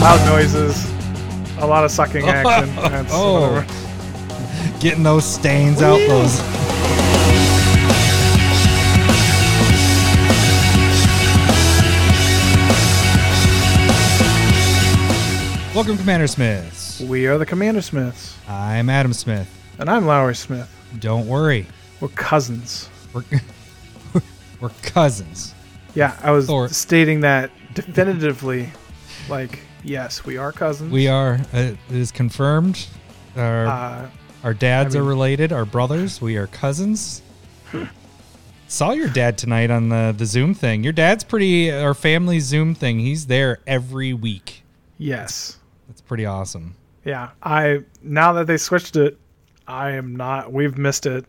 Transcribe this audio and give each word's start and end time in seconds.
Loud 0.00 0.24
noises. 0.26 0.90
A 1.58 1.66
lot 1.66 1.84
of 1.84 1.90
sucking 1.90 2.24
action. 2.28 2.74
That's 2.76 3.12
Oh. 3.12 3.52
whatever. 3.62 4.78
Getting 4.80 5.02
those 5.02 5.24
stains 5.26 5.82
out 5.82 5.98
those. 6.08 6.40
Welcome, 15.72 15.96
Commander 15.98 16.26
Smiths. 16.26 17.00
We 17.00 17.26
are 17.28 17.38
the 17.38 17.46
Commander 17.46 17.80
Smiths. 17.80 18.36
I'm 18.48 18.90
Adam 18.90 19.12
Smith. 19.12 19.48
And 19.78 19.88
I'm 19.88 20.04
Lowry 20.04 20.34
Smith. 20.34 20.68
Don't 20.98 21.26
worry, 21.28 21.64
We're 22.00 22.08
cousins. 22.08 22.88
we're 23.14 23.22
we're 24.60 24.68
cousins. 24.82 25.54
Yeah, 25.94 26.18
I 26.22 26.32
was 26.32 26.50
Or- 26.50 26.68
stating 26.68 27.20
that 27.20 27.50
definitively. 27.74 28.68
Like, 29.28 29.60
yes, 29.84 30.24
we 30.24 30.36
are 30.36 30.52
cousins. 30.52 30.92
We 30.92 31.08
are. 31.08 31.40
Uh, 31.52 31.58
it 31.58 31.78
is 31.90 32.10
confirmed. 32.12 32.86
Our 33.36 33.66
Uh, 33.66 34.10
our 34.44 34.54
dads 34.54 34.94
I 34.94 34.98
mean- 34.98 35.06
are 35.06 35.08
related. 35.10 35.52
Our 35.52 35.64
brothers. 35.64 36.20
We 36.20 36.36
are 36.36 36.46
cousins. 36.46 37.22
Saw 38.68 38.92
your 38.92 39.08
dad 39.08 39.36
tonight 39.36 39.70
on 39.70 39.88
the 39.88 40.14
the 40.16 40.26
Zoom 40.26 40.54
thing. 40.54 40.84
Your 40.84 40.92
dad's 40.92 41.24
pretty. 41.24 41.72
Our 41.72 41.94
family 41.94 42.38
Zoom 42.40 42.74
thing. 42.74 43.00
He's 43.00 43.26
there 43.26 43.58
every 43.66 44.12
week. 44.12 44.62
yes. 44.98 45.56
That's 45.88 46.00
pretty 46.02 46.24
awesome. 46.24 46.76
Yeah. 47.04 47.30
I 47.42 47.80
now 48.00 48.32
that 48.34 48.46
they 48.46 48.56
switched 48.58 48.94
it, 48.94 49.18
I 49.66 49.90
am 49.92 50.14
not. 50.14 50.52
We've 50.52 50.78
missed 50.78 51.04
it. 51.04 51.24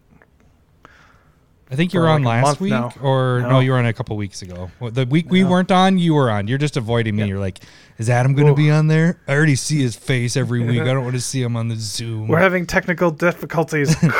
I 1.71 1.75
think 1.75 1.93
you 1.93 2.01
were 2.01 2.09
on 2.09 2.23
like 2.23 2.43
last 2.43 2.59
week, 2.59 2.71
now. 2.71 2.91
or 3.01 3.39
no. 3.43 3.49
No. 3.49 3.59
you 3.61 3.71
were 3.71 3.77
on 3.77 3.85
a 3.85 3.93
couple 3.93 4.17
weeks 4.17 4.41
ago. 4.41 4.69
The 4.81 5.05
week 5.05 5.29
we 5.31 5.45
weren't 5.45 5.71
on, 5.71 5.97
you 5.97 6.13
were 6.13 6.29
on. 6.29 6.47
You're 6.49 6.57
just 6.57 6.75
avoiding 6.75 7.15
me. 7.15 7.25
You're 7.27 7.39
like, 7.39 7.59
is 7.97 8.09
Adam 8.09 8.33
going 8.33 8.47
to 8.47 8.53
be 8.53 8.69
on 8.69 8.87
there? 8.87 9.21
I 9.27 9.33
already 9.33 9.55
see 9.55 9.81
his 9.81 9.95
face 9.95 10.35
every 10.35 10.59
week. 10.67 10.81
I 10.81 10.85
don't 10.85 11.03
want 11.03 11.15
to 11.15 11.21
see 11.21 11.41
him 11.41 11.55
on 11.55 11.69
the 11.69 11.77
Zoom. 11.77 12.27
We're 12.27 12.39
having 12.39 12.65
technical 12.65 13.09
difficulties. 13.11 13.95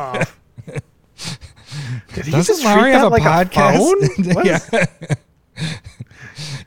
Oh. 0.00 0.22
Did 2.14 2.24
he 2.26 2.30
Doesn't 2.30 2.54
just 2.54 2.64
Larry 2.64 2.92
have 2.92 3.02
a 3.04 3.08
like 3.08 3.22
podcast? 3.22 4.24
phone? 4.24 4.44
Yeah. 4.44 5.68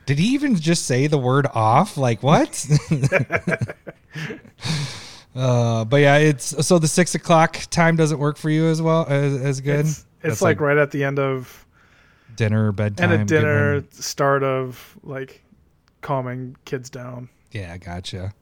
Did 0.06 0.18
he 0.18 0.28
even 0.34 0.56
just 0.56 0.84
say 0.86 1.06
the 1.06 1.18
word 1.18 1.46
off? 1.54 1.96
Like 1.96 2.22
what? 2.22 2.66
Uh, 5.38 5.84
but 5.84 5.98
yeah, 6.00 6.16
it's 6.16 6.66
so 6.66 6.78
the 6.78 6.88
six 6.88 7.14
o'clock 7.14 7.56
time 7.70 7.96
doesn't 7.96 8.18
work 8.18 8.36
for 8.36 8.50
you 8.50 8.66
as 8.66 8.82
well 8.82 9.06
as, 9.08 9.40
as 9.40 9.60
good. 9.60 9.80
It's, 9.80 9.90
it's 9.90 10.06
That's 10.22 10.42
like, 10.42 10.60
right 10.60 10.76
at 10.76 10.90
the 10.90 11.04
end 11.04 11.18
of 11.18 11.64
dinner, 12.34 12.72
bedtime, 12.72 13.12
end 13.12 13.22
of 13.22 13.26
dinner, 13.28 13.84
start 13.92 14.42
of 14.42 14.96
like 15.02 15.42
calming 16.00 16.56
kids 16.64 16.90
down. 16.90 17.28
Yeah, 17.52 17.76
gotcha. 17.78 18.34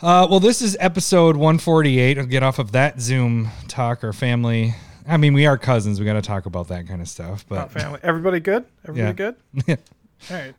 Uh, 0.00 0.26
well, 0.30 0.38
this 0.40 0.62
is 0.62 0.76
episode 0.78 1.36
148. 1.36 2.18
I'll 2.18 2.26
get 2.26 2.44
off 2.44 2.60
of 2.60 2.70
that 2.72 3.00
Zoom 3.00 3.48
talk. 3.66 4.04
or 4.04 4.12
family. 4.12 4.74
I 5.08 5.16
mean, 5.16 5.34
we 5.34 5.46
are 5.46 5.58
cousins. 5.58 5.98
We 5.98 6.06
got 6.06 6.12
to 6.12 6.22
talk 6.22 6.46
about 6.46 6.68
that 6.68 6.86
kind 6.86 7.00
of 7.02 7.08
stuff. 7.08 7.44
Not 7.50 7.72
But 7.72 7.80
family. 7.80 7.98
Everybody 8.04 8.38
good? 8.40 8.64
Everybody 8.86 9.22
Yeah. 9.22 9.32
good? 9.64 9.78
All 10.30 10.36
right. 10.36 10.54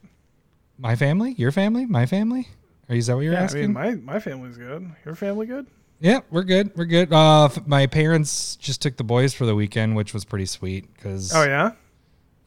my 0.77 0.95
family, 0.97 1.33
your 1.37 1.51
family, 1.53 1.85
my 1.85 2.05
family. 2.05 2.49
Is 2.89 3.07
that 3.07 3.15
what 3.15 3.21
you're 3.21 3.33
Yeah, 3.33 3.41
I 3.41 3.43
asking? 3.43 3.61
mean, 3.61 3.73
my 3.73 3.91
my 3.95 4.19
family's 4.19 4.57
good. 4.57 4.89
Your 5.05 5.15
family 5.15 5.45
good? 5.45 5.67
Yeah, 6.01 6.19
we're 6.31 6.43
good. 6.43 6.71
We're 6.75 6.85
good. 6.85 7.11
Uh, 7.13 7.49
my 7.65 7.85
parents 7.87 8.55
just 8.55 8.81
took 8.81 8.97
the 8.97 9.03
boys 9.03 9.33
for 9.33 9.45
the 9.45 9.53
weekend, 9.55 9.95
which 9.95 10.13
was 10.13 10.25
pretty 10.25 10.45
sweet 10.45 10.91
because 10.95 11.33
Oh 11.35 11.43
yeah. 11.43 11.71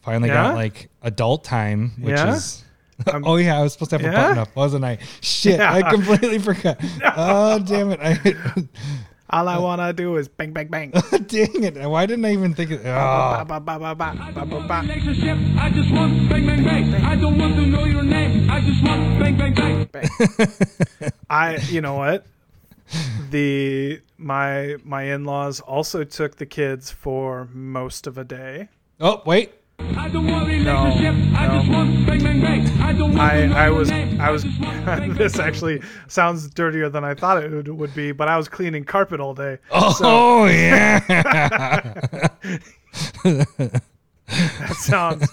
finally 0.00 0.28
Yeah? 0.30 0.48
got 0.48 0.54
like 0.54 0.88
adult 1.02 1.44
time, 1.44 1.92
which 2.00 2.16
Yeah? 2.16 2.34
is. 2.34 2.64
Um, 3.12 3.24
oh 3.26 3.34
yeah, 3.36 3.58
I 3.58 3.62
was 3.62 3.72
supposed 3.72 3.90
to 3.90 3.98
have 3.98 4.06
a 4.06 4.14
button 4.14 4.38
up, 4.38 4.54
wasn't 4.54 4.84
I? 4.84 4.98
Shit, 5.22 5.58
I 5.76 5.82
completely 5.90 6.38
forgot. 6.38 6.78
Oh 7.16 7.58
damn 7.58 7.90
it! 7.90 7.98
I, 8.00 8.14
All 9.32 9.48
I 9.48 9.56
uh, 9.56 9.60
wanna 9.62 9.92
do 9.94 10.16
is 10.16 10.28
bang 10.28 10.52
bang 10.52 10.68
bang. 10.68 10.90
dang 11.26 11.62
it! 11.64 11.76
Why 11.88 12.04
didn't 12.04 12.24
I 12.26 12.32
even 12.32 12.52
think 12.54 12.70
of? 12.72 12.82
Ba, 12.82 12.90
Oh. 12.92 13.44
ba, 13.44 13.58
ba, 13.60 13.78
ba, 13.78 13.94
ba, 13.94 14.10
hmm. 14.12 14.34
ba, 14.34 14.44
ba, 14.44 14.60
ba. 14.68 14.80
relationship. 14.82 15.38
I 15.58 15.70
just 15.70 15.90
want 15.90 16.28
bang 16.28 16.44
bang 16.46 16.62
bang. 16.64 16.94
I 17.04 17.16
don't 17.16 17.38
want 17.38 17.56
to 17.56 17.66
know 17.66 17.84
your 17.84 18.02
name. 18.02 18.50
I 18.50 18.60
just 18.60 18.84
want 18.84 19.18
bang 19.18 19.36
bang 19.38 19.88
bang. 19.90 20.08
I 21.30 21.56
you 21.72 21.80
know 21.80 21.94
what? 21.94 22.26
The 23.30 24.02
my 24.18 24.76
my 24.84 25.04
in-laws 25.04 25.60
also 25.60 26.04
took 26.04 26.36
the 26.36 26.44
kids 26.46 26.90
for 26.90 27.48
most 27.54 28.06
of 28.06 28.18
a 28.18 28.24
day. 28.24 28.68
oh 29.00 29.22
wait, 29.24 29.54
I 29.78 30.08
don't 30.08 30.26
want 30.26 30.48
No, 30.48 30.84
relationship. 30.84 31.38
I 31.38 31.58
just 31.58 31.70
want 31.70 32.06
bang 32.06 32.22
bang 32.22 32.40
bang. 32.40 32.80
I 32.80 32.92
don't 32.92 33.16
want 33.16 33.20
I 33.20 33.66
I 33.66 33.70
was 33.70 33.90
name. 33.90 34.20
I 34.20 34.30
was 34.30 34.44
just 34.44 34.60
bang, 34.60 34.84
bang, 34.84 35.14
this 35.14 35.38
actually 35.38 35.82
sounds 36.08 36.48
dirtier 36.50 36.88
than 36.88 37.04
I 37.04 37.14
thought 37.14 37.42
it 37.42 37.50
would, 37.50 37.68
would 37.68 37.94
be, 37.94 38.12
but 38.12 38.28
I 38.28 38.36
was 38.36 38.48
cleaning 38.48 38.84
carpet 38.84 39.20
all 39.20 39.34
day. 39.34 39.58
oh 39.70 40.46
yeah. 40.46 42.28
That 44.28 44.76
sounds 44.76 45.28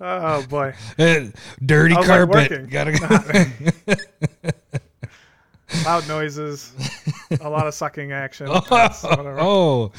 Oh 0.00 0.46
boy. 0.46 0.74
Uh, 0.98 1.24
Dirty 1.64 1.94
I 1.94 1.98
was, 1.98 2.08
like, 2.08 2.28
carpet. 2.28 2.70
Gotta 2.70 2.92
go. 2.92 4.56
Loud 5.84 6.08
noises, 6.08 6.72
a 7.40 7.48
lot 7.48 7.66
of 7.66 7.74
sucking 7.74 8.12
action. 8.12 8.48
That's 8.68 9.02
whatever. 9.02 9.38
oh, 9.40 9.92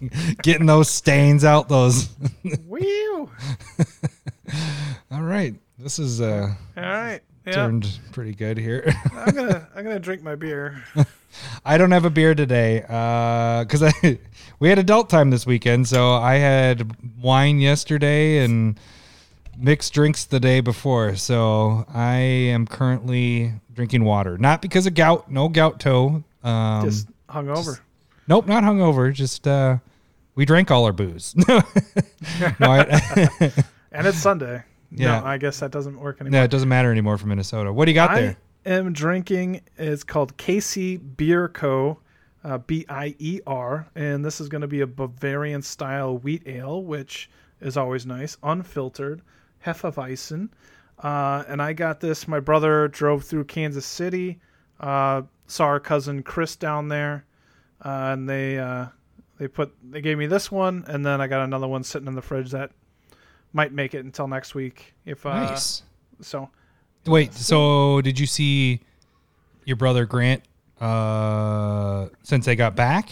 getting 0.42 0.66
those 0.66 0.88
stains 0.90 1.44
out. 1.44 1.68
Those. 1.68 2.06
Whew. 2.68 3.30
All 5.10 5.22
right, 5.22 5.54
this 5.78 5.98
is 5.98 6.20
uh 6.20 6.54
All 6.76 6.82
right. 6.82 7.20
Yeah. 7.46 7.52
turned 7.52 8.00
pretty 8.12 8.34
good 8.34 8.58
here. 8.58 8.92
I'm 9.12 9.34
gonna 9.34 9.68
I'm 9.74 9.84
gonna 9.84 10.00
drink 10.00 10.22
my 10.22 10.34
beer. 10.34 10.82
I 11.64 11.78
don't 11.78 11.92
have 11.92 12.04
a 12.04 12.10
beer 12.10 12.34
today 12.34 12.84
uh 12.88 13.64
because 13.64 13.82
I 13.82 14.18
we 14.58 14.68
had 14.68 14.78
adult 14.78 15.08
time 15.10 15.30
this 15.30 15.46
weekend, 15.46 15.86
so 15.86 16.14
I 16.14 16.34
had 16.34 16.90
wine 17.20 17.60
yesterday 17.60 18.38
and 18.44 18.78
mixed 19.58 19.92
drinks 19.92 20.24
the 20.24 20.40
day 20.40 20.60
before. 20.60 21.16
So 21.16 21.84
I 21.92 22.16
am 22.16 22.66
currently 22.66 23.52
drinking 23.72 24.04
water, 24.04 24.38
not 24.38 24.60
because 24.62 24.86
of 24.86 24.94
gout, 24.94 25.30
no 25.30 25.48
gout 25.48 25.78
toe. 25.80 26.24
Um, 26.42 26.84
Just 26.84 27.08
hung 27.28 27.48
over. 27.48 27.78
Nope, 28.28 28.46
not 28.46 28.64
hungover. 28.64 29.12
Just 29.12 29.46
uh, 29.46 29.78
we 30.34 30.44
drank 30.44 30.70
all 30.70 30.84
our 30.84 30.92
booze. 30.92 31.34
no, 31.48 31.62
I, 32.60 33.00
And 33.92 34.06
it's 34.06 34.18
Sunday. 34.18 34.62
Yeah. 34.90 35.20
No, 35.20 35.26
I 35.26 35.38
guess 35.38 35.60
that 35.60 35.70
doesn't 35.70 35.98
work 35.98 36.20
anymore. 36.20 36.40
no, 36.40 36.44
it 36.44 36.50
doesn't 36.50 36.68
matter 36.68 36.90
anymore 36.92 37.18
for 37.18 37.26
Minnesota. 37.26 37.72
What 37.72 37.86
do 37.86 37.90
you 37.90 37.94
got 37.94 38.10
I 38.10 38.20
there? 38.20 38.36
I 38.66 38.70
am 38.70 38.92
drinking. 38.92 39.62
It's 39.78 40.04
called 40.04 40.36
KC 40.36 41.16
Bier 41.16 41.48
Co. 41.48 41.98
Uh, 42.44 42.58
B 42.58 42.86
I 42.88 43.16
E 43.18 43.40
R, 43.44 43.88
and 43.96 44.24
this 44.24 44.40
is 44.40 44.48
going 44.48 44.60
to 44.60 44.68
be 44.68 44.82
a 44.82 44.86
Bavarian 44.86 45.62
style 45.62 46.18
wheat 46.18 46.44
ale, 46.46 46.80
which 46.84 47.28
is 47.60 47.76
always 47.76 48.06
nice, 48.06 48.36
unfiltered, 48.44 49.20
Hefeweizen. 49.64 50.50
Uh, 51.02 51.42
and 51.48 51.60
I 51.60 51.72
got 51.72 51.98
this. 51.98 52.28
My 52.28 52.38
brother 52.38 52.86
drove 52.86 53.24
through 53.24 53.46
Kansas 53.46 53.84
City, 53.84 54.38
uh, 54.78 55.22
saw 55.48 55.64
our 55.64 55.80
cousin 55.80 56.22
Chris 56.22 56.54
down 56.54 56.86
there, 56.86 57.24
uh, 57.84 58.10
and 58.12 58.28
they 58.28 58.58
uh, 58.58 58.86
they 59.38 59.48
put 59.48 59.74
they 59.90 60.00
gave 60.00 60.18
me 60.18 60.26
this 60.26 60.50
one, 60.50 60.84
and 60.88 61.04
then 61.04 61.20
I 61.20 61.26
got 61.26 61.42
another 61.44 61.68
one 61.68 61.84
sitting 61.84 62.08
in 62.08 62.14
the 62.14 62.22
fridge 62.22 62.50
that 62.52 62.70
might 63.52 63.72
make 63.72 63.94
it 63.94 64.04
until 64.04 64.28
next 64.28 64.54
week. 64.54 64.94
If 65.04 65.24
uh, 65.26 65.44
Nice. 65.46 65.82
so, 66.20 66.50
Wait, 67.06 67.32
so 67.34 68.00
did 68.02 68.18
you 68.18 68.26
see 68.26 68.80
your 69.64 69.76
brother 69.76 70.04
Grant 70.06 70.42
uh 70.80 72.08
since 72.22 72.44
they 72.44 72.56
got 72.56 72.76
back? 72.76 73.10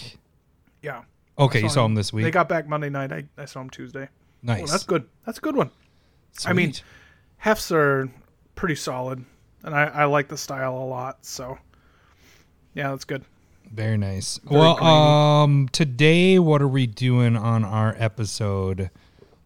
yeah. 0.82 1.02
Okay, 1.36 1.60
you 1.60 1.68
saw 1.68 1.74
saw 1.74 1.84
him. 1.86 1.92
him 1.92 1.94
this 1.96 2.12
week. 2.12 2.24
They 2.24 2.30
got 2.30 2.48
back 2.48 2.68
Monday 2.68 2.90
night. 2.90 3.10
I, 3.12 3.24
I 3.36 3.44
saw 3.46 3.60
him 3.60 3.68
Tuesday. 3.70 4.08
nice. 4.42 4.62
Oh, 4.62 4.66
that's 4.66 4.84
good. 4.84 5.08
That's 5.26 5.38
a 5.38 5.40
good 5.40 5.56
one. 5.56 5.70
I 6.46 6.52
mean, 6.52 6.74
Hefts 7.38 7.72
are 7.72 8.08
pretty 8.54 8.76
solid, 8.76 9.24
and 9.64 9.74
I, 9.74 9.84
I 9.86 10.04
like 10.04 10.28
the 10.28 10.36
style 10.36 10.76
a 10.76 10.86
lot. 10.86 11.26
So, 11.26 11.58
yeah, 12.74 12.90
that's 12.90 13.04
good. 13.04 13.24
Very 13.72 13.96
nice. 13.96 14.38
very 14.38 14.60
well, 14.60 14.74
grainy. 14.76 14.90
um 14.90 15.68
today 15.72 16.38
what 16.38 16.62
are 16.62 16.68
we 16.68 16.86
doing 16.86 17.36
on 17.36 17.64
our 17.64 17.94
episode? 17.98 18.90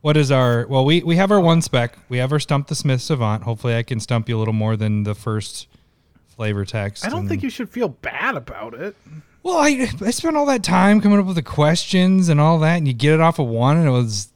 What 0.00 0.16
is 0.16 0.30
our 0.30 0.66
well, 0.68 0.84
we 0.84 1.02
we 1.02 1.16
have 1.16 1.30
our 1.32 1.40
one 1.40 1.60
spec. 1.62 1.98
We 2.08 2.18
have 2.18 2.32
our 2.32 2.38
Stump 2.38 2.68
the 2.68 2.74
Smith 2.74 3.00
Savant. 3.02 3.42
Hopefully 3.42 3.74
I 3.76 3.82
can 3.82 4.00
stump 4.00 4.28
you 4.28 4.36
a 4.36 4.38
little 4.38 4.54
more 4.54 4.76
than 4.76 5.02
the 5.02 5.14
first 5.14 5.66
flavor 6.28 6.64
text. 6.64 7.04
I 7.04 7.08
don't 7.08 7.20
and- 7.20 7.28
think 7.28 7.42
you 7.42 7.50
should 7.50 7.68
feel 7.68 7.88
bad 7.88 8.36
about 8.36 8.74
it. 8.74 8.96
Well, 9.42 9.56
I 9.58 9.88
I 10.04 10.10
spent 10.10 10.36
all 10.36 10.46
that 10.46 10.62
time 10.62 11.00
coming 11.00 11.18
up 11.18 11.26
with 11.26 11.36
the 11.36 11.42
questions 11.42 12.28
and 12.28 12.40
all 12.40 12.58
that, 12.60 12.76
and 12.76 12.86
you 12.86 12.92
get 12.94 13.14
it 13.14 13.20
off 13.20 13.38
of 13.38 13.46
one, 13.46 13.76
and 13.76 13.86
it 13.86 13.90
was. 13.90 14.30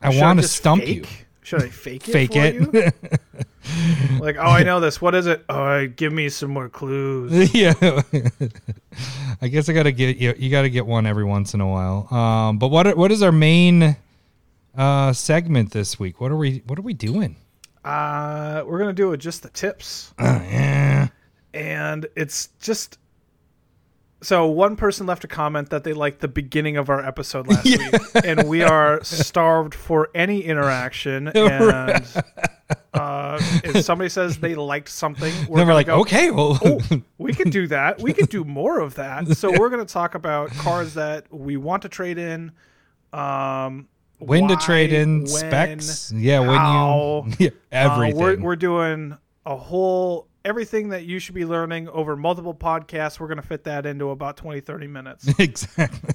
I 0.00 0.10
want 0.20 0.40
to 0.40 0.46
stump 0.48 0.82
fake? 0.82 0.96
you. 0.96 1.04
Should 1.42 1.62
I 1.62 1.68
fake 1.68 2.08
it? 2.08 2.12
Fake 2.12 2.36
it. 2.36 2.94
Like, 4.20 4.36
oh, 4.38 4.50
I 4.50 4.62
know 4.62 4.80
this. 4.80 5.00
What 5.00 5.14
is 5.14 5.26
it? 5.26 5.44
Oh, 5.48 5.86
give 5.86 6.12
me 6.12 6.28
some 6.28 6.50
more 6.50 6.68
clues. 6.68 7.54
yeah. 7.54 7.74
I 9.40 9.48
guess 9.48 9.68
I 9.68 9.72
gotta 9.72 9.92
get 9.92 10.16
you. 10.16 10.34
You 10.36 10.50
gotta 10.50 10.68
get 10.68 10.86
one 10.86 11.06
every 11.06 11.24
once 11.24 11.54
in 11.54 11.60
a 11.60 11.68
while. 11.68 12.12
Um, 12.12 12.58
but 12.58 12.68
what 12.68 12.96
what 12.96 13.12
is 13.12 13.22
our 13.22 13.32
main 13.32 13.96
uh 14.76 15.12
segment 15.12 15.72
this 15.72 15.98
week? 15.98 16.20
What 16.20 16.30
are 16.32 16.36
we 16.36 16.62
What 16.66 16.78
are 16.78 16.82
we 16.82 16.94
doing? 16.94 17.36
Uh, 17.84 18.64
we're 18.66 18.80
gonna 18.80 18.92
do 18.92 19.12
it 19.12 19.18
just 19.18 19.42
the 19.44 19.48
tips, 19.50 20.12
yeah. 20.20 21.08
and 21.54 22.06
it's 22.16 22.48
just. 22.60 22.98
So 24.22 24.46
one 24.46 24.76
person 24.76 25.06
left 25.06 25.22
a 25.24 25.28
comment 25.28 25.68
that 25.70 25.84
they 25.84 25.92
liked 25.92 26.20
the 26.20 26.26
beginning 26.26 26.78
of 26.78 26.88
our 26.88 27.04
episode 27.04 27.46
last 27.46 27.64
week, 27.64 28.24
and 28.24 28.48
we 28.48 28.62
are 28.62 29.04
starved 29.04 29.74
for 29.74 30.08
any 30.14 30.40
interaction. 30.42 31.28
And 31.34 32.04
uh, 32.94 33.38
if 33.64 33.84
somebody 33.84 34.08
says 34.08 34.38
they 34.38 34.54
liked 34.54 34.88
something, 34.88 35.32
we're, 35.48 35.58
Then 35.58 35.68
we're 35.68 35.74
like, 35.74 35.86
go, 35.86 36.00
okay, 36.00 36.30
well, 36.30 36.58
oh, 36.64 36.80
we 37.18 37.32
could 37.32 37.50
do 37.50 37.66
that. 37.68 38.00
We 38.00 38.12
could 38.12 38.28
do 38.28 38.44
more 38.44 38.80
of 38.80 38.94
that. 38.96 39.36
So 39.36 39.50
we're 39.50 39.68
going 39.70 39.84
to 39.84 39.92
talk 39.92 40.14
about 40.14 40.50
cars 40.50 40.94
that 40.94 41.32
we 41.32 41.56
want 41.56 41.82
to 41.82 41.88
trade 41.88 42.18
in, 42.18 42.52
um, 43.12 43.88
when 44.18 44.48
to 44.48 44.56
trade 44.56 44.92
in 44.92 45.20
when, 45.20 45.26
specs. 45.28 46.12
Yeah, 46.12 46.42
how, 46.42 47.20
when 47.20 47.30
you 47.32 47.36
yeah, 47.38 47.50
uh, 47.50 47.92
everything. 47.92 48.16
we're, 48.18 48.40
we're 48.40 48.56
doing 48.56 49.16
a 49.44 49.56
whole 49.56 50.26
everything 50.44 50.90
that 50.90 51.04
you 51.04 51.18
should 51.18 51.34
be 51.34 51.44
learning 51.44 51.88
over 51.88 52.16
multiple 52.16 52.54
podcasts. 52.54 53.20
We're 53.20 53.26
going 53.26 53.40
to 53.40 53.46
fit 53.46 53.64
that 53.64 53.84
into 53.84 54.10
about 54.10 54.36
20, 54.36 54.60
30 54.60 54.86
minutes. 54.86 55.28
exactly. 55.38 56.14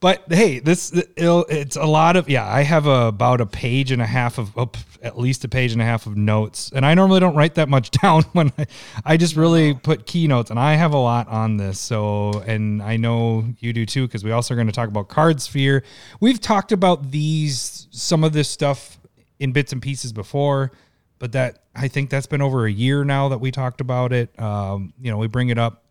But 0.00 0.24
hey, 0.30 0.60
this 0.60 0.92
it'll, 1.16 1.44
it's 1.50 1.76
a 1.76 1.84
lot 1.84 2.16
of 2.16 2.28
yeah. 2.28 2.50
I 2.50 2.62
have 2.62 2.86
a, 2.86 3.08
about 3.08 3.42
a 3.42 3.46
page 3.46 3.92
and 3.92 4.00
a 4.00 4.06
half 4.06 4.38
of 4.38 4.56
oh, 4.56 4.70
at 5.02 5.18
least 5.18 5.44
a 5.44 5.48
page 5.48 5.72
and 5.72 5.82
a 5.82 5.84
half 5.84 6.06
of 6.06 6.16
notes, 6.16 6.72
and 6.74 6.86
I 6.86 6.94
normally 6.94 7.20
don't 7.20 7.34
write 7.34 7.56
that 7.56 7.68
much 7.68 7.90
down 8.02 8.22
when 8.32 8.50
I, 8.56 8.66
I 9.04 9.16
just 9.18 9.36
really 9.36 9.74
put 9.74 10.06
keynotes, 10.06 10.50
and 10.50 10.58
I 10.58 10.74
have 10.74 10.94
a 10.94 10.98
lot 10.98 11.28
on 11.28 11.58
this. 11.58 11.78
So, 11.78 12.42
and 12.46 12.82
I 12.82 12.96
know 12.96 13.44
you 13.58 13.74
do 13.74 13.84
too, 13.84 14.06
because 14.06 14.24
we 14.24 14.32
also 14.32 14.54
are 14.54 14.56
going 14.56 14.68
to 14.68 14.72
talk 14.72 14.88
about 14.88 15.08
CardSphere. 15.08 15.82
We've 16.18 16.40
talked 16.40 16.72
about 16.72 17.10
these 17.10 17.86
some 17.90 18.24
of 18.24 18.32
this 18.32 18.48
stuff 18.48 18.98
in 19.38 19.52
bits 19.52 19.72
and 19.72 19.82
pieces 19.82 20.12
before 20.12 20.72
but 21.20 21.32
that 21.32 21.58
I 21.76 21.86
think 21.86 22.10
that's 22.10 22.26
been 22.26 22.42
over 22.42 22.66
a 22.66 22.72
year 22.72 23.04
now 23.04 23.28
that 23.28 23.38
we 23.38 23.52
talked 23.52 23.80
about 23.80 24.12
it. 24.12 24.36
Um, 24.40 24.94
you 25.00 25.10
know, 25.10 25.18
we 25.18 25.28
bring 25.28 25.50
it 25.50 25.58
up 25.58 25.84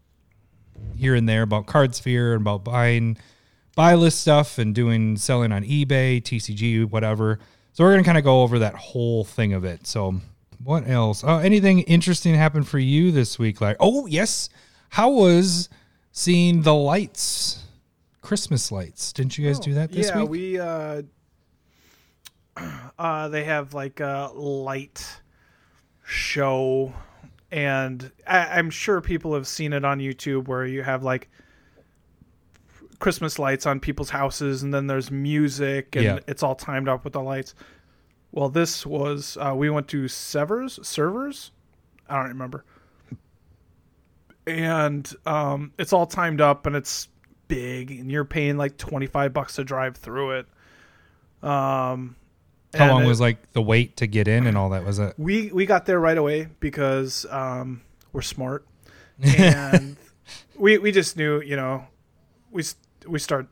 here 0.97 1.15
and 1.15 1.29
there 1.29 1.43
about 1.43 1.67
CardSphere 1.67 2.33
and 2.33 2.41
about 2.41 2.65
buying 2.65 3.17
buy 3.79 3.93
list 3.93 4.19
stuff 4.19 4.57
and 4.57 4.75
doing 4.75 5.15
selling 5.15 5.53
on 5.53 5.63
eBay, 5.63 6.21
TCG, 6.21 6.83
whatever. 6.83 7.39
So 7.71 7.85
we're 7.85 7.93
gonna 7.93 8.03
kind 8.03 8.17
of 8.17 8.25
go 8.25 8.41
over 8.41 8.59
that 8.59 8.75
whole 8.75 9.23
thing 9.23 9.53
of 9.53 9.63
it. 9.63 9.87
So 9.87 10.19
what 10.65 10.85
else? 10.85 11.23
Uh, 11.23 11.37
anything 11.37 11.79
interesting 11.83 12.35
happened 12.35 12.67
for 12.67 12.77
you 12.77 13.13
this 13.13 13.39
week? 13.39 13.61
Like, 13.61 13.77
oh 13.79 14.05
yes, 14.05 14.49
how 14.89 15.11
was 15.11 15.69
seeing 16.11 16.61
the 16.61 16.73
lights, 16.73 17.63
Christmas 18.21 18.69
lights? 18.69 19.13
Didn't 19.13 19.37
you 19.37 19.47
guys 19.47 19.61
do 19.61 19.73
that 19.75 19.93
this 19.93 20.09
yeah, 20.09 20.23
week? 20.23 20.51
Yeah, 20.55 21.01
we 22.57 22.67
uh, 22.67 22.71
uh, 22.99 23.29
they 23.29 23.45
have 23.45 23.73
like 23.73 24.01
a 24.01 24.29
light 24.35 25.07
show, 26.03 26.91
and 27.49 28.11
I, 28.27 28.39
I'm 28.57 28.71
sure 28.71 28.99
people 28.99 29.35
have 29.35 29.47
seen 29.47 29.71
it 29.71 29.85
on 29.85 29.99
YouTube 29.99 30.49
where 30.49 30.65
you 30.65 30.83
have 30.83 31.01
like 31.01 31.29
Christmas 32.99 33.39
lights 33.39 33.65
on 33.65 33.79
people's 33.79 34.09
houses, 34.09 34.61
and 34.63 34.73
then 34.73 34.87
there's 34.87 35.09
music, 35.09 35.95
and 35.95 36.03
Yeah. 36.05 36.19
it's 36.27 36.43
all 36.43 36.55
timed 36.55 36.87
up 36.89 37.03
with 37.03 37.13
the 37.13 37.21
lights. 37.21 37.55
Well, 38.31 38.49
this 38.49 38.85
was 38.85 39.37
uh, 39.39 39.53
we 39.55 39.69
went 39.69 39.87
to 39.89 40.07
Severs 40.07 40.79
servers, 40.85 41.51
I 42.09 42.17
don't 42.17 42.27
remember, 42.29 42.63
and 44.47 45.11
um, 45.25 45.71
it's 45.77 45.93
all 45.93 46.05
timed 46.05 46.41
up 46.41 46.65
and 46.65 46.75
it's 46.75 47.07
big, 47.47 47.91
and 47.91 48.11
you're 48.11 48.25
paying 48.25 48.57
like 48.57 48.77
twenty 48.77 49.07
five 49.07 49.33
bucks 49.33 49.55
to 49.55 49.63
drive 49.63 49.97
through 49.97 50.31
it. 50.39 50.45
Um, 51.41 52.15
How 52.73 52.89
long 52.91 53.03
it- 53.03 53.07
was 53.07 53.19
like 53.21 53.51
the 53.53 53.61
wait 53.61 53.97
to 53.97 54.07
get 54.07 54.27
in 54.27 54.45
and 54.47 54.57
all 54.57 54.69
that? 54.69 54.83
Was 54.85 54.99
it? 54.99 55.13
we 55.17 55.51
we 55.51 55.65
got 55.65 55.85
there 55.85 55.99
right 55.99 56.17
away 56.17 56.49
because 56.59 57.25
um, 57.29 57.81
we're 58.13 58.21
smart, 58.21 58.65
and 59.21 59.97
we 60.55 60.77
we 60.77 60.91
just 60.91 61.17
knew 61.17 61.41
you 61.41 61.55
know 61.55 61.85
we 62.51 62.63
we 63.07 63.19
start 63.19 63.47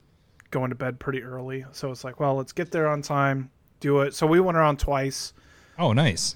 going 0.51 0.69
to 0.69 0.75
bed 0.75 0.99
pretty 0.99 1.21
early, 1.23 1.65
so 1.71 1.91
it's 1.91 2.03
like 2.03 2.19
well 2.19 2.35
let's 2.35 2.53
get 2.53 2.71
there 2.71 2.87
on 2.87 3.01
time, 3.01 3.49
do 3.79 4.01
it. 4.01 4.13
So 4.13 4.25
we 4.27 4.39
went 4.39 4.57
around 4.57 4.79
twice. 4.79 5.33
Oh, 5.79 5.93
nice. 5.93 6.35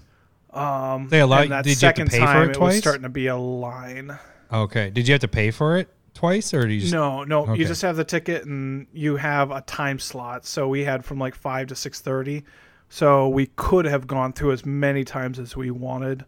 Um, 0.53 1.07
They 1.09 1.21
allow- 1.21 1.45
that 1.45 1.63
did 1.63 1.81
you 1.81 1.85
have 1.87 1.95
to 1.95 2.05
pay 2.05 2.19
for 2.19 2.43
it 2.43 2.47
was 2.49 2.57
twice? 2.57 2.77
starting 2.79 3.03
to 3.03 3.09
be 3.09 3.27
a 3.27 3.37
line. 3.37 4.17
Okay. 4.51 4.89
Did 4.89 5.07
you 5.07 5.13
have 5.13 5.21
to 5.21 5.27
pay 5.29 5.49
for 5.49 5.77
it 5.77 5.87
twice, 6.13 6.53
or 6.53 6.67
do 6.67 6.73
you 6.73 6.81
just? 6.81 6.91
No, 6.93 7.23
no, 7.23 7.43
Okay. 7.43 7.55
you 7.55 7.65
just 7.65 7.81
have 7.83 7.95
the 7.95 8.03
ticket 8.03 8.43
and 8.45 8.85
you 8.93 9.15
have 9.15 9.49
a 9.51 9.61
time 9.61 9.97
slot. 9.97 10.45
So 10.45 10.67
we 10.67 10.83
had 10.83 11.05
from 11.05 11.19
like 11.19 11.35
five 11.35 11.67
to 11.67 11.75
six 11.75 12.01
thirty. 12.01 12.43
So 12.89 13.29
we 13.29 13.45
could 13.55 13.85
have 13.85 14.05
gone 14.07 14.33
through 14.33 14.51
as 14.51 14.65
many 14.65 15.05
times 15.05 15.39
as 15.39 15.55
we 15.55 15.71
wanted. 15.71 16.25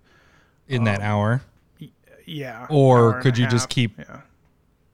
in 0.69 0.85
that 0.85 1.01
hour? 1.01 1.41
Yeah. 2.25 2.65
Or 2.69 3.15
hour 3.15 3.21
could 3.21 3.37
you 3.37 3.45
just 3.47 3.67
keep- 3.67 3.97
Yeah. 3.99 4.21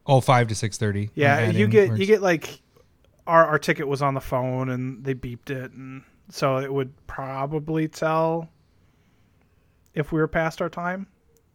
Oh, 0.10 0.20
five 0.22 0.48
to 0.48 0.56
six 0.56 0.78
thirty. 0.78 1.10
Yeah, 1.16 1.50
you 1.52 1.68
get 1.68 1.98
you 1.98 2.06
get 2.06 2.22
like 2.22 2.62
our 3.28 3.46
our 3.46 3.60
ticket 3.60 3.88
was 3.88 4.02
on 4.02 4.16
the 4.16 4.20
phone 4.22 4.70
and 4.70 5.04
they 5.06 5.14
beeped 5.14 5.50
it 5.52 5.72
and 5.72 6.04
so 6.30 6.58
it 6.58 6.74
would 6.74 6.92
probably 7.08 7.88
tell 7.88 8.50
if 9.94 10.12
we 10.12 10.20
were 10.20 10.28
past 10.28 10.62
our 10.62 10.70
time. 10.70 11.08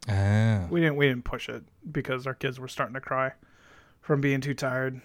Ah. 0.09 0.67
We 0.71 0.81
didn't 0.81 0.97
we 0.97 1.09
didn't 1.09 1.25
push 1.25 1.49
it 1.49 1.63
because 1.91 2.27
our 2.27 2.35
kids 2.35 2.61
were 2.61 2.69
starting 2.69 2.95
to 2.95 3.01
cry 3.01 3.33
from 4.01 4.21
being 4.21 4.41
too 4.41 4.55
tired. 4.55 5.01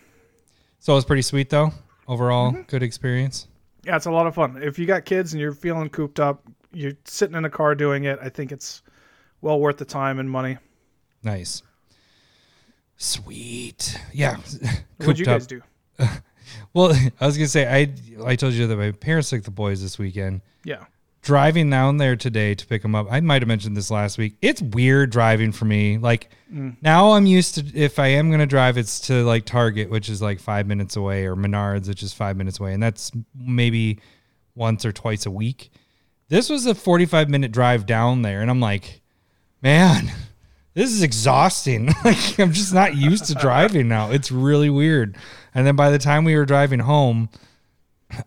So 0.79 0.93
it 0.93 0.95
was 0.97 1.05
pretty 1.05 1.21
sweet 1.23 1.49
though. 1.49 1.71
Overall, 2.07 2.51
Mm-hmm. 2.51 2.61
good 2.63 2.83
experience. 2.83 3.47
Yeah, 3.85 3.95
it's 3.95 4.07
a 4.07 4.11
lot 4.11 4.27
of 4.27 4.35
fun. 4.35 4.61
If 4.61 4.77
you 4.77 4.85
got 4.85 5.05
kids 5.05 5.33
and 5.33 5.39
you're 5.41 5.53
feeling 5.53 5.89
cooped 5.89 6.19
up, 6.19 6.43
you're 6.73 6.93
sitting 7.05 7.35
in 7.35 7.45
a 7.45 7.49
car 7.49 7.75
doing 7.75 8.03
it, 8.03 8.19
I 8.21 8.29
think 8.29 8.51
it's 8.51 8.81
well 9.41 9.59
worth 9.59 9.77
the 9.77 9.85
time 9.85 10.19
and 10.19 10.29
money. 10.29 10.57
Nice. 11.23 11.63
Sweet. 12.99 13.97
Yeah. 14.13 14.35
What'd 14.97 15.17
you 15.17 15.25
Cooped 15.25 15.27
up. 15.27 15.39
guys 15.39 15.47
do? 15.47 15.61
Well, 16.73 16.91
I 17.19 17.25
was 17.25 17.35
gonna 17.35 17.47
say 17.47 17.67
I 17.67 17.93
I 18.25 18.35
told 18.35 18.53
you 18.53 18.67
that 18.67 18.75
my 18.75 18.91
parents 18.91 19.29
took 19.31 19.43
the 19.43 19.49
boys 19.51 19.81
this 19.81 19.97
weekend. 19.97 20.41
Yeah. 20.63 20.85
Driving 21.23 21.69
down 21.69 21.97
there 21.97 22.15
today 22.15 22.53
to 22.55 22.65
pick 22.67 22.81
them 22.83 22.93
up. 22.95 23.07
I 23.09 23.19
might 23.21 23.41
have 23.41 23.47
mentioned 23.47 23.75
this 23.75 23.89
last 23.89 24.17
week. 24.19 24.35
It's 24.41 24.61
weird 24.61 25.09
driving 25.11 25.51
for 25.51 25.65
me. 25.65 25.97
Like 25.97 26.29
Mm. 26.53 26.77
now 26.81 27.11
I'm 27.11 27.25
used 27.25 27.55
to 27.55 27.65
if 27.79 27.97
I 27.99 28.07
am 28.07 28.29
gonna 28.31 28.45
drive, 28.45 28.77
it's 28.77 28.99
to 29.01 29.23
like 29.23 29.45
Target, 29.45 29.89
which 29.89 30.09
is 30.09 30.21
like 30.21 30.39
five 30.39 30.68
minutes 30.68 30.95
away, 30.95 31.25
or 31.25 31.35
Menards, 31.35 31.87
which 31.87 32.03
is 32.03 32.13
five 32.13 32.37
minutes 32.37 32.59
away, 32.59 32.73
and 32.73 32.81
that's 32.83 33.11
maybe 33.35 33.99
once 34.56 34.85
or 34.85 34.91
twice 34.91 35.25
a 35.25 35.31
week. 35.31 35.71
This 36.27 36.49
was 36.49 36.65
a 36.68 36.75
45 36.75 37.29
minute 37.29 37.51
drive 37.51 37.85
down 37.87 38.21
there, 38.23 38.41
and 38.41 38.49
I'm 38.51 38.59
like, 38.59 39.01
man, 39.61 40.11
this 40.73 40.92
is 40.92 41.02
exhausting. 41.04 41.88
like 42.06 42.40
I'm 42.40 42.52
just 42.54 42.73
not 42.73 42.95
used 42.95 43.26
to 43.26 43.35
driving 43.35 43.88
now. 43.88 44.11
It's 44.11 44.31
really 44.31 44.69
weird. 44.69 45.18
And 45.56 45.66
then 45.66 45.76
by 45.76 45.90
the 45.90 45.99
time 45.99 46.23
we 46.26 46.35
were 46.35 46.45
driving 46.45 46.80
home, 46.80 47.30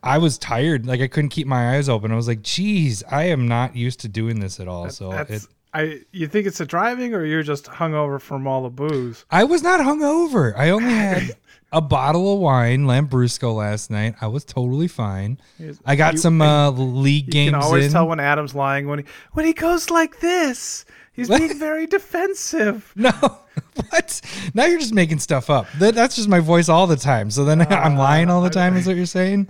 I 0.03 0.19
was 0.19 0.39
tired. 0.39 0.87
Like 0.87 1.01
I 1.01 1.09
couldn't 1.09 1.31
keep 1.31 1.47
my 1.47 1.77
eyes 1.77 1.89
open. 1.89 2.13
I 2.13 2.17
was 2.17 2.29
like, 2.29 2.43
geez, 2.43 3.03
I 3.11 3.25
am 3.25 3.49
not 3.49 3.75
used 3.77 4.01
to 4.01 4.09
doing 4.09 4.41
this 4.41 4.61
at 4.61 4.69
all. 4.69 4.91
so 4.91 5.11
That's 5.11 5.31
it, 5.45 5.47
I 5.75 6.01
you 6.13 6.27
think 6.29 6.47
it's 6.47 6.59
the 6.59 6.67
driving 6.67 7.15
or 7.15 7.25
you're 7.25 7.43
just 7.43 7.65
hungover 7.67 8.21
from 8.21 8.47
all 8.47 8.63
the 8.65 8.71
booze? 8.71 9.25
I 9.31 9.45
was 9.45 9.63
not 9.63 9.81
hungover. 9.81 10.53
I 10.57 10.71
only 10.71 10.93
had 10.93 11.37
a 11.73 11.81
bottle 11.81 12.35
of 12.35 12.41
wine, 12.41 12.85
Lambrusco, 12.85 13.55
last 13.57 13.91
night. 13.91 14.15
I 14.21 14.27
was 14.27 14.45
totally 14.45 14.89
fine. 14.89 15.39
I 15.87 15.97
got 15.97 16.15
You- 16.15 16.19
some 16.19 16.43
uh, 16.43 16.71
league 16.71 17.27
You 17.29 17.33
games 17.33 17.47
You 17.47 17.53
can 17.53 17.63
always 17.63 17.87
in. 17.87 17.93
tell 17.93 18.07
when 18.07 18.21
Adam's 18.21 18.55
lying 18.55 18.87
when 18.87 18.99
he 19.01 19.05
when 19.33 19.47
he 19.47 19.53
goes 19.55 19.91
like 19.91 20.21
this. 20.21 20.85
He's 21.13 21.29
being 21.39 21.59
very 21.59 21.87
defensive. 21.87 22.93
No, 22.97 23.11
what? 23.91 24.21
Now 24.55 24.65
you're 24.67 24.79
just 24.81 24.95
making 24.95 25.19
stuff 25.19 25.51
up. 25.51 25.67
That, 25.79 25.95
that's 25.95 26.17
just 26.17 26.29
my 26.29 26.41
voice 26.41 26.69
all 26.69 26.87
the 26.87 26.97
time. 26.97 27.31
So 27.31 27.45
then 27.45 27.61
I'm 27.73 27.97
lying 27.97 28.31
all 28.31 28.43
the 28.43 28.51
time. 28.51 28.77
Is 28.77 28.87
what 28.87 28.97
you're 28.97 29.07
saying? 29.07 29.49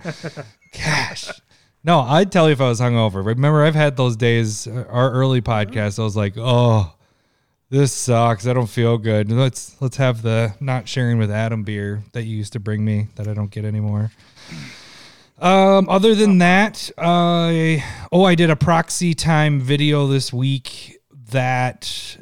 Gosh. 0.73 1.29
No, 1.85 1.99
I'd 1.99 2.31
tell 2.31 2.47
you 2.47 2.53
if 2.53 2.61
I 2.61 2.69
was 2.69 2.79
hungover. 2.79 3.25
Remember, 3.25 3.63
I've 3.63 3.75
had 3.75 3.97
those 3.97 4.15
days. 4.15 4.67
uh, 4.67 4.85
Our 4.89 5.11
early 5.11 5.41
podcast, 5.41 5.99
I 5.99 6.03
was 6.03 6.15
like, 6.15 6.33
"Oh, 6.37 6.93
this 7.69 7.91
sucks. 7.91 8.47
I 8.47 8.53
don't 8.53 8.69
feel 8.69 8.97
good. 8.97 9.29
Let's 9.31 9.81
let's 9.81 9.97
have 9.97 10.21
the 10.21 10.53
not 10.61 10.87
sharing 10.87 11.17
with 11.17 11.29
Adam 11.29 11.63
beer 11.63 12.03
that 12.13 12.23
you 12.23 12.37
used 12.37 12.53
to 12.53 12.59
bring 12.61 12.85
me 12.85 13.07
that 13.15 13.27
I 13.27 13.33
don't 13.33 13.51
get 13.51 13.65
anymore." 13.65 14.11
Um, 15.39 15.89
other 15.89 16.15
than 16.15 16.37
that, 16.37 16.89
I 16.97 17.83
oh, 18.13 18.23
I 18.23 18.35
did 18.35 18.49
a 18.49 18.55
proxy 18.55 19.13
time 19.13 19.59
video 19.59 20.07
this 20.07 20.31
week 20.31 20.99
that 21.33 22.17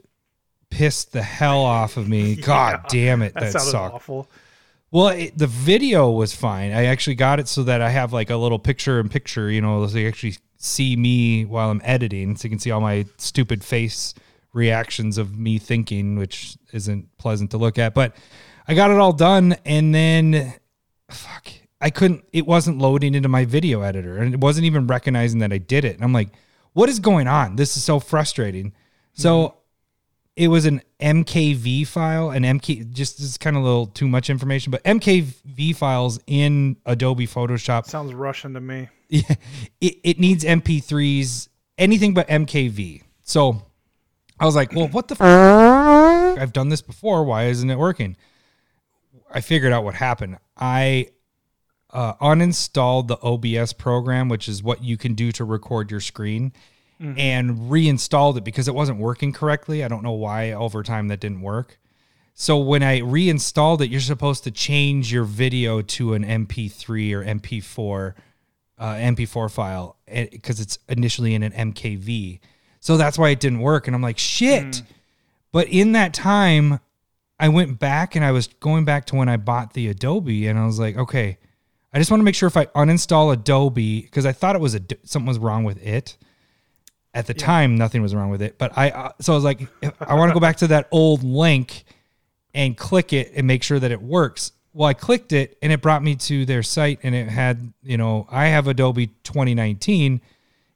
pissed 0.69 1.11
the 1.11 1.21
hell 1.21 1.61
off 1.63 1.97
of 1.97 2.09
me. 2.09 2.35
God 2.41 2.85
damn 2.89 3.21
it, 3.21 3.33
That, 3.33 3.53
that, 3.53 3.61
sucked. 3.61 3.95
awful. 3.95 4.27
Well, 4.89 5.09
it, 5.09 5.37
the 5.37 5.47
video 5.47 6.09
was 6.09 6.35
fine. 6.35 6.71
I 6.71 6.85
actually 6.85 7.15
got 7.15 7.39
it 7.39 7.47
so 7.47 7.63
that 7.63 7.81
I 7.81 7.89
have 7.89 8.11
like 8.11 8.29
a 8.29 8.35
little 8.35 8.59
picture 8.59 8.99
in 8.99 9.07
picture, 9.07 9.49
you 9.49 9.61
know, 9.61 9.85
so 9.87 9.97
you 9.97 10.07
actually 10.07 10.35
see 10.57 10.95
me 10.95 11.45
while 11.45 11.69
I'm 11.69 11.81
editing, 11.83 12.35
so 12.35 12.45
you 12.45 12.49
can 12.49 12.59
see 12.59 12.71
all 12.71 12.81
my 12.81 13.05
stupid 13.17 13.63
face 13.63 14.13
reactions 14.53 15.17
of 15.17 15.37
me 15.37 15.57
thinking, 15.57 16.17
which 16.17 16.57
isn't 16.73 17.17
pleasant 17.17 17.51
to 17.51 17.57
look 17.57 17.79
at. 17.79 17.93
But 17.93 18.15
I 18.67 18.73
got 18.73 18.91
it 18.91 18.97
all 18.97 19.13
done, 19.13 19.55
and 19.65 19.95
then 19.95 20.53
fuck, 21.09 21.49
I 21.79 21.89
couldn't. 21.89 22.25
It 22.33 22.45
wasn't 22.45 22.79
loading 22.79 23.15
into 23.15 23.29
my 23.29 23.45
video 23.45 23.81
editor, 23.81 24.17
and 24.17 24.33
it 24.33 24.41
wasn't 24.41 24.65
even 24.65 24.87
recognizing 24.87 25.39
that 25.39 25.53
I 25.53 25.57
did 25.57 25.85
it. 25.85 25.95
And 25.95 26.03
I'm 26.03 26.13
like, 26.13 26.29
what 26.73 26.89
is 26.89 26.99
going 26.99 27.27
on? 27.27 27.55
This 27.55 27.77
is 27.77 27.83
so 27.83 27.99
frustrating. 27.99 28.73
So 29.13 29.55
it 30.35 30.47
was 30.47 30.65
an 30.65 30.81
MKV 30.99 31.87
file, 31.87 32.31
an 32.31 32.43
MK. 32.43 32.91
Just 32.91 33.17
this 33.17 33.27
is 33.27 33.37
kind 33.37 33.55
of 33.55 33.63
a 33.63 33.65
little 33.65 33.87
too 33.87 34.07
much 34.07 34.29
information, 34.29 34.71
but 34.71 34.83
MKV 34.83 35.75
files 35.75 36.19
in 36.27 36.77
Adobe 36.85 37.27
Photoshop 37.27 37.85
Sounds 37.85 38.13
Russian 38.13 38.53
to 38.53 38.61
me. 38.61 38.89
yeah, 39.09 39.35
it, 39.81 39.97
it 40.03 40.19
needs 40.19 40.43
MP3s, 40.43 41.49
anything 41.77 42.13
but 42.13 42.27
MKV. 42.27 43.03
So 43.23 43.61
I 44.39 44.45
was 44.45 44.55
like, 44.55 44.73
well, 44.73 44.87
what 44.87 45.07
the 45.07 45.15
f- 45.19 46.39
I've 46.39 46.53
done 46.53 46.69
this 46.69 46.81
before. 46.81 47.23
Why 47.23 47.45
isn't 47.45 47.69
it 47.69 47.77
working? 47.77 48.15
I 49.29 49.41
figured 49.41 49.71
out 49.71 49.83
what 49.83 49.95
happened. 49.95 50.37
I 50.57 51.09
uh, 51.91 52.13
uninstalled 52.15 53.07
the 53.07 53.17
OBS 53.21 53.73
program, 53.73 54.29
which 54.29 54.47
is 54.47 54.63
what 54.63 54.83
you 54.83 54.97
can 54.97 55.13
do 55.13 55.31
to 55.33 55.43
record 55.43 55.91
your 55.91 55.99
screen, 55.99 56.53
Mm-hmm. 57.01 57.17
and 57.17 57.71
reinstalled 57.71 58.37
it 58.37 58.43
because 58.43 58.67
it 58.67 58.75
wasn't 58.75 58.99
working 58.99 59.33
correctly. 59.33 59.83
I 59.83 59.87
don't 59.87 60.03
know 60.03 60.11
why 60.11 60.51
over 60.51 60.83
time 60.83 61.07
that 61.07 61.19
didn't 61.19 61.41
work. 61.41 61.79
So 62.35 62.59
when 62.59 62.83
I 62.83 62.99
reinstalled 62.99 63.81
it, 63.81 63.89
you're 63.89 63.99
supposed 64.01 64.43
to 64.43 64.51
change 64.51 65.11
your 65.11 65.23
video 65.23 65.81
to 65.81 66.13
an 66.13 66.23
MP3 66.23 67.13
or 67.13 67.23
MP4 67.23 68.13
uh, 68.77 68.93
MP4 68.95 69.51
file 69.51 69.97
eh, 70.07 70.27
because 70.31 70.59
it's 70.59 70.79
initially 70.89 71.33
in 71.33 71.43
an 71.43 71.73
MKV. 71.73 72.39
So 72.79 72.97
that's 72.97 73.17
why 73.17 73.29
it 73.29 73.39
didn't 73.39 73.59
work. 73.61 73.87
And 73.87 73.95
I'm 73.95 74.01
like, 74.01 74.17
shit. 74.17 74.63
Mm. 74.63 74.83
But 75.51 75.67
in 75.69 75.91
that 75.91 76.13
time, 76.13 76.79
I 77.39 77.49
went 77.49 77.79
back 77.79 78.15
and 78.15 78.23
I 78.23 78.31
was 78.31 78.47
going 78.47 78.85
back 78.85 79.05
to 79.07 79.15
when 79.15 79.27
I 79.27 79.37
bought 79.37 79.73
the 79.73 79.87
Adobe, 79.87 80.47
and 80.47 80.59
I 80.59 80.65
was 80.65 80.79
like, 80.79 80.97
okay, 80.97 81.37
I 81.93 81.97
just 81.97 82.09
want 82.11 82.21
to 82.21 82.25
make 82.25 82.35
sure 82.35 82.47
if 82.47 82.55
I 82.55 82.65
uninstall 82.67 83.33
Adobe 83.33 84.01
because 84.01 84.25
I 84.25 84.31
thought 84.31 84.55
it 84.55 84.61
was 84.61 84.75
a 84.75 84.81
something 85.03 85.27
was 85.27 85.39
wrong 85.39 85.63
with 85.63 85.83
it. 85.85 86.17
At 87.13 87.27
the 87.27 87.33
time, 87.33 87.75
nothing 87.75 88.01
was 88.01 88.15
wrong 88.15 88.29
with 88.29 88.41
it, 88.41 88.57
but 88.57 88.77
I 88.77 88.89
uh, 88.89 89.11
so 89.19 89.33
I 89.33 89.35
was 89.35 89.43
like, 89.43 89.67
I 89.99 90.13
want 90.13 90.29
to 90.29 90.33
go 90.33 90.39
back 90.39 90.57
to 90.57 90.67
that 90.67 90.87
old 90.91 91.23
link 91.23 91.83
and 92.53 92.77
click 92.77 93.13
it 93.13 93.31
and 93.35 93.45
make 93.45 93.63
sure 93.63 93.79
that 93.79 93.91
it 93.91 94.01
works. 94.01 94.53
Well, 94.73 94.87
I 94.87 94.93
clicked 94.93 95.33
it 95.33 95.57
and 95.61 95.73
it 95.73 95.81
brought 95.81 96.01
me 96.03 96.15
to 96.15 96.45
their 96.45 96.63
site 96.63 96.99
and 97.03 97.13
it 97.13 97.27
had, 97.27 97.73
you 97.83 97.97
know, 97.97 98.27
I 98.29 98.47
have 98.47 98.67
Adobe 98.67 99.07
2019. 99.23 100.21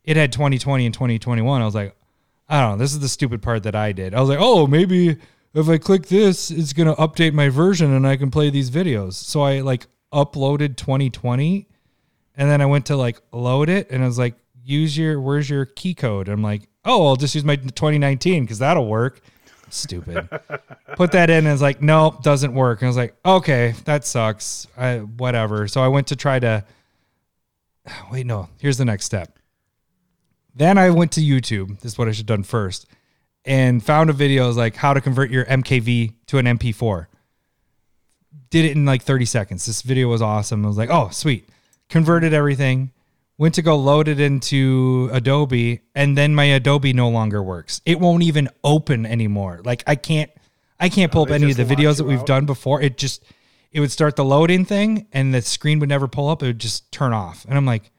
It 0.04 0.18
had 0.18 0.34
2020 0.34 0.86
and 0.86 0.94
2021. 0.94 1.62
I 1.62 1.66
was 1.66 1.76
like, 1.76 1.96
I 2.50 2.60
don't 2.60 2.72
know. 2.72 2.78
This 2.78 2.92
is 2.92 3.00
the 3.00 3.10
stupid 3.10 3.42
part 3.42 3.64
that 3.64 3.76
I 3.76 3.94
did. 3.94 4.14
I 4.14 4.20
was 4.20 4.30
like, 4.30 4.40
oh, 4.42 4.68
maybe 4.68 5.18
if 5.54 5.70
I 5.70 5.78
click 5.78 6.08
this, 6.08 6.52
it's 6.52 6.74
going 6.74 6.94
to 6.94 7.02
update 7.02 7.34
my 7.34 7.50
version 7.50 7.94
and 7.94 8.06
I 8.06 8.18
can 8.18 8.30
play 8.30 8.50
these 8.50 8.70
videos. 8.70 9.14
So 9.14 9.42
I 9.42 9.62
like 9.62 9.88
uploaded 10.14 10.76
2020 10.76 11.68
and 12.36 12.50
then 12.50 12.62
I 12.62 12.66
went 12.66 12.88
to 12.88 12.98
like 12.98 13.22
load 13.32 13.70
it 13.70 13.90
and 13.90 14.04
I 14.04 14.06
was 14.06 14.20
like, 14.20 14.36
use 14.66 14.98
your, 14.98 15.22
where's 15.22 15.50
your 15.50 15.66
key 15.66 15.94
code? 15.94 16.28
I'm 16.28 16.42
like, 16.42 16.64
oh, 16.84 17.08
I'll 17.08 17.16
just 17.16 17.36
use 17.36 17.46
my 17.46 17.56
2019 17.56 18.44
because 18.44 18.60
that'll 18.60 18.88
work. 18.88 19.22
Stupid. 19.70 20.30
Put 20.96 21.12
that 21.12 21.30
in 21.30 21.46
and 21.46 21.48
it's 21.48 21.62
like, 21.62 21.82
nope, 21.82 22.24
doesn't 22.24 22.54
work. 22.54 22.82
And 22.82 22.88
I 22.88 22.90
was 22.90 22.98
like, 22.98 23.16
okay, 23.26 23.74
that 23.86 24.06
sucks. 24.06 24.68
I, 24.78 24.98
whatever. 25.00 25.68
So 25.68 25.82
I 25.82 25.88
went 25.88 26.08
to 26.08 26.16
try 26.16 26.40
to, 26.40 26.66
wait, 28.12 28.26
no, 28.26 28.50
here's 28.60 28.78
the 28.78 28.86
next 28.86 29.06
step. 29.06 29.38
Then 30.56 30.78
I 30.78 30.90
went 30.90 31.12
to 31.14 31.22
YouTube. 31.22 31.80
This 31.82 31.94
is 31.94 31.98
what 31.98 32.08
I 32.08 32.12
should 32.12 32.30
have 32.30 32.38
done 32.38 32.44
first. 32.44 32.88
And 33.44 33.84
found 33.84 34.10
a 34.10 34.14
video 34.14 34.50
like 34.52 34.76
how 34.76 34.94
to 34.94 35.02
convert 35.02 35.30
your 35.30 35.46
MKV 35.46 36.14
to 36.28 36.38
an 36.38 36.46
MP4. 36.46 37.08
Did 38.50 38.66
it 38.66 38.72
in 38.72 38.86
like 38.86 39.04
30 39.04 39.26
seconds. 39.26 39.66
This 39.66 39.82
video 39.82 40.08
was 40.08 40.22
awesome. 40.22 40.66
I 40.66 40.68
was 40.68 40.78
like, 40.78 40.90
oh, 40.90 41.10
sweet. 41.10 41.50
Converted 41.90 42.34
everything. 42.34 42.92
Went 43.38 43.56
to 43.56 43.62
go 43.62 43.76
load 43.76 44.08
it 44.08 44.20
into 44.20 45.10
Adobe, 45.12 45.82
and 45.94 46.18
then 46.18 46.34
my 46.34 46.46
Adobe 46.46 46.94
no 46.94 47.10
longer 47.10 47.44
works. 47.44 47.82
It 47.86 48.00
won't 48.00 48.24
even 48.24 48.48
open 48.64 49.06
anymore. 49.06 49.62
Like 49.66 49.84
I 49.86 49.96
can't 49.96 50.32
I 50.80 50.90
can't 50.90 51.12
pull 51.12 51.24
up 51.24 51.32
any 51.32 51.52
of 51.52 51.58
the 51.58 51.66
videos 51.66 51.98
that 51.98 52.06
we've 52.06 52.20
out? 52.20 52.26
done 52.26 52.46
before. 52.46 52.82
It 52.82 52.98
just 52.98 53.24
it 53.72 53.82
would 53.82 53.92
start 53.92 54.16
the 54.16 54.24
loading 54.24 54.64
thing 54.64 55.08
and 55.12 55.34
the 55.34 55.42
screen 55.42 55.80
would 55.80 55.90
never 55.90 56.08
pull 56.08 56.30
up. 56.30 56.42
It 56.44 56.48
would 56.48 56.60
just 56.60 56.92
turn 56.94 57.12
off. 57.12 57.44
And 57.46 57.58
I'm 57.58 57.66
like, 57.66 57.92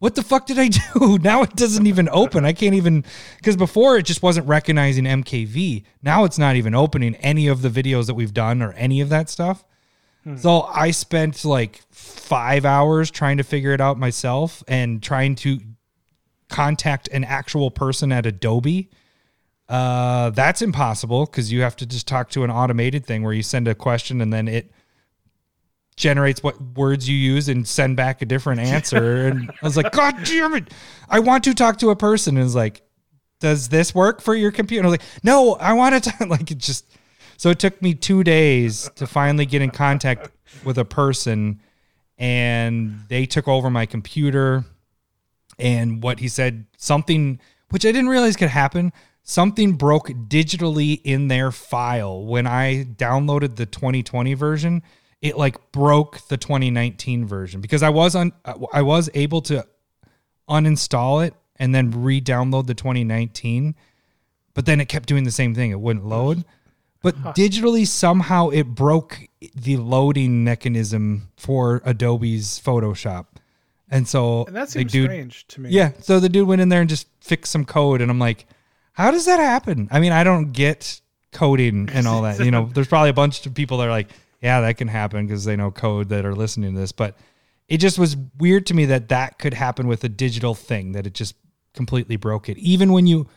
what 0.00 0.16
the 0.16 0.22
fuck 0.24 0.46
did 0.46 0.58
I 0.58 0.68
do? 0.94 1.16
Now 1.18 1.42
it 1.42 1.54
doesn't 1.54 1.86
even 1.86 2.08
open. 2.10 2.44
I 2.44 2.52
can't 2.52 2.74
even 2.74 3.04
because 3.36 3.56
before 3.56 3.98
it 3.98 4.02
just 4.02 4.20
wasn't 4.20 4.48
recognizing 4.48 5.04
MKV. 5.04 5.84
Now 6.02 6.24
it's 6.24 6.38
not 6.38 6.56
even 6.56 6.74
opening 6.74 7.14
any 7.16 7.46
of 7.46 7.62
the 7.62 7.68
videos 7.68 8.06
that 8.06 8.14
we've 8.14 8.34
done 8.34 8.62
or 8.62 8.72
any 8.72 9.00
of 9.00 9.10
that 9.10 9.30
stuff. 9.30 9.64
So 10.36 10.62
I 10.62 10.92
spent 10.92 11.44
like 11.44 11.82
five 11.90 12.64
hours 12.64 13.10
trying 13.10 13.38
to 13.38 13.42
figure 13.42 13.72
it 13.72 13.80
out 13.80 13.98
myself 13.98 14.62
and 14.68 15.02
trying 15.02 15.34
to 15.36 15.58
contact 16.48 17.08
an 17.08 17.24
actual 17.24 17.70
person 17.70 18.12
at 18.12 18.24
Adobe. 18.24 18.88
Uh, 19.68 20.30
that's 20.30 20.62
impossible 20.62 21.26
because 21.26 21.50
you 21.50 21.62
have 21.62 21.74
to 21.76 21.86
just 21.86 22.06
talk 22.06 22.30
to 22.30 22.44
an 22.44 22.50
automated 22.50 23.04
thing 23.04 23.22
where 23.22 23.32
you 23.32 23.42
send 23.42 23.66
a 23.66 23.74
question 23.74 24.20
and 24.20 24.32
then 24.32 24.46
it 24.46 24.70
generates 25.96 26.42
what 26.42 26.60
words 26.76 27.08
you 27.08 27.16
use 27.16 27.48
and 27.48 27.66
send 27.66 27.96
back 27.96 28.22
a 28.22 28.26
different 28.26 28.60
answer. 28.74 29.26
and 29.26 29.50
I 29.50 29.64
was 29.64 29.76
like, 29.76 29.92
God 29.92 30.16
damn 30.24 30.54
it. 30.54 30.72
I 31.08 31.20
want 31.20 31.44
to 31.44 31.54
talk 31.54 31.78
to 31.78 31.90
a 31.90 31.96
person. 31.96 32.36
And 32.36 32.46
it's 32.46 32.54
like, 32.54 32.82
does 33.40 33.68
this 33.68 33.94
work 33.94 34.20
for 34.20 34.34
your 34.34 34.52
computer? 34.52 34.80
And 34.80 34.86
I 34.86 34.90
was 34.90 35.00
like, 35.00 35.24
no, 35.24 35.54
I 35.54 35.72
want 35.72 36.02
to 36.02 36.10
talk. 36.10 36.20
Like 36.28 36.50
it 36.50 36.58
just, 36.58 36.86
so 37.36 37.50
it 37.50 37.58
took 37.58 37.80
me 37.82 37.94
two 37.94 38.22
days 38.24 38.90
to 38.96 39.06
finally 39.06 39.46
get 39.46 39.62
in 39.62 39.70
contact 39.70 40.30
with 40.64 40.78
a 40.78 40.84
person 40.84 41.60
and 42.18 43.00
they 43.08 43.26
took 43.26 43.48
over 43.48 43.70
my 43.70 43.86
computer 43.86 44.64
and 45.58 46.02
what 46.02 46.20
he 46.20 46.28
said 46.28 46.66
something 46.76 47.40
which 47.70 47.84
I 47.84 47.92
didn't 47.92 48.08
realize 48.08 48.36
could 48.36 48.48
happen 48.48 48.92
something 49.22 49.74
broke 49.74 50.08
digitally 50.08 51.00
in 51.04 51.28
their 51.28 51.52
file. 51.52 52.24
When 52.24 52.46
I 52.46 52.84
downloaded 52.84 53.56
the 53.56 53.66
2020 53.66 54.34
version 54.34 54.82
it 55.20 55.36
like 55.36 55.72
broke 55.72 56.26
the 56.28 56.36
2019 56.36 57.26
version 57.26 57.60
because 57.60 57.82
I 57.82 57.88
was 57.88 58.14
on 58.14 58.32
I 58.72 58.82
was 58.82 59.08
able 59.14 59.40
to 59.42 59.66
uninstall 60.48 61.26
it 61.26 61.34
and 61.56 61.74
then 61.74 62.02
re-download 62.02 62.66
the 62.66 62.74
2019 62.74 63.74
but 64.54 64.66
then 64.66 64.80
it 64.80 64.88
kept 64.88 65.08
doing 65.08 65.24
the 65.24 65.30
same 65.30 65.54
thing. 65.54 65.70
It 65.70 65.80
wouldn't 65.80 66.04
load 66.04 66.44
but 67.02 67.16
digitally 67.34 67.86
somehow 67.86 68.48
it 68.50 68.68
broke 68.68 69.18
the 69.54 69.76
loading 69.76 70.44
mechanism 70.44 71.28
for 71.36 71.82
Adobe's 71.84 72.60
Photoshop 72.64 73.26
and 73.92 74.08
so 74.08 74.44
And 74.46 74.56
that 74.56 74.68
the 74.68 74.72
seems 74.72 74.92
dude 74.92 75.04
strange 75.04 75.46
to 75.48 75.60
me. 75.60 75.70
yeah. 75.70 75.92
So 76.00 76.18
the 76.18 76.30
dude 76.30 76.48
went 76.48 76.62
in 76.62 76.70
there 76.70 76.80
and 76.80 76.88
just 76.88 77.06
fixed 77.20 77.52
some 77.52 77.64
code, 77.66 78.00
and 78.00 78.10
I'm 78.10 78.18
like, 78.18 78.46
how 78.94 79.10
does 79.10 79.26
that 79.26 79.38
happen? 79.38 79.88
I 79.90 80.00
mean, 80.00 80.12
I 80.12 80.24
don't 80.24 80.52
get 80.52 81.00
coding 81.30 81.90
and 81.92 82.06
all 82.06 82.22
that. 82.22 82.40
You 82.40 82.50
know, 82.50 82.70
there's 82.74 82.88
probably 82.88 83.10
a 83.10 83.14
bunch 83.14 83.44
of 83.46 83.52
people 83.54 83.78
that 83.78 83.88
are 83.88 83.90
like, 83.90 84.08
yeah, 84.40 84.62
that 84.62 84.78
can 84.78 84.88
happen 84.88 85.26
because 85.26 85.44
they 85.44 85.56
know 85.56 85.70
code 85.70 86.08
that 86.08 86.24
are 86.24 86.34
listening 86.34 86.74
to 86.74 86.80
this. 86.80 86.90
But 86.92 87.16
it 87.68 87.78
just 87.78 87.98
was 87.98 88.16
weird 88.38 88.66
to 88.66 88.74
me 88.74 88.86
that 88.86 89.10
that 89.10 89.38
could 89.38 89.54
happen 89.54 89.86
with 89.86 90.02
a 90.04 90.08
digital 90.08 90.54
thing, 90.54 90.92
that 90.92 91.06
it 91.06 91.12
just 91.12 91.36
completely 91.74 92.16
broke 92.16 92.48
it. 92.48 92.56
Even 92.58 92.92
when 92.92 93.06
you 93.06 93.28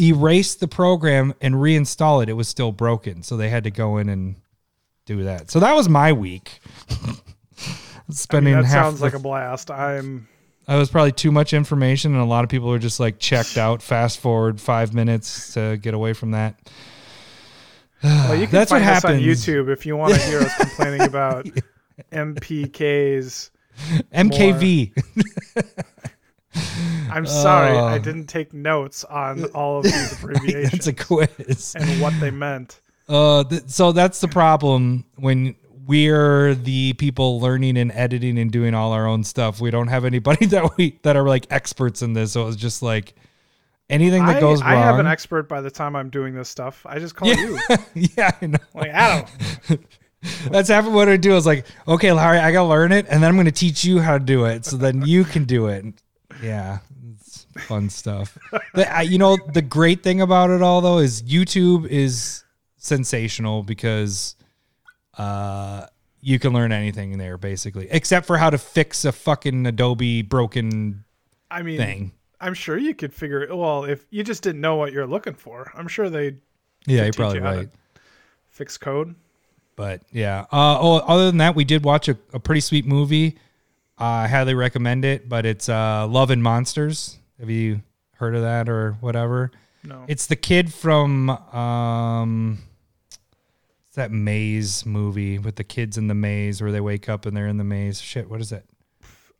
erase 0.00 0.54
the 0.54 0.68
program 0.68 1.34
and 1.40 1.54
reinstall 1.54 2.22
it, 2.22 2.28
it 2.28 2.34
was 2.34 2.48
still 2.48 2.72
broken. 2.72 3.22
So 3.22 3.36
they 3.36 3.48
had 3.48 3.64
to 3.64 3.70
go 3.70 3.98
in 3.98 4.08
and 4.08 4.36
do 5.06 5.24
that. 5.24 5.50
So 5.50 5.60
that 5.60 5.74
was 5.74 5.88
my 5.88 6.12
week. 6.12 6.60
I 6.90 7.06
mean, 7.06 7.16
Spending 8.10 8.54
that 8.54 8.66
sounds 8.70 8.98
the 8.98 9.06
like 9.06 9.14
a 9.14 9.18
blast. 9.18 9.70
I'm 9.70 10.28
that 10.66 10.76
was 10.76 10.90
probably 10.90 11.12
too 11.12 11.30
much 11.30 11.52
information, 11.52 12.12
and 12.12 12.22
a 12.22 12.26
lot 12.26 12.44
of 12.44 12.50
people 12.50 12.68
were 12.68 12.78
just 12.78 12.98
like 12.98 13.18
checked 13.18 13.58
out. 13.58 13.82
Fast 13.82 14.18
forward 14.20 14.60
five 14.60 14.94
minutes 14.94 15.54
to 15.54 15.76
get 15.76 15.92
away 15.94 16.14
from 16.14 16.30
that. 16.30 16.58
well, 18.02 18.34
you 18.34 18.46
can 18.46 18.52
That's 18.52 18.70
what 18.70 18.82
find 18.82 18.96
us 18.96 19.04
on. 19.04 19.18
YouTube 19.18 19.70
if 19.70 19.84
you 19.84 19.96
want 19.96 20.14
to 20.14 20.20
hear 20.20 20.40
us 20.40 20.56
complaining 20.58 21.02
about 21.02 21.46
MPKs. 22.12 23.50
MKV. 24.14 24.92
I'm 27.10 27.26
sorry, 27.26 27.76
I 27.76 27.96
Oh. 27.96 27.98
didn't 27.98 28.26
take 28.26 28.52
notes 28.52 29.04
on 29.04 29.44
all 29.54 29.78
of 29.78 29.84
these 29.84 30.12
abbreviations 30.22 30.72
That's 30.72 30.86
a 30.86 30.92
quiz. 30.92 31.74
and 31.78 32.00
what 32.00 32.18
they 32.20 32.30
meant. 32.30 32.80
Uh, 33.08 33.44
th- 33.44 33.64
so 33.66 33.92
that's 33.92 34.20
the 34.20 34.28
problem 34.28 35.04
when 35.16 35.54
we're 35.86 36.54
the 36.54 36.94
people 36.94 37.40
learning 37.40 37.76
and 37.76 37.92
editing 37.92 38.38
and 38.38 38.50
doing 38.50 38.74
all 38.74 38.92
our 38.92 39.06
own 39.06 39.22
stuff. 39.24 39.60
We 39.60 39.70
don't 39.70 39.88
have 39.88 40.04
anybody 40.04 40.46
that 40.54 40.76
we 40.76 40.98
that 41.02 41.16
are 41.16 41.26
like 41.28 41.46
experts 41.50 42.00
in 42.02 42.14
this. 42.14 42.32
So 42.32 42.48
it's 42.48 42.56
just 42.56 42.82
like 42.82 43.14
anything 43.90 44.24
that 44.24 44.36
I, 44.36 44.40
goes 44.40 44.62
wrong. 44.62 44.72
I 44.72 44.76
have 44.76 44.98
an 44.98 45.06
expert 45.06 45.48
by 45.48 45.60
the 45.60 45.70
time 45.70 45.94
I'm 45.94 46.08
doing 46.08 46.34
this 46.34 46.48
stuff. 46.48 46.86
I 46.86 46.98
just 46.98 47.14
call 47.14 47.28
yeah, 47.28 47.34
you. 47.34 47.58
yeah, 48.16 48.30
I 48.40 48.46
know. 48.46 48.58
Like 48.74 48.90
Adam. 48.90 49.28
That's 50.48 50.70
half 50.70 50.86
of 50.86 50.92
what 50.94 51.10
I 51.10 51.18
do. 51.18 51.32
I 51.32 51.34
was 51.34 51.44
like, 51.44 51.66
okay, 51.86 52.10
Larry, 52.12 52.38
I 52.38 52.50
gotta 52.50 52.66
learn 52.66 52.92
it, 52.92 53.04
and 53.10 53.22
then 53.22 53.28
I'm 53.30 53.36
gonna 53.36 53.50
teach 53.50 53.84
you 53.84 54.00
how 54.00 54.16
to 54.16 54.24
do 54.24 54.46
it, 54.46 54.64
so 54.64 54.78
then 54.78 55.02
you 55.04 55.22
can 55.24 55.44
do 55.44 55.66
it. 55.66 55.84
Yeah, 56.42 56.78
it's 56.90 56.93
fun 57.60 57.88
stuff. 57.90 58.36
The- 58.74 58.92
I- 58.94 59.02
you 59.02 59.18
know, 59.18 59.36
the 59.52 59.62
great 59.62 60.02
thing 60.02 60.20
about 60.20 60.50
it 60.50 60.62
all 60.62 60.80
though 60.80 60.98
is 60.98 61.22
YouTube 61.22 61.86
is 61.88 62.44
sensational 62.76 63.62
because 63.62 64.36
uh, 65.18 65.86
you 66.20 66.38
can 66.38 66.52
learn 66.52 66.72
anything 66.72 67.18
there 67.18 67.38
basically, 67.38 67.88
except 67.90 68.26
for 68.26 68.36
how 68.38 68.50
to 68.50 68.58
fix 68.58 69.04
a 69.04 69.12
fucking 69.12 69.66
Adobe 69.66 70.22
broken 70.22 71.04
I 71.50 71.62
mean, 71.62 71.76
thing. 71.78 72.12
I'm 72.40 72.54
sure 72.54 72.76
you 72.76 72.94
could 72.94 73.12
figure 73.14 73.42
it. 73.42 73.56
Well, 73.56 73.84
if 73.84 74.06
you 74.10 74.22
just 74.24 74.42
didn't 74.42 74.60
know 74.60 74.76
what 74.76 74.92
you're 74.92 75.06
looking 75.06 75.34
for, 75.34 75.70
I'm 75.74 75.88
sure 75.88 76.10
they 76.10 76.36
Yeah, 76.86 77.04
you're 77.04 77.12
probably 77.12 77.38
you 77.38 77.44
right. 77.44 77.68
fix 78.50 78.76
code. 78.76 79.14
But 79.76 80.02
yeah. 80.12 80.42
Uh, 80.52 80.78
oh, 80.80 80.96
other 80.98 81.26
than 81.26 81.38
that, 81.38 81.54
we 81.56 81.64
did 81.64 81.84
watch 81.84 82.08
a, 82.08 82.16
a 82.32 82.38
pretty 82.40 82.60
sweet 82.60 82.86
movie. 82.86 83.38
I 83.98 84.26
highly 84.28 84.54
recommend 84.54 85.04
it, 85.04 85.28
but 85.28 85.46
it's 85.46 85.68
uh, 85.68 86.06
Love 86.08 86.30
and 86.30 86.42
Monsters. 86.42 87.18
Have 87.40 87.50
you 87.50 87.82
heard 88.12 88.34
of 88.34 88.42
that 88.42 88.68
or 88.68 88.92
whatever? 89.00 89.50
No, 89.86 90.04
It's 90.08 90.26
the 90.26 90.36
kid 90.36 90.72
from 90.72 91.28
um, 91.30 92.58
it's 93.86 93.96
that 93.96 94.10
maze 94.10 94.86
movie 94.86 95.38
with 95.38 95.56
the 95.56 95.64
kids 95.64 95.98
in 95.98 96.06
the 96.08 96.14
maze 96.14 96.62
where 96.62 96.72
they 96.72 96.80
wake 96.80 97.08
up 97.08 97.26
and 97.26 97.36
they're 97.36 97.48
in 97.48 97.58
the 97.58 97.64
maze. 97.64 98.00
Shit, 98.00 98.30
what 98.30 98.40
is 98.40 98.50
it? 98.50 98.64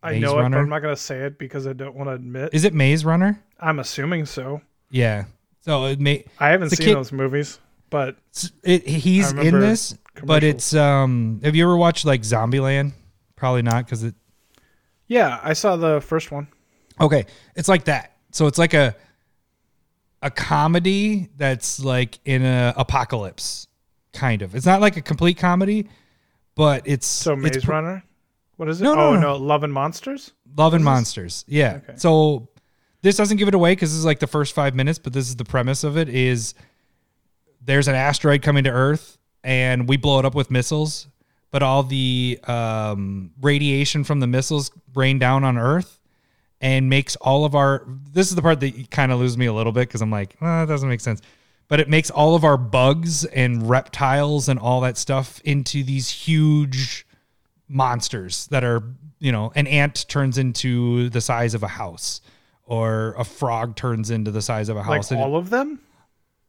I 0.02 0.12
Maze 0.12 0.20
know 0.22 0.32
it, 0.32 0.34
but 0.34 0.42
Runner? 0.42 0.58
I'm 0.58 0.68
not 0.68 0.82
gonna 0.82 0.96
say 0.96 1.20
it 1.20 1.38
because 1.38 1.66
I 1.66 1.72
don't 1.72 1.94
want 1.94 2.10
to 2.10 2.14
admit. 2.14 2.50
Is 2.52 2.64
it 2.64 2.74
Maze 2.74 3.06
Runner? 3.06 3.42
I'm 3.58 3.78
assuming 3.78 4.26
so. 4.26 4.60
Yeah. 4.90 5.24
So 5.62 5.86
it 5.86 5.98
may 5.98 6.24
I 6.38 6.50
haven't 6.50 6.70
seen 6.70 6.88
kid- 6.88 6.96
those 6.96 7.10
movies, 7.10 7.58
but 7.88 8.16
it, 8.62 8.86
he's 8.86 9.32
in 9.32 9.60
this, 9.60 9.96
but 10.22 10.44
it's 10.44 10.74
um. 10.74 11.40
Have 11.42 11.56
you 11.56 11.64
ever 11.64 11.76
watched 11.76 12.04
like 12.04 12.20
Zombieland? 12.20 12.92
Probably 13.34 13.62
not 13.62 13.86
because 13.86 14.04
it 14.04 14.14
yeah, 15.06 15.40
I 15.42 15.52
saw 15.52 15.76
the 15.76 16.00
first 16.00 16.30
one. 16.30 16.48
Okay, 17.00 17.26
it's 17.54 17.68
like 17.68 17.84
that. 17.84 18.16
So 18.30 18.46
it's 18.46 18.58
like 18.58 18.74
a 18.74 18.94
a 20.22 20.30
comedy 20.30 21.28
that's 21.36 21.80
like 21.80 22.18
in 22.24 22.44
a 22.44 22.72
apocalypse, 22.76 23.68
kind 24.12 24.42
of. 24.42 24.54
It's 24.54 24.66
not 24.66 24.80
like 24.80 24.96
a 24.96 25.02
complete 25.02 25.36
comedy, 25.36 25.88
but 26.54 26.82
it's 26.86 27.06
So 27.06 27.36
Maze 27.36 27.64
pr- 27.64 27.70
Runner. 27.70 28.04
What 28.56 28.68
is 28.68 28.80
it? 28.80 28.84
No, 28.84 28.94
no, 28.94 29.00
oh 29.00 29.14
no. 29.14 29.20
no, 29.20 29.36
Love 29.36 29.64
and 29.64 29.72
Monsters. 29.72 30.32
Love 30.56 30.74
and 30.74 30.84
Monsters. 30.84 31.44
Yeah. 31.46 31.80
Okay. 31.82 31.94
So 31.96 32.48
this 33.02 33.16
doesn't 33.16 33.36
give 33.36 33.48
it 33.48 33.54
away 33.54 33.72
because 33.72 33.90
this 33.90 33.98
is 33.98 34.04
like 34.04 34.20
the 34.20 34.26
first 34.26 34.54
five 34.54 34.74
minutes, 34.74 34.98
but 34.98 35.12
this 35.12 35.28
is 35.28 35.36
the 35.36 35.44
premise 35.44 35.84
of 35.84 35.98
it: 35.98 36.08
is 36.08 36.54
there's 37.60 37.88
an 37.88 37.94
asteroid 37.94 38.42
coming 38.42 38.64
to 38.64 38.70
Earth, 38.70 39.18
and 39.42 39.88
we 39.88 39.96
blow 39.96 40.20
it 40.20 40.24
up 40.24 40.34
with 40.34 40.50
missiles, 40.50 41.06
but 41.50 41.62
all 41.62 41.82
the 41.82 42.38
um, 42.44 43.32
radiation 43.42 44.04
from 44.04 44.20
the 44.20 44.26
missiles 44.26 44.70
rain 44.94 45.18
down 45.18 45.44
on 45.44 45.58
Earth 45.58 45.98
and 46.64 46.88
makes 46.88 47.14
all 47.16 47.44
of 47.44 47.54
our. 47.54 47.86
This 48.12 48.30
is 48.30 48.34
the 48.36 48.42
part 48.42 48.58
that 48.60 48.90
kind 48.90 49.12
of 49.12 49.20
loses 49.20 49.36
me 49.36 49.44
a 49.46 49.52
little 49.52 49.70
bit 49.70 49.86
because 49.86 50.00
I'm 50.00 50.10
like, 50.10 50.34
oh, 50.40 50.46
that 50.46 50.66
doesn't 50.66 50.88
make 50.88 51.00
sense. 51.02 51.20
But 51.68 51.78
it 51.78 51.90
makes 51.90 52.08
all 52.10 52.34
of 52.34 52.42
our 52.42 52.56
bugs 52.56 53.26
and 53.26 53.68
reptiles 53.68 54.48
and 54.48 54.58
all 54.58 54.80
that 54.80 54.96
stuff 54.96 55.40
into 55.44 55.84
these 55.84 56.08
huge 56.08 57.06
monsters 57.68 58.46
that 58.48 58.64
are 58.64 58.82
you 59.18 59.30
know 59.32 59.52
an 59.54 59.66
ant 59.66 60.06
turns 60.08 60.38
into 60.38 61.08
the 61.10 61.20
size 61.20 61.54
of 61.54 61.62
a 61.62 61.68
house 61.68 62.20
or 62.66 63.14
a 63.18 63.24
frog 63.24 63.76
turns 63.76 64.10
into 64.10 64.30
the 64.30 64.42
size 64.42 64.68
of 64.68 64.76
a 64.76 64.82
house 64.82 65.10
it- 65.12 65.16
all 65.16 65.36
of 65.36 65.48
them. 65.50 65.80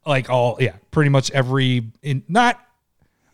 like 0.04 0.28
all 0.28 0.56
yeah 0.60 0.76
pretty 0.90 1.08
much 1.08 1.30
every 1.30 1.90
in 2.02 2.22
not 2.28 2.60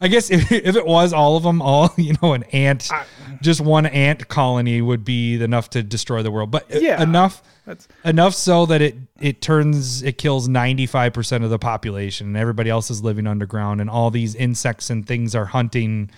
i 0.02 0.08
guess 0.08 0.30
if, 0.30 0.52
if 0.52 0.76
it 0.76 0.84
was 0.84 1.12
all 1.12 1.36
of 1.36 1.42
them 1.42 1.62
all 1.62 1.92
you 1.96 2.14
know 2.22 2.34
an 2.34 2.42
ant 2.52 2.92
I- 2.92 3.04
just 3.42 3.60
one 3.60 3.86
ant 3.86 4.28
colony 4.28 4.80
would 4.80 5.04
be 5.04 5.42
enough 5.42 5.70
to 5.70 5.82
destroy 5.82 6.22
the 6.22 6.30
world. 6.30 6.50
But 6.50 6.66
Yeah. 6.70 7.02
enough 7.02 7.42
That's 7.66 7.86
enough 8.04 8.34
so 8.34 8.66
that 8.66 8.80
it 8.80 8.96
it 9.20 9.42
turns 9.42 10.02
it 10.02 10.18
kills 10.18 10.48
95% 10.48 11.44
of 11.44 11.50
the 11.50 11.58
population 11.58 12.28
and 12.28 12.36
everybody 12.36 12.70
else 12.70 12.90
is 12.90 13.02
living 13.02 13.26
underground 13.26 13.80
and 13.80 13.90
all 13.90 14.10
these 14.10 14.34
insects 14.34 14.88
and 14.90 15.06
things 15.06 15.34
are 15.34 15.46
hunting 15.46 16.10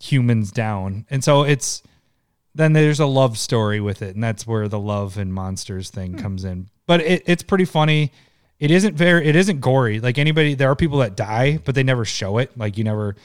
humans 0.00 0.50
down. 0.50 1.06
And 1.10 1.22
so 1.22 1.42
it's 1.42 1.82
then 2.54 2.72
there's 2.72 3.00
a 3.00 3.06
love 3.06 3.38
story 3.38 3.80
with 3.80 4.02
it 4.02 4.14
and 4.14 4.22
that's 4.22 4.46
where 4.46 4.68
the 4.68 4.80
love 4.80 5.18
and 5.18 5.34
monsters 5.34 5.90
thing 5.90 6.12
hmm. 6.12 6.18
comes 6.18 6.44
in. 6.44 6.68
But 6.86 7.00
it, 7.00 7.22
it's 7.26 7.42
pretty 7.42 7.64
funny 7.64 8.12
it 8.62 8.70
isn't 8.70 8.94
very 8.94 9.26
it 9.26 9.36
isn't 9.36 9.60
gory 9.60 10.00
like 10.00 10.18
anybody 10.18 10.54
there 10.54 10.70
are 10.70 10.76
people 10.76 10.98
that 10.98 11.16
die 11.16 11.58
but 11.64 11.74
they 11.74 11.82
never 11.82 12.04
show 12.04 12.38
it 12.38 12.56
like 12.56 12.78
you 12.78 12.84
never 12.84 13.16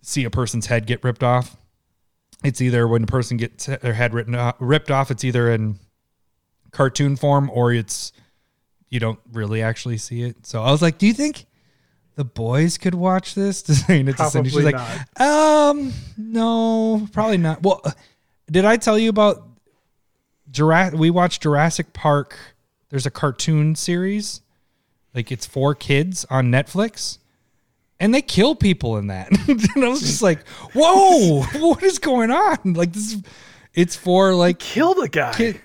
see 0.00 0.24
a 0.24 0.30
person's 0.30 0.66
head 0.66 0.86
get 0.86 1.02
ripped 1.04 1.22
off 1.22 1.56
it's 2.44 2.60
either 2.60 2.86
when 2.86 3.02
a 3.02 3.06
person 3.06 3.36
gets 3.36 3.66
their 3.66 3.94
head 3.94 4.14
written 4.14 4.34
off, 4.34 4.56
ripped 4.60 4.90
off 4.90 5.10
it's 5.10 5.24
either 5.24 5.50
in 5.50 5.78
cartoon 6.70 7.16
form 7.16 7.50
or 7.52 7.72
it's 7.72 8.12
you 8.88 9.00
don't 9.00 9.18
really 9.32 9.62
actually 9.62 9.98
see 9.98 10.22
it. 10.22 10.46
So 10.46 10.62
I 10.62 10.70
was 10.70 10.82
like, 10.82 10.98
"Do 10.98 11.06
you 11.06 11.12
think 11.12 11.46
the 12.14 12.24
boys 12.24 12.78
could 12.78 12.94
watch 12.94 13.34
this?" 13.34 13.60
Saying 13.86 14.08
it 14.08 14.16
to 14.16 14.30
Cindy, 14.30 14.50
she's 14.50 14.62
Probably 14.62 14.72
like, 14.72 15.20
"Um, 15.20 15.92
no, 16.16 17.06
probably 17.12 17.38
not." 17.38 17.62
Well, 17.62 17.82
did 18.50 18.64
I 18.64 18.76
tell 18.76 18.98
you 18.98 19.10
about 19.10 19.46
Jurassic? 20.50 20.98
We 20.98 21.10
watched 21.10 21.42
Jurassic 21.42 21.92
Park. 21.92 22.38
There's 22.90 23.06
a 23.06 23.10
cartoon 23.10 23.74
series, 23.74 24.40
like 25.14 25.30
it's 25.30 25.46
for 25.46 25.74
kids 25.74 26.24
on 26.30 26.50
Netflix. 26.50 27.18
And 28.00 28.14
they 28.14 28.22
kill 28.22 28.54
people 28.54 28.96
in 28.96 29.08
that. 29.08 29.28
and 29.74 29.84
I 29.84 29.88
was 29.88 30.00
just 30.00 30.22
like, 30.22 30.46
"Whoa, 30.72 31.42
what 31.58 31.82
is 31.82 31.98
going 31.98 32.30
on?" 32.30 32.56
Like 32.64 32.92
this, 32.92 33.14
is, 33.14 33.22
it's 33.74 33.96
for 33.96 34.34
like 34.34 34.58
kill 34.60 34.94
the 34.94 35.08
guy. 35.08 35.32
kid. 35.34 35.60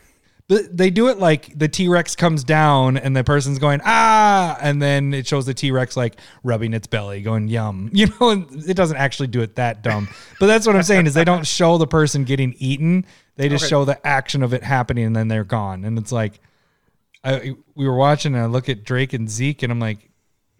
But 0.49 0.75
they 0.75 0.89
do 0.89 1.07
it 1.07 1.19
like 1.19 1.57
the 1.57 1.67
T 1.69 1.87
Rex 1.87 2.15
comes 2.15 2.43
down 2.43 2.97
and 2.97 3.15
the 3.15 3.23
person's 3.23 3.59
going 3.59 3.79
ah, 3.85 4.57
and 4.61 4.81
then 4.81 5.13
it 5.13 5.25
shows 5.25 5.45
the 5.45 5.53
T 5.53 5.71
Rex 5.71 5.95
like 5.95 6.17
rubbing 6.43 6.73
its 6.73 6.87
belly, 6.87 7.21
going 7.21 7.47
yum. 7.47 7.89
You 7.93 8.07
know, 8.19 8.31
and 8.31 8.67
it 8.67 8.73
doesn't 8.75 8.97
actually 8.97 9.27
do 9.27 9.41
it 9.41 9.55
that 9.55 9.83
dumb. 9.83 10.09
But 10.39 10.47
that's 10.47 10.65
what 10.67 10.75
I'm 10.75 10.83
saying 10.83 11.05
is 11.05 11.13
they 11.13 11.23
don't 11.23 11.45
show 11.47 11.77
the 11.77 11.87
person 11.87 12.23
getting 12.25 12.55
eaten. 12.57 13.05
They 13.35 13.47
just 13.47 13.65
Okay. 13.65 13.69
show 13.69 13.85
the 13.85 14.05
action 14.05 14.41
of 14.43 14.53
it 14.53 14.63
happening 14.63 15.05
and 15.05 15.15
then 15.15 15.27
they're 15.27 15.43
gone. 15.45 15.85
And 15.85 15.97
it's 15.97 16.11
like, 16.11 16.39
I 17.23 17.55
we 17.75 17.87
were 17.87 17.95
watching 17.95 18.35
and 18.35 18.43
I 18.43 18.47
look 18.47 18.69
at 18.69 18.83
Drake 18.83 19.13
and 19.13 19.29
Zeke 19.29 19.63
and 19.63 19.71
I'm 19.71 19.79
like, 19.79 19.99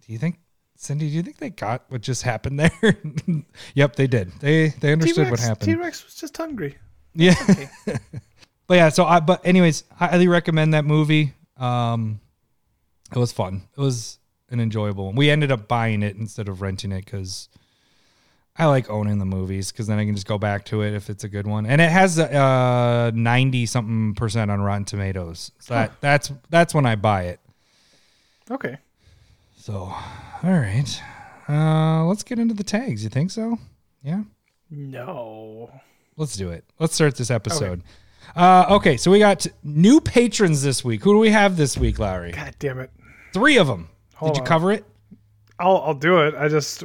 do 0.06 0.12
you 0.12 0.18
think? 0.18 0.38
Cindy, 0.76 1.08
do 1.08 1.14
you 1.16 1.22
think 1.22 1.38
they 1.38 1.50
got 1.50 1.84
what 1.88 2.00
just 2.00 2.22
happened 2.22 2.58
there? 2.58 2.70
yep, 3.74 3.96
they 3.96 4.06
did. 4.06 4.32
They 4.40 4.68
they 4.68 4.92
understood 4.92 5.30
what 5.30 5.40
happened. 5.40 5.66
T 5.66 5.74
Rex 5.74 6.04
was 6.04 6.14
just 6.14 6.36
hungry. 6.36 6.76
Yeah. 7.14 7.34
but 8.66 8.74
yeah, 8.74 8.88
so 8.88 9.04
I 9.04 9.20
but 9.20 9.46
anyways, 9.46 9.84
I 9.98 10.08
highly 10.08 10.28
recommend 10.28 10.74
that 10.74 10.84
movie. 10.84 11.34
Um 11.56 12.20
it 13.14 13.18
was 13.18 13.32
fun. 13.32 13.62
It 13.76 13.80
was 13.80 14.18
an 14.50 14.60
enjoyable 14.60 15.06
one. 15.06 15.14
We 15.14 15.30
ended 15.30 15.52
up 15.52 15.68
buying 15.68 16.02
it 16.02 16.16
instead 16.16 16.48
of 16.48 16.60
renting 16.60 16.92
it 16.92 17.06
cuz 17.06 17.48
I 18.56 18.66
like 18.66 18.88
owning 18.88 19.18
the 19.18 19.24
movies 19.24 19.72
cuz 19.72 19.86
then 19.88 19.98
I 19.98 20.04
can 20.04 20.14
just 20.14 20.26
go 20.26 20.38
back 20.38 20.64
to 20.66 20.82
it 20.82 20.94
if 20.94 21.10
it's 21.10 21.24
a 21.24 21.28
good 21.28 21.46
one. 21.46 21.66
And 21.66 21.80
it 21.80 21.90
has 21.90 22.18
uh 22.18 23.10
90 23.14 23.66
something 23.66 24.14
percent 24.14 24.50
on 24.50 24.60
Rotten 24.60 24.84
Tomatoes. 24.84 25.50
So 25.58 25.74
that 25.74 25.92
that's 26.00 26.32
that's 26.50 26.74
when 26.74 26.86
I 26.86 26.94
buy 26.96 27.24
it. 27.24 27.40
Okay. 28.50 28.78
So, 29.56 29.74
all 30.42 30.50
right. 30.50 31.02
Uh 31.48 32.04
let's 32.04 32.22
get 32.22 32.38
into 32.38 32.54
the 32.54 32.64
tags. 32.64 33.02
You 33.02 33.10
think 33.10 33.30
so? 33.30 33.58
Yeah. 34.02 34.22
No. 34.70 35.70
Let's 36.16 36.36
do 36.36 36.50
it. 36.50 36.64
Let's 36.78 36.94
start 36.94 37.16
this 37.16 37.30
episode. 37.30 37.82
Uh, 38.36 38.66
okay, 38.70 38.96
so 38.96 39.10
we 39.10 39.18
got 39.18 39.46
new 39.62 40.00
patrons 40.00 40.62
this 40.62 40.84
week. 40.84 41.02
Who 41.04 41.12
do 41.12 41.18
we 41.18 41.30
have 41.30 41.56
this 41.56 41.76
week, 41.76 41.98
Larry? 41.98 42.32
God 42.32 42.54
damn 42.58 42.78
it. 42.80 42.90
Three 43.32 43.58
of 43.58 43.66
them. 43.66 43.88
Hold 44.14 44.32
Did 44.32 44.38
you 44.38 44.42
on. 44.42 44.46
cover 44.48 44.72
it? 44.72 44.84
I'll 45.58 45.78
I'll 45.78 45.94
do 45.94 46.20
it. 46.20 46.34
I 46.34 46.48
just. 46.48 46.84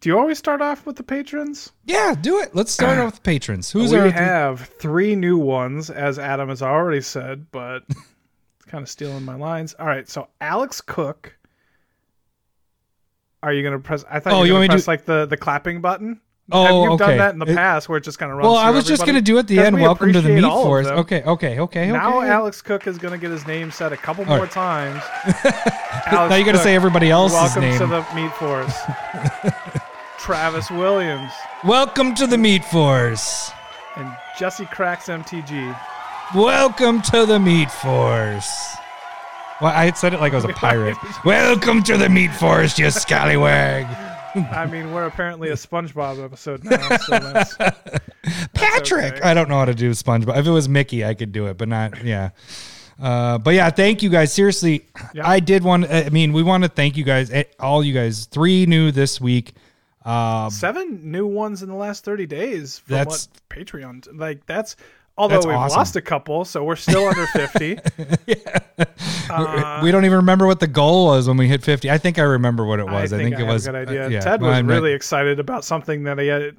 Do 0.00 0.08
you 0.08 0.18
always 0.18 0.38
start 0.38 0.60
off 0.60 0.84
with 0.86 0.96
the 0.96 1.02
patrons? 1.02 1.72
Yeah, 1.84 2.14
do 2.20 2.40
it. 2.40 2.54
Let's 2.54 2.72
start 2.72 2.98
off 2.98 3.06
with 3.06 3.14
the 3.16 3.20
patrons. 3.20 3.70
Who's 3.70 3.92
we 3.92 3.98
our? 3.98 4.10
have 4.10 4.60
three 4.60 5.14
new 5.14 5.38
ones, 5.38 5.90
as 5.90 6.18
Adam 6.18 6.48
has 6.48 6.62
already 6.62 7.00
said, 7.00 7.46
but 7.52 7.82
it's 7.88 8.64
kind 8.66 8.82
of 8.82 8.88
stealing 8.88 9.24
my 9.24 9.36
lines. 9.36 9.74
All 9.78 9.86
right, 9.86 10.08
so 10.08 10.28
Alex 10.40 10.80
Cook. 10.80 11.36
Are 13.44 13.52
you 13.52 13.62
gonna 13.64 13.78
press? 13.80 14.04
I 14.10 14.20
thought 14.20 14.32
Oh, 14.34 14.42
you 14.44 14.52
were 14.54 14.58
gonna 14.60 14.68
to 14.68 14.72
press 14.74 14.88
like 14.88 15.04
the 15.04 15.26
the 15.26 15.36
clapping 15.36 15.80
button. 15.80 16.20
Oh, 16.50 16.64
Have 16.64 16.72
you 16.74 16.90
okay. 16.92 17.06
done 17.06 17.18
that 17.18 17.32
in 17.34 17.38
the 17.38 17.46
It- 17.46 17.56
past, 17.56 17.88
where 17.88 17.98
it 17.98 18.04
just 18.04 18.18
kind 18.18 18.30
of 18.30 18.36
runs? 18.38 18.46
well, 18.46 18.56
I 18.56 18.70
was 18.70 18.84
just 18.84 19.06
gonna 19.06 19.20
do 19.22 19.38
at 19.38 19.46
the 19.48 19.58
end. 19.60 19.76
we 19.76 19.82
Welcome 19.82 20.12
to 20.12 20.20
the 20.20 20.28
Meat 20.28 20.42
Force. 20.42 20.86
Okay, 20.86 21.22
okay, 21.22 21.58
okay, 21.60 21.90
Now 21.90 22.18
okay. 22.18 22.28
Alex 22.30 22.60
Cook 22.62 22.86
is 22.86 22.98
gonna 22.98 23.18
get 23.18 23.30
his 23.30 23.46
name 23.46 23.70
said 23.70 23.92
a 23.92 23.96
couple 23.96 24.24
All 24.24 24.30
more 24.30 24.40
right. 24.40 24.50
times. 24.50 25.02
now 26.12 26.34
you 26.34 26.44
got 26.44 26.52
to 26.52 26.58
say 26.58 26.74
everybody 26.74 27.10
else's 27.10 27.34
Welcome 27.36 27.62
name. 27.62 27.78
to 27.78 27.86
the 27.86 28.06
Meat 28.14 28.32
Force. 28.34 28.76
Travis 30.22 30.70
Williams 30.70 31.32
Welcome 31.64 32.14
to 32.14 32.26
the 32.28 32.38
Meat 32.38 32.64
Force. 32.64 33.50
and 33.96 34.16
Jesse 34.38 34.66
Cracks 34.66 35.06
MTG. 35.06 35.76
Welcome 36.34 37.02
to 37.02 37.26
the 37.26 37.38
Meat 37.40 37.70
Force. 37.70 38.48
Well, 39.60 39.72
I 39.74 39.84
had 39.84 39.96
said 39.98 40.14
it 40.14 40.20
like 40.20 40.32
I 40.32 40.36
was 40.36 40.44
a 40.44 40.48
pirate. 40.48 40.96
Welcome 41.24 41.82
to 41.84 41.96
the 41.96 42.08
Meat 42.08 42.32
Force, 42.34 42.78
you 42.78 42.90
scallywag. 42.90 43.86
I 44.52 44.66
mean, 44.66 44.92
we're 44.92 45.06
apparently 45.06 45.50
a 45.50 45.54
SpongeBob 45.54 46.24
episode 46.24 46.64
now, 46.64 46.96
so 46.98 47.18
that's 47.18 47.56
Patrick. 48.54 49.14
okay. 49.14 49.22
I 49.22 49.34
don't 49.34 49.48
know 49.48 49.58
how 49.58 49.64
to 49.66 49.74
do 49.74 49.90
SpongeBob. 49.90 50.38
If 50.38 50.46
it 50.46 50.50
was 50.50 50.68
Mickey, 50.68 51.04
I 51.04 51.14
could 51.14 51.32
do 51.32 51.46
it, 51.46 51.58
but 51.58 51.68
not 51.68 52.02
yeah. 52.04 52.30
Uh, 53.00 53.38
but 53.38 53.54
yeah, 53.54 53.68
thank 53.70 54.02
you 54.02 54.08
guys. 54.08 54.32
Seriously, 54.32 54.86
Yeah. 55.14 55.28
I 55.28 55.40
did 55.40 55.64
want. 55.64 55.90
I 55.90 56.08
mean, 56.10 56.32
we 56.32 56.42
want 56.44 56.62
to 56.62 56.68
thank 56.68 56.96
you 56.96 57.02
guys, 57.04 57.30
eh, 57.32 57.44
all 57.58 57.82
you 57.84 57.92
guys. 57.92 58.26
Three 58.26 58.66
new 58.66 58.90
this 58.92 59.20
week. 59.20 59.52
Um, 60.04 60.50
Seven 60.50 61.10
new 61.10 61.26
ones 61.26 61.62
in 61.62 61.68
the 61.68 61.74
last 61.74 62.04
30 62.04 62.26
days 62.26 62.78
from 62.78 62.94
That's- 62.96 63.28
what 63.28 63.58
Patreon 63.58 64.08
like 64.18 64.44
that's 64.46 64.76
although 65.18 65.34
That's 65.36 65.46
we've 65.46 65.54
awesome. 65.56 65.76
lost 65.78 65.96
a 65.96 66.00
couple, 66.02 66.44
so 66.44 66.64
we're 66.64 66.74
still 66.76 67.06
under 67.08 67.26
50. 67.26 67.78
Uh, 69.30 69.80
we 69.82 69.90
don't 69.90 70.04
even 70.04 70.16
remember 70.16 70.46
what 70.46 70.60
the 70.60 70.66
goal 70.66 71.06
was 71.06 71.26
when 71.28 71.36
we 71.38 71.48
hit 71.48 71.62
50. 71.62 71.90
I 71.90 71.96
think 71.96 72.18
I 72.18 72.22
remember 72.22 72.66
what 72.66 72.80
it 72.80 72.86
I 72.88 73.00
was. 73.02 73.10
think, 73.10 73.20
I 73.20 73.24
think, 73.24 73.36
I 73.36 73.38
it 73.38 73.44
have 73.46 73.54
was. 73.54 73.66
a 73.66 73.72
good 73.72 73.88
idea. 73.88 74.04
uh, 74.06 74.08
yeah, 74.08 74.20
Ted 74.20 74.42
was 74.42 74.50
I 74.50 74.62
meant- 74.62 74.68
really 74.68 74.92
excited 74.92 75.38
about 75.40 75.64
something 75.64 76.02
that 76.04 76.18
he 76.18 76.26
had. 76.26 76.56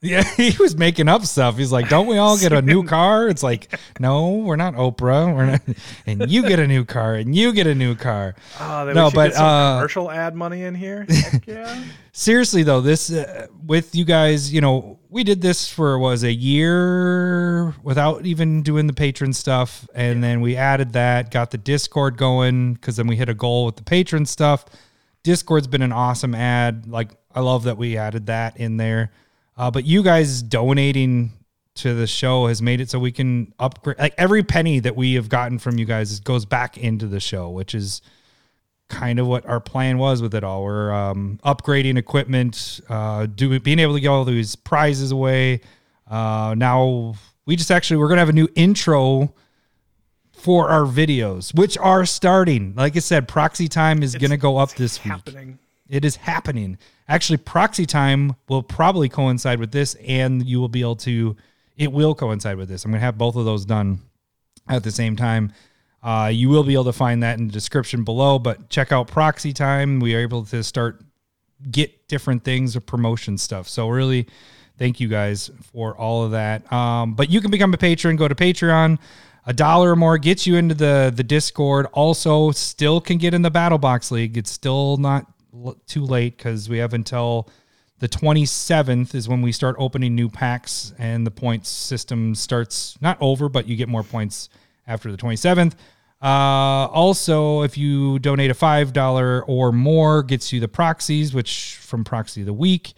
Yeah, 0.02 0.22
he 0.22 0.56
was 0.58 0.78
making 0.78 1.08
up 1.08 1.26
stuff. 1.26 1.58
He's 1.58 1.70
like, 1.72 1.90
"Don't 1.90 2.06
we 2.06 2.16
all 2.16 2.38
get 2.38 2.52
a 2.54 2.62
new 2.62 2.84
car?" 2.96 3.28
It's 3.28 3.42
like, 3.42 3.78
"No, 3.98 4.30
we're 4.36 4.56
not 4.56 4.72
Oprah. 4.74 5.34
We're 5.36 5.44
not." 5.44 5.60
And 6.06 6.30
you 6.30 6.42
get 6.48 6.58
a 6.58 6.66
new 6.66 6.86
car, 6.86 7.16
and 7.16 7.34
you 7.36 7.52
get 7.52 7.66
a 7.66 7.74
new 7.74 7.94
car. 7.94 8.34
Oh, 8.58 8.90
No, 8.94 9.10
but, 9.10 9.34
uh, 9.36 9.74
commercial 9.76 10.10
ad 10.10 10.34
money 10.34 10.62
in 10.62 10.74
here. 10.74 11.06
Yeah. 11.46 11.84
seriously 12.12 12.62
though 12.62 12.80
this 12.80 13.12
uh, 13.12 13.46
with 13.66 13.94
you 13.94 14.04
guys 14.04 14.52
you 14.52 14.60
know 14.60 14.98
we 15.10 15.22
did 15.22 15.40
this 15.42 15.68
for 15.68 15.98
was 15.98 16.24
a 16.24 16.32
year 16.32 17.74
without 17.82 18.24
even 18.26 18.62
doing 18.62 18.86
the 18.86 18.92
patron 18.92 19.32
stuff 19.32 19.86
and 19.94 20.22
then 20.24 20.40
we 20.40 20.56
added 20.56 20.92
that 20.92 21.30
got 21.30 21.50
the 21.50 21.58
discord 21.58 22.16
going 22.16 22.74
because 22.74 22.96
then 22.96 23.06
we 23.06 23.16
hit 23.16 23.28
a 23.28 23.34
goal 23.34 23.64
with 23.66 23.76
the 23.76 23.82
patron 23.82 24.26
stuff 24.26 24.64
discord's 25.22 25.66
been 25.68 25.82
an 25.82 25.92
awesome 25.92 26.34
ad 26.34 26.86
like 26.88 27.10
i 27.34 27.40
love 27.40 27.64
that 27.64 27.76
we 27.78 27.96
added 27.96 28.26
that 28.26 28.56
in 28.56 28.76
there 28.76 29.12
uh, 29.60 29.70
but 29.70 29.84
you 29.84 30.02
guys 30.02 30.42
donating 30.42 31.32
to 31.74 31.94
the 31.94 32.06
show 32.06 32.46
has 32.46 32.60
made 32.60 32.80
it 32.80 32.90
so 32.90 32.98
we 32.98 33.12
can 33.12 33.52
upgrade 33.58 33.98
like 33.98 34.14
every 34.18 34.42
penny 34.42 34.80
that 34.80 34.96
we 34.96 35.14
have 35.14 35.28
gotten 35.28 35.58
from 35.58 35.78
you 35.78 35.84
guys 35.84 36.18
goes 36.20 36.44
back 36.44 36.76
into 36.76 37.06
the 37.06 37.20
show 37.20 37.48
which 37.50 37.74
is 37.74 38.02
kind 38.90 39.18
of 39.18 39.26
what 39.26 39.46
our 39.46 39.60
plan 39.60 39.96
was 39.96 40.20
with 40.20 40.34
it 40.34 40.44
all. 40.44 40.64
We're 40.64 40.92
um, 40.92 41.40
upgrading 41.44 41.96
equipment, 41.96 42.80
uh, 42.88 43.26
doing 43.26 43.60
being 43.60 43.78
able 43.78 43.94
to 43.94 44.00
get 44.00 44.08
all 44.08 44.24
these 44.24 44.56
prizes 44.56 45.12
away. 45.12 45.60
Uh, 46.06 46.54
now 46.58 47.14
we 47.46 47.56
just 47.56 47.70
actually 47.70 47.96
we're 47.98 48.08
gonna 48.08 48.20
have 48.20 48.28
a 48.28 48.34
new 48.34 48.48
intro 48.54 49.32
for 50.32 50.68
our 50.68 50.82
videos, 50.82 51.54
which 51.54 51.78
are 51.78 52.04
starting. 52.04 52.74
Like 52.74 52.96
I 52.96 52.98
said, 52.98 53.28
proxy 53.28 53.68
time 53.68 54.02
is 54.02 54.14
gonna 54.16 54.36
go 54.36 54.58
up 54.58 54.72
this 54.74 55.02
week. 55.02 55.12
Happening. 55.12 55.58
It 55.88 56.04
is 56.04 56.16
happening. 56.16 56.78
Actually, 57.10 57.38
proxy 57.38 57.84
time 57.84 58.36
will 58.48 58.62
probably 58.62 59.08
coincide 59.08 59.58
with 59.58 59.72
this, 59.72 59.96
and 59.96 60.46
you 60.46 60.60
will 60.60 60.68
be 60.68 60.80
able 60.80 60.94
to. 60.94 61.36
It 61.76 61.90
will 61.90 62.14
coincide 62.14 62.56
with 62.56 62.68
this. 62.68 62.84
I'm 62.84 62.92
gonna 62.92 63.00
have 63.00 63.18
both 63.18 63.34
of 63.34 63.44
those 63.44 63.64
done 63.64 63.98
at 64.68 64.84
the 64.84 64.92
same 64.92 65.16
time. 65.16 65.52
Uh, 66.04 66.30
you 66.32 66.48
will 66.48 66.62
be 66.62 66.74
able 66.74 66.84
to 66.84 66.92
find 66.92 67.24
that 67.24 67.36
in 67.38 67.48
the 67.48 67.52
description 67.52 68.04
below. 68.04 68.38
But 68.38 68.70
check 68.70 68.92
out 68.92 69.08
proxy 69.08 69.52
time. 69.52 69.98
We 69.98 70.14
are 70.14 70.20
able 70.20 70.44
to 70.46 70.62
start 70.62 71.02
get 71.68 72.06
different 72.06 72.44
things 72.44 72.76
of 72.76 72.86
promotion 72.86 73.36
stuff. 73.36 73.68
So 73.68 73.88
really, 73.88 74.28
thank 74.78 75.00
you 75.00 75.08
guys 75.08 75.50
for 75.72 75.96
all 75.96 76.22
of 76.24 76.30
that. 76.30 76.72
Um, 76.72 77.14
but 77.14 77.28
you 77.28 77.40
can 77.40 77.50
become 77.50 77.74
a 77.74 77.76
patron. 77.76 78.14
Go 78.14 78.28
to 78.28 78.36
Patreon. 78.36 78.98
A 79.46 79.52
dollar 79.52 79.90
or 79.90 79.96
more 79.96 80.16
gets 80.16 80.46
you 80.46 80.54
into 80.54 80.76
the 80.76 81.12
the 81.12 81.24
Discord. 81.24 81.86
Also, 81.92 82.52
still 82.52 83.00
can 83.00 83.18
get 83.18 83.34
in 83.34 83.42
the 83.42 83.50
Battle 83.50 83.78
Box 83.78 84.12
League. 84.12 84.36
It's 84.36 84.50
still 84.52 84.96
not 84.96 85.26
too 85.86 86.04
late 86.04 86.36
because 86.36 86.68
we 86.68 86.78
have 86.78 86.94
until 86.94 87.48
the 88.00 88.08
27th 88.08 89.14
is 89.14 89.28
when 89.28 89.42
we 89.42 89.52
start 89.52 89.76
opening 89.78 90.14
new 90.14 90.28
packs 90.28 90.94
and 90.98 91.26
the 91.26 91.30
points 91.30 91.68
system 91.68 92.34
starts 92.34 92.96
not 93.00 93.18
over, 93.20 93.48
but 93.48 93.68
you 93.68 93.76
get 93.76 93.88
more 93.88 94.02
points 94.02 94.48
after 94.86 95.10
the 95.12 95.18
27th. 95.18 95.74
Uh, 96.22 96.86
also, 96.88 97.62
if 97.62 97.78
you 97.78 98.18
donate 98.18 98.50
a 98.50 98.54
$5 98.54 99.44
or 99.46 99.72
more, 99.72 100.22
gets 100.22 100.52
you 100.52 100.60
the 100.60 100.68
proxies, 100.68 101.32
which 101.32 101.76
from 101.76 102.04
Proxy 102.04 102.40
of 102.40 102.46
the 102.46 102.52
Week. 102.52 102.92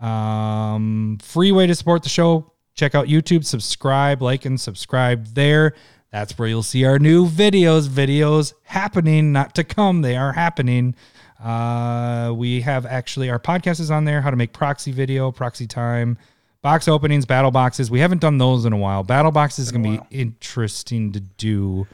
Um, 0.00 1.18
free 1.22 1.52
way 1.52 1.66
to 1.66 1.74
support 1.74 2.02
the 2.02 2.08
show. 2.08 2.52
Check 2.74 2.94
out 2.94 3.06
YouTube, 3.06 3.44
subscribe, 3.44 4.22
like, 4.22 4.44
and 4.44 4.60
subscribe 4.60 5.26
there. 5.34 5.74
That's 6.10 6.38
where 6.38 6.48
you'll 6.48 6.62
see 6.62 6.84
our 6.84 6.98
new 6.98 7.26
videos. 7.26 7.88
Videos 7.88 8.54
happening, 8.62 9.32
not 9.32 9.54
to 9.56 9.64
come. 9.64 10.02
They 10.02 10.16
are 10.16 10.32
happening. 10.32 10.94
Uh, 11.42 12.32
we 12.36 12.60
have 12.60 12.84
actually 12.84 13.30
our 13.30 13.38
podcast 13.38 13.80
is 13.80 13.90
on 13.90 14.04
there. 14.04 14.20
How 14.20 14.30
to 14.30 14.36
make 14.36 14.52
proxy 14.52 14.92
video, 14.92 15.32
proxy 15.32 15.66
time, 15.66 16.18
box 16.62 16.88
openings, 16.88 17.24
battle 17.24 17.50
boxes. 17.50 17.90
We 17.90 18.00
haven't 18.00 18.20
done 18.20 18.38
those 18.38 18.64
in 18.64 18.72
a 18.72 18.76
while. 18.76 19.02
Battle 19.02 19.32
boxes 19.32 19.66
is 19.66 19.72
gonna 19.72 19.98
be 19.98 20.00
interesting 20.10 21.12
to 21.12 21.20
do, 21.20 21.86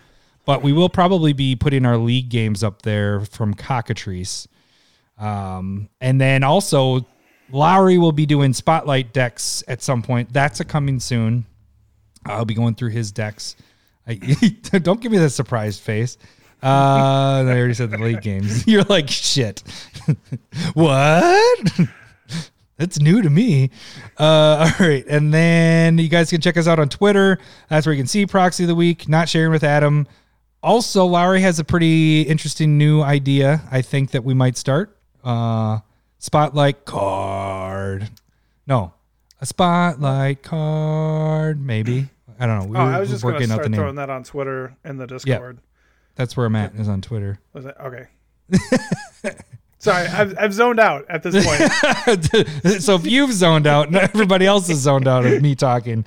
but 0.45 0.63
we 0.63 0.73
will 0.73 0.89
probably 0.89 1.33
be 1.33 1.55
putting 1.55 1.87
our 1.87 1.97
league 1.97 2.29
games 2.29 2.65
up 2.65 2.83
there 2.83 3.21
from 3.21 3.55
Cockatrice. 3.55 4.49
Um, 5.19 5.89
and 6.01 6.21
then 6.21 6.43
also 6.43 7.07
Lowry 7.51 7.99
will 7.99 8.13
be 8.13 8.27
doing 8.27 8.53
spotlight 8.53 9.13
decks 9.13 9.63
at 9.69 9.83
some 9.83 10.03
point. 10.03 10.33
That's 10.33 10.61
a 10.61 10.65
coming 10.65 11.01
soon. 11.01 11.47
I'll 12.25 12.45
be 12.45 12.55
going 12.55 12.75
through 12.75 12.91
his 12.91 13.13
decks. 13.13 13.57
I, 14.07 14.15
don't 14.83 15.01
give 15.01 15.13
me 15.13 15.19
that 15.19 15.31
surprised 15.31 15.81
face. 15.81 16.19
Uh, 16.66 17.44
I 17.46 17.59
already 17.59 17.74
said 17.74 17.90
the 17.90 17.98
late 17.98 18.22
games. 18.22 18.66
You're 18.68 18.83
like 18.85 19.09
shit. 19.09 19.62
what? 20.74 21.72
That's 22.76 23.00
new 23.00 23.22
to 23.22 23.31
me. 23.31 23.70
Uh, 24.18 24.70
all 24.79 24.87
right, 24.87 25.05
and 25.09 25.33
then 25.33 25.96
you 25.96 26.09
guys 26.09 26.29
can 26.31 26.40
check 26.42 26.57
us 26.59 26.66
out 26.68 26.79
on 26.79 26.88
Twitter. 26.90 27.38
That's 27.70 27.87
where 27.87 27.94
you 27.94 27.98
can 28.00 28.07
see 28.07 28.26
Proxy 28.26 28.64
of 28.64 28.68
the 28.68 28.74
Week. 28.74 29.09
Not 29.09 29.29
sharing 29.29 29.50
with 29.50 29.64
Adam. 29.64 30.07
Also, 30.62 31.07
Lowry 31.07 31.40
has 31.40 31.59
a 31.59 31.64
pretty 31.64 32.22
interesting 32.22 32.76
new 32.76 33.00
idea. 33.00 33.62
I 33.70 33.81
think 33.83 34.11
that 34.11 34.24
we 34.24 34.35
might 34.35 34.57
start. 34.59 34.98
Uh, 35.24 35.79
spotlight 36.18 36.85
card. 36.85 38.11
No, 38.66 38.92
a 39.40 39.46
spotlight 39.46 40.42
card. 40.42 41.61
Maybe 41.64 42.09
I 42.38 42.46
don't 42.46 42.59
know. 42.59 42.66
We 42.66 42.76
Oh, 42.76 42.85
were- 42.85 42.90
I 42.92 43.00
was 43.00 43.09
just 43.11 43.22
going 43.22 43.38
to 43.38 43.46
start 43.46 43.72
throwing 43.74 43.94
that 43.96 44.11
on 44.11 44.22
Twitter 44.24 44.76
and 44.85 45.00
the 45.00 45.07
Discord. 45.07 45.59
That's 46.16 46.37
where 46.37 46.46
I'm 46.46 46.57
at. 46.57 46.74
Is 46.74 46.88
on 46.88 47.00
Twitter. 47.00 47.38
Was 47.52 47.66
it 47.66 47.76
okay? 47.81 48.09
Sorry, 49.79 50.07
I've, 50.09 50.37
I've 50.38 50.52
zoned 50.52 50.81
out 50.81 51.05
at 51.09 51.22
this 51.22 51.46
point. 51.46 52.83
so 52.83 52.96
if 52.96 53.07
you've 53.07 53.33
zoned 53.33 53.66
out, 53.66 53.94
everybody 53.94 54.46
else 54.46 54.68
is 54.68 54.79
zoned 54.79 55.07
out 55.07 55.24
of 55.24 55.40
me 55.42 55.55
talking. 55.55 56.05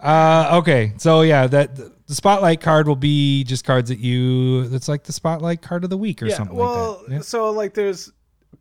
Uh, 0.00 0.58
okay, 0.58 0.92
so 0.98 1.22
yeah, 1.22 1.46
that 1.46 1.74
the 2.06 2.14
spotlight 2.14 2.60
card 2.60 2.86
will 2.86 2.94
be 2.94 3.42
just 3.44 3.64
cards 3.64 3.88
that 3.88 3.98
you. 3.98 4.68
It's 4.72 4.88
like 4.88 5.04
the 5.04 5.12
spotlight 5.12 5.62
card 5.62 5.82
of 5.82 5.90
the 5.90 5.96
week 5.96 6.22
or 6.22 6.26
yeah. 6.26 6.36
something 6.36 6.56
Well, 6.56 6.98
like 6.98 7.06
that. 7.06 7.14
Yeah. 7.14 7.20
so 7.22 7.50
like 7.50 7.74
there's 7.74 8.12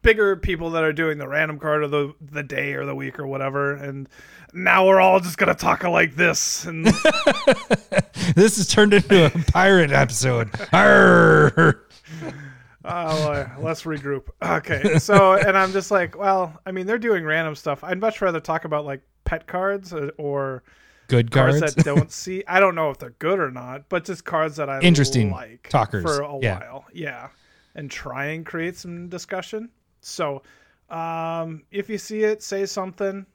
bigger 0.01 0.35
people 0.35 0.71
that 0.71 0.83
are 0.83 0.93
doing 0.93 1.17
the 1.17 1.27
random 1.27 1.59
card 1.59 1.83
of 1.83 1.91
the 1.91 2.13
the 2.21 2.43
day 2.43 2.73
or 2.73 2.85
the 2.85 2.95
week 2.95 3.19
or 3.19 3.27
whatever, 3.27 3.73
and 3.73 4.07
now 4.55 4.87
we're 4.87 5.01
all 5.01 5.19
just 5.19 5.37
gonna 5.37 5.53
talk 5.53 5.83
like 5.83 6.15
this. 6.15 6.65
And 6.65 6.85
This 8.35 8.57
has 8.57 8.67
turned 8.67 8.93
into 8.93 9.27
a 9.27 9.29
pirate 9.51 9.91
episode. 9.91 10.49
Arr! 10.73 11.85
uh, 12.85 13.45
let's 13.59 13.83
regroup. 13.83 14.29
Okay, 14.41 14.97
so 14.97 15.33
and 15.33 15.57
I'm 15.57 15.71
just 15.71 15.91
like, 15.91 16.17
well, 16.17 16.59
I 16.65 16.71
mean, 16.71 16.85
they're 16.85 16.97
doing 16.97 17.23
random 17.23 17.55
stuff. 17.55 17.83
I'd 17.83 17.99
much 17.99 18.21
rather 18.21 18.39
talk 18.39 18.65
about 18.65 18.85
like 18.85 19.01
pet 19.25 19.47
cards 19.47 19.93
uh, 19.93 20.09
or 20.17 20.63
Good 21.07 21.31
cards, 21.31 21.59
cards. 21.59 21.75
that 21.75 21.85
don't 21.85 22.11
see. 22.11 22.43
I 22.47 22.59
don't 22.59 22.75
know 22.75 22.89
if 22.89 22.97
they're 22.97 23.15
good 23.19 23.39
or 23.39 23.51
not, 23.51 23.87
but 23.89 24.05
just 24.05 24.25
cards 24.25 24.55
that 24.55 24.69
I 24.69 24.79
Interesting 24.81 25.31
like 25.31 25.69
talkers, 25.69 26.03
for 26.03 26.21
a 26.21 26.39
yeah. 26.41 26.59
while. 26.59 26.85
Yeah, 26.93 27.29
and 27.75 27.91
try 27.91 28.25
and 28.27 28.45
create 28.45 28.75
some 28.77 29.07
discussion. 29.07 29.69
So, 30.01 30.43
um, 30.89 31.63
if 31.71 31.89
you 31.89 31.97
see 31.97 32.23
it, 32.23 32.43
say 32.43 32.65
something, 32.65 33.25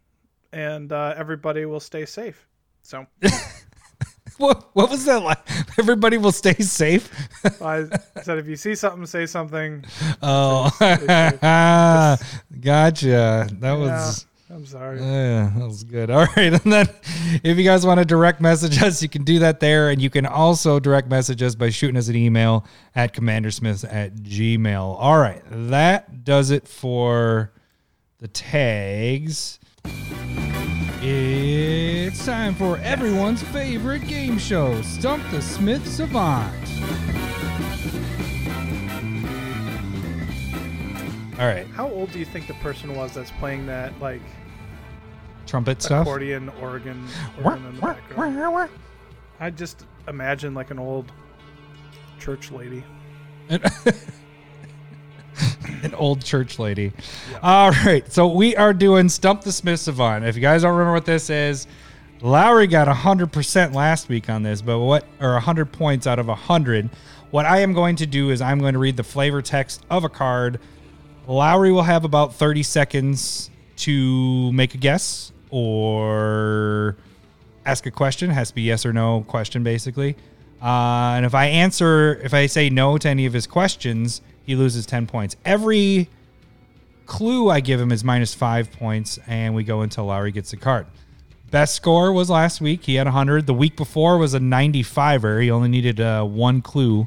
and 0.52 0.92
uh, 0.92 1.14
everybody 1.16 1.64
will 1.64 1.80
stay 1.80 2.04
safe. 2.04 2.46
So 2.82 3.06
what, 4.38 4.70
what 4.72 4.90
was 4.90 5.04
that 5.04 5.22
like? 5.22 5.38
Everybody 5.78 6.18
will 6.18 6.32
stay 6.32 6.54
safe. 6.54 7.12
I 7.62 7.86
said, 8.22 8.38
if 8.38 8.46
you 8.46 8.56
see 8.56 8.74
something, 8.74 9.06
say 9.06 9.26
something. 9.26 9.84
Oh, 10.22 10.70
gotcha. 12.60 13.48
That 13.52 13.72
was. 13.72 14.26
I'm 14.52 14.66
sorry. 14.66 14.98
Yeah, 15.00 15.52
that 15.56 15.64
was 15.64 15.84
good. 15.84 16.10
All 16.10 16.26
right. 16.36 16.52
And 16.52 16.72
then 16.72 16.88
if 17.44 17.56
you 17.56 17.62
guys 17.62 17.86
want 17.86 17.98
to 18.00 18.04
direct 18.04 18.40
message 18.40 18.82
us, 18.82 19.00
you 19.00 19.08
can 19.08 19.22
do 19.22 19.38
that 19.38 19.60
there. 19.60 19.90
And 19.90 20.02
you 20.02 20.10
can 20.10 20.26
also 20.26 20.80
direct 20.80 21.08
message 21.08 21.40
us 21.40 21.54
by 21.54 21.70
shooting 21.70 21.96
us 21.96 22.08
an 22.08 22.16
email 22.16 22.66
at 22.96 23.14
commandersmith 23.14 23.84
at 23.88 24.16
gmail. 24.16 24.96
All 24.98 25.18
right. 25.18 25.42
That 25.50 26.24
does 26.24 26.50
it 26.50 26.66
for 26.66 27.52
the 28.18 28.26
tags. 28.26 29.59
It's 31.02 32.26
time 32.26 32.54
for 32.54 32.76
everyone's 32.78 33.42
favorite 33.42 34.06
game 34.06 34.36
show, 34.36 34.82
Stump 34.82 35.22
the 35.30 35.40
Smith 35.40 35.86
Savant. 35.86 36.54
All 41.40 41.46
right. 41.46 41.66
How 41.68 41.88
old 41.88 42.12
do 42.12 42.18
you 42.18 42.26
think 42.26 42.46
the 42.46 42.54
person 42.54 42.94
was 42.94 43.14
that's 43.14 43.30
playing 43.30 43.64
that 43.64 43.98
like 43.98 44.20
Trumpet 45.46 45.80
stuff. 45.80 46.02
accordion 46.02 46.50
organ, 46.60 47.08
organ 47.42 47.64
in 47.64 47.76
the 47.76 47.80
background? 47.80 48.70
I 49.40 49.48
just 49.48 49.86
imagine 50.06 50.52
like 50.52 50.70
an 50.70 50.78
old 50.78 51.10
church 52.18 52.50
lady. 52.50 52.84
An 55.82 55.94
old 55.94 56.24
church 56.24 56.58
lady. 56.58 56.92
All 57.42 57.70
right. 57.70 58.10
So 58.12 58.28
we 58.28 58.56
are 58.56 58.74
doing 58.74 59.08
Stump 59.08 59.42
the 59.42 59.52
Smith 59.52 59.80
Savant. 59.80 60.24
If 60.24 60.36
you 60.36 60.42
guys 60.42 60.62
don't 60.62 60.72
remember 60.72 60.92
what 60.92 61.06
this 61.06 61.30
is, 61.30 61.66
Lowry 62.22 62.66
got 62.66 62.86
100% 62.86 63.74
last 63.74 64.08
week 64.08 64.28
on 64.28 64.42
this, 64.42 64.60
but 64.60 64.78
what, 64.78 65.04
or 65.20 65.32
100 65.32 65.72
points 65.72 66.06
out 66.06 66.18
of 66.18 66.26
100. 66.26 66.90
What 67.30 67.46
I 67.46 67.60
am 67.60 67.72
going 67.72 67.96
to 67.96 68.06
do 68.06 68.30
is 68.30 68.42
I'm 68.42 68.58
going 68.58 68.74
to 68.74 68.78
read 68.78 68.96
the 68.96 69.04
flavor 69.04 69.40
text 69.40 69.84
of 69.88 70.04
a 70.04 70.08
card. 70.08 70.60
Lowry 71.26 71.72
will 71.72 71.82
have 71.82 72.04
about 72.04 72.34
30 72.34 72.62
seconds 72.62 73.50
to 73.76 74.52
make 74.52 74.74
a 74.74 74.78
guess 74.78 75.32
or 75.50 76.96
ask 77.64 77.86
a 77.86 77.90
question. 77.90 78.30
It 78.30 78.34
has 78.34 78.48
to 78.48 78.54
be 78.54 78.62
yes 78.62 78.84
or 78.84 78.92
no 78.92 79.22
question, 79.22 79.62
basically. 79.62 80.16
Uh, 80.60 81.14
and 81.16 81.24
if 81.24 81.34
I 81.34 81.46
answer, 81.46 82.20
if 82.22 82.34
I 82.34 82.46
say 82.46 82.68
no 82.68 82.98
to 82.98 83.08
any 83.08 83.26
of 83.26 83.32
his 83.32 83.46
questions, 83.46 84.20
he 84.50 84.56
loses 84.56 84.84
10 84.84 85.06
points. 85.06 85.36
Every 85.44 86.08
clue 87.06 87.50
I 87.50 87.60
give 87.60 87.80
him 87.80 87.92
is 87.92 88.02
minus 88.02 88.34
five 88.34 88.72
points, 88.72 89.16
and 89.28 89.54
we 89.54 89.62
go 89.62 89.82
until 89.82 90.06
Lowry 90.06 90.32
gets 90.32 90.52
a 90.52 90.56
card. 90.56 90.88
Best 91.52 91.76
score 91.76 92.12
was 92.12 92.28
last 92.28 92.60
week. 92.60 92.84
He 92.84 92.96
had 92.96 93.06
100. 93.06 93.46
The 93.46 93.54
week 93.54 93.76
before 93.76 94.18
was 94.18 94.34
a 94.34 94.40
95er. 94.40 95.40
He 95.40 95.52
only 95.52 95.68
needed 95.68 96.00
uh, 96.00 96.24
one 96.24 96.62
clue. 96.62 97.06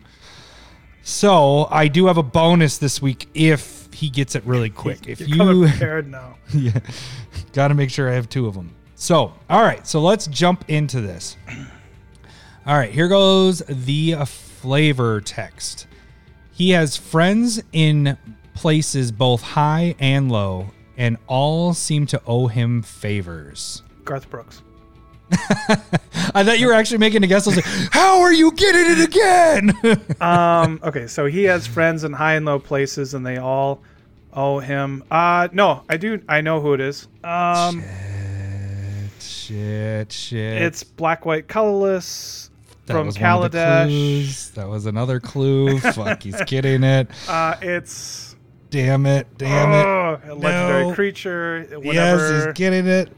So 1.02 1.68
I 1.70 1.90
do 1.90 2.06
have 2.06 2.18
a 2.18 2.24
bonus 2.24 2.78
this 2.78 3.02
week 3.02 3.28
if 3.34 3.90
he 3.94 4.10
gets 4.10 4.36
it 4.36 4.46
really 4.46 4.70
quick. 4.70 5.06
If 5.06 5.28
you 5.28 5.68
prepared 5.68 6.10
now. 6.10 6.38
yeah. 6.54 6.80
Got 7.52 7.68
to 7.68 7.74
make 7.74 7.90
sure 7.90 8.10
I 8.10 8.14
have 8.14 8.30
two 8.30 8.48
of 8.48 8.54
them. 8.54 8.74
So, 8.96 9.34
all 9.50 9.62
right. 9.62 9.86
So 9.86 10.00
let's 10.00 10.28
jump 10.28 10.64
into 10.70 11.02
this. 11.02 11.36
All 12.66 12.78
right. 12.78 12.92
Here 12.92 13.10
goes 13.10 13.60
the 13.68 14.16
flavor 14.26 15.20
text. 15.20 15.88
He 16.54 16.70
has 16.70 16.96
friends 16.96 17.62
in 17.72 18.16
places 18.54 19.12
both 19.12 19.42
high 19.42 19.96
and 20.00 20.32
low, 20.32 20.68
and 20.96 21.18
all 21.26 21.74
seem 21.74 22.06
to 22.08 22.22
owe 22.28 22.46
him 22.46 22.84
favors. 22.84 23.82
Garth 24.06 24.30
Brooks. 24.30 24.62
I 25.32 26.44
thought 26.44 26.60
you 26.60 26.68
were 26.68 26.74
actually 26.74 27.00
making 27.00 27.24
a 27.24 27.28
guess. 27.28 27.48
I 27.48 27.50
was 27.50 27.56
like, 27.56 27.92
how 27.92 28.22
are 28.22 28.32
you 28.32 28.52
getting 28.52 28.86
it 28.86 29.04
again? 29.04 30.00
Um, 30.22 30.80
okay, 30.84 31.08
so 31.08 31.26
he 31.26 31.44
has 31.46 31.68
friends 31.68 32.04
in 32.04 32.14
high 32.14 32.36
and 32.36 32.46
low 32.46 32.60
places, 32.60 33.14
and 33.14 33.26
they 33.26 33.38
all 33.38 33.82
owe 34.32 34.60
him. 34.60 35.04
Uh, 35.10 35.50
no, 35.52 35.84
I 35.90 35.98
do. 35.98 36.22
I 36.30 36.42
know 36.42 36.62
who 36.62 36.74
it 36.74 36.80
is. 36.82 37.08
Um, 37.24 37.84
shit, 39.20 40.12
shit. 40.12 40.62
it's 40.62 40.84
black, 40.84 41.26
white, 41.26 41.48
colorless 41.48 42.52
That 42.86 42.94
from 42.94 43.10
Kaladesh. 43.10 44.52
That 44.54 44.68
was 44.68 44.86
another 44.86 45.20
clue. 45.20 45.80
Fuck, 45.94 46.24
he's 46.24 46.42
getting 46.44 46.84
it. 46.84 47.08
Uh, 47.30 47.56
it's 47.62 48.36
Damn 48.70 49.06
it. 49.06 49.28
Damn 49.38 49.72
it. 49.72 49.86
oh, 49.86 50.20
a 50.26 50.34
legendary 50.34 50.88
No. 50.88 50.94
creature. 50.96 51.68
Yes, 51.70 51.80
Whenever 51.86 52.46
he's 52.48 52.54
getting 52.56 52.88
it. 52.88 53.10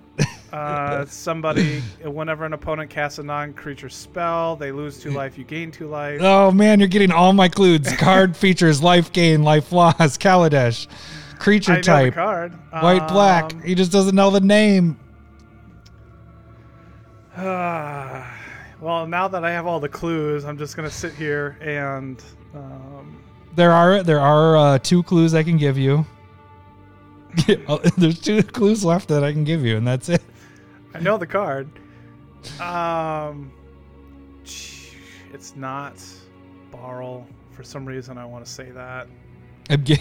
uh, 0.54 1.06
somebody, 1.08 1.80
whenever 2.04 2.45
an 2.45 2.54
opponent 2.54 2.89
casts 2.89 3.19
a 3.19 3.23
non-creature 3.23 3.89
spell, 3.89 4.56
they 4.58 4.71
lose 4.71 4.99
two 4.99 5.12
life. 5.12 5.38
You 5.38 5.45
gain 5.45 5.71
two 5.71 5.88
life. 5.88 6.19
Oh 6.21 6.51
man, 6.51 6.80
you're 6.80 6.88
getting 6.89 7.12
all 7.12 7.34
my 7.34 7.47
clues. 7.47 7.88
Card 7.97 8.36
features 8.38 8.84
life 8.84 9.12
gain, 9.13 9.43
life 9.43 9.71
loss, 9.71 10.17
Kaladesh, 10.17 10.88
creature 11.39 11.71
I 11.71 11.75
know 11.75 11.82
the 11.82 11.86
type, 11.88 12.13
card. 12.13 12.54
white 12.71 13.08
black. 13.08 13.54
Um, 13.54 13.62
He 13.63 13.73
just 13.75 13.91
doesn't 13.91 14.15
know 14.15 14.30
the 14.30 14.41
name. 14.41 14.99
well, 18.85 19.07
now 19.07 19.27
that 19.27 19.43
I 19.43 19.51
have 19.51 19.65
all 19.65 19.79
the 19.79 19.89
clues, 19.89 20.45
I'm 20.45 20.59
just 20.59 20.75
gonna 20.75 20.91
sit 20.91 21.15
here 21.15 21.57
and 21.59 22.21
um, 22.53 23.19
There 23.55 23.71
are 23.71 24.03
there 24.03 24.19
are 24.19 24.55
uh, 24.55 24.77
two 24.77 25.01
clues 25.01 25.33
I 25.33 25.41
can 25.41 25.57
give 25.57 25.75
you. 25.75 26.05
Oh, 27.67 27.79
There's 27.97 28.19
two 28.21 28.43
clues 28.43 28.85
left 28.85 29.07
that 29.07 29.23
I 29.23 29.33
can 29.33 29.43
give 29.43 29.65
you, 29.65 29.75
and 29.75 29.87
that's 29.87 30.07
it. 30.07 30.21
I 30.93 30.99
know 30.99 31.17
the 31.17 31.25
card. 31.25 31.67
Um, 32.61 33.51
it's 34.43 35.55
not 35.55 35.95
Barl. 36.71 37.25
For 37.53 37.63
some 37.63 37.85
reason, 37.85 38.19
I 38.19 38.25
want 38.25 38.45
to 38.45 38.51
say 38.51 38.69
that. 38.69 39.07
I'm 39.67 39.83
ge- 39.83 39.99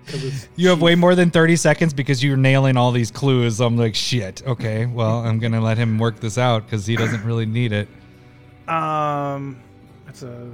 you 0.56 0.68
have 0.68 0.82
way 0.82 0.94
more 0.94 1.14
than 1.14 1.30
30 1.30 1.56
seconds 1.56 1.94
because 1.94 2.22
you're 2.22 2.36
nailing 2.36 2.76
all 2.76 2.92
these 2.92 3.10
clues. 3.10 3.60
I'm 3.60 3.78
like, 3.78 3.94
shit. 3.94 4.46
Okay, 4.46 4.84
well, 4.84 5.20
I'm 5.20 5.38
gonna 5.38 5.62
let 5.62 5.78
him 5.78 5.98
work 5.98 6.20
this 6.20 6.36
out 6.36 6.66
because 6.66 6.84
he 6.86 6.96
doesn't 6.96 7.24
really 7.24 7.46
need 7.46 7.72
it. 7.72 7.88
Um, 8.70 9.60
it's 10.08 10.22
a. 10.22 10.50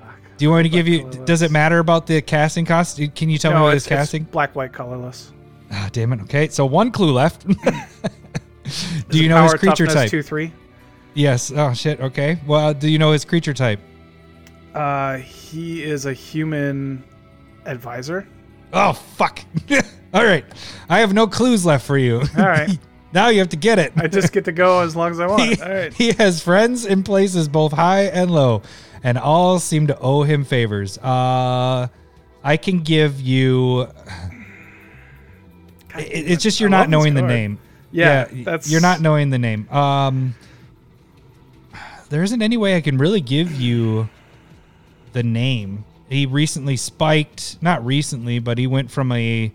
Fuck. 0.00 0.18
Do 0.36 0.44
you 0.44 0.50
want 0.50 0.64
me 0.64 0.70
to 0.70 0.74
give 0.74 0.86
you? 0.86 1.00
Colorless. 1.00 1.26
Does 1.26 1.42
it 1.42 1.50
matter 1.50 1.78
about 1.78 2.06
the 2.06 2.20
casting 2.22 2.64
cost? 2.64 3.00
Can 3.14 3.30
you 3.30 3.38
tell 3.38 3.54
me 3.54 3.60
what 3.60 3.74
it's, 3.74 3.84
his 3.84 3.96
casting? 3.96 4.24
black, 4.24 4.54
white, 4.54 4.72
colorless. 4.72 5.32
Ah, 5.72 5.88
damn 5.92 6.12
it. 6.12 6.20
Okay, 6.22 6.48
so 6.48 6.66
one 6.66 6.90
clue 6.90 7.12
left. 7.12 7.46
Do 9.08 9.22
you 9.22 9.28
know 9.28 9.44
his 9.44 9.54
creature 9.54 9.86
type? 9.86 10.10
Two, 10.10 10.22
three. 10.22 10.52
Yes. 11.14 11.52
Oh 11.54 11.72
shit. 11.74 12.00
Okay. 12.00 12.38
Well, 12.46 12.72
do 12.74 12.88
you 12.88 12.98
know 12.98 13.12
his 13.12 13.24
creature 13.24 13.54
type? 13.54 13.80
Uh, 14.74 15.16
he 15.16 15.82
is 15.82 16.06
a 16.06 16.12
human 16.12 17.02
advisor. 17.64 18.26
Oh 18.72 18.92
fuck. 18.92 19.40
All 20.14 20.24
right. 20.24 20.44
I 20.88 21.00
have 21.00 21.12
no 21.12 21.26
clues 21.26 21.66
left 21.66 21.84
for 21.84 21.98
you. 21.98 22.22
All 22.38 22.46
right. 22.46 22.78
now 23.12 23.28
you 23.28 23.38
have 23.40 23.48
to 23.50 23.56
get 23.56 23.78
it. 23.78 23.92
I 23.96 24.06
just 24.06 24.32
get 24.32 24.44
to 24.46 24.52
go 24.52 24.80
as 24.80 24.94
long 24.96 25.10
as 25.10 25.20
I 25.20 25.24
he, 25.26 25.30
want. 25.30 25.62
All 25.62 25.68
right. 25.68 25.92
he 25.92 26.12
has 26.12 26.42
friends 26.42 26.84
in 26.86 27.02
places 27.02 27.48
both 27.48 27.72
high 27.72 28.04
and 28.04 28.30
low, 28.30 28.62
and 29.02 29.18
all 29.18 29.58
seem 29.58 29.86
to 29.88 29.98
owe 29.98 30.22
him 30.22 30.44
favors. 30.44 30.98
Uh, 30.98 31.88
I 32.42 32.56
can 32.56 32.80
give 32.80 33.20
you. 33.20 33.86
God, 35.88 36.02
it- 36.02 36.30
it's 36.30 36.42
just 36.42 36.60
you're 36.60 36.68
I 36.68 36.72
not 36.72 36.88
knowing 36.90 37.14
the 37.14 37.22
name. 37.22 37.58
Yeah, 37.92 38.26
y- 38.32 38.42
that's 38.44 38.70
you're 38.70 38.80
not 38.80 39.00
knowing 39.00 39.30
the 39.30 39.38
name. 39.38 39.68
Um, 39.70 40.34
there 42.08 42.22
isn't 42.22 42.42
any 42.42 42.56
way 42.56 42.76
I 42.76 42.80
can 42.80 42.98
really 42.98 43.20
give 43.20 43.52
you 43.60 44.08
the 45.12 45.22
name. 45.22 45.84
He 46.08 46.26
recently 46.26 46.76
spiked, 46.76 47.56
not 47.62 47.84
recently, 47.84 48.38
but 48.40 48.58
he 48.58 48.66
went 48.66 48.90
from 48.90 49.12
a 49.12 49.52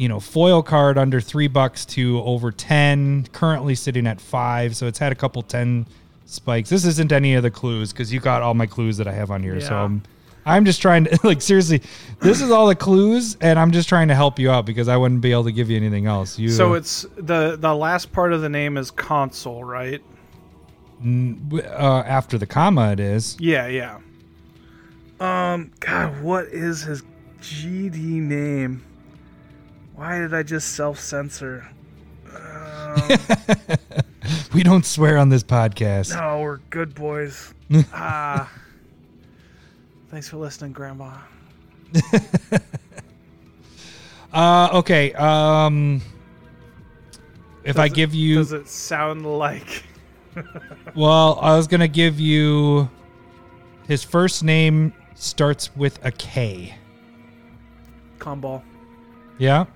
you 0.00 0.08
know 0.08 0.18
foil 0.18 0.62
card 0.62 0.96
under 0.96 1.20
three 1.20 1.46
bucks 1.46 1.84
to 1.84 2.22
over 2.22 2.50
ten. 2.50 3.26
Currently 3.32 3.74
sitting 3.74 4.06
at 4.06 4.18
five, 4.18 4.74
so 4.74 4.86
it's 4.86 4.98
had 4.98 5.12
a 5.12 5.14
couple 5.14 5.42
ten 5.42 5.86
spikes. 6.24 6.70
This 6.70 6.86
isn't 6.86 7.12
any 7.12 7.34
of 7.34 7.42
the 7.42 7.50
clues 7.50 7.92
because 7.92 8.10
you 8.10 8.18
got 8.18 8.40
all 8.40 8.54
my 8.54 8.64
clues 8.64 8.96
that 8.96 9.06
I 9.06 9.12
have 9.12 9.30
on 9.30 9.42
here. 9.42 9.60
So 9.60 9.76
I'm, 9.76 10.02
I'm 10.46 10.64
just 10.64 10.80
trying 10.80 11.04
to 11.04 11.18
like 11.24 11.42
seriously. 11.42 11.82
This 12.20 12.40
is 12.40 12.50
all 12.50 12.66
the 12.66 12.74
clues, 12.74 13.36
and 13.42 13.58
I'm 13.58 13.72
just 13.72 13.90
trying 13.90 14.08
to 14.08 14.14
help 14.14 14.38
you 14.38 14.50
out 14.50 14.64
because 14.64 14.88
I 14.88 14.96
wouldn't 14.96 15.20
be 15.20 15.32
able 15.32 15.44
to 15.44 15.52
give 15.52 15.68
you 15.68 15.76
anything 15.76 16.06
else. 16.06 16.38
You 16.38 16.48
So 16.48 16.72
it's 16.72 17.04
the 17.18 17.56
the 17.56 17.74
last 17.74 18.10
part 18.10 18.32
of 18.32 18.40
the 18.40 18.48
name 18.48 18.78
is 18.78 18.90
Consul, 18.90 19.64
right? 19.64 20.02
uh, 21.04 22.02
after 22.06 22.38
the 22.38 22.46
comma, 22.46 22.92
it 22.92 23.00
is. 23.00 23.36
Yeah, 23.38 23.66
yeah. 23.66 23.98
Um, 25.20 25.72
God, 25.80 26.22
what 26.22 26.46
is 26.46 26.82
his 26.82 27.02
GD 27.42 27.98
name? 27.98 28.82
Why 30.00 30.18
did 30.18 30.32
I 30.32 30.42
just 30.42 30.76
self 30.76 30.98
censor? 30.98 31.68
Um, 32.34 33.02
We 34.54 34.62
don't 34.62 34.86
swear 34.86 35.18
on 35.18 35.28
this 35.28 35.42
podcast. 35.44 36.16
no, 36.18 36.40
we're 36.40 36.56
good 36.70 36.94
boys. 36.94 37.52
Ah. 37.92 38.50
thanks 40.08 40.26
for 40.26 40.38
listening, 40.38 40.72
Grandma. 40.72 41.18
Uh, 44.32 44.70
okay. 44.72 45.12
Um, 45.14 46.00
if 47.64 47.78
I 47.78 47.86
it- 47.86 47.94
give 47.94 48.14
you, 48.14 48.36
Does 48.36 48.52
it 48.52 48.68
sound 48.68 49.26
like? 49.26 49.82
well, 50.94 51.38
I 51.42 51.56
was 51.56 51.66
gonna 51.66 51.88
give 51.88 52.18
you. 52.20 52.88
His 53.88 54.02
first 54.04 54.42
name 54.44 54.94
starts 55.14 55.74
with 55.76 55.98
a 56.06 56.12
K. 56.12 56.74
Kambal. 58.20 58.62
Yeah. 59.38 59.66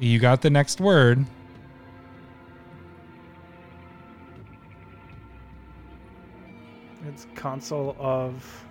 You 0.00 0.18
got 0.18 0.42
the 0.42 0.50
next 0.50 0.80
word. 0.80 1.26
It's 7.06 7.26
Consul 7.34 7.96
of. 7.98 8.64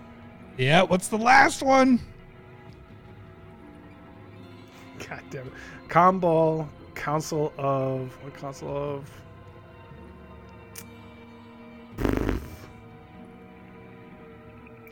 Yeah. 0.57 0.83
What's 0.83 1.07
the 1.07 1.17
last 1.17 1.63
one? 1.63 1.99
God 5.07 5.21
damn 5.29 5.47
it. 5.47 5.53
Kambal. 5.89 6.67
Council 6.95 7.53
of. 7.57 8.17
What 8.23 8.35
council 8.37 8.75
of? 8.75 9.11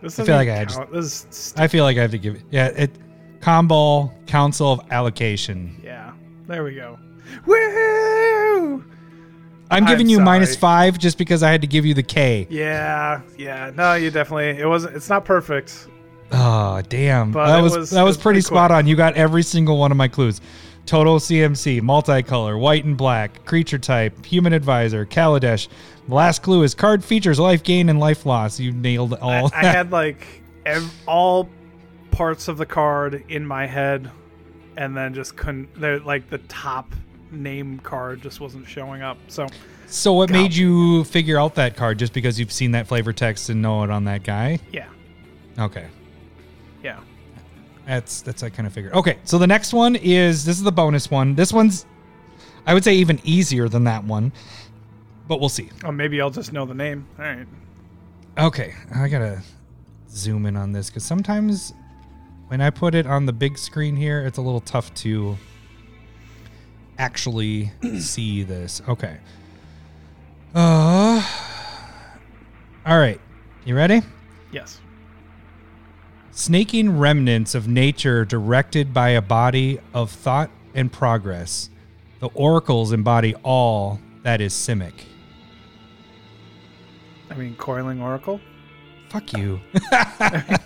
This 0.01 0.19
I 0.19 0.25
feel 0.25 0.35
like 0.35 0.47
even 0.47 0.59
I 0.59 0.65
just. 0.65 0.91
This 0.91 1.25
st- 1.29 1.59
I 1.59 1.67
feel 1.67 1.83
like 1.83 1.97
I 1.97 2.01
have 2.01 2.11
to 2.11 2.17
give 2.17 2.35
it. 2.35 2.43
Yeah. 2.51 2.67
It. 2.67 2.91
Kambal 3.39 4.11
Consul 4.27 4.73
of 4.73 4.81
Allocation. 4.91 5.79
yeah. 5.83 6.04
There 6.47 6.63
we 6.63 6.75
go. 6.75 6.99
Woo! 7.45 8.83
I'm 9.71 9.85
giving 9.85 10.05
I'm 10.05 10.09
you 10.09 10.17
sorry. 10.17 10.45
five 10.55 10.99
just 10.99 11.17
because 11.17 11.41
I 11.41 11.51
had 11.51 11.61
to 11.61 11.67
give 11.67 11.85
you 11.85 11.93
the 11.93 12.03
K. 12.03 12.47
Yeah, 12.49 13.21
yeah. 13.37 13.71
No, 13.75 13.95
you 13.95 14.11
definitely. 14.11 14.61
It 14.61 14.67
wasn't. 14.67 14.95
It's 14.95 15.09
not 15.09 15.25
perfect. 15.25 15.87
Oh, 16.31 16.81
damn. 16.87 17.31
But 17.31 17.47
that 17.47 17.61
was, 17.61 17.75
was- 17.77 17.89
that 17.91 18.03
was 18.03 18.17
was 18.17 18.23
pretty 18.23 18.37
pretty 18.37 18.45
spot 18.47 18.69
quick. 18.69 18.77
on. 18.77 18.87
You 18.87 18.95
got 18.95 19.15
every 19.15 19.43
single 19.43 19.77
one 19.77 19.91
of 19.91 19.97
my 19.97 20.07
clues. 20.07 20.39
Total 20.85 21.17
CMC, 21.17 21.81
multicolor, 21.81 22.59
white 22.59 22.85
and 22.85 22.95
black, 22.95 23.43
creature 23.45 23.79
type, 23.79 24.23
human 24.23 24.53
advisor, 24.53 25.03
Kaladesh. 25.03 25.67
Last 26.07 26.43
clue 26.43 26.61
is 26.61 26.75
card 26.75 27.03
features 27.03 27.39
life 27.39 27.63
gain 27.63 27.89
and 27.89 27.99
life 27.99 28.23
loss. 28.27 28.59
You 28.59 28.71
nailed 28.71 29.15
I, 29.15 29.17
all. 29.17 29.51
I 29.51 29.65
had 29.65 29.91
like 30.03 30.27
ev- 30.67 30.93
all 31.07 31.49
parts 32.11 32.47
of 32.47 32.57
the 32.57 32.67
card 32.67 33.23
in 33.29 33.43
my 33.47 33.65
head, 33.65 34.11
and 34.77 34.95
then 34.95 35.13
just 35.13 35.35
couldn't. 35.35 35.79
they're, 35.79 35.99
Like 35.99 36.29
the 36.29 36.37
top 36.39 36.93
name 37.31 37.79
card 37.79 38.21
just 38.21 38.39
wasn't 38.39 38.67
showing 38.67 39.01
up. 39.01 39.17
So 39.27 39.47
so 39.87 40.13
what 40.13 40.29
made 40.29 40.53
you 40.53 41.03
figure 41.05 41.39
out 41.39 41.55
that 41.55 41.75
card? 41.75 41.99
Just 41.99 42.13
because 42.13 42.39
you've 42.39 42.51
seen 42.51 42.71
that 42.71 42.87
flavor 42.87 43.13
text 43.13 43.49
and 43.49 43.61
know 43.61 43.83
it 43.83 43.89
on 43.89 44.05
that 44.05 44.23
guy? 44.23 44.59
yeah, 44.71 44.87
Okay. 45.59 45.87
yeah. 46.83 46.99
That's 47.85 48.21
that's 48.21 48.41
I 48.41 48.49
kind 48.49 48.65
of 48.65 48.73
figured. 48.73 48.93
Okay, 48.93 49.17
so 49.25 49.37
the 49.37 49.45
next 49.47 49.73
one 49.73 49.95
is 49.95 50.43
this 50.43 50.57
is 50.57 50.63
the 50.63 50.71
bonus 50.71 51.11
one. 51.11 51.35
This 51.35 51.53
one's 51.53 51.85
I 52.65 52.73
would 52.73 52.83
say 52.83 52.95
even 52.95 53.19
easier 53.23 53.69
than 53.69 53.83
that 53.83 54.03
one, 54.03 54.31
but 55.27 55.39
we'll 55.39 55.49
see. 55.49 55.69
Oh, 55.83 55.91
maybe 55.91 56.19
I'll 56.19 56.31
just 56.31 56.51
know 56.51 56.65
the 56.65 56.73
name. 56.73 57.05
All 57.19 57.25
right. 57.25 57.47
Okay, 58.39 58.73
I 58.93 59.07
gotta 59.07 59.43
zoom 60.09 60.47
in 60.47 60.55
on 60.57 60.71
this 60.71 60.89
because 60.89 61.03
sometimes 61.03 61.73
when 62.47 62.61
I 62.61 62.69
put 62.69 62.95
it 62.95 63.07
on 63.07 63.25
the 63.25 63.33
big 63.33 63.57
screen 63.57 63.95
here, 63.95 64.25
it's 64.25 64.37
a 64.37 64.41
little 64.41 64.61
tough 64.61 64.93
to 64.95 65.37
actually 66.97 67.71
see 67.99 68.43
this. 68.43 68.81
Okay. 68.87 69.17
Uh, 70.53 71.23
all 72.85 72.97
right, 72.97 73.19
you 73.65 73.75
ready? 73.75 74.01
Yes. 74.51 74.79
Snaking 76.31 76.97
remnants 76.97 77.55
of 77.55 77.67
nature 77.67 78.25
directed 78.25 78.93
by 78.93 79.09
a 79.09 79.21
body 79.21 79.79
of 79.93 80.11
thought 80.11 80.49
and 80.73 80.91
progress. 80.91 81.69
The 82.19 82.27
oracles 82.27 82.91
embody 82.91 83.35
all 83.43 83.99
that 84.23 84.41
is 84.41 84.53
Simic. 84.53 84.93
I 87.29 87.35
mean, 87.35 87.55
coiling 87.55 88.01
oracle. 88.01 88.39
Fuck 89.09 89.33
you. 89.33 89.59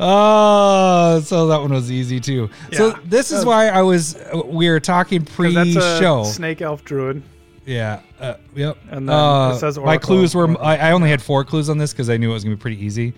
oh, 0.00 1.20
so 1.24 1.46
that 1.48 1.60
one 1.60 1.72
was 1.72 1.90
easy 1.90 2.20
too. 2.20 2.50
So 2.72 2.90
this 3.04 3.30
is 3.30 3.44
why 3.44 3.68
I 3.68 3.82
was 3.82 4.16
we 4.46 4.68
were 4.68 4.80
talking 4.80 5.24
'Cause 5.24 5.54
that's 5.54 5.70
a 5.76 5.80
pre-show. 5.98 6.24
snake 6.24 6.62
elf 6.62 6.84
druid. 6.84 7.22
Yeah. 7.66 8.00
Uh, 8.18 8.34
yep. 8.54 8.78
And 8.90 9.08
then 9.08 9.14
Uh, 9.14 9.52
it 9.54 9.58
says 9.58 9.78
my 9.78 9.98
clues 9.98 10.34
were 10.34 10.58
I, 10.62 10.76
I 10.76 10.92
only 10.92 11.10
had 11.10 11.20
four 11.20 11.44
clues 11.44 11.68
on 11.68 11.78
this 11.78 11.92
because 11.92 12.08
I 12.08 12.16
knew 12.16 12.30
it 12.30 12.34
was 12.34 12.44
gonna 12.44 12.56
be 12.56 12.60
pretty 12.60 12.82
easy. 12.84 13.12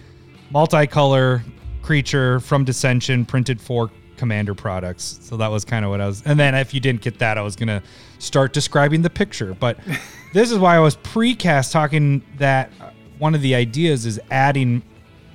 Multicolor 0.53 1.43
creature 1.83 2.41
from 2.41 2.65
Dissension 2.65 3.25
printed 3.25 3.61
for 3.61 3.91
Commander 4.17 4.55
products. 4.55 5.19
So 5.23 5.37
that 5.39 5.51
was 5.51 5.65
kind 5.65 5.85
of 5.85 5.91
what 5.91 6.01
I 6.01 6.07
was. 6.07 6.23
And 6.27 6.39
then 6.39 6.55
if 6.55 6.75
you 6.75 6.81
didn't 6.81 7.01
get 7.01 7.19
that, 7.21 7.39
I 7.39 7.43
was 7.43 7.57
gonna 7.57 7.83
start 8.19 8.53
describing 8.53 9.03
the 9.03 9.11
picture. 9.11 9.57
But 9.59 9.79
this 10.35 10.51
is 10.51 10.59
why 10.59 10.77
I 10.77 10.81
was 10.81 10.97
precast 10.97 11.71
talking 11.73 12.23
that 12.39 12.71
uh, 12.81 12.91
one 13.19 13.35
of 13.35 13.41
the 13.43 13.55
ideas 13.55 14.05
is 14.05 14.19
adding 14.31 14.83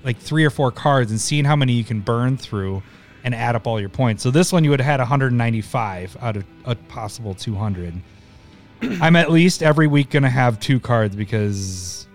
like 0.06 0.18
three 0.18 0.46
or 0.46 0.52
four 0.52 0.72
cards 0.72 1.12
and 1.12 1.20
seeing 1.20 1.44
how 1.44 1.56
many 1.56 1.74
you 1.74 1.84
can 1.84 2.00
burn 2.00 2.38
through 2.38 2.82
and 3.24 3.34
add 3.34 3.56
up 3.56 3.65
all 3.65 3.80
your 3.80 3.89
points. 3.89 4.22
So 4.22 4.30
this 4.30 4.54
one 4.54 4.63
you 4.63 4.70
would 4.70 4.80
have 4.80 4.86
had 4.86 5.00
195 5.00 6.18
out 6.22 6.38
of 6.38 6.46
a 6.63 6.76
possible 6.76 7.34
200. 7.34 7.96
I'm 9.02 9.15
at 9.15 9.32
least 9.32 9.63
every 9.63 9.88
week 9.88 10.12
going 10.12 10.24
to 10.24 10.30
have 10.30 10.60
two 10.60 10.80
cards 10.80 11.15
because 11.15 12.08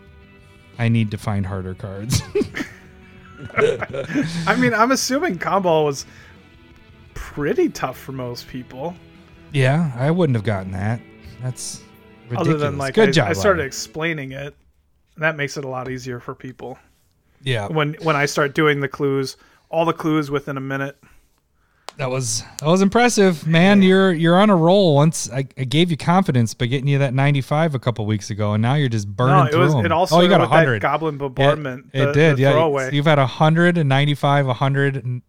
I 0.79 0.88
need 0.88 1.11
to 1.11 1.18
find 1.18 1.44
harder 1.44 1.74
cards. 1.74 2.22
I 3.57 4.55
mean, 4.57 4.72
I'm 4.72 4.92
assuming 4.92 5.38
Kambal 5.38 5.85
was 5.85 6.07
pretty 7.14 7.70
tough 7.70 7.98
for 7.98 8.12
most 8.12 8.46
people. 8.46 8.94
yeah, 9.53 9.90
I 9.96 10.12
wouldn't 10.12 10.37
have 10.37 10.44
gotten 10.44 10.70
that. 10.72 11.00
That's 11.42 11.83
ridiculous. 12.29 12.48
Other 12.48 12.59
than 12.59 12.79
like 12.79 12.94
Good 12.94 13.09
I, 13.09 13.12
job. 13.12 13.29
I 13.31 13.33
started 13.33 13.59
Larry. 13.59 13.66
explaining 13.66 14.31
it. 14.31 14.55
That 15.16 15.37
makes 15.37 15.57
it 15.57 15.64
a 15.64 15.68
lot 15.68 15.90
easier 15.90 16.20
for 16.20 16.37
people 16.37 16.79
Yeah, 17.42 17.68
when 17.68 17.94
when 18.03 18.16
I 18.16 18.26
start 18.26 18.55
doing 18.55 18.81
the 18.81 18.88
clues, 18.88 19.37
all 19.70 19.85
the 19.85 19.92
clues 19.92 20.31
within 20.31 20.57
a 20.57 20.61
minute. 20.61 20.96
that 21.96 22.11
was 22.11 22.42
that 22.61 22.66
was 22.66 22.83
impressive, 22.83 23.46
man. 23.46 23.83
You're 23.83 24.12
you're 24.12 24.38
on 24.38 24.50
a 24.50 24.57
roll. 24.57 24.94
Once 24.94 25.31
I, 25.31 25.46
I 25.57 25.64
gave 25.64 25.90
you 25.90 25.96
confidence 25.96 26.53
by 26.55 26.66
getting 26.66 26.87
you 26.88 26.98
that 26.98 27.14
95 27.14 27.74
a 27.74 27.79
couple 27.79 28.05
weeks 28.07 28.31
ago, 28.31 28.53
and 28.55 28.62
now 28.62 28.74
you're 28.74 28.88
just 28.88 29.09
burning 29.09 29.37
No, 29.37 29.42
it 29.44 29.50
through 29.53 29.61
was. 29.61 29.72
them. 29.74 29.85
It 29.87 29.92
also 29.92 30.16
oh, 30.16 30.20
you 30.20 30.29
got 30.29 30.40
with 30.40 30.50
that 30.50 30.57
100. 30.57 30.83
goblin 30.83 31.16
bombardment. 31.18 31.87
it 31.92 32.07
the- 32.07 32.12
did. 32.12 32.37
the 32.37 32.42
yeah, 32.42 32.53
Throwaway. 32.53 32.90
you've 32.94 33.07
had 33.07 33.18
100 33.18 33.79
and 33.79 33.88
95, 33.88 34.46
100 34.46 34.96
and 35.05 35.22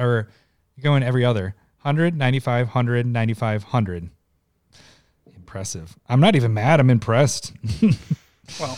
or 0.00 0.28
you're 0.76 0.82
going 0.82 1.02
every 1.02 1.24
other 1.24 1.54
100, 1.82 2.16
95, 2.16 2.66
100, 2.68 3.06
95, 3.06 3.62
100. 3.64 4.10
Impressive. 5.36 5.96
I'm 6.08 6.20
not 6.20 6.36
even 6.36 6.54
mad. 6.54 6.78
I'm 6.80 6.90
impressed. 6.90 7.52
Well, 8.60 8.76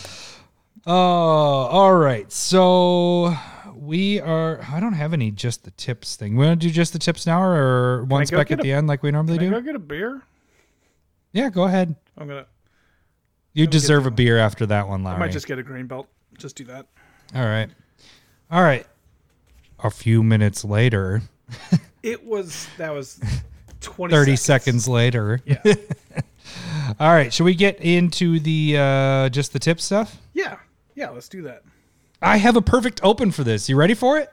Oh, 0.87 0.91
all 0.93 1.95
right. 1.95 2.31
So 2.31 3.35
we 3.73 4.19
are. 4.21 4.61
I 4.71 4.79
don't 4.79 4.93
have 4.93 5.13
any 5.13 5.31
just 5.31 5.63
the 5.63 5.71
tips 5.71 6.15
thing. 6.15 6.35
We 6.35 6.45
want 6.45 6.61
to 6.61 6.67
do 6.67 6.71
just 6.73 6.93
the 6.93 6.99
tips 6.99 7.25
now, 7.25 7.41
or 7.41 8.03
one 8.05 8.21
I 8.21 8.25
go 8.25 8.37
spec 8.37 8.47
get 8.49 8.59
at 8.59 8.59
a- 8.59 8.63
the 8.63 8.71
end, 8.73 8.87
like 8.87 9.01
we 9.03 9.11
normally 9.11 9.37
can 9.37 9.47
I 9.47 9.49
do? 9.49 9.55
go 9.55 9.65
get 9.65 9.75
a 9.75 9.79
beer? 9.79 10.21
Yeah, 11.31 11.49
go 11.49 11.63
ahead. 11.63 11.95
I'm 12.17 12.27
gonna. 12.27 12.45
You 13.53 13.67
deserve 13.67 14.05
a 14.05 14.11
beer 14.11 14.37
after 14.37 14.65
that 14.67 14.87
one, 14.87 15.03
Larry. 15.03 15.15
I 15.15 15.19
might 15.19 15.31
just 15.31 15.47
get 15.47 15.57
a 15.57 15.63
Grain 15.63 15.87
Belt. 15.87 16.07
Just 16.37 16.55
do 16.57 16.65
that. 16.65 16.87
All 17.33 17.45
right. 17.45 17.69
All 18.51 18.61
right. 18.61 18.85
A 19.83 19.89
few 19.89 20.23
minutes 20.23 20.63
later, 20.65 21.21
It 22.03 22.23
was 22.25 22.67
that 22.77 22.93
was 22.93 23.19
twenty. 23.81 24.13
30 24.13 24.35
seconds 24.35 24.87
later. 24.87 25.41
Yeah. 25.45 25.61
All 26.99 27.11
right. 27.11 27.33
Should 27.33 27.45
we 27.45 27.55
get 27.55 27.79
into 27.81 28.39
the 28.39 28.77
uh, 28.77 29.29
just 29.29 29.51
the 29.53 29.59
tip 29.59 29.81
stuff? 29.81 30.17
yeah. 30.33 30.57
Yeah. 30.95 31.09
Let's 31.09 31.29
do 31.29 31.43
that. 31.43 31.63
I 32.21 32.37
have 32.37 32.55
a 32.55 32.61
perfect 32.61 33.01
open 33.03 33.31
for 33.31 33.43
this. 33.43 33.69
You 33.69 33.75
ready 33.75 33.93
for 33.93 34.17
it? 34.17 34.31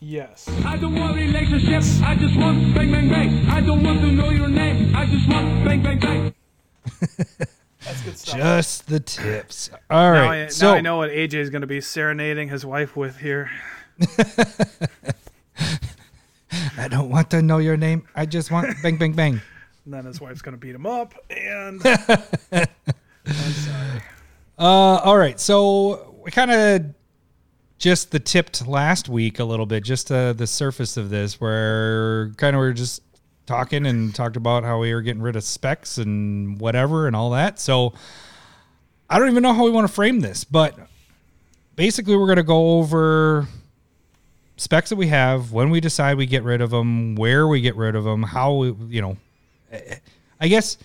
Yes. 0.00 0.48
I 0.64 0.76
don't 0.78 0.98
want 0.98 1.14
relationships. 1.14 2.00
I 2.02 2.14
just 2.16 2.34
want 2.36 2.74
bang 2.74 2.90
bang 2.90 3.08
bang. 3.08 3.48
I 3.50 3.60
don't 3.60 3.84
want 3.84 4.00
to 4.00 4.10
know 4.10 4.30
your 4.30 4.48
name. 4.48 4.96
I 4.96 5.04
just 5.06 5.28
want 5.28 5.64
bang 5.64 5.82
bang 5.82 5.98
bang. 5.98 6.34
That's 7.84 8.02
good 8.02 8.18
stuff. 8.18 8.36
Just 8.36 8.88
the 8.88 9.00
tips. 9.00 9.70
All 9.90 10.10
right. 10.10 10.24
now. 10.24 10.30
I, 10.30 10.46
so 10.48 10.72
now 10.72 10.76
I 10.76 10.80
know 10.80 10.96
what 10.96 11.10
AJ 11.10 11.34
is 11.34 11.50
going 11.50 11.60
to 11.60 11.66
be 11.66 11.80
serenading 11.80 12.48
his 12.48 12.64
wife 12.64 12.96
with 12.96 13.18
here. 13.18 13.50
I 16.78 16.88
don't 16.88 17.10
want 17.10 17.30
to 17.30 17.42
know 17.42 17.58
your 17.58 17.76
name. 17.76 18.06
I 18.14 18.24
just 18.26 18.50
want 18.50 18.74
bang, 18.82 18.96
bang, 18.96 19.12
bang. 19.12 19.40
And 19.86 19.94
then 19.94 20.04
his 20.04 20.20
wife's 20.20 20.42
going 20.42 20.52
to 20.52 20.58
beat 20.58 20.74
him 20.74 20.84
up. 20.84 21.14
And 21.30 21.80
I'm 22.52 22.66
sorry. 23.24 24.02
Uh, 24.60 25.00
all 25.02 25.16
right. 25.16 25.40
So 25.40 26.20
we 26.22 26.30
kind 26.30 26.50
of 26.50 26.94
just 27.78 28.10
the 28.10 28.20
tipped 28.20 28.66
last 28.68 29.08
week 29.08 29.38
a 29.38 29.44
little 29.44 29.64
bit, 29.64 29.82
just 29.82 30.12
uh, 30.12 30.34
the 30.34 30.46
surface 30.46 30.98
of 30.98 31.08
this, 31.08 31.40
where 31.40 32.28
kind 32.36 32.54
of 32.54 32.60
we 32.60 32.66
are 32.66 32.74
just 32.74 33.02
talking 33.46 33.86
and 33.86 34.14
talked 34.14 34.36
about 34.36 34.62
how 34.62 34.78
we 34.78 34.92
were 34.92 35.00
getting 35.00 35.22
rid 35.22 35.34
of 35.34 35.44
specs 35.44 35.96
and 35.96 36.60
whatever 36.60 37.06
and 37.06 37.16
all 37.16 37.30
that. 37.30 37.58
So 37.58 37.94
I 39.08 39.18
don't 39.18 39.30
even 39.30 39.42
know 39.42 39.54
how 39.54 39.64
we 39.64 39.70
want 39.70 39.88
to 39.88 39.92
frame 39.92 40.20
this, 40.20 40.44
but 40.44 40.78
basically 41.74 42.14
we're 42.14 42.26
going 42.26 42.36
to 42.36 42.42
go 42.42 42.78
over 42.78 43.48
specs 44.58 44.90
that 44.90 44.96
we 44.96 45.06
have, 45.06 45.52
when 45.52 45.70
we 45.70 45.80
decide 45.80 46.18
we 46.18 46.26
get 46.26 46.42
rid 46.42 46.60
of 46.60 46.68
them, 46.68 47.14
where 47.14 47.48
we 47.48 47.62
get 47.62 47.76
rid 47.76 47.94
of 47.96 48.04
them, 48.04 48.22
how 48.22 48.52
we, 48.52 48.74
you 48.94 49.00
know, 49.00 49.16
I 50.38 50.48
guess 50.48 50.76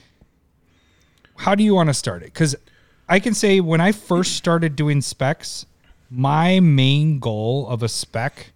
how 1.35 1.55
do 1.55 1.63
you 1.65 1.75
want 1.75 1.89
to 1.89 1.93
start 1.93 2.23
it? 2.23 2.27
Because 2.27 2.55
I 3.07 3.19
can 3.19 3.33
say 3.33 3.59
when 3.59 3.81
I 3.81 3.91
first 3.91 4.35
started 4.35 4.75
doing 4.75 5.01
specs, 5.01 5.65
my 6.09 6.59
main 6.59 7.19
goal 7.19 7.67
of 7.67 7.83
a 7.83 7.89
spec 7.89 8.51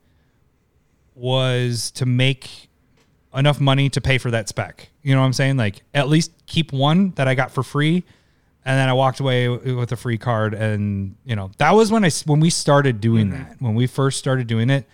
was 1.16 1.92
to 1.92 2.06
make 2.06 2.70
enough 3.36 3.60
money 3.60 3.90
to 3.90 4.02
pay 4.02 4.18
for 4.18 4.32
that 4.32 4.50
spec. 4.50 4.90
You 5.04 5.14
know 5.14 5.22
what 5.22 5.28
I'm 5.28 5.34
saying? 5.34 5.58
Like 5.58 5.84
at 5.94 6.08
least 6.08 6.32
keep 6.48 6.74
one 6.74 7.12
that 7.12 7.28
I 7.28 7.36
got 7.36 7.52
for 7.52 7.64
free, 7.64 8.04
and 8.66 8.78
then 8.78 8.90
I 8.90 8.94
walked 8.94 9.20
away 9.20 9.50
with 9.50 9.92
a 9.92 9.96
free 9.96 10.18
card. 10.18 10.54
And 10.54 11.16
you 11.26 11.36
know 11.36 11.52
that 11.58 11.72
was 11.72 11.92
when 11.92 12.04
I 12.04 12.10
when 12.26 12.40
we 12.40 12.50
started 12.50 13.02
doing 13.02 13.30
mm-hmm. 13.32 13.44
that. 13.44 13.62
When 13.62 13.76
we 13.76 13.88
first 13.88 14.20
started 14.20 14.48
doing 14.48 14.70
it, 14.70 14.86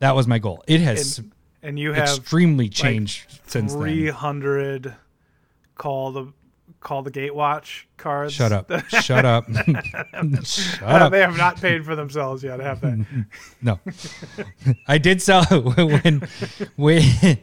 that 0.00 0.16
was 0.16 0.26
my 0.26 0.38
goal. 0.38 0.64
It 0.66 0.80
has 0.80 1.18
And, 1.18 1.32
and 1.62 1.78
you 1.78 1.92
have 1.92 2.04
extremely 2.04 2.68
changed 2.68 3.40
since 3.46 3.72
then. 3.72 3.82
300 3.82 4.94
call 5.76 6.12
the 6.12 6.32
call 6.84 7.02
the 7.02 7.10
gatewatch 7.10 7.86
cards. 7.96 8.32
Shut 8.32 8.52
up! 8.52 8.70
Shut 8.88 9.24
up! 9.24 9.46
Shut 10.44 10.82
up! 10.84 11.10
they 11.10 11.18
have 11.20 11.36
not 11.36 11.60
paid 11.60 11.84
for 11.84 11.96
themselves 11.96 12.44
yet. 12.44 12.60
I 12.60 12.64
have 12.64 12.80
that. 12.82 13.04
No, 13.60 13.80
I 14.86 14.98
did 14.98 15.20
sell 15.20 15.44
when 15.44 16.22
when 16.76 17.38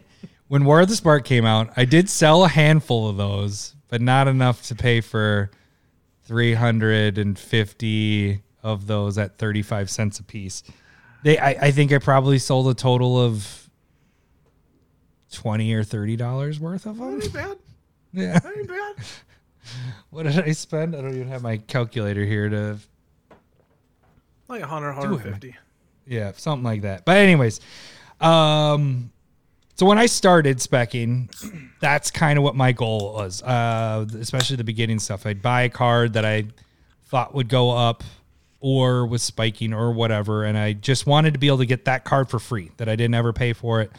when 0.48 0.64
War 0.64 0.80
of 0.80 0.88
the 0.88 0.96
Spark 0.96 1.26
came 1.26 1.44
out, 1.44 1.70
I 1.76 1.84
did 1.84 2.08
sell 2.08 2.44
a 2.44 2.48
handful 2.48 3.06
of 3.08 3.18
those, 3.18 3.74
but 3.88 4.00
not 4.00 4.28
enough 4.28 4.62
to 4.68 4.74
pay 4.74 5.02
for 5.02 5.50
350 6.24 8.42
of 8.62 8.86
those 8.86 9.18
at 9.18 9.36
35 9.38 9.90
cents 9.90 10.20
a 10.20 10.22
piece. 10.22 10.62
They, 11.24 11.36
I, 11.38 11.50
I 11.50 11.70
think 11.72 11.92
I 11.92 11.98
probably 11.98 12.38
sold 12.38 12.68
a 12.68 12.74
total 12.74 13.20
of 13.20 13.68
20 15.32 15.74
or 15.74 15.84
30 15.84 16.16
dollars 16.16 16.60
worth 16.60 16.86
of 16.86 16.98
them. 16.98 17.18
That 17.18 17.24
ain't 17.24 17.32
bad. 17.32 17.58
Yeah. 18.12 18.38
That 18.38 18.56
ain't 18.56 18.68
bad. 18.68 18.94
What 20.10 20.24
did 20.24 20.38
I 20.40 20.52
spend? 20.52 20.94
I 20.94 21.00
don't 21.00 21.14
even 21.14 21.28
have 21.28 21.42
my 21.42 21.56
calculator 21.56 22.24
here 22.24 22.48
to 22.48 22.78
Like 24.48 24.60
100, 24.60 24.88
150. 24.96 25.56
Yeah, 26.06 26.32
something 26.36 26.64
like 26.64 26.82
that. 26.82 27.04
But 27.04 27.16
anyways, 27.18 27.60
um 28.20 29.10
so 29.74 29.86
when 29.86 29.98
I 29.98 30.06
started 30.06 30.58
specking, 30.58 31.30
that's 31.80 32.10
kind 32.10 32.38
of 32.38 32.44
what 32.44 32.54
my 32.54 32.72
goal 32.72 33.14
was. 33.14 33.42
Uh 33.42 34.06
especially 34.18 34.56
the 34.56 34.64
beginning 34.64 34.98
stuff. 34.98 35.24
I'd 35.26 35.40
buy 35.42 35.62
a 35.62 35.68
card 35.70 36.12
that 36.14 36.24
I 36.24 36.44
thought 37.06 37.34
would 37.34 37.48
go 37.48 37.70
up 37.70 38.04
or 38.60 39.06
was 39.06 39.22
spiking 39.22 39.72
or 39.72 39.92
whatever 39.92 40.44
and 40.44 40.56
I 40.56 40.72
just 40.72 41.06
wanted 41.06 41.32
to 41.34 41.40
be 41.40 41.46
able 41.48 41.58
to 41.58 41.66
get 41.66 41.86
that 41.86 42.04
card 42.04 42.28
for 42.28 42.38
free 42.38 42.70
that 42.76 42.88
I 42.88 42.96
didn't 42.96 43.14
ever 43.14 43.32
pay 43.32 43.52
for 43.54 43.80
it, 43.80 43.90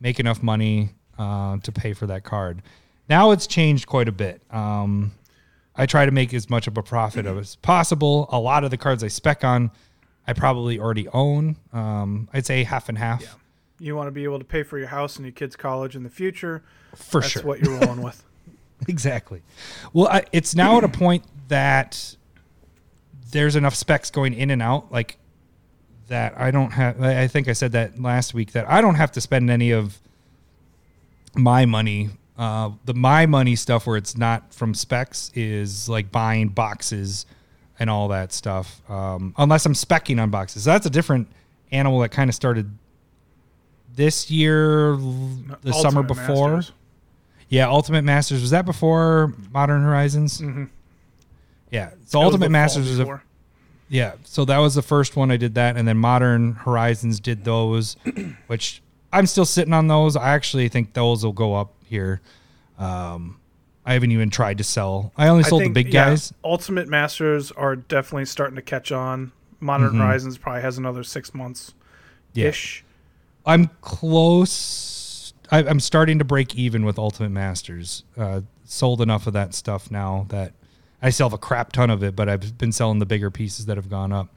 make 0.00 0.20
enough 0.20 0.42
money 0.42 0.90
uh, 1.18 1.56
to 1.58 1.72
pay 1.72 1.92
for 1.92 2.06
that 2.06 2.24
card. 2.24 2.62
Now 3.08 3.30
it's 3.32 3.46
changed 3.46 3.86
quite 3.86 4.08
a 4.08 4.12
bit. 4.12 4.42
Um 4.50 5.12
I 5.74 5.86
try 5.86 6.04
to 6.04 6.12
make 6.12 6.34
as 6.34 6.50
much 6.50 6.66
of 6.66 6.76
a 6.76 6.82
profit 6.82 7.24
of 7.26 7.38
as 7.38 7.56
possible. 7.56 8.28
A 8.30 8.38
lot 8.38 8.62
of 8.62 8.70
the 8.70 8.76
cards 8.76 9.02
I 9.02 9.08
spec 9.08 9.42
on 9.42 9.70
I 10.26 10.32
probably 10.32 10.78
already 10.78 11.08
own. 11.08 11.56
Um, 11.72 12.28
I'd 12.32 12.46
say 12.46 12.64
half 12.64 12.88
and 12.88 12.96
half 12.98 13.24
You 13.78 13.96
want 13.96 14.06
to 14.06 14.12
be 14.12 14.24
able 14.24 14.38
to 14.38 14.44
pay 14.44 14.62
for 14.62 14.78
your 14.78 14.88
house 14.88 15.16
and 15.16 15.24
your 15.24 15.32
kids' 15.32 15.56
college 15.56 15.96
in 15.96 16.02
the 16.02 16.10
future. 16.10 16.62
for 16.94 17.20
sure. 17.20 17.20
That's 17.20 17.32
sure. 17.32 17.42
what 17.42 17.60
you're 17.60 17.78
rolling 17.78 18.02
with. 18.02 18.24
exactly. 18.88 19.42
Well, 19.92 20.08
I, 20.08 20.24
it's 20.32 20.54
now 20.54 20.78
at 20.78 20.84
a 20.84 20.88
point 20.88 21.24
that 21.48 22.16
there's 23.30 23.56
enough 23.56 23.74
specs 23.74 24.10
going 24.10 24.34
in 24.34 24.50
and 24.50 24.62
out, 24.62 24.92
like 24.92 25.18
that. 26.08 26.34
I 26.36 26.50
don't 26.50 26.70
have. 26.72 27.02
I 27.02 27.26
think 27.26 27.48
I 27.48 27.52
said 27.52 27.72
that 27.72 28.00
last 28.00 28.34
week 28.34 28.52
that 28.52 28.68
I 28.68 28.80
don't 28.80 28.96
have 28.96 29.12
to 29.12 29.20
spend 29.20 29.50
any 29.50 29.72
of 29.72 29.98
my 31.34 31.66
money. 31.66 32.10
Uh, 32.36 32.70
the 32.84 32.94
my 32.94 33.26
money 33.26 33.54
stuff 33.56 33.86
where 33.86 33.96
it's 33.96 34.16
not 34.16 34.54
from 34.54 34.74
specs 34.74 35.30
is 35.34 35.88
like 35.88 36.10
buying 36.10 36.48
boxes 36.48 37.26
and 37.78 37.90
all 37.90 38.08
that 38.08 38.32
stuff. 38.32 38.80
Um, 38.90 39.34
unless 39.36 39.66
I'm 39.66 39.74
specking 39.74 40.20
on 40.20 40.30
boxes, 40.30 40.64
that's 40.64 40.86
a 40.86 40.90
different 40.90 41.28
animal 41.70 42.00
that 42.00 42.10
kind 42.10 42.30
of 42.30 42.34
started 42.34 42.70
this 43.94 44.30
year, 44.30 44.96
the 45.62 45.72
summer 45.72 46.02
before. 46.02 46.56
Masters. 46.56 46.72
Yeah, 47.48 47.68
Ultimate 47.68 48.02
Masters 48.02 48.40
was 48.40 48.50
that 48.50 48.64
before 48.64 49.34
Modern 49.52 49.82
Horizons? 49.82 50.40
Mm-hmm. 50.40 50.64
Yeah, 51.70 51.90
so 52.06 52.18
That 52.18 52.24
Ultimate 52.24 52.50
Masters 52.50 52.88
was 52.88 53.00
a, 53.00 53.22
yeah. 53.88 54.14
So 54.24 54.46
that 54.46 54.58
was 54.58 54.74
the 54.74 54.82
first 54.82 55.16
one 55.16 55.30
I 55.30 55.36
did 55.36 55.54
that, 55.56 55.76
and 55.76 55.86
then 55.86 55.98
Modern 55.98 56.52
Horizons 56.52 57.20
did 57.20 57.44
those, 57.44 57.96
which 58.46 58.82
I'm 59.12 59.26
still 59.26 59.44
sitting 59.44 59.74
on 59.74 59.88
those. 59.88 60.16
I 60.16 60.30
actually 60.30 60.68
think 60.68 60.94
those 60.94 61.24
will 61.24 61.32
go 61.32 61.54
up 61.54 61.74
here. 61.92 62.20
Um, 62.78 63.38
I 63.86 63.92
haven't 63.92 64.10
even 64.12 64.30
tried 64.30 64.58
to 64.58 64.64
sell. 64.64 65.12
I 65.16 65.28
only 65.28 65.44
I 65.44 65.48
sold 65.48 65.62
think, 65.62 65.74
the 65.74 65.84
big 65.84 65.94
yeah, 65.94 66.10
guys. 66.10 66.32
Ultimate 66.42 66.88
Masters 66.88 67.52
are 67.52 67.76
definitely 67.76 68.24
starting 68.24 68.56
to 68.56 68.62
catch 68.62 68.90
on. 68.90 69.30
Modern 69.60 69.90
Mm-hmm. 69.90 69.98
Horizons 70.00 70.38
probably 70.38 70.62
has 70.62 70.78
another 70.78 71.04
six 71.04 71.34
months 71.34 71.74
ish. 72.34 72.84
I'm 73.46 73.68
close. 73.80 75.34
I, 75.50 75.58
I'm 75.64 75.80
starting 75.80 76.18
to 76.18 76.24
break 76.24 76.54
even 76.54 76.84
with 76.84 76.98
Ultimate 76.98 77.30
Masters. 77.30 78.04
Uh, 78.16 78.40
sold 78.64 79.00
enough 79.00 79.26
of 79.26 79.32
that 79.34 79.54
stuff 79.54 79.90
now 79.90 80.26
that 80.30 80.52
I 81.02 81.10
still 81.10 81.26
have 81.26 81.32
a 81.34 81.38
crap 81.38 81.72
ton 81.72 81.90
of 81.90 82.02
it, 82.02 82.16
but 82.16 82.28
I've 82.28 82.56
been 82.58 82.72
selling 82.72 82.98
the 83.00 83.06
bigger 83.06 83.30
pieces 83.30 83.66
that 83.66 83.76
have 83.76 83.90
gone 83.90 84.12
up. 84.12 84.28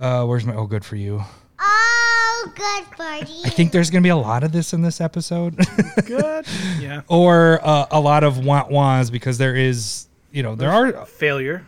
Uh, 0.00 0.24
where's 0.24 0.44
my? 0.44 0.54
Oh, 0.54 0.66
good 0.66 0.84
for 0.84 0.96
you. 0.96 1.24
Good 2.54 2.84
for 2.96 3.14
you. 3.30 3.42
I 3.44 3.50
think 3.50 3.72
there's 3.72 3.90
going 3.90 4.02
to 4.02 4.06
be 4.06 4.10
a 4.10 4.16
lot 4.16 4.44
of 4.44 4.52
this 4.52 4.72
in 4.72 4.82
this 4.82 5.00
episode, 5.00 5.56
Good. 6.06 6.46
yeah. 6.80 7.02
or 7.08 7.60
uh, 7.62 7.86
a 7.90 8.00
lot 8.00 8.24
of 8.24 8.44
want 8.44 8.70
wahs 8.70 9.10
because 9.10 9.38
there 9.38 9.56
is, 9.56 10.06
you 10.30 10.42
know, 10.42 10.54
there 10.54 10.70
are 10.70 11.06
Failure. 11.06 11.66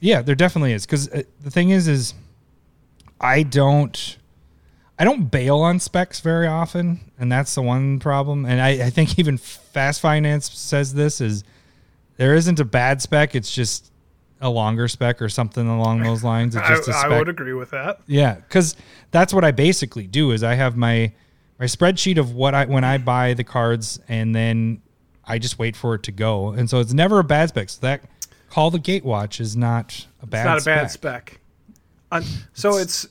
Yeah, 0.00 0.22
there 0.22 0.34
definitely 0.34 0.72
is. 0.72 0.84
Because 0.84 1.08
uh, 1.08 1.22
the 1.40 1.50
thing 1.50 1.70
is, 1.70 1.86
is 1.86 2.14
I 3.20 3.44
don't, 3.44 4.18
I 4.98 5.04
don't 5.04 5.30
bail 5.30 5.58
on 5.58 5.78
specs 5.78 6.20
very 6.20 6.46
often, 6.46 7.00
and 7.18 7.30
that's 7.30 7.54
the 7.54 7.62
one 7.62 8.00
problem. 8.00 8.44
And 8.44 8.60
I, 8.60 8.86
I 8.86 8.90
think 8.90 9.18
even 9.18 9.38
Fast 9.38 10.00
Finance 10.00 10.50
says 10.50 10.94
this 10.94 11.20
is 11.20 11.44
there 12.16 12.34
isn't 12.34 12.58
a 12.58 12.64
bad 12.64 13.00
spec. 13.00 13.34
It's 13.34 13.52
just 13.52 13.91
a 14.42 14.50
longer 14.50 14.88
spec 14.88 15.22
or 15.22 15.28
something 15.28 15.66
along 15.66 16.02
those 16.02 16.22
lines. 16.22 16.54
It's 16.54 16.64
I, 16.68 16.74
just 16.74 16.88
a 16.88 16.92
I 16.92 17.06
spec. 17.06 17.10
would 17.10 17.28
agree 17.28 17.54
with 17.54 17.70
that. 17.70 18.00
Yeah, 18.06 18.34
because 18.34 18.76
that's 19.10 19.32
what 19.32 19.44
I 19.44 19.52
basically 19.52 20.06
do. 20.06 20.32
Is 20.32 20.42
I 20.42 20.54
have 20.54 20.76
my 20.76 21.12
my 21.58 21.66
spreadsheet 21.66 22.18
of 22.18 22.34
what 22.34 22.54
I 22.54 22.66
when 22.66 22.84
I 22.84 22.98
buy 22.98 23.34
the 23.34 23.44
cards, 23.44 24.00
and 24.08 24.34
then 24.34 24.82
I 25.24 25.38
just 25.38 25.58
wait 25.58 25.76
for 25.76 25.94
it 25.94 26.02
to 26.02 26.12
go. 26.12 26.50
And 26.50 26.68
so 26.68 26.80
it's 26.80 26.92
never 26.92 27.20
a 27.20 27.24
bad 27.24 27.48
spec. 27.48 27.70
So 27.70 27.78
that 27.82 28.02
call 28.50 28.70
the 28.70 28.78
Gatewatch 28.78 29.40
is 29.40 29.56
not 29.56 30.06
a 30.20 30.26
bad. 30.26 30.40
It's 30.40 30.46
not 30.46 30.58
a 30.58 30.60
spec. 30.60 30.76
bad 30.76 30.90
spec. 30.90 31.40
Un- 32.10 32.24
so 32.52 32.76
it's 32.76 33.08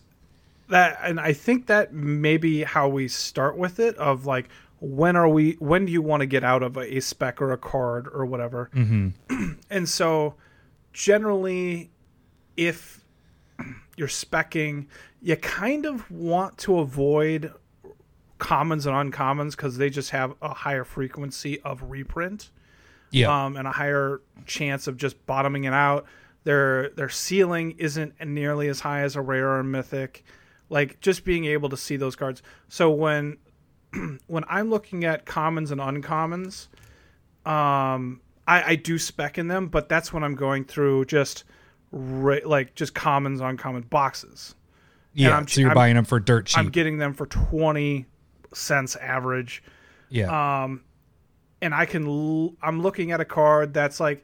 that, 0.69 0.99
and 1.03 1.19
I 1.19 1.33
think 1.33 1.67
that 1.67 1.93
maybe 1.93 2.63
how 2.63 2.87
we 2.89 3.07
start 3.07 3.57
with 3.57 3.79
it 3.79 3.97
of 3.97 4.25
like 4.25 4.49
when 4.79 5.15
are 5.15 5.29
we 5.29 5.53
when 5.59 5.85
do 5.85 5.91
you 5.91 6.01
want 6.01 6.21
to 6.21 6.25
get 6.25 6.43
out 6.43 6.63
of 6.63 6.75
a, 6.75 6.97
a 6.97 6.99
spec 6.99 7.41
or 7.41 7.51
a 7.51 7.57
card 7.57 8.07
or 8.11 8.25
whatever. 8.25 8.69
Mm-hmm. 8.75 9.53
and 9.69 9.87
so 9.87 10.35
generally, 10.93 11.91
if 12.57 13.03
you're 13.97 14.07
specking, 14.07 14.87
you 15.21 15.35
kind 15.35 15.85
of 15.85 16.09
want 16.09 16.57
to 16.59 16.79
avoid 16.79 17.53
commons 18.37 18.87
and 18.87 18.95
uncommons 19.13 19.51
because 19.51 19.77
they 19.77 19.89
just 19.89 20.09
have 20.09 20.33
a 20.41 20.53
higher 20.53 20.83
frequency 20.83 21.61
of 21.61 21.83
reprint 21.83 22.49
Yeah, 23.11 23.45
um, 23.45 23.55
and 23.55 23.67
a 23.67 23.71
higher 23.71 24.21
chance 24.47 24.87
of 24.87 24.97
just 24.97 25.25
bottoming 25.27 25.65
it 25.65 25.73
out. 25.73 26.05
Their 26.43 26.89
their 26.89 27.09
ceiling 27.09 27.75
isn't 27.77 28.19
nearly 28.25 28.67
as 28.67 28.79
high 28.79 29.01
as 29.01 29.15
a 29.15 29.21
rare 29.21 29.57
or 29.57 29.63
mythic. 29.63 30.23
Like 30.69 30.99
just 31.01 31.23
being 31.23 31.45
able 31.45 31.69
to 31.69 31.77
see 31.77 31.97
those 31.97 32.15
cards. 32.15 32.41
So 32.67 32.89
when 32.89 33.37
when 34.27 34.43
I'm 34.49 34.69
looking 34.69 35.05
at 35.05 35.25
commons 35.25 35.69
and 35.71 35.79
uncommons, 35.79 36.67
um, 37.45 38.21
I, 38.51 38.63
I 38.71 38.75
do 38.75 38.97
spec 38.97 39.37
in 39.37 39.47
them, 39.47 39.67
but 39.67 39.87
that's 39.89 40.11
when 40.11 40.23
I'm 40.23 40.35
going 40.35 40.65
through 40.65 41.05
just 41.05 41.43
like 41.91 42.75
just 42.75 42.93
commons, 42.93 43.39
uncommon 43.41 43.83
boxes. 43.83 44.55
yeah. 45.13 45.29
I'm- 45.35 45.47
so 45.47 45.61
you're 45.61 45.69
I'm- 45.69 45.75
buying 45.75 45.95
them 45.95 46.05
for 46.05 46.19
dirt 46.19 46.47
cheap. 46.47 46.57
I'm 46.57 46.69
getting 46.69 46.97
them 46.97 47.13
for 47.13 47.25
twenty 47.25 48.05
cents 48.53 48.95
average. 48.97 49.63
yeah, 50.09 50.63
um, 50.63 50.83
and 51.61 51.73
I 51.73 51.85
can 51.85 52.05
l- 52.07 52.53
I'm 52.61 52.81
looking 52.81 53.11
at 53.11 53.19
a 53.21 53.25
card 53.25 53.73
that's 53.73 53.99
like 53.99 54.23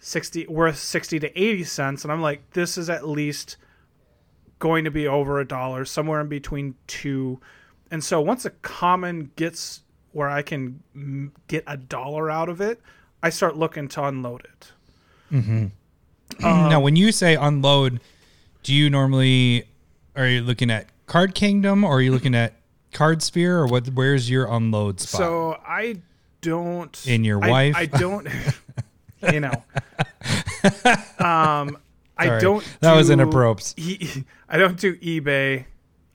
60 0.00 0.46
worth 0.48 0.76
60 0.78 1.20
to 1.20 1.40
80 1.40 1.64
cents 1.64 2.02
and 2.04 2.12
I'm 2.12 2.20
like 2.20 2.50
this 2.50 2.76
is 2.76 2.90
at 2.90 3.06
least 3.08 3.56
going 4.58 4.84
to 4.84 4.90
be 4.90 5.06
over 5.06 5.38
a 5.40 5.46
dollar 5.46 5.84
somewhere 5.84 6.20
in 6.20 6.26
between 6.28 6.74
two 6.88 7.40
and 7.90 8.02
so 8.02 8.20
once 8.20 8.44
a 8.44 8.50
common 8.50 9.30
gets 9.36 9.82
where 10.10 10.28
I 10.28 10.42
can 10.42 10.82
mm, 10.96 11.30
get 11.46 11.62
a 11.68 11.76
dollar 11.76 12.28
out 12.30 12.48
of 12.48 12.60
it 12.60 12.80
I 13.22 13.30
start 13.30 13.56
looking 13.56 13.88
to 13.88 14.04
unload 14.04 14.42
it 14.44 14.72
mm-hmm 15.32 15.66
now, 16.40 16.80
when 16.80 16.96
you 16.96 17.12
say 17.12 17.34
unload, 17.36 18.00
do 18.62 18.72
you 18.74 18.88
normally 18.88 19.64
are 20.16 20.26
you 20.26 20.40
looking 20.40 20.70
at 20.70 20.86
Card 21.06 21.34
Kingdom 21.34 21.84
or 21.84 21.96
are 21.96 22.00
you 22.00 22.10
looking 22.10 22.34
at 22.34 22.54
CardSphere 22.92 23.50
or 23.50 23.66
what? 23.66 23.86
Where's 23.88 24.30
your 24.30 24.46
unload 24.50 24.98
spot? 25.00 25.18
so 25.18 25.60
I 25.66 25.98
don't 26.40 27.06
In 27.06 27.22
your 27.24 27.42
I- 27.44 27.50
wife? 27.50 27.74
I, 27.76 27.84
don't 27.86 28.26
you 29.32 29.40
know 29.40 29.52
um 31.18 31.76
I 32.16 32.38
don't 32.40 32.64
That 32.80 32.94
was 32.96 33.08
do- 33.08 33.14
inappropriate. 33.14 33.74
E- 33.78 34.24
I 34.48 34.56
don't 34.58 34.78
do 34.78 34.96
eBay. 34.96 35.64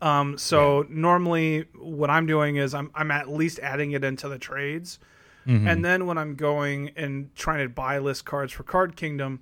Um, 0.02 0.38
so 0.38 0.86
normally 0.90 1.66
what 1.78 2.10
I'm 2.10 2.26
doing 2.28 2.56
is 2.56 2.74
I'm 2.74 2.92
I'm 2.96 3.12
at 3.12 3.30
least 3.30 3.60
adding 3.60 3.92
it 3.92 4.04
into 4.04 4.30
the 4.30 4.38
trades. 4.40 5.00
Mm-hmm. 5.48 5.68
And 5.68 5.86
then 5.86 6.06
when 6.06 6.18
I'm 6.18 6.36
going 6.36 6.92
and 6.96 7.34
trying 7.36 7.64
to 7.66 7.70
buy 7.70 8.00
list 8.00 8.26
cards 8.26 8.52
for 8.52 8.64
Card 8.64 8.96
Kingdom, 8.96 9.42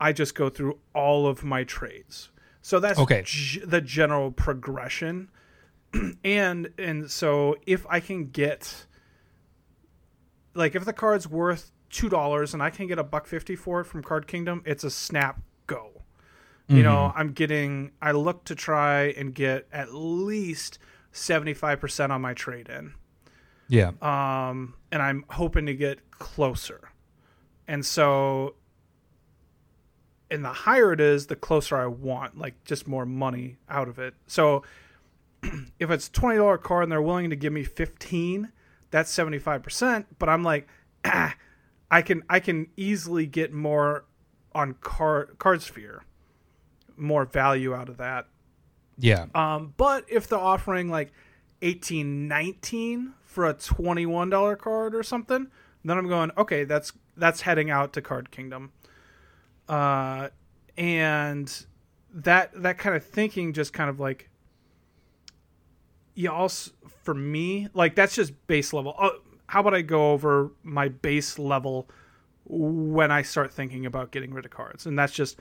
I 0.00 0.12
just 0.12 0.34
go 0.34 0.48
through 0.50 0.78
all 0.94 1.26
of 1.26 1.42
my 1.42 1.64
trades. 1.64 2.28
So 2.60 2.78
that's 2.80 2.98
Okay. 2.98 3.22
g- 3.24 3.60
the 3.64 3.80
general 3.80 4.30
progression. 4.30 5.30
and 6.24 6.68
and 6.78 7.10
so 7.10 7.56
if 7.66 7.86
I 7.88 7.98
can 8.00 8.26
get 8.28 8.86
like 10.54 10.74
if 10.74 10.84
the 10.84 10.92
card's 10.92 11.26
worth 11.28 11.70
two 11.90 12.08
dollars 12.10 12.52
and 12.52 12.62
I 12.62 12.68
can 12.70 12.86
get 12.86 12.98
a 12.98 13.04
buck 13.04 13.26
fifty 13.26 13.56
for 13.56 13.80
it 13.80 13.84
from 13.84 14.02
Card 14.02 14.26
Kingdom, 14.26 14.62
it's 14.66 14.84
a 14.84 14.90
snap 14.90 15.40
go. 15.66 15.92
You 16.70 16.82
know, 16.82 17.14
I'm 17.16 17.32
getting 17.32 17.92
I 18.02 18.12
look 18.12 18.44
to 18.44 18.54
try 18.54 19.04
and 19.16 19.34
get 19.34 19.66
at 19.72 19.94
least 19.94 20.78
seventy 21.12 21.54
five 21.54 21.80
percent 21.80 22.12
on 22.12 22.20
my 22.20 22.34
trade 22.34 22.68
in. 22.68 22.92
Yeah. 23.68 23.92
um, 24.00 24.74
and 24.90 25.02
I'm 25.02 25.24
hoping 25.30 25.66
to 25.66 25.74
get 25.74 26.10
closer. 26.10 26.90
And 27.66 27.84
so, 27.84 28.54
and 30.30 30.44
the 30.44 30.52
higher 30.52 30.92
it 30.92 31.00
is, 31.00 31.26
the 31.26 31.36
closer 31.36 31.76
I 31.76 31.86
want, 31.86 32.38
like 32.38 32.64
just 32.64 32.88
more 32.88 33.04
money 33.04 33.58
out 33.68 33.88
of 33.88 33.98
it. 33.98 34.14
So, 34.26 34.62
if 35.78 35.90
it's 35.90 36.08
twenty 36.08 36.38
dollar 36.38 36.58
card 36.58 36.84
and 36.84 36.92
they're 36.92 37.02
willing 37.02 37.30
to 37.30 37.36
give 37.36 37.52
me 37.52 37.64
fifteen, 37.64 38.52
that's 38.90 39.10
seventy 39.10 39.38
five 39.38 39.62
percent. 39.62 40.06
But 40.18 40.28
I'm 40.28 40.42
like, 40.42 40.66
ah, 41.04 41.34
I 41.90 42.02
can 42.02 42.22
I 42.28 42.40
can 42.40 42.68
easily 42.76 43.26
get 43.26 43.52
more 43.52 44.04
on 44.54 44.74
card 44.80 45.38
CardSphere, 45.38 46.00
more 46.96 47.24
value 47.26 47.74
out 47.74 47.88
of 47.88 47.98
that. 47.98 48.26
Yeah. 48.98 49.26
Um, 49.34 49.74
but 49.76 50.04
if 50.08 50.26
they're 50.28 50.38
offering 50.38 50.88
like 50.88 51.12
eighteen, 51.62 52.28
nineteen 52.28 53.14
for 53.24 53.46
a 53.46 53.52
twenty-one 53.52 54.30
dollar 54.30 54.56
card 54.56 54.94
or 54.94 55.02
something, 55.02 55.48
then 55.84 55.98
I'm 55.98 56.08
going, 56.08 56.30
okay, 56.36 56.64
that's 56.64 56.92
that's 57.16 57.42
heading 57.42 57.70
out 57.70 57.92
to 57.94 58.02
Card 58.02 58.30
Kingdom. 58.30 58.72
Uh, 59.68 60.28
and 60.76 61.66
that 62.12 62.50
that 62.62 62.78
kind 62.78 62.96
of 62.96 63.04
thinking 63.04 63.52
just 63.52 63.72
kind 63.72 63.90
of 63.90 64.00
like, 64.00 64.30
you 66.14 66.30
also 66.30 66.70
for 67.02 67.14
me 67.14 67.68
like 67.74 67.94
that's 67.94 68.14
just 68.14 68.32
base 68.46 68.72
level. 68.72 68.94
Oh, 68.98 69.20
how 69.46 69.60
about 69.60 69.74
I 69.74 69.82
go 69.82 70.12
over 70.12 70.52
my 70.62 70.88
base 70.88 71.38
level 71.38 71.88
when 72.44 73.10
I 73.10 73.22
start 73.22 73.52
thinking 73.52 73.84
about 73.84 74.10
getting 74.10 74.32
rid 74.32 74.44
of 74.44 74.50
cards, 74.50 74.86
and 74.86 74.98
that's 74.98 75.12
just 75.12 75.38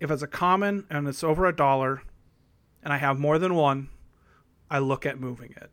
if 0.00 0.10
it's 0.10 0.22
a 0.22 0.26
common 0.26 0.86
and 0.90 1.06
it's 1.06 1.22
over 1.22 1.46
a 1.46 1.54
dollar 1.54 2.02
and 2.82 2.92
I 2.92 2.96
have 2.96 3.18
more 3.18 3.38
than 3.38 3.54
one, 3.54 3.88
I 4.70 4.78
look 4.78 5.04
at 5.06 5.18
moving 5.20 5.54
it. 5.56 5.70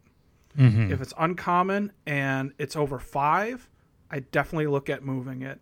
If 0.60 1.02
it's 1.02 1.14
uncommon 1.20 1.92
and 2.08 2.52
it's 2.58 2.76
over 2.76 2.98
five, 2.98 3.70
I 4.10 4.22
definitely 4.22 4.66
look 4.66 4.90
at 4.90 5.04
moving 5.06 5.44
it. 5.44 5.60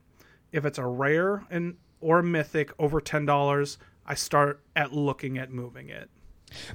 If 0.54 0.64
it's 0.64 0.78
a 0.78 0.86
rare 0.86 1.44
and 1.50 1.76
or 2.00 2.24
mythic 2.24 2.72
over 2.80 3.02
ten 3.02 3.26
dollars, 3.26 3.78
I 4.06 4.14
start 4.14 4.62
at 4.74 4.94
looking 4.94 5.38
at 5.38 5.52
moving 5.52 5.90
it. 5.90 6.10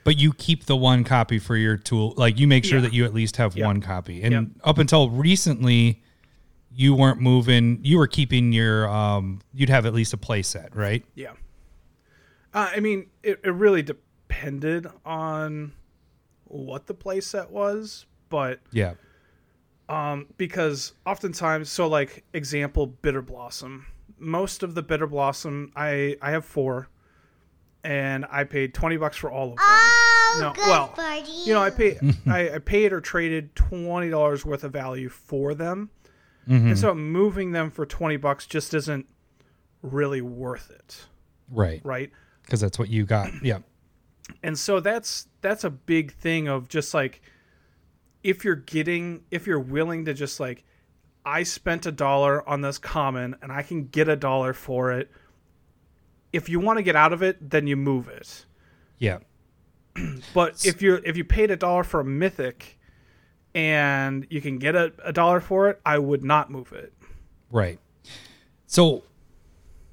But 0.05 0.19
you 0.19 0.35
keep 0.35 0.67
the 0.67 0.77
one 0.77 1.03
copy 1.03 1.39
for 1.39 1.57
your 1.57 1.79
tool. 1.79 2.13
Like 2.19 2.39
you 2.39 2.47
make 2.47 2.67
sure 2.67 2.79
Yeah. 2.79 2.83
that 2.83 2.93
you 2.93 3.07
at 3.07 3.15
least 3.15 3.37
have 3.39 3.57
Yep. 3.57 3.65
one 3.65 3.81
copy. 3.81 4.23
And 4.23 4.33
Yep. 4.33 4.45
up 4.65 4.77
until 4.79 5.09
recently, 5.09 6.03
you 6.71 6.95
weren't 6.95 7.21
moving. 7.23 7.79
You 7.83 7.97
were 7.97 8.07
keeping 8.09 8.53
your. 8.53 8.87
um 8.91 9.41
You'd 9.55 9.71
have 9.71 9.87
at 9.87 9.95
least 9.95 10.13
a 10.13 10.19
play 10.19 10.43
set, 10.43 10.77
right? 10.77 11.03
Yeah. 11.15 11.33
Uh, 12.53 12.69
I 12.77 12.81
mean, 12.81 13.07
it, 13.23 13.41
it 13.45 13.51
really 13.55 13.81
depended 13.83 14.87
on 15.07 15.73
what 16.51 16.87
the 16.87 16.95
playset 16.95 17.51
was, 17.51 18.07
but 18.29 18.61
Yeah. 18.73 18.95
um, 19.89 20.27
because 20.37 20.93
oftentimes, 21.07 21.71
so 21.71 21.87
like 21.89 22.25
example, 22.33 22.89
Bitterblossom. 23.03 23.85
Most 24.19 24.63
of 24.63 24.75
the 24.75 24.83
Bitterblossom, 24.83 25.71
I 25.75 26.17
I 26.21 26.31
have 26.33 26.45
four, 26.45 26.89
and 27.85 28.27
I 28.31 28.45
paid 28.45 28.75
twenty 28.75 28.97
bucks 28.97 29.17
for 29.17 29.31
all 29.31 29.53
of 29.53 29.57
them. 29.57 29.65
Oh, 29.67 30.39
No, 30.41 30.53
good 30.53 30.67
well, 30.67 30.95
for 30.95 31.03
you. 31.27 31.45
You 31.47 31.55
know, 31.55 31.63
I 31.63 31.71
paid 31.71 31.99
I, 32.27 32.57
I 32.57 32.59
paid 32.59 32.93
or 32.93 33.01
traded 33.01 33.55
twenty 33.57 34.11
dollars 34.11 34.45
worth 34.45 34.63
of 34.65 34.73
value 34.73 35.09
for 35.09 35.55
them, 35.55 35.91
and 36.47 36.77
so 36.79 36.95
moving 36.95 37.53
them 37.53 37.71
for 37.71 37.87
twenty 37.87 38.17
bucks 38.17 38.47
just 38.47 38.75
isn't 38.75 39.07
really 39.83 40.21
worth 40.21 40.71
it, 40.71 41.07
Right. 41.49 41.81
right? 41.85 42.11
Because 42.43 42.61
that's 42.61 42.79
what 42.79 42.89
you 42.91 43.07
got. 43.07 43.31
Yeah. 43.43 43.61
And 44.43 44.59
so 44.59 44.81
that's 44.81 45.29
that's 45.41 45.65
a 45.65 45.71
big 45.71 46.13
thing 46.13 46.49
of 46.49 46.69
just 46.69 46.95
like 46.95 47.21
if 48.23 48.45
you're 48.45 48.55
getting 48.57 49.23
if 49.31 49.47
you're 49.47 49.61
willing 49.61 50.05
to 50.05 50.15
just 50.15 50.41
like 50.41 50.65
i 51.25 51.43
spent 51.43 51.87
a 51.87 51.93
dollar 51.93 52.47
on 52.49 52.61
this 52.61 52.79
common 52.79 53.35
and 53.43 53.51
i 53.53 53.63
can 53.63 53.87
get 53.87 54.09
a 54.09 54.17
dollar 54.17 54.53
for 54.53 54.93
it 54.93 55.11
if 56.33 56.49
you 56.49 56.61
want 56.61 56.77
to 56.79 56.83
get 56.83 56.97
out 56.97 57.13
of 57.13 57.23
it 57.23 57.51
then 57.51 57.67
you 57.67 57.77
move 57.77 58.09
it 58.09 58.45
Yeah. 58.99 59.19
but 60.35 60.65
if 60.65 60.83
you 60.83 61.01
if 61.05 61.17
you 61.17 61.25
paid 61.25 61.51
a 61.51 61.57
dollar 61.57 61.85
for 61.85 62.01
a 62.01 62.05
mythic 62.05 62.79
and 63.55 64.27
you 64.31 64.41
can 64.41 64.59
get 64.59 64.77
a, 64.77 64.93
a 65.05 65.13
dollar 65.13 65.41
for 65.41 65.69
it 65.69 65.81
i 65.85 65.99
would 65.99 66.25
not 66.25 66.51
move 66.51 66.73
it 66.73 66.93
Right. 67.53 67.81
So 68.67 69.03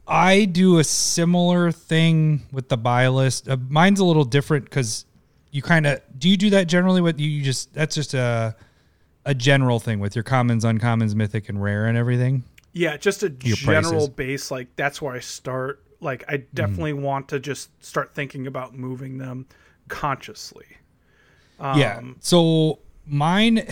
I 0.07 0.45
do 0.45 0.79
a 0.79 0.83
similar 0.83 1.71
thing 1.71 2.43
with 2.51 2.69
the 2.69 2.77
buy 2.77 3.07
list. 3.09 3.49
Uh, 3.49 3.57
mine's 3.69 3.99
a 3.99 4.05
little 4.05 4.23
different 4.23 4.65
because 4.65 5.05
you 5.51 5.61
kind 5.61 5.85
of 5.85 6.01
do 6.17 6.29
you 6.29 6.37
do 6.37 6.49
that 6.51 6.67
generally 6.67 7.01
with 7.01 7.19
you 7.19 7.41
just 7.41 7.73
that's 7.73 7.95
just 7.95 8.13
a 8.13 8.55
a 9.25 9.35
general 9.35 9.79
thing 9.79 9.99
with 9.99 10.15
your 10.15 10.23
commons, 10.23 10.63
uncommons, 10.63 11.13
mythic, 11.13 11.49
and 11.49 11.61
rare 11.61 11.85
and 11.87 11.97
everything. 11.97 12.43
Yeah, 12.71 12.95
just 12.95 13.23
a 13.23 13.33
Your 13.43 13.57
general 13.57 13.91
prices. 13.91 14.09
base. 14.09 14.51
Like 14.51 14.73
that's 14.77 15.01
where 15.01 15.13
I 15.13 15.19
start. 15.19 15.83
Like 15.99 16.23
I 16.29 16.37
definitely 16.53 16.93
want 16.93 17.27
to 17.29 17.39
just 17.39 17.69
start 17.83 18.13
thinking 18.15 18.47
about 18.47 18.73
moving 18.75 19.17
them 19.17 19.47
consciously. 19.89 20.65
yeah. 21.59 21.97
Um, 21.97 22.15
So 22.21 22.79
mine, 23.05 23.67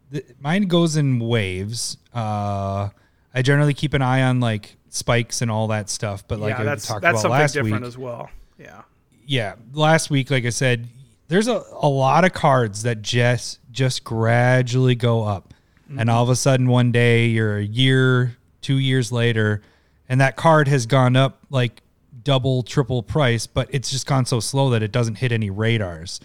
mine 0.40 0.62
goes 0.62 0.96
in 0.96 1.20
waves. 1.20 1.98
Uh, 2.14 2.88
I 3.34 3.42
generally 3.42 3.74
keep 3.74 3.92
an 3.94 4.02
eye 4.02 4.22
on 4.22 4.40
like 4.40 4.76
spikes 4.96 5.42
and 5.42 5.50
all 5.50 5.68
that 5.68 5.88
stuff. 5.88 6.26
But 6.26 6.40
like 6.40 6.54
yeah, 6.54 6.62
I 6.62 6.64
that's 6.64 6.86
talked 6.86 7.02
that's 7.02 7.20
about 7.20 7.22
something 7.22 7.40
last 7.40 7.52
different 7.52 7.82
week, 7.82 7.88
as 7.88 7.98
well. 7.98 8.30
Yeah, 8.58 8.82
yeah, 9.26 9.54
last 9.72 10.10
week, 10.10 10.30
like 10.30 10.44
I 10.44 10.50
said, 10.50 10.88
there's 11.28 11.48
a, 11.48 11.62
a 11.72 11.88
lot 11.88 12.24
of 12.24 12.32
cards 12.32 12.82
that 12.82 13.02
just 13.02 13.60
just 13.70 14.04
gradually 14.04 14.94
go 14.94 15.24
up, 15.24 15.54
and 15.98 16.10
all 16.10 16.22
of 16.22 16.28
a 16.30 16.36
sudden 16.36 16.68
one 16.68 16.92
day 16.92 17.26
you're 17.26 17.58
a 17.58 17.64
year, 17.64 18.36
two 18.62 18.78
years 18.78 19.12
later, 19.12 19.62
and 20.08 20.20
that 20.20 20.36
card 20.36 20.68
has 20.68 20.86
gone 20.86 21.16
up 21.16 21.38
like 21.50 21.82
double, 22.24 22.62
triple 22.62 23.02
price, 23.02 23.46
but 23.46 23.68
it's 23.72 23.90
just 23.90 24.06
gone 24.06 24.26
so 24.26 24.40
slow 24.40 24.70
that 24.70 24.82
it 24.82 24.90
doesn't 24.90 25.14
hit 25.14 25.30
any 25.30 25.48
radars. 25.48 26.20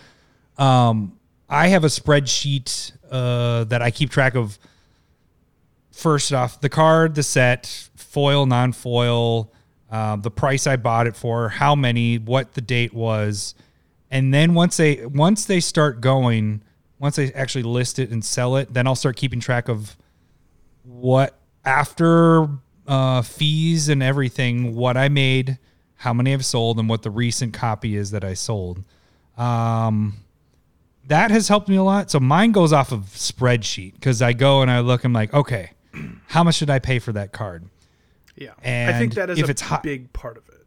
Um, 0.57 1.17
I 1.47 1.67
have 1.67 1.84
a 1.84 1.88
spreadsheet 1.88 2.91
uh, 3.11 3.65
that 3.65 3.82
I 3.82 3.91
keep 3.91 4.09
track 4.09 4.36
of. 4.36 4.57
First 5.91 6.34
off, 6.34 6.59
the 6.61 6.69
card, 6.69 7.13
the 7.13 7.22
set, 7.22 7.89
foil, 8.12 8.45
non-foil, 8.45 9.51
um, 9.89 10.22
the 10.22 10.32
price 10.32 10.68
I 10.68 10.76
bought 10.76 11.07
it 11.07 11.16
for, 11.16 11.49
how 11.49 11.76
many, 11.76 12.18
what 12.18 12.53
the 12.53 12.62
date 12.62 12.93
was, 12.93 13.55
and 14.09 14.34
then 14.34 14.53
once 14.53 14.78
they 14.78 15.05
once 15.05 15.45
they 15.45 15.62
start 15.62 16.01
going, 16.01 16.62
once 16.99 17.16
they 17.16 17.32
actually 17.32 17.64
list 17.64 17.97
it 17.97 18.12
and 18.12 18.24
sell 18.24 18.57
it, 18.57 18.74
then 18.74 18.86
I'll 18.86 18.95
start 18.95 19.16
keeping 19.16 19.39
track 19.39 19.70
of 19.70 19.95
what 20.84 21.38
after 21.64 22.49
uh, 22.88 23.22
fees 23.22 23.88
and 23.88 24.03
everything, 24.03 24.76
what 24.76 24.97
I 24.97 25.07
made, 25.07 25.57
how 25.95 26.14
many 26.14 26.34
I've 26.34 26.45
sold, 26.45 26.78
and 26.78 26.89
what 26.89 27.03
the 27.03 27.09
recent 27.09 27.53
copy 27.53 27.95
is 27.95 28.12
that 28.12 28.26
I 28.26 28.34
sold. 28.34 28.84
Um, 29.38 30.18
that 31.07 31.32
has 31.32 31.47
helped 31.47 31.70
me 31.70 31.78
a 31.78 31.84
lot. 31.84 32.12
So 32.12 32.20
mine 32.20 32.51
goes 32.51 32.74
off 32.74 32.91
of 32.91 33.05
spreadsheet 33.05 33.93
because 33.93 34.22
I 34.22 34.34
go 34.34 34.62
and 34.62 34.70
I 34.70 34.82
look. 34.82 35.05
I'm 35.05 35.14
like, 35.14 35.34
okay, 35.34 35.72
how 36.28 36.43
much 36.43 36.59
did 36.59 36.70
I 36.70 36.80
pay 36.80 36.99
for 36.99 37.14
that 37.14 37.32
card? 37.32 37.66
Yeah. 38.36 38.51
I 38.63 38.97
think 38.97 39.13
that 39.15 39.29
is 39.29 39.39
if 39.39 39.47
a 39.47 39.51
it's 39.51 39.61
hot- 39.61 39.84
big 39.84 40.11
part 40.13 40.38
of 40.38 40.47
it. 40.49 40.65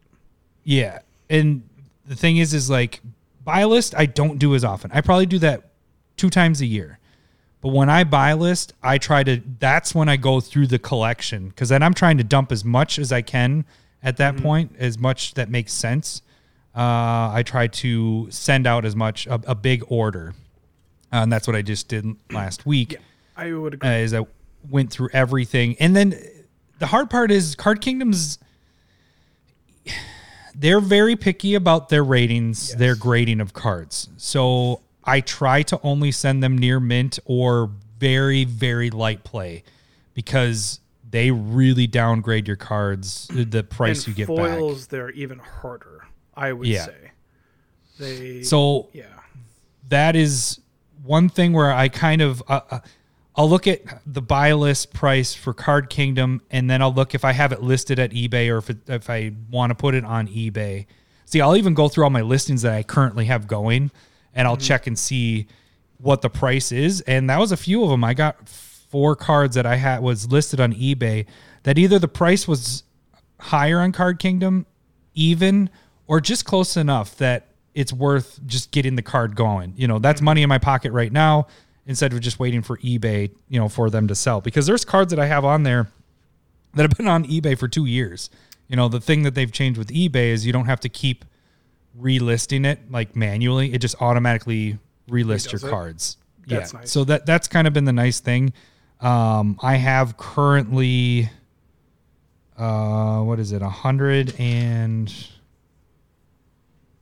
Yeah. 0.63 0.99
And 1.29 1.67
the 2.05 2.15
thing 2.15 2.37
is, 2.37 2.53
is 2.53 2.69
like 2.69 3.01
buy 3.43 3.63
list, 3.65 3.95
I 3.95 4.05
don't 4.05 4.37
do 4.39 4.55
as 4.55 4.63
often. 4.63 4.91
I 4.93 5.01
probably 5.01 5.25
do 5.25 5.39
that 5.39 5.69
two 6.17 6.29
times 6.29 6.61
a 6.61 6.65
year. 6.65 6.99
But 7.61 7.69
when 7.69 7.89
I 7.89 8.03
buy 8.03 8.33
list, 8.33 8.73
I 8.83 8.97
try 8.99 9.23
to, 9.23 9.41
that's 9.59 9.95
when 9.95 10.07
I 10.07 10.17
go 10.17 10.39
through 10.39 10.67
the 10.67 10.77
collection 10.79 11.49
because 11.49 11.69
then 11.69 11.81
I'm 11.81 11.93
trying 11.95 12.17
to 12.19 12.23
dump 12.23 12.51
as 12.51 12.63
much 12.63 12.99
as 12.99 13.11
I 13.11 13.21
can 13.21 13.65
at 14.03 14.17
that 14.17 14.37
point, 14.37 14.75
as 14.77 14.99
much 14.99 15.33
that 15.33 15.49
makes 15.49 15.73
sense. 15.73 16.21
Uh, 16.75 17.31
I 17.33 17.41
try 17.43 17.67
to 17.67 18.27
send 18.29 18.67
out 18.67 18.85
as 18.85 18.95
much, 18.95 19.25
a, 19.27 19.41
a 19.47 19.55
big 19.55 19.83
order. 19.87 20.35
Uh, 21.11 21.17
and 21.23 21.31
that's 21.31 21.47
what 21.47 21.55
I 21.55 21.61
just 21.61 21.87
did 21.87 22.05
last 22.31 22.65
week 22.65 22.97
I 23.37 23.53
would 23.53 23.75
agree. 23.75 23.89
uh, 23.89 23.93
is 23.93 24.13
I 24.13 24.25
went 24.69 24.91
through 24.91 25.09
everything, 25.13 25.75
and 25.79 25.95
then 25.95 26.19
the 26.79 26.87
hard 26.87 27.09
part 27.09 27.31
is 27.31 27.55
Card 27.55 27.81
Kingdom's. 27.81 28.39
They're 30.57 30.79
very 30.79 31.15
picky 31.15 31.53
about 31.55 31.89
their 31.89 32.03
ratings, 32.03 32.73
their 32.75 32.95
grading 32.95 33.41
of 33.41 33.53
cards. 33.53 34.07
So 34.17 34.81
I 35.03 35.19
try 35.19 35.63
to 35.63 35.79
only 35.83 36.11
send 36.11 36.41
them 36.41 36.57
near 36.57 36.79
mint 36.79 37.19
or 37.25 37.69
very 37.99 38.43
very 38.45 38.89
light 38.89 39.23
play, 39.23 39.63
because 40.13 40.79
they 41.09 41.31
really 41.31 41.87
downgrade 41.87 42.47
your 42.47 42.55
cards. 42.57 43.27
The 43.33 43.63
price 43.63 44.05
and 44.07 44.17
you 44.17 44.25
get 44.25 44.35
back. 44.35 44.57
foils, 44.59 44.87
they're 44.87 45.11
even 45.11 45.39
harder. 45.39 46.05
I 46.35 46.51
would 46.53 46.67
Yeah. 46.67 46.85
say. 46.85 47.11
They 47.99 48.43
So 48.43 48.89
yeah. 48.93 49.05
that 49.89 50.15
is 50.15 50.59
one 51.03 51.29
thing 51.29 51.53
where 51.53 51.71
I 51.71 51.87
kind 51.89 52.21
of 52.21 52.41
uh, 52.47 52.59
uh, 52.69 52.79
I'll 53.37 53.49
look 53.49 53.67
at 53.67 53.81
the 54.05 54.21
buy 54.21 54.53
list 54.53 54.93
price 54.93 55.33
for 55.33 55.53
Card 55.53 55.89
Kingdom, 55.89 56.41
and 56.49 56.69
then 56.69 56.81
I'll 56.81 56.93
look 56.93 57.13
if 57.13 57.25
I 57.25 57.33
have 57.33 57.51
it 57.51 57.61
listed 57.61 57.99
at 57.99 58.11
eBay 58.11 58.49
or 58.49 58.57
if 58.59 58.69
it, 58.69 58.77
if 58.87 59.09
I 59.09 59.33
want 59.51 59.71
to 59.71 59.75
put 59.75 59.93
it 59.93 60.05
on 60.05 60.27
eBay. 60.27 60.85
See, 61.25 61.41
I'll 61.41 61.57
even 61.57 61.73
go 61.73 61.89
through 61.89 62.05
all 62.05 62.09
my 62.09 62.21
listings 62.21 62.61
that 62.61 62.73
I 62.73 62.83
currently 62.83 63.25
have 63.25 63.47
going, 63.47 63.91
and 64.33 64.47
I'll 64.47 64.55
mm-hmm. 64.55 64.63
check 64.63 64.87
and 64.87 64.97
see 64.97 65.47
what 65.97 66.21
the 66.21 66.29
price 66.29 66.71
is, 66.71 67.01
and 67.01 67.29
that 67.29 67.39
was 67.39 67.51
a 67.51 67.57
few 67.57 67.83
of 67.83 67.89
them. 67.89 68.03
I 68.03 68.13
got 68.13 68.47
four 68.47 69.15
cards 69.15 69.55
that 69.55 69.65
I 69.65 69.75
had 69.75 70.01
was 70.01 70.31
listed 70.31 70.61
on 70.61 70.73
eBay 70.73 71.25
that 71.63 71.77
either 71.77 71.99
the 71.99 72.07
price 72.07 72.47
was 72.47 72.83
higher 73.39 73.79
on 73.79 73.91
Card 73.91 74.19
Kingdom, 74.19 74.65
even, 75.13 75.69
or 76.07 76.21
just 76.21 76.45
close 76.45 76.77
enough 76.77 77.17
that 77.17 77.47
it's 77.73 77.91
worth 77.91 78.39
just 78.45 78.71
getting 78.71 78.95
the 78.95 79.01
card 79.01 79.35
going. 79.35 79.73
You 79.75 79.89
know, 79.89 79.99
that's 79.99 80.19
mm-hmm. 80.19 80.25
money 80.25 80.43
in 80.43 80.49
my 80.49 80.59
pocket 80.59 80.93
right 80.93 81.11
now 81.11 81.47
instead 81.85 82.13
of 82.13 82.19
just 82.19 82.39
waiting 82.39 82.61
for 82.61 82.77
eBay, 82.77 83.31
you 83.47 83.59
know, 83.59 83.69
for 83.69 83.89
them 83.89 84.07
to 84.07 84.15
sell. 84.15 84.41
Because 84.41 84.65
there's 84.65 84.85
cards 84.85 85.11
that 85.11 85.19
I 85.19 85.27
have 85.27 85.45
on 85.45 85.63
there 85.63 85.87
that 86.73 86.83
have 86.83 86.97
been 86.97 87.07
on 87.07 87.25
eBay 87.25 87.57
for 87.57 87.67
two 87.67 87.85
years. 87.85 88.29
You 88.67 88.75
know, 88.75 88.87
the 88.87 88.99
thing 88.99 89.23
that 89.23 89.35
they've 89.35 89.51
changed 89.51 89.77
with 89.77 89.89
eBay 89.89 90.29
is 90.29 90.45
you 90.45 90.53
don't 90.53 90.65
have 90.65 90.79
to 90.81 90.89
keep 90.89 91.25
relisting 91.99 92.65
it 92.65 92.91
like 92.91 93.15
manually. 93.15 93.73
It 93.73 93.79
just 93.79 94.01
automatically 94.01 94.79
relists 95.07 95.51
your 95.51 95.61
it? 95.67 95.71
cards. 95.71 96.17
That's 96.47 96.73
yeah. 96.73 96.79
nice. 96.79 96.91
So 96.91 97.03
that 97.05 97.25
that's 97.25 97.47
kind 97.47 97.67
of 97.67 97.73
been 97.73 97.85
the 97.85 97.93
nice 97.93 98.19
thing. 98.19 98.53
Um, 99.01 99.59
I 99.61 99.75
have 99.75 100.17
currently 100.17 101.29
uh 102.57 103.21
what 103.21 103.39
is 103.39 103.51
it? 103.51 103.61
A 103.61 103.69
hundred 103.69 104.33
and 104.39 105.13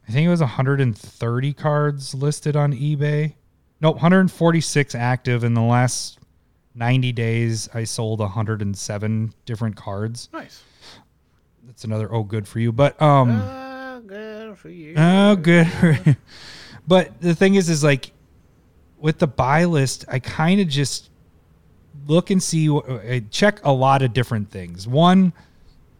I 0.08 0.12
think 0.12 0.26
it 0.26 0.30
was 0.30 0.42
130 0.42 1.54
cards 1.54 2.14
listed 2.14 2.56
on 2.56 2.74
eBay. 2.74 3.36
Nope, 3.84 3.96
146 3.98 4.96
active 4.96 5.44
in 5.44 5.54
the 5.54 5.62
last 5.62 6.18
90 6.74 7.12
days. 7.12 7.68
I 7.74 7.84
sold 7.84 8.20
107 8.20 9.34
different 9.46 9.76
cards. 9.76 10.30
Nice. 10.32 10.64
That's 11.66 11.84
another 11.84 12.08
oh 12.14 12.24
good 12.24 12.48
for 12.48 12.60
you. 12.60 12.72
But 12.72 13.00
um 13.02 13.30
Uh, 13.32 14.00
good 14.00 14.58
for 14.58 14.70
you. 14.70 14.94
Oh, 14.96 15.36
good. 15.36 15.68
but 16.88 17.20
the 17.20 17.36
thing 17.36 17.56
is, 17.56 17.70
is 17.70 17.84
like 17.84 18.12
with 19.00 19.20
the 19.20 19.28
buy 19.28 19.66
list, 19.66 20.06
I 20.08 20.20
kind 20.20 20.62
of 20.62 20.70
just 20.70 21.10
look 22.08 22.30
and 22.30 22.42
see, 22.42 22.70
I 22.70 23.22
check 23.32 23.60
a 23.66 23.72
lot 23.74 24.02
of 24.02 24.14
different 24.14 24.50
things. 24.50 24.88
One, 24.88 25.34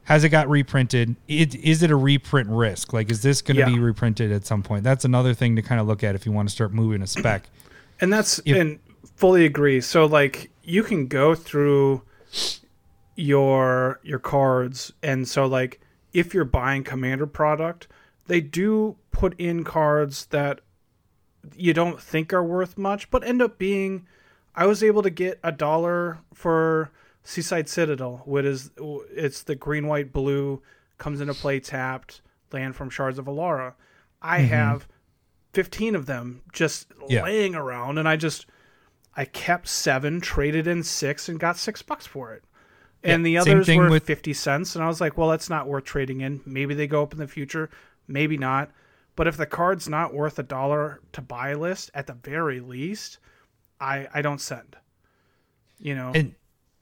has 0.04 0.24
it 0.24 0.30
got 0.30 0.50
reprinted? 0.50 1.18
It, 1.28 1.54
is 1.56 1.84
it 1.84 1.92
a 1.92 1.98
reprint 1.98 2.50
risk? 2.50 2.94
Like, 2.94 3.12
is 3.12 3.22
this 3.22 3.42
going 3.42 3.56
to 3.58 3.62
Yeah. 3.64 3.68
be 3.70 3.80
reprinted 3.80 4.32
at 4.32 4.46
some 4.46 4.64
point? 4.64 4.86
That's 4.86 5.04
another 5.04 5.34
thing 5.34 5.58
to 5.58 5.62
kind 5.62 5.82
of 5.82 5.88
look 5.88 6.02
at 6.02 6.16
if 6.16 6.26
you 6.26 6.32
want 6.32 6.48
to 6.48 6.56
start 6.56 6.74
moving 6.74 7.02
a 7.02 7.08
spec. 7.08 7.50
And 8.00 8.12
that's 8.12 8.40
If- 8.46 8.58
and 8.58 8.80
fully 9.16 9.46
agree. 9.46 9.82
So 9.82 10.06
like 10.06 10.52
you 10.64 10.84
can 10.84 11.08
go 11.08 11.36
through 11.36 12.04
your 13.16 14.00
your 14.04 14.20
cards 14.20 14.92
and 15.04 15.28
so 15.28 15.46
like 15.46 15.80
if 16.14 16.34
you're 16.34 16.46
buying 16.46 16.84
commander 16.84 17.28
product, 17.28 17.88
they 18.28 18.42
do 18.42 18.98
put 19.12 19.40
in 19.40 19.64
cards 19.64 20.26
that 20.28 20.62
you 21.56 21.74
don't 21.74 22.02
think 22.02 22.34
are 22.34 22.44
worth 22.44 22.78
much 22.78 23.12
but 23.12 23.24
end 23.24 23.42
up 23.42 23.58
being 23.58 24.08
I 24.56 24.66
was 24.66 24.84
able 24.84 25.02
to 25.02 25.10
get 25.10 25.40
a 25.44 25.52
dollar 25.52 26.20
for 26.34 26.92
Seaside 27.24 27.70
Citadel, 27.70 28.22
which 28.26 28.46
is 28.46 28.72
it's 28.78 29.44
the 29.44 29.56
green, 29.56 29.88
white, 29.88 30.12
blue, 30.12 30.62
comes 30.98 31.22
into 31.22 31.34
play 31.34 31.60
tapped, 31.60 32.22
land 32.52 32.76
from 32.76 32.90
Shards 32.90 33.18
of 33.18 33.26
Alara. 33.26 33.74
I 34.22 34.40
mm-hmm. 34.40 34.48
have 34.48 34.88
fifteen 35.54 35.96
of 35.96 36.06
them 36.06 36.42
just 36.52 36.88
Yeah. 37.08 37.24
laying 37.24 37.56
around, 37.56 37.98
and 37.98 38.08
I 38.08 38.16
just 38.16 38.46
I 39.16 39.26
kept 39.26 39.68
seven, 39.68 40.20
traded 40.22 40.66
in 40.68 40.82
six, 40.84 41.30
and 41.30 41.40
got 41.40 41.58
six 41.58 41.82
bucks 41.82 42.06
for 42.08 42.34
it. 42.34 42.44
And 43.04 43.26
the 43.26 43.32
Yeah, 43.32 43.42
same 43.42 43.60
others 43.60 43.76
were 43.78 43.90
with- 43.90 44.04
fifty 44.06 44.34
cents, 44.34 44.76
and 44.76 44.84
I 44.84 44.88
was 44.88 45.00
like, 45.02 45.18
well, 45.18 45.30
that's 45.30 45.50
not 45.50 45.68
worth 45.68 45.84
trading 45.84 46.22
in. 46.22 46.42
Maybe 46.46 46.74
they 46.74 46.88
go 46.88 47.04
up 47.04 47.14
in 47.14 47.20
the 47.20 47.28
future, 47.28 47.70
maybe 48.08 48.38
not. 48.38 48.72
But 49.16 49.28
if 49.28 49.38
the 49.38 49.46
card's 49.46 49.88
not 49.88 50.14
worth 50.14 50.40
a 50.40 50.44
dollar 50.44 51.00
to 51.12 51.22
buy 51.22 51.54
list, 51.54 51.92
at 51.94 52.08
the 52.08 52.14
very 52.14 52.60
least, 52.60 53.20
I 53.80 54.08
I 54.14 54.22
don't 54.22 54.42
send. 54.42 54.78
You 55.80 55.96
know, 55.96 56.12
And 56.16 56.34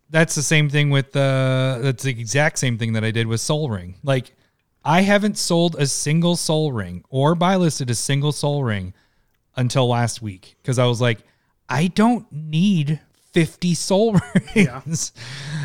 that's 0.09 0.35
the 0.35 0.43
same 0.43 0.69
thing 0.69 0.89
with 0.91 1.11
the 1.11 1.79
that's 1.81 2.03
the 2.03 2.11
exact 2.11 2.59
same 2.59 2.77
thing 2.77 2.93
that 2.93 3.03
I 3.03 3.11
did 3.11 3.27
with 3.27 3.41
Sol 3.41 3.69
Ring. 3.69 3.95
Like 4.03 4.33
I 4.83 5.01
haven't 5.01 5.37
sold 5.37 5.75
a 5.75 5.85
single 5.85 6.35
Sol 6.35 6.71
Ring 6.71 7.03
or 7.09 7.35
buy 7.35 7.55
listed 7.55 7.89
a 7.89 7.95
single 7.95 8.31
Sol 8.31 8.63
Ring 8.63 8.93
until 9.55 9.87
last 9.87 10.21
week 10.21 10.55
because 10.61 10.79
I 10.79 10.85
was 10.85 10.99
like, 11.01 11.19
I 11.69 11.87
don't 11.87 12.25
need 12.31 12.99
50 13.31 13.75
Sol 13.75 14.17
Rings. 14.55 15.13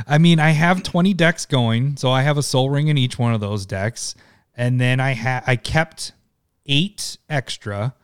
I 0.07 0.19
mean, 0.19 0.39
I 0.39 0.51
have 0.51 0.83
20 0.83 1.15
decks 1.15 1.47
going, 1.47 1.97
so 1.97 2.11
I 2.11 2.23
have 2.23 2.39
a 2.39 2.43
Sol 2.43 2.71
Ring 2.71 2.89
in 2.89 2.99
each 2.99 3.19
one 3.19 3.35
of 3.35 3.41
those 3.41 3.67
decks, 3.67 4.15
and 4.55 4.81
then 4.81 5.01
I 5.01 5.13
had 5.13 5.45
I 5.47 5.57
kept 5.57 6.13
eight 6.67 7.17
extra 7.29 7.95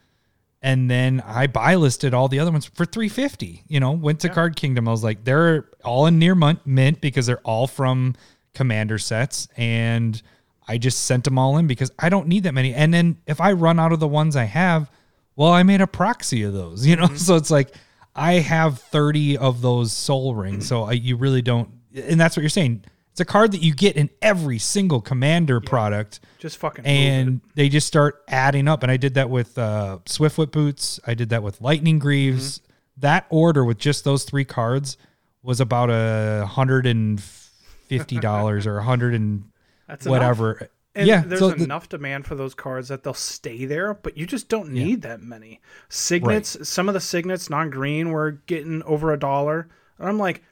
and 0.63 0.89
then 0.89 1.21
I 1.27 1.49
buy 1.49 1.75
listed 1.75 2.15
all 2.15 2.29
the 2.29 2.39
other 2.39 2.53
ones 2.53 2.67
for 2.67 2.85
350. 2.85 3.65
You 3.67 3.81
know, 3.81 3.91
went 3.91 4.21
to 4.21 4.29
Card 4.29 4.55
Kingdom. 4.55 4.87
I 4.87 4.93
was 4.93 5.03
like, 5.03 5.25
they're 5.25 5.67
all 5.85 6.07
in 6.07 6.21
near 6.21 6.37
mint 6.37 7.01
because 7.01 7.27
they're 7.27 7.39
all 7.39 7.67
from 7.67 8.15
commander 8.55 8.99
sets 8.99 9.49
and 9.57 10.23
I 10.67 10.79
just 10.79 11.05
sent 11.05 11.25
them 11.25 11.39
all 11.39 11.59
in 11.59 11.67
because 11.67 11.91
I 11.99 12.09
don't 12.09 12.29
need 12.29 12.45
that 12.45 12.55
many. 12.55 12.75
And 12.75 12.93
then 12.93 13.19
if 13.27 13.41
I 13.41 13.53
run 13.53 13.81
out 13.81 13.93
of 13.93 14.01
the 14.01 14.09
ones 14.09 14.37
I 14.37 14.45
have, 14.45 14.91
well, 15.37 15.51
I 15.51 15.63
made 15.63 15.81
a 15.81 15.87
proxy 15.87 16.43
of 16.43 16.53
those, 16.53 16.87
you 16.87 16.97
know? 16.97 17.09
So 17.15 17.37
it's 17.37 17.51
like 17.51 17.75
I 18.15 18.35
have 18.35 18.79
30 18.79 19.39
of 19.39 19.61
those 19.63 19.93
Sol 19.93 20.35
Rings. 20.35 20.67
So 20.67 20.85
I, 20.85 20.93
you 20.93 21.17
really 21.17 21.43
don't 21.43 21.71
and 21.95 22.21
that's 22.21 22.37
what 22.37 22.43
you're 22.43 22.51
saying. 22.51 22.85
It's 23.11 23.21
a 23.21 23.27
card 23.27 23.53
that 23.53 23.63
you 23.63 23.75
get 23.75 23.97
in 23.97 24.09
every 24.23 24.59
single 24.59 25.03
commander 25.03 25.61
product 25.61 26.21
just 26.39 26.57
fucking 26.57 26.87
and 26.87 27.43
they 27.55 27.69
just 27.69 27.87
start 27.87 28.23
adding 28.27 28.69
up. 28.69 28.83
And 28.83 28.91
I 28.91 28.97
did 28.97 29.15
that 29.15 29.29
with 29.29 29.59
uh, 29.59 29.99
Swiftfoot 30.07 30.51
boots. 30.51 30.99
I 31.07 31.13
did 31.13 31.29
that 31.29 31.43
with 31.43 31.61
Lightning 31.61 31.99
Greaves. 31.99 32.59
Mm-hmm. 32.59 33.01
That 33.01 33.27
order 33.29 33.67
with 33.67 33.77
just 33.77 34.05
those 34.05 34.25
three 34.25 34.47
cards 34.47 34.97
was 35.43 35.61
about 35.61 35.91
a 35.91 36.47
hundred 36.47 36.87
and 36.87 37.21
fifty 37.21 38.19
dollars 38.19 38.67
or 38.67 38.79
a 38.79 38.83
hundred 38.83 39.15
and 39.15 39.45
That's 39.93 40.07
enough. 40.07 40.13
whatever. 40.13 40.69
And 40.95 41.07
yeah, 41.07 41.23
there's 41.23 41.41
so 41.41 41.51
the- 41.51 41.65
enough 41.65 41.89
demand 41.89 42.27
for 42.27 42.35
those 42.35 42.55
cards 42.55 42.89
that 42.89 43.03
they'll 43.03 43.15
stay 43.15 43.65
there, 43.67 43.95
but 43.95 44.17
you 44.17 44.27
just 44.27 44.49
don't 44.49 44.71
need 44.71 45.03
that 45.03 45.23
many. 45.23 45.61
Signets, 45.89 46.57
some 46.69 46.89
of 46.89 46.95
the 46.95 47.01
signets, 47.01 47.49
non 47.51 47.71
green, 47.71 48.11
were 48.11 48.33
getting 48.47 48.83
over 48.85 49.13
a 49.13 49.19
dollar. 49.19 49.69
And 49.99 50.09
I'm 50.09 50.19
like, 50.19 50.43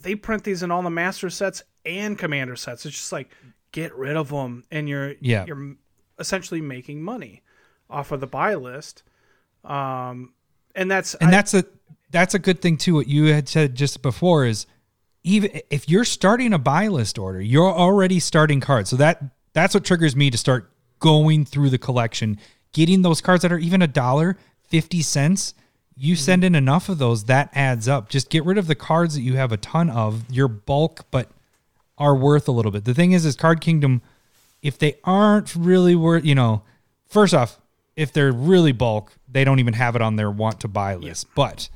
they 0.00 0.14
print 0.14 0.44
these 0.44 0.62
in 0.62 0.70
all 0.70 0.82
the 0.82 0.90
master 0.90 1.30
sets 1.30 1.62
and 1.86 2.18
commander 2.18 2.56
sets. 2.56 2.84
It's 2.86 2.96
just 2.96 3.12
like, 3.12 3.30
get 3.72 3.94
rid 3.94 4.16
of 4.16 4.28
them, 4.30 4.64
and 4.70 4.88
you're 4.88 5.14
Yeah. 5.20 5.44
you're 5.46 5.76
essentially 6.18 6.60
making 6.60 7.02
money 7.02 7.42
off 7.88 8.10
of 8.12 8.20
the 8.20 8.26
buy 8.26 8.54
list. 8.54 9.02
Um, 9.64 10.32
and 10.74 10.90
that's 10.90 11.14
and 11.14 11.28
I- 11.28 11.30
that's 11.32 11.54
a 11.54 11.64
that's 12.10 12.34
a 12.34 12.38
good 12.38 12.60
thing 12.62 12.76
too. 12.76 12.94
What 12.94 13.06
you 13.08 13.26
had 13.32 13.48
said 13.48 13.74
just 13.74 14.02
before 14.02 14.44
is 14.44 14.66
even 15.22 15.60
if 15.70 15.88
you're 15.88 16.04
starting 16.04 16.52
a 16.52 16.58
buy 16.58 16.88
list 16.88 17.18
order, 17.18 17.40
you're 17.40 17.72
already 17.72 18.20
starting 18.20 18.60
cards. 18.60 18.90
So 18.90 18.96
that 18.96 19.22
that's 19.52 19.74
what 19.74 19.84
triggers 19.84 20.16
me 20.16 20.30
to 20.30 20.38
start 20.38 20.70
going 20.98 21.44
through 21.44 21.70
the 21.70 21.78
collection, 21.78 22.38
getting 22.72 23.02
those 23.02 23.20
cards 23.20 23.42
that 23.42 23.52
are 23.52 23.58
even 23.58 23.82
a 23.82 23.86
dollar 23.86 24.36
fifty 24.62 25.02
cents. 25.02 25.54
You 25.96 26.14
Mm-hmm. 26.14 26.22
send 26.22 26.44
in 26.44 26.54
enough 26.54 26.88
of 26.88 26.96
those, 26.96 27.24
that 27.24 27.50
adds 27.52 27.86
up. 27.86 28.08
Just 28.08 28.30
get 28.30 28.46
rid 28.46 28.56
of 28.56 28.66
the 28.66 28.74
cards 28.74 29.14
that 29.14 29.20
you 29.20 29.36
have 29.36 29.52
a 29.52 29.58
ton 29.58 29.90
of, 29.90 30.24
your 30.30 30.48
bulk, 30.48 31.04
but 31.10 31.28
are 31.98 32.14
worth 32.14 32.48
a 32.48 32.52
little 32.52 32.72
bit. 32.72 32.86
The 32.86 32.94
thing 32.94 33.12
is, 33.12 33.26
is 33.26 33.36
Card 33.36 33.60
Kingdom, 33.60 34.00
if 34.62 34.78
they 34.78 34.96
aren't 35.04 35.54
really 35.54 35.94
worth, 35.94 36.24
you 36.24 36.34
know, 36.34 36.62
first 37.06 37.34
off, 37.34 37.60
if 37.96 38.14
they're 38.14 38.32
really 38.32 38.72
bulk, 38.72 39.12
they 39.28 39.44
don't 39.44 39.58
even 39.58 39.74
have 39.74 39.94
it 39.94 40.00
on 40.00 40.16
their 40.16 40.30
want 40.30 40.60
to 40.60 40.68
buy 40.68 40.94
list. 40.94 41.26
But 41.34 41.68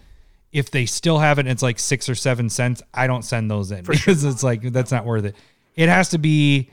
if 0.54 0.70
they 0.70 0.86
still 0.86 1.18
have 1.18 1.38
it 1.38 1.42
and 1.42 1.50
it's 1.50 1.62
like 1.62 1.78
six 1.78 2.08
or 2.08 2.14
seven 2.14 2.48
cents, 2.48 2.80
I 2.94 3.06
don't 3.08 3.24
send 3.24 3.50
those 3.50 3.72
in 3.72 3.84
because 3.84 4.24
it's 4.24 4.42
like 4.42 4.62
that's 4.72 4.92
not 4.92 5.04
worth 5.04 5.26
it. 5.26 5.36
It 5.74 5.90
has 5.90 6.08
to 6.10 6.18
be. 6.18 6.70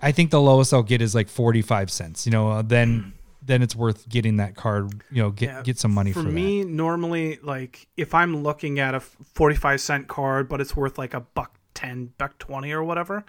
I 0.00 0.12
think 0.12 0.30
the 0.30 0.40
lowest 0.40 0.72
I'll 0.72 0.84
get 0.84 1.02
is 1.02 1.14
like 1.14 1.28
forty 1.28 1.62
five 1.62 1.90
cents. 1.90 2.26
You 2.26 2.32
know, 2.32 2.50
uh, 2.50 2.62
then 2.62 3.14
then 3.42 3.62
it's 3.62 3.74
worth 3.74 4.06
getting 4.08 4.36
that 4.36 4.54
card. 4.54 5.02
You 5.10 5.22
know, 5.22 5.30
get 5.30 5.48
Yeah, 5.48 5.62
get 5.62 5.78
some 5.78 5.92
money 5.92 6.12
for, 6.12 6.20
for 6.20 6.26
that. 6.26 6.32
me 6.32 6.64
normally 6.64 7.38
like 7.42 7.88
if 7.96 8.14
i'm 8.14 8.42
looking 8.42 8.78
at 8.78 8.94
a 8.94 9.00
45 9.00 9.80
cent 9.80 10.06
card 10.08 10.48
but 10.50 10.60
it's 10.60 10.76
worth 10.76 10.98
like 10.98 11.14
a 11.14 11.20
buck 11.20 11.58
10 11.74 12.12
buck 12.18 12.38
20 12.38 12.70
or 12.72 12.84
whatever 12.84 13.24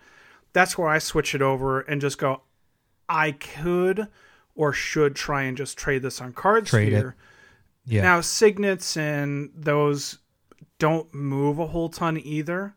that's 0.51 0.77
where 0.77 0.89
i 0.89 0.99
switch 0.99 1.33
it 1.33 1.41
over 1.41 1.79
and 1.81 2.01
just 2.01 2.17
go 2.17 2.41
i 3.07 3.31
could 3.31 4.07
or 4.55 4.73
should 4.73 5.15
try 5.15 5.43
and 5.43 5.55
just 5.55 5.77
trade 5.77 6.01
this 6.01 6.19
on 6.19 6.33
card 6.33 6.65
Trade 6.65 6.91
it. 6.93 7.13
Yeah, 7.89 8.01
now 8.03 8.21
signets 8.21 8.95
and 8.97 9.51
those 9.55 10.19
don't 10.77 11.13
move 11.13 11.59
a 11.59 11.67
whole 11.67 11.89
ton 11.89 12.17
either 12.17 12.75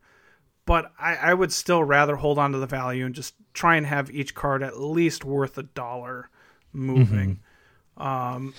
but 0.65 0.93
I, 0.99 1.17
I 1.17 1.35
would 1.35 1.53
still 1.53 1.83
rather 1.83 2.17
hold 2.17 2.39
on 2.39 2.53
to 2.53 2.59
the 2.59 2.67
value 2.67 3.05
and 3.05 3.15
just 3.15 3.35
try 3.53 3.77
and 3.77 3.87
have 3.87 4.11
each 4.11 4.35
card 4.35 4.63
at 4.63 4.79
least 4.81 5.25
worth 5.25 5.59
a 5.59 5.65
dollar 5.65 6.31
moving. 6.73 7.41
Um, 7.97 8.55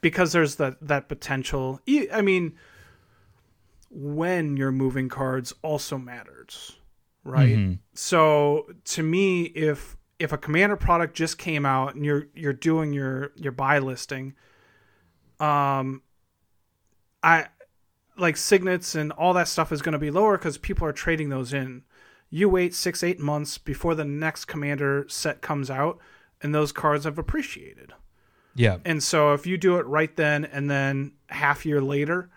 because 0.00 0.32
there's 0.32 0.56
that 0.56 0.76
that 0.82 1.08
potential. 1.08 1.80
I 2.12 2.20
mean 2.20 2.56
when 3.90 4.56
you're 4.56 4.72
moving 4.72 5.08
cards 5.08 5.54
also 5.62 5.96
matters 5.98 6.76
right? 7.24 7.78
So 7.94 8.66
to 8.84 9.02
me 9.02 9.44
if 9.44 9.96
if 10.18 10.32
a 10.32 10.38
commander 10.38 10.76
product 10.76 11.14
just 11.16 11.38
came 11.38 11.64
out 11.66 11.94
and 11.94 12.04
you're 12.04 12.26
you're 12.34 12.52
doing 12.52 12.92
your 12.92 13.32
your 13.36 13.52
buy 13.52 13.78
listing 13.78 14.34
um 15.40 16.02
I 17.22 17.46
like 18.16 18.36
signets 18.36 18.94
and 18.94 19.12
all 19.12 19.34
that 19.34 19.48
stuff 19.48 19.72
is 19.72 19.82
going 19.82 19.92
to 19.92 19.98
be 19.98 20.10
lower 20.10 20.38
because 20.38 20.58
people 20.58 20.86
are 20.86 20.92
trading 20.92 21.28
those 21.28 21.52
in. 21.52 21.82
You 22.30 22.48
wait 22.48 22.74
six, 22.74 23.02
eight 23.02 23.20
months 23.20 23.58
before 23.58 23.94
the 23.94 24.04
next 24.04 24.46
commander 24.46 25.06
set 25.08 25.42
comes 25.42 25.70
out, 25.70 25.98
and 26.42 26.54
those 26.54 26.72
cards 26.72 27.04
have 27.04 27.18
appreciated. 27.18 27.92
Yeah. 28.54 28.78
And 28.84 29.02
so 29.02 29.34
if 29.34 29.46
you 29.46 29.58
do 29.58 29.76
it 29.76 29.86
right 29.86 30.14
then 30.16 30.44
and 30.46 30.70
then 30.70 31.12
half 31.28 31.66
year 31.66 31.80
later, 31.80 32.30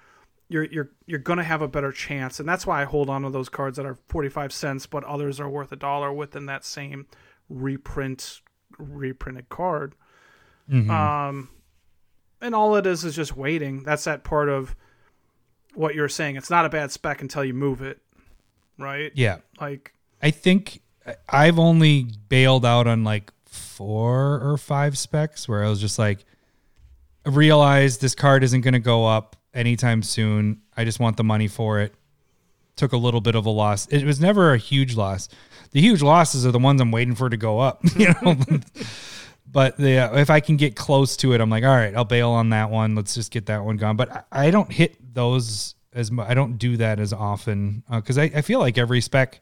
you're 0.50 0.66
you're 0.66 0.90
you're 1.06 1.20
gonna 1.20 1.44
have 1.44 1.62
a 1.62 1.68
better 1.68 1.92
chance. 1.92 2.40
And 2.40 2.50
that's 2.50 2.68
why 2.68 2.82
I 2.82 2.86
hold 2.86 3.10
on 3.10 3.22
to 3.22 3.30
those 3.30 3.50
cards 3.50 3.78
that 3.78 3.86
are 3.86 3.98
forty 4.10 4.30
five 4.30 4.52
cents, 4.52 4.86
but 4.86 5.04
others 5.06 5.40
are 5.40 5.50
worth 5.50 5.72
a 5.72 5.76
dollar 5.76 6.12
within 6.12 6.46
that 6.48 6.66
same 6.66 7.08
reprint 7.48 8.42
reprinted 8.78 9.50
card. 9.50 9.96
Um 10.90 11.50
and 12.42 12.56
all 12.56 12.76
it 12.76 12.86
is 12.86 13.04
is 13.04 13.16
just 13.16 13.36
waiting. 13.36 13.84
That's 13.84 14.04
that 14.06 14.24
part 14.24 14.50
of 14.50 14.76
what 15.76 15.96
you're 15.96 16.10
saying. 16.10 16.36
It's 16.36 16.50
not 16.50 16.66
a 16.66 16.70
bad 16.70 16.92
spec 16.92 17.22
until 17.22 17.44
you 17.44 17.54
move 17.54 17.82
it. 17.82 18.00
Right? 18.78 19.12
Yeah. 19.16 19.38
Like 19.60 19.94
I 20.22 20.32
think 20.32 20.82
I've 21.28 21.60
only 21.60 22.08
bailed 22.30 22.66
out 22.66 22.88
on 22.88 23.04
like 23.04 23.32
four 23.46 24.40
or 24.42 24.58
five 24.58 24.98
specs 24.98 25.48
where 25.48 25.64
I 25.64 25.70
was 25.70 25.82
just 25.82 26.00
like, 26.00 26.26
I 27.26 27.30
realized 27.30 28.02
this 28.02 28.16
card 28.16 28.44
isn't 28.44 28.62
going 28.62 28.74
to 28.74 28.80
go 28.80 29.06
up 29.06 29.36
anytime 29.54 30.04
soon. 30.04 30.62
I 30.76 30.86
just 30.86 31.00
want 31.00 31.18
the 31.18 31.24
money 31.24 31.48
for 31.48 31.80
it. 31.80 31.94
Took 32.76 32.94
a 32.94 32.98
little 32.98 33.22
bit 33.22 33.36
of 33.36 33.46
a 33.46 33.50
loss. 33.50 33.88
It 33.88 34.06
was 34.06 34.22
never 34.22 34.54
a 34.54 34.58
huge 34.58 34.96
loss. 34.96 35.28
The 35.72 35.82
huge 35.82 36.02
losses 36.02 36.46
are 36.46 36.52
the 36.52 36.60
ones 36.60 36.82
I'm 36.82 36.92
waiting 36.92 37.16
for 37.16 37.30
to 37.30 37.38
go 37.38 37.60
up, 37.60 37.82
you 37.96 38.14
know. 38.22 38.36
But 39.52 39.78
the, 39.78 39.98
uh, 39.98 40.18
if 40.18 40.30
I 40.30 40.40
can 40.40 40.58
get 40.58 40.76
close 40.76 41.18
to 41.18 41.34
it, 41.34 41.42
I'm 41.42 41.50
like, 41.50 41.64
all 41.64 41.76
right, 41.76 41.96
I'll 41.96 42.06
bail 42.06 42.30
on 42.30 42.50
that 42.50 42.70
one. 42.70 42.96
Let's 42.96 43.16
just 43.16 43.32
get 43.32 43.48
that 43.48 43.64
one 43.64 43.78
gone. 43.78 43.96
But 43.96 44.12
I, 44.32 44.48
I 44.48 44.52
don't 44.52 44.72
hit 44.72 44.96
those 45.14 45.76
as 45.94 46.12
much. 46.12 46.30
I 46.30 46.34
don't 46.34 46.58
do 46.58 46.78
that 46.78 47.00
as 47.00 47.14
often 47.14 47.84
uh, 47.90 48.00
because 48.00 48.18
I, 48.18 48.24
I 48.24 48.42
feel 48.42 48.60
like 48.60 48.78
every 48.78 49.02
spec 49.02 49.42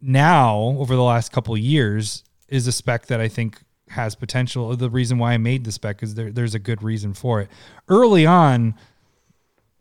now 0.00 0.56
over 0.78 0.94
the 0.94 1.02
last 1.02 1.32
couple 1.32 1.54
of 1.54 1.60
years 1.60 2.22
is 2.48 2.66
a 2.66 2.72
spec 2.72 3.06
that 3.06 3.20
I 3.20 3.28
think 3.28 3.60
has 3.88 4.14
potential. 4.14 4.74
The 4.76 4.90
reason 4.90 5.18
why 5.18 5.32
I 5.32 5.38
made 5.38 5.64
the 5.64 5.72
spec 5.72 6.02
is 6.02 6.14
there, 6.14 6.30
there's 6.30 6.54
a 6.54 6.58
good 6.58 6.82
reason 6.82 7.14
for 7.14 7.40
it. 7.40 7.48
Early 7.88 8.26
on, 8.26 8.74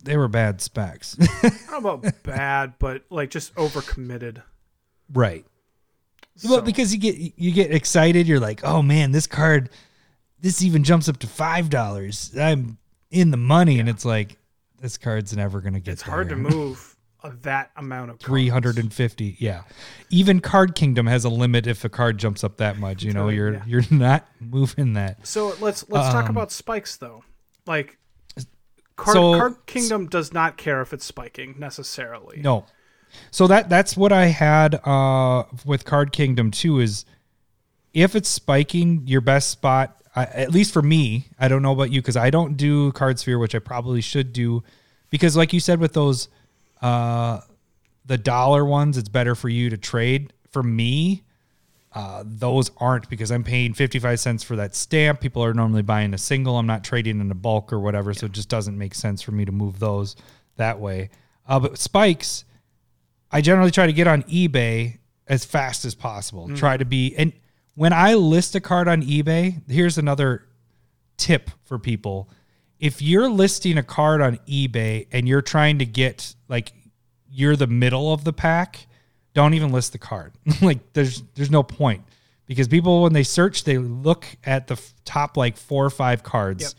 they 0.03 0.17
were 0.17 0.27
bad 0.27 0.61
specs. 0.61 1.17
Know 1.71 1.77
about 1.77 2.23
bad, 2.23 2.73
but 2.79 3.03
like 3.09 3.29
just 3.29 3.53
overcommitted. 3.55 4.41
right. 5.11 5.45
Well, 6.43 6.61
because 6.61 6.93
you 6.93 6.99
get 6.99 7.15
you 7.37 7.51
get 7.51 7.71
excited, 7.73 8.27
you're 8.27 8.39
like, 8.39 8.63
oh 8.63 8.81
man, 8.81 9.11
this 9.11 9.27
card, 9.27 9.69
this 10.41 10.61
even 10.61 10.83
jumps 10.83 11.07
up 11.07 11.17
to 11.19 11.27
five 11.27 11.69
dollars. 11.69 12.35
I'm 12.37 12.77
in 13.11 13.31
the 13.31 13.37
money, 13.37 13.79
and 13.79 13.87
it's 13.87 14.03
like, 14.03 14.37
this 14.81 14.97
card's 14.97 15.35
never 15.35 15.61
gonna 15.61 15.79
get. 15.79 15.93
it's 15.93 16.01
hard 16.01 16.29
to 16.29 16.35
move 16.35 16.91
that 17.41 17.71
amount 17.75 18.11
of 18.11 18.19
350 18.19 19.35
yeah 19.39 19.63
even 20.11 20.39
card 20.39 20.75
kingdom 20.75 21.07
has 21.07 21.25
a 21.25 21.29
limit 21.29 21.65
if 21.65 21.83
a 21.83 21.89
card 21.89 22.19
jumps 22.19 22.43
up 22.43 22.57
that 22.57 22.77
much 22.77 23.01
you 23.01 23.11
know 23.11 23.29
you're 23.29 23.53
yeah. 23.53 23.63
you're 23.65 23.81
not 23.89 24.27
moving 24.39 24.93
that 24.93 25.25
So 25.25 25.47
let's 25.59 25.89
let's 25.89 26.09
talk 26.09 26.25
Um, 26.25 26.29
about 26.37 26.51
spikes 26.51 26.97
though. 26.97 27.23
Like 27.65 27.97
card, 28.95 29.15
So- 29.15 29.37
card 29.39 29.55
kingdom 29.65 30.05
does 30.05 30.33
not 30.33 30.55
care 30.57 30.81
if 30.81 30.93
it's 30.93 31.03
spiking 31.03 31.55
necessarily. 31.57 32.41
no 32.41 32.65
so 33.31 33.47
that 33.47 33.69
that's 33.69 33.95
what 33.95 34.11
i 34.11 34.25
had 34.25 34.75
uh 34.87 35.43
with 35.65 35.85
card 35.85 36.11
kingdom 36.11 36.51
too 36.51 36.79
is 36.79 37.05
if 37.93 38.15
it's 38.15 38.29
spiking 38.29 39.01
your 39.05 39.21
best 39.21 39.49
spot 39.49 40.01
I, 40.15 40.25
at 40.25 40.51
least 40.51 40.73
for 40.73 40.81
me 40.81 41.27
i 41.39 41.47
don't 41.47 41.61
know 41.61 41.73
about 41.73 41.91
you 41.91 42.01
because 42.01 42.17
i 42.17 42.29
don't 42.29 42.57
do 42.57 42.91
CardSphere 42.93 43.39
which 43.39 43.55
i 43.55 43.59
probably 43.59 44.01
should 44.01 44.33
do 44.33 44.63
because 45.09 45.35
like 45.35 45.53
you 45.53 45.59
said 45.59 45.79
with 45.79 45.93
those 45.93 46.29
uh 46.81 47.41
the 48.05 48.17
dollar 48.17 48.65
ones 48.65 48.97
it's 48.97 49.09
better 49.09 49.35
for 49.35 49.49
you 49.49 49.69
to 49.69 49.77
trade 49.77 50.33
for 50.51 50.63
me 50.63 51.23
uh, 51.95 52.23
those 52.25 52.71
aren't 52.77 53.09
because 53.09 53.31
I'm 53.31 53.45
paying 53.45 53.73
55 53.73 54.19
cents 54.19 54.43
for 54.43 54.57
that 54.57 54.75
stamp. 54.75 55.21
People 55.21 55.43
are 55.45 55.53
normally 55.53 55.81
buying 55.81 56.13
a 56.13 56.17
single. 56.17 56.57
I'm 56.57 56.67
not 56.67 56.83
trading 56.83 57.21
in 57.21 57.31
a 57.31 57.35
bulk 57.35 57.71
or 57.71 57.79
whatever. 57.79 58.13
So 58.13 58.25
it 58.25 58.33
just 58.33 58.49
doesn't 58.49 58.77
make 58.77 58.93
sense 58.93 59.21
for 59.21 59.31
me 59.31 59.45
to 59.45 59.53
move 59.53 59.79
those 59.79 60.17
that 60.57 60.77
way. 60.77 61.09
Uh, 61.47 61.61
but 61.61 61.77
spikes, 61.77 62.43
I 63.35 63.41
generally 63.41 63.71
try 63.71 63.85
to 63.85 63.91
get 63.91 64.07
on 64.07 64.23
eBay 64.23 64.99
as 65.27 65.43
fast 65.43 65.83
as 65.83 65.93
possible. 65.93 66.47
Try 66.55 66.77
to 66.77 66.85
be, 66.85 67.13
and 67.17 67.33
when 67.73 67.91
I 67.91 68.13
list 68.13 68.55
a 68.55 68.61
card 68.61 68.87
on 68.87 69.01
eBay, 69.03 69.61
here's 69.69 69.97
another 69.97 70.45
tip 71.17 71.49
for 71.65 71.77
people. 71.77 72.29
If 72.79 73.01
you're 73.01 73.27
listing 73.27 73.77
a 73.77 73.83
card 73.83 74.21
on 74.21 74.37
eBay 74.47 75.07
and 75.11 75.27
you're 75.27 75.41
trying 75.41 75.79
to 75.79 75.85
get 75.85 76.33
like 76.47 76.71
you're 77.29 77.57
the 77.57 77.67
middle 77.67 78.13
of 78.13 78.23
the 78.23 78.31
pack, 78.31 78.87
don't 79.33 79.53
even 79.53 79.73
list 79.73 79.91
the 79.91 79.97
card. 79.97 80.31
like 80.61 80.93
there's 80.93 81.21
there's 81.33 81.51
no 81.51 81.61
point 81.61 82.05
because 82.45 82.69
people 82.69 83.03
when 83.03 83.11
they 83.11 83.23
search 83.23 83.65
they 83.65 83.77
look 83.77 84.25
at 84.45 84.67
the 84.67 84.81
top 85.03 85.35
like 85.35 85.57
four 85.57 85.83
or 85.83 85.89
five 85.89 86.23
cards. 86.23 86.73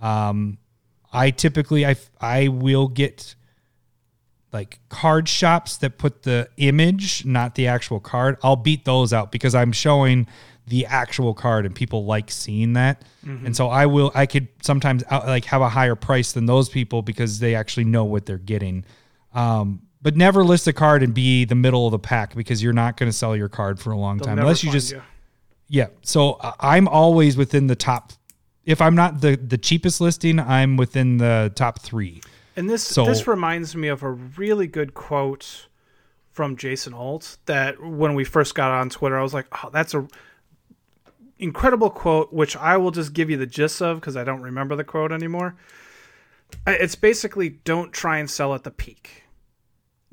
Um 0.00 0.58
I 1.12 1.30
typically 1.30 1.86
I 1.86 1.94
I 2.20 2.48
will 2.48 2.88
get 2.88 3.36
like 4.52 4.78
card 4.88 5.28
shops 5.28 5.78
that 5.78 5.98
put 5.98 6.22
the 6.22 6.48
image, 6.56 7.24
not 7.24 7.54
the 7.54 7.66
actual 7.68 8.00
card. 8.00 8.36
I'll 8.42 8.56
beat 8.56 8.84
those 8.84 9.12
out 9.12 9.32
because 9.32 9.54
I'm 9.54 9.72
showing 9.72 10.26
the 10.66 10.86
actual 10.86 11.34
card 11.34 11.66
and 11.66 11.74
people 11.74 12.04
like 12.04 12.30
seeing 12.30 12.74
that. 12.74 13.02
And 13.46 13.56
so 13.56 13.68
I 13.68 13.86
will 13.86 14.12
I 14.14 14.26
could 14.26 14.48
sometimes 14.62 15.02
out, 15.10 15.26
like 15.26 15.44
have 15.46 15.62
a 15.62 15.68
higher 15.68 15.94
price 15.96 16.32
than 16.32 16.46
those 16.46 16.68
people 16.68 17.02
because 17.02 17.38
they 17.38 17.54
actually 17.54 17.84
know 17.84 18.04
what 18.04 18.26
they're 18.26 18.38
getting. 18.38 18.84
Um 19.34 19.82
but 20.02 20.16
never 20.16 20.44
list 20.44 20.66
a 20.66 20.72
card 20.72 21.02
and 21.02 21.14
be 21.14 21.44
the 21.44 21.54
middle 21.54 21.86
of 21.86 21.92
the 21.92 21.98
pack 21.98 22.34
because 22.34 22.62
you're 22.62 22.72
not 22.72 22.96
going 22.96 23.08
to 23.10 23.16
sell 23.16 23.36
your 23.36 23.48
card 23.48 23.78
for 23.78 23.92
a 23.92 23.96
long 23.96 24.18
They'll 24.18 24.26
time 24.26 24.38
unless 24.38 24.64
you 24.64 24.72
just 24.72 24.94
yeah. 25.68 25.86
So 26.02 26.32
uh, 26.34 26.52
I'm 26.60 26.88
always 26.88 27.36
within 27.36 27.66
the 27.66 27.76
top. 27.76 28.12
If 28.64 28.80
I'm 28.80 28.94
not 28.94 29.20
the 29.20 29.36
the 29.36 29.58
cheapest 29.58 30.00
listing, 30.00 30.38
I'm 30.38 30.76
within 30.76 31.18
the 31.18 31.52
top 31.54 31.80
three. 31.80 32.20
And 32.56 32.68
this 32.68 32.82
So- 32.82 33.04
this 33.04 33.26
reminds 33.26 33.74
me 33.76 33.88
of 33.88 34.02
a 34.02 34.10
really 34.10 34.66
good 34.66 34.94
quote 34.94 35.68
from 36.30 36.56
Jason 36.56 36.94
Alt 36.94 37.38
that 37.46 37.82
when 37.82 38.14
we 38.14 38.24
first 38.24 38.54
got 38.54 38.70
on 38.70 38.88
Twitter, 38.90 39.18
I 39.18 39.22
was 39.22 39.34
like, 39.34 39.46
"Oh, 39.64 39.70
that's 39.70 39.94
a 39.94 40.06
incredible 41.38 41.90
quote." 41.90 42.32
Which 42.32 42.56
I 42.56 42.76
will 42.76 42.90
just 42.90 43.12
give 43.12 43.30
you 43.30 43.36
the 43.36 43.46
gist 43.46 43.80
of 43.82 44.00
because 44.00 44.16
I 44.16 44.24
don't 44.24 44.42
remember 44.42 44.76
the 44.76 44.84
quote 44.84 45.12
anymore. 45.12 45.56
It's 46.66 46.94
basically 46.94 47.48
don't 47.48 47.92
try 47.92 48.18
and 48.18 48.30
sell 48.30 48.54
at 48.54 48.64
the 48.64 48.70
peak. 48.70 49.24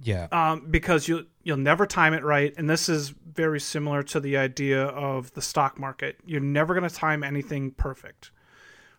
Yeah. 0.01 0.27
um, 0.31 0.67
because 0.71 1.09
you 1.09 1.27
you'll 1.43 1.57
never 1.57 1.85
time 1.85 2.13
it 2.13 2.23
right, 2.23 2.53
and 2.55 2.69
this 2.69 2.87
is 2.87 3.09
very 3.09 3.59
similar 3.59 4.01
to 4.03 4.21
the 4.21 4.37
idea 4.37 4.85
of 4.85 5.33
the 5.33 5.41
stock 5.41 5.77
market. 5.77 6.17
You're 6.25 6.39
never 6.39 6.73
going 6.73 6.87
to 6.87 6.95
time 6.95 7.21
anything 7.21 7.71
perfect, 7.71 8.31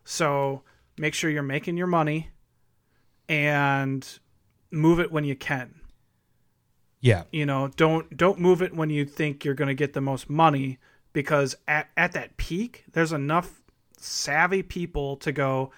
so 0.04 0.62
make 0.98 1.14
sure 1.14 1.30
you're 1.30 1.42
making 1.42 1.78
your 1.78 1.86
money 1.86 2.28
and 3.30 4.18
move 4.72 4.98
it 4.98 5.12
when 5.12 5.24
you 5.24 5.36
can. 5.36 5.76
yeah. 7.00 7.22
You 7.32 7.46
know, 7.46 7.68
don't 7.76 8.14
don't 8.16 8.40
move 8.40 8.60
it 8.60 8.74
when 8.74 8.90
you 8.90 9.04
think 9.06 9.44
you're 9.44 9.54
going 9.54 9.68
to 9.68 9.74
get 9.74 9.92
the 9.92 10.00
most 10.00 10.28
money 10.28 10.78
because 11.12 11.56
at 11.68 11.88
at 11.96 12.12
that 12.12 12.36
peak, 12.36 12.84
there's 12.92 13.12
enough 13.12 13.62
savvy 13.96 14.62
people 14.62 15.16
to 15.18 15.32
go. 15.32 15.70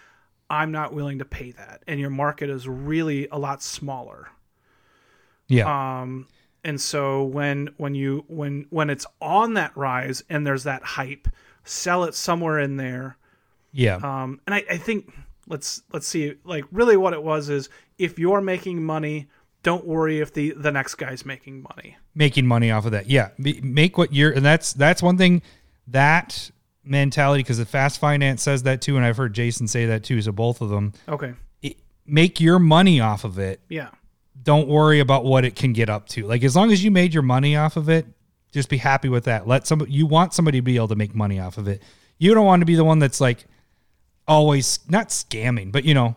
I'm 0.49 0.73
not 0.73 0.93
willing 0.93 1.19
to 1.19 1.25
pay 1.25 1.53
that, 1.53 1.83
and 1.87 2.01
your 2.01 2.11
market 2.11 2.51
is 2.51 2.67
really 2.67 3.29
a 3.29 3.39
lot 3.39 3.63
smaller. 3.63 4.29
Yeah. 5.49 6.01
Um, 6.01 6.29
and 6.65 6.81
so 6.81 7.23
when 7.25 7.71
when 7.77 7.95
you 7.95 8.25
when 8.29 8.67
when 8.71 8.89
it's 8.89 9.07
on 9.21 9.55
that 9.55 9.77
rise 9.77 10.25
and 10.31 10.47
there's 10.47 10.65
that 10.65 10.83
hype, 10.83 11.29
sell 11.65 12.05
it 12.05 12.15
somewhere 12.15 12.59
in 12.59 12.77
there. 12.77 13.17
yeah. 13.73 13.97
Um, 13.97 14.41
and 14.47 14.55
I, 14.55 14.65
I 14.71 14.77
think 14.79 15.13
let's 15.49 15.83
let's 15.93 16.07
see 16.07 16.35
like 16.45 16.65
really 16.71 16.97
what 16.97 17.13
it 17.13 17.23
was 17.23 17.49
is 17.49 17.69
if 17.99 18.19
you're 18.19 18.41
making 18.41 18.83
money, 18.85 19.29
don't 19.63 19.87
worry 19.87 20.21
if 20.21 20.33
the 20.33 20.51
the 20.53 20.73
next 20.73 20.97
guy's 20.97 21.25
making 21.25 21.63
money. 21.63 21.97
Making 22.15 22.47
money 22.47 22.71
off 22.71 22.85
of 22.87 22.93
that. 22.93 23.09
Yeah. 23.09 23.31
Make 23.39 23.97
what 23.99 24.13
you're, 24.13 24.33
and 24.33 24.45
that's 24.45 24.73
that's 24.73 25.03
one 25.03 25.17
thing. 25.19 25.43
That 25.89 26.51
mentality, 26.85 27.43
because 27.43 27.59
the 27.59 27.65
fast 27.67 27.99
finance 28.01 28.43
says 28.43 28.65
that 28.65 28.81
too, 28.83 28.97
and 28.97 29.05
I've 29.05 29.17
heard 29.17 29.35
Jason 29.35 29.67
say 29.69 29.87
that 29.87 30.05
too. 30.05 30.21
So 30.23 30.33
both 30.33 30.61
of 30.61 30.69
them 30.69 30.93
Okay. 31.09 31.35
it, 31.63 31.77
make 32.07 32.41
your 32.41 32.59
money 32.59 33.01
off 33.01 33.25
of 33.25 33.39
it. 33.39 33.61
Yeah. 33.69 33.89
Don't 34.43 34.67
worry 34.69 34.99
about 35.01 35.25
what 35.25 35.45
it 35.45 35.55
can 35.55 35.73
get 35.73 35.89
up 35.89 36.09
to. 36.11 36.27
Like 36.27 36.43
as 36.43 36.57
long 36.57 36.73
as 36.73 36.83
you 36.83 36.91
made 36.91 37.15
your 37.15 37.23
money 37.23 37.57
off 37.57 37.77
of 37.77 37.89
it, 37.89 38.07
just 38.53 38.69
be 38.69 38.77
happy 38.79 39.09
with 39.09 39.25
that. 39.25 39.47
Let 39.47 39.67
some 39.67 39.87
you 39.89 40.07
want 40.07 40.35
somebody 40.35 40.59
to 40.59 40.63
be 40.63 40.77
able 40.77 40.89
to 40.89 40.97
make 40.97 41.15
money 41.15 41.39
off 41.39 41.57
of 41.59 41.69
it. 41.69 41.83
You 42.19 42.35
don't 42.35 42.47
want 42.47 42.61
to 42.61 42.67
be 42.67 42.75
the 42.75 42.85
one 42.85 42.99
that's 42.99 43.21
like 43.21 43.45
always 44.27 44.81
not 44.89 45.09
scamming, 45.09 45.73
but 45.73 45.85
you 45.85 45.95
know, 45.95 46.17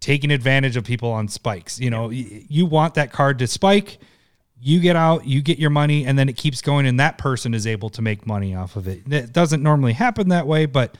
taking 0.00 0.30
advantage 0.30 0.76
of 0.76 0.84
people 0.84 1.10
on 1.10 1.28
spikes. 1.28 1.80
You 1.80 1.90
know, 1.90 2.10
you 2.10 2.66
want 2.66 2.94
that 2.94 3.12
card 3.12 3.38
to 3.40 3.46
spike, 3.46 3.98
you 4.60 4.80
get 4.80 4.96
out, 4.96 5.26
you 5.26 5.42
get 5.42 5.58
your 5.58 5.70
money, 5.70 6.04
and 6.06 6.18
then 6.18 6.28
it 6.28 6.36
keeps 6.36 6.60
going, 6.62 6.86
and 6.86 7.00
that 7.00 7.18
person 7.18 7.54
is 7.54 7.66
able 7.66 7.90
to 7.90 8.02
make 8.02 8.26
money 8.26 8.54
off 8.54 8.76
of 8.76 8.88
it. 8.88 9.12
It 9.12 9.32
doesn't 9.32 9.62
normally 9.62 9.92
happen 9.92 10.28
that 10.28 10.46
way, 10.46 10.66
but 10.66 10.96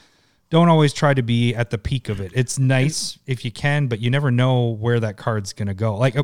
don't 0.51 0.68
always 0.68 0.92
try 0.92 1.12
to 1.14 1.22
be 1.22 1.55
at 1.55 1.70
the 1.70 1.78
peak 1.78 2.09
of 2.09 2.20
it. 2.20 2.32
It's 2.34 2.59
nice 2.59 3.18
if 3.26 3.44
you 3.44 3.51
can, 3.51 3.86
but 3.86 4.01
you 4.01 4.11
never 4.11 4.30
know 4.30 4.68
where 4.68 4.99
that 5.01 5.16
card's 5.16 5.53
going 5.53 5.68
to 5.68 5.74
go. 5.74 5.96
Like 5.96 6.16
uh, 6.16 6.22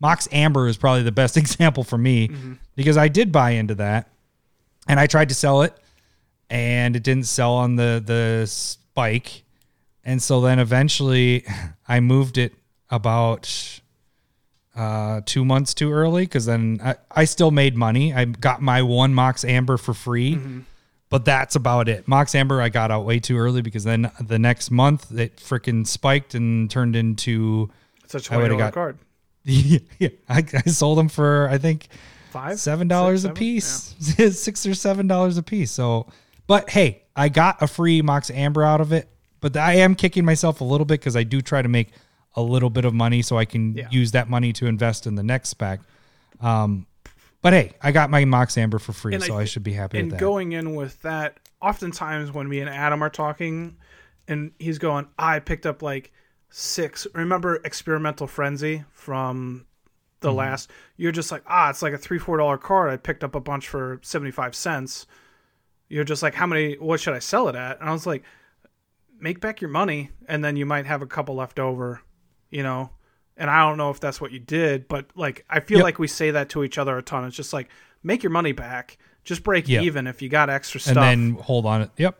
Mox 0.00 0.28
Amber 0.32 0.68
is 0.68 0.76
probably 0.76 1.02
the 1.02 1.12
best 1.12 1.36
example 1.36 1.84
for 1.84 1.98
me 1.98 2.30
because 2.74 2.96
I 2.96 3.08
did 3.08 3.32
buy 3.32 3.50
into 3.50 3.74
that 3.76 4.10
and 4.88 4.98
I 4.98 5.06
tried 5.06 5.28
to 5.28 5.34
sell 5.34 5.62
it 5.62 5.74
and 6.48 6.96
it 6.96 7.02
didn't 7.02 7.26
sell 7.26 7.54
on 7.54 7.76
the 7.76 8.02
the 8.04 8.46
spike. 8.46 9.42
And 10.06 10.22
so 10.22 10.40
then 10.40 10.58
eventually 10.60 11.44
I 11.88 12.00
moved 12.00 12.38
it 12.38 12.54
about 12.88 13.80
uh, 14.74 15.20
two 15.26 15.44
months 15.44 15.74
too 15.74 15.92
early 15.92 16.22
because 16.24 16.46
then 16.46 16.78
I, 16.82 16.94
I 17.10 17.24
still 17.24 17.50
made 17.50 17.76
money. 17.76 18.14
I 18.14 18.24
got 18.26 18.62
my 18.62 18.82
one 18.82 19.12
Mox 19.14 19.44
Amber 19.44 19.76
for 19.76 19.92
free, 19.94 20.38
but 21.10 21.24
that's 21.24 21.56
about 21.56 21.88
it. 21.88 22.06
Mox 22.06 22.34
Amber 22.34 22.62
I 22.62 22.68
got 22.68 22.90
out 22.90 23.04
way 23.04 23.18
too 23.18 23.36
early 23.36 23.62
because 23.62 23.84
then 23.84 24.10
the 24.20 24.38
next 24.38 24.70
month 24.70 25.10
it 25.18 25.36
freaking 25.38 25.86
spiked 25.86 26.34
and 26.34 26.70
turned 26.70 26.94
into 26.94 27.70
It's 28.04 28.14
a 28.14 28.18
I 28.18 28.20
twenty 28.20 28.42
would've 28.44 28.58
got- 28.58 28.74
card. 28.74 28.98
yeah, 29.44 30.08
I, 30.28 30.44
I 30.52 30.70
sold 30.70 30.98
them 30.98 31.08
for 31.08 31.48
I 31.48 31.58
think 31.58 31.86
Five, 32.30 32.58
seven 32.60 32.86
dollars 32.88 33.24
a 33.24 33.30
piece, 33.32 33.94
six 34.00 34.66
or 34.66 34.74
seven 34.74 35.06
dollars 35.06 35.38
a 35.38 35.42
piece. 35.42 35.70
So, 35.70 36.06
but 36.46 36.68
hey, 36.68 37.02
I 37.14 37.28
got 37.30 37.62
a 37.62 37.66
free 37.66 38.02
Mox 38.02 38.30
Amber 38.30 38.62
out 38.62 38.80
of 38.82 38.92
it. 38.92 39.08
But 39.52 39.60
I 39.60 39.74
am 39.74 39.94
kicking 39.94 40.24
myself 40.24 40.60
a 40.60 40.64
little 40.64 40.84
bit 40.84 41.00
because 41.00 41.14
I 41.16 41.22
do 41.22 41.40
try 41.40 41.62
to 41.62 41.68
make 41.68 41.90
a 42.34 42.42
little 42.42 42.70
bit 42.70 42.84
of 42.84 42.92
money 42.94 43.22
so 43.22 43.38
I 43.38 43.44
can 43.44 43.74
Yeah. 43.74 43.88
use 43.90 44.10
that 44.12 44.28
money 44.28 44.52
to 44.54 44.66
invest 44.66 45.06
in 45.06 45.14
the 45.14 45.22
next 45.22 45.50
spec. 45.50 45.80
Um, 46.40 46.86
but 47.42 47.52
hey, 47.52 47.72
I 47.80 47.92
got 47.92 48.10
my 48.10 48.24
Mox 48.24 48.58
Amber 48.58 48.78
for 48.78 48.92
free, 48.92 49.14
And 49.14 49.22
so 49.22 49.36
I, 49.38 49.44
thi- 49.44 49.50
should 49.50 49.62
be 49.62 49.72
happy 49.72 49.98
and 49.98 50.08
with 50.08 50.18
that. 50.18 50.20
going 50.20 50.52
in 50.52 50.74
with 50.74 51.00
that, 51.02 51.38
oftentimes 51.62 52.32
when 52.32 52.48
me 52.48 52.58
and 52.60 52.68
Adam 52.68 53.02
are 53.02 53.08
talking, 53.10 53.76
and 54.28 54.50
he's 54.58 54.78
going, 54.78 55.06
I 55.18 55.38
picked 55.38 55.64
up 55.64 55.80
like 55.82 56.12
six. 56.50 57.06
Remember 57.14 57.60
Experimental 57.64 58.26
Frenzy 58.26 58.84
from 58.92 59.64
the 60.20 60.28
Mm-hmm. 60.30 60.38
last? 60.38 60.70
You're 60.96 61.12
just 61.12 61.30
like, 61.30 61.44
ah, 61.46 61.70
it's 61.70 61.82
like 61.82 61.92
a 61.92 61.98
three 61.98 62.18
four 62.18 62.36
dollar 62.38 62.58
card. 62.58 62.90
I 62.90 62.96
picked 62.96 63.22
up 63.22 63.34
a 63.36 63.40
bunch 63.40 63.68
for 63.68 64.00
seventy 64.02 64.32
five 64.32 64.56
cents. 64.56 65.06
You're 65.88 66.04
just 66.04 66.22
like, 66.22 66.34
how 66.34 66.46
many? 66.46 66.74
What 66.74 66.98
should 67.00 67.14
I 67.14 67.20
sell 67.20 67.48
it 67.48 67.54
at? 67.54 67.78
And 67.80 67.88
I 67.88 67.92
was 67.92 68.06
like, 68.06 68.24
make 69.18 69.40
back 69.40 69.60
your 69.60 69.70
money, 69.70 70.10
and 70.28 70.44
then 70.44 70.56
you 70.56 70.66
might 70.66 70.86
have 70.86 71.02
a 71.02 71.06
couple 71.06 71.34
left 71.36 71.58
over, 71.58 72.00
you 72.50 72.62
know. 72.62 72.90
And 73.36 73.50
I 73.50 73.68
don't 73.68 73.76
know 73.76 73.90
if 73.90 74.00
that's 74.00 74.20
what 74.20 74.32
you 74.32 74.38
did, 74.38 74.88
but 74.88 75.06
like 75.14 75.44
I 75.50 75.60
feel 75.60 75.78
Yep. 75.78 75.84
like 75.84 75.98
we 75.98 76.08
say 76.08 76.30
that 76.30 76.48
to 76.50 76.64
each 76.64 76.78
other 76.78 76.96
a 76.96 77.02
ton. 77.02 77.24
It's 77.24 77.36
just 77.36 77.52
like 77.52 77.68
make 78.02 78.22
your 78.22 78.30
money 78.30 78.52
back, 78.52 78.96
just 79.24 79.42
break 79.42 79.68
Yep. 79.68 79.82
even 79.82 80.06
if 80.06 80.22
you 80.22 80.28
got 80.30 80.48
extra 80.48 80.80
stuff. 80.80 80.96
and 80.96 81.34
then 81.36 81.42
hold 81.42 81.66
on. 81.66 81.90
Yep. 81.98 82.18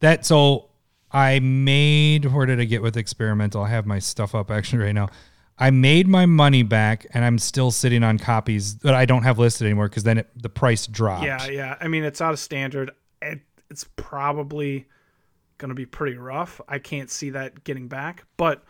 That 0.00 0.26
so 0.26 0.70
I 1.12 1.38
made 1.40 2.24
where 2.24 2.46
did 2.46 2.58
I 2.58 2.64
get 2.64 2.82
with 2.82 2.96
experimental? 2.96 3.62
I 3.62 3.68
have 3.68 3.86
my 3.86 4.00
stuff 4.00 4.34
up 4.34 4.50
actually 4.50 4.82
right 4.82 4.94
now. 4.94 5.10
I 5.58 5.70
made 5.70 6.08
my 6.08 6.26
money 6.26 6.64
back 6.64 7.06
and 7.14 7.24
I'm 7.24 7.38
still 7.38 7.70
sitting 7.70 8.02
on 8.02 8.18
copies 8.18 8.78
that 8.78 8.94
I 8.96 9.04
don't 9.04 9.22
have 9.22 9.38
listed 9.38 9.66
anymore 9.66 9.88
because 9.88 10.02
then 10.02 10.18
it, 10.18 10.28
the 10.34 10.48
price 10.48 10.88
dropped. 10.88 11.24
yeah, 11.24 11.46
yeah. 11.46 11.76
I 11.80 11.86
mean, 11.86 12.02
it's 12.02 12.20
out 12.20 12.32
of 12.32 12.40
standard. 12.40 12.90
It, 13.20 13.42
it's 13.70 13.84
probably 13.94 14.86
going 15.62 15.70
to 15.70 15.74
be 15.74 15.86
pretty 15.86 16.18
rough. 16.18 16.60
I 16.68 16.78
can't 16.78 17.08
see 17.10 17.30
that 17.30 17.64
getting 17.64 17.88
back, 17.88 18.24
but 18.36 18.62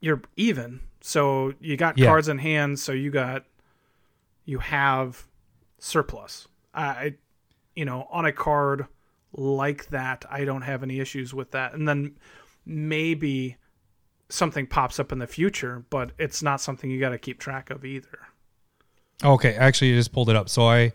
you're 0.00 0.20
even. 0.36 0.80
So 1.00 1.54
you 1.60 1.76
got 1.78 1.96
Yeah. 1.96 2.06
cards 2.06 2.28
in 2.28 2.36
hand. 2.38 2.78
So 2.78 2.92
you 2.92 3.10
got 3.10 3.46
you 4.44 4.58
have 4.58 5.26
surplus. 5.78 6.48
I, 6.74 7.14
you 7.76 7.84
know, 7.84 8.08
on 8.10 8.26
a 8.26 8.32
card 8.32 8.86
like 9.32 9.86
that, 9.90 10.24
I 10.28 10.44
don't 10.44 10.62
have 10.62 10.82
any 10.82 10.98
issues 10.98 11.32
with 11.32 11.52
that. 11.52 11.74
And 11.74 11.86
then 11.88 12.16
maybe 12.66 13.56
something 14.28 14.66
pops 14.66 14.98
up 14.98 15.12
in 15.12 15.18
the 15.20 15.26
future, 15.28 15.84
but 15.90 16.10
it's 16.18 16.42
not 16.42 16.60
something 16.60 16.90
you 16.90 16.98
got 16.98 17.10
to 17.10 17.18
keep 17.18 17.38
track 17.38 17.70
of 17.70 17.84
either. 17.84 18.18
Okay, 19.22 19.54
actually, 19.54 19.92
I 19.92 19.96
just 19.96 20.12
pulled 20.12 20.28
it 20.28 20.34
up. 20.36 20.48
So 20.48 20.66
I 20.66 20.92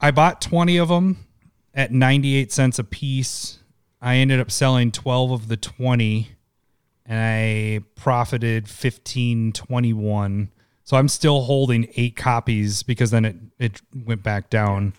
I 0.00 0.12
bought 0.12 0.40
20 0.40 0.76
of 0.76 0.88
them 0.88 1.26
at 1.74 1.90
98 1.90 2.52
cents 2.52 2.78
a 2.78 2.84
piece. 2.84 3.58
I 4.04 4.16
ended 4.16 4.38
up 4.38 4.50
selling 4.50 4.92
12 4.92 5.30
of 5.30 5.48
the 5.48 5.56
20 5.56 6.28
and 7.06 7.18
I 7.18 7.80
profited 7.94 8.64
1521. 8.64 10.50
So 10.84 10.98
I'm 10.98 11.08
still 11.08 11.40
holding 11.40 11.88
8 11.96 12.14
copies 12.14 12.82
because 12.82 13.10
then 13.10 13.24
it 13.24 13.36
it 13.58 13.80
went 14.04 14.22
back 14.22 14.50
down. 14.50 14.92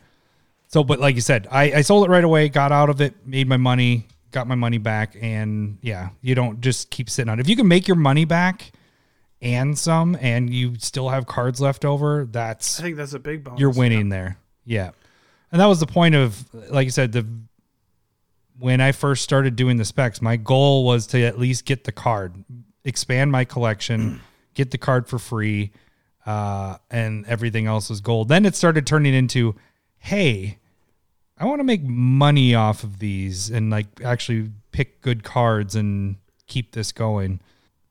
So 0.68 0.84
but 0.84 1.00
like 1.00 1.14
you 1.14 1.22
said, 1.22 1.48
I 1.52 1.72
I 1.72 1.82
sold 1.82 2.08
it 2.08 2.10
right 2.10 2.24
away, 2.24 2.50
got 2.50 2.72
out 2.72 2.90
of 2.90 3.00
it, 3.00 3.14
made 3.28 3.48
my 3.48 3.58
money, 3.58 4.08
got 4.32 4.48
my 4.48 4.56
money 4.56 4.80
back 4.80 5.16
and 5.22 5.78
yeah, 5.82 6.10
you 6.22 6.34
don't 6.34 6.60
just 6.62 6.90
keep 6.90 7.08
sitting 7.08 7.30
on 7.30 7.40
it. 7.40 7.42
If 7.42 7.48
you 7.48 7.56
can 7.56 7.68
make 7.68 7.88
your 7.88 7.98
money 7.98 8.26
back 8.26 8.72
and 9.40 9.78
some 9.78 10.18
and 10.20 10.52
you 10.52 10.78
still 10.80 11.10
have 11.10 11.28
cards 11.28 11.62
left 11.62 11.86
over, 11.86 12.26
that's 12.26 12.80
I 12.80 12.84
think 12.84 12.98
that's 12.98 13.14
a 13.14 13.20
big 13.20 13.44
bonus. 13.44 13.60
you're 13.60 13.70
winning 13.70 14.10
there. 14.10 14.40
Yeah. 14.66 14.90
And 15.52 15.62
that 15.62 15.68
was 15.68 15.80
the 15.80 15.86
point 15.86 16.16
of 16.16 16.44
like 16.72 16.86
you 16.86 16.92
said 16.92 17.12
the 17.12 17.28
when 18.60 18.82
I 18.82 18.92
first 18.92 19.24
started 19.24 19.56
doing 19.56 19.78
the 19.78 19.86
specs, 19.86 20.22
my 20.22 20.38
goal 20.38 20.86
was 20.86 21.08
to 21.08 21.22
at 21.24 21.40
least 21.40 21.66
get 21.66 21.84
the 21.84 21.92
card, 21.92 22.44
expand 22.84 23.32
my 23.32 23.46
collection, 23.46 24.22
get 24.54 24.72
the 24.72 24.78
card 24.78 25.08
for 25.08 25.20
free, 25.20 25.72
uh, 26.26 26.78
and 26.90 27.26
everything 27.28 27.68
else 27.68 27.90
was 27.90 28.02
gold. 28.02 28.30
Then 28.30 28.46
it 28.46 28.56
started 28.56 28.88
turning 28.88 29.14
into, 29.14 29.56
hey, 29.98 30.60
I 31.38 31.46
want 31.46 31.60
to 31.60 31.66
make 31.66 31.84
money 31.84 32.56
off 32.56 32.84
of 32.84 33.00
these 33.00 33.50
and 33.50 33.70
like 33.70 33.88
actually 34.04 34.52
pick 34.72 35.02
good 35.02 35.24
cards 35.24 35.76
and 35.76 36.16
keep 36.48 36.72
this 36.72 36.92
going. 36.92 37.42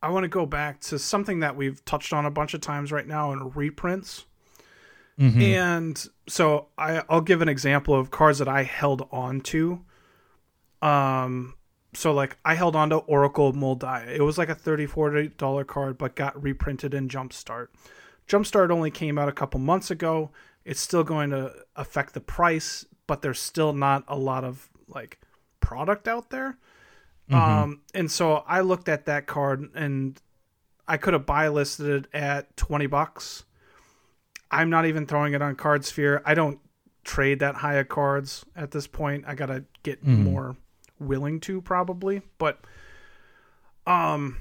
I 0.02 0.10
want 0.10 0.24
to 0.24 0.28
go 0.28 0.46
back 0.46 0.80
to 0.82 0.98
something 0.98 1.40
that 1.40 1.56
we've 1.56 1.82
touched 1.84 2.12
on 2.12 2.26
a 2.26 2.30
bunch 2.30 2.54
of 2.54 2.60
times 2.60 2.92
right 2.92 3.06
now 3.06 3.32
in 3.32 3.50
reprints. 3.50 4.24
And 5.40 6.06
so 6.28 6.66
I, 6.76 7.02
I'll 7.08 7.20
give 7.20 7.40
an 7.40 7.48
example 7.48 7.94
of 7.94 8.10
cards 8.10 8.38
that 8.38 8.48
I 8.48 8.64
held 8.64 9.06
on 9.12 9.40
to. 9.42 9.80
Um, 10.84 11.54
so 11.94 12.12
like 12.12 12.36
I 12.44 12.54
held 12.54 12.76
on 12.76 12.90
to 12.90 12.96
Oracle 12.96 13.52
Mul 13.52 13.76
Daya. 13.76 14.08
It 14.08 14.22
was 14.22 14.38
like 14.38 14.48
a 14.48 14.54
$30, 14.54 14.88
$40 14.88 15.66
card, 15.66 15.98
but 15.98 16.14
got 16.14 16.40
reprinted 16.40 16.92
in 16.94 17.08
Jumpstart. 17.08 17.68
Jumpstart 18.28 18.70
only 18.70 18.90
came 18.90 19.18
out 19.18 19.28
a 19.28 19.32
couple 19.32 19.60
months 19.60 19.90
ago. 19.90 20.30
It's 20.64 20.80
still 20.80 21.04
going 21.04 21.30
to 21.30 21.52
affect 21.76 22.14
the 22.14 22.20
price, 22.20 22.84
but 23.06 23.22
there's 23.22 23.40
still 23.40 23.72
not 23.72 24.04
a 24.08 24.16
lot 24.16 24.44
of 24.44 24.68
like 24.88 25.20
product 25.60 26.08
out 26.08 26.30
there. 26.30 26.58
Um, 27.30 27.80
and 27.94 28.10
so 28.10 28.44
I 28.46 28.60
looked 28.60 28.88
at 28.88 29.06
that 29.06 29.26
card 29.26 29.70
and 29.74 30.20
I 30.86 30.98
could 30.98 31.14
have 31.14 31.24
buy 31.24 31.48
listed 31.48 32.04
it 32.04 32.14
at 32.14 32.54
20 32.58 32.86
bucks. 32.86 33.44
I'm 34.50 34.68
not 34.68 34.84
even 34.84 35.06
throwing 35.06 35.32
it 35.32 35.40
on 35.40 35.56
CardSphere. 35.56 36.20
I 36.26 36.34
don't 36.34 36.60
trade 37.02 37.40
that 37.40 37.56
high 37.56 37.74
of 37.74 37.88
cards 37.88 38.44
at 38.54 38.72
this 38.72 38.86
point. 38.86 39.24
I 39.26 39.34
got 39.34 39.46
to 39.46 39.64
get 39.82 40.04
more 40.06 40.56
willing 41.06 41.40
to 41.40 41.60
probably, 41.60 42.22
but 42.38 42.60
um 43.86 44.38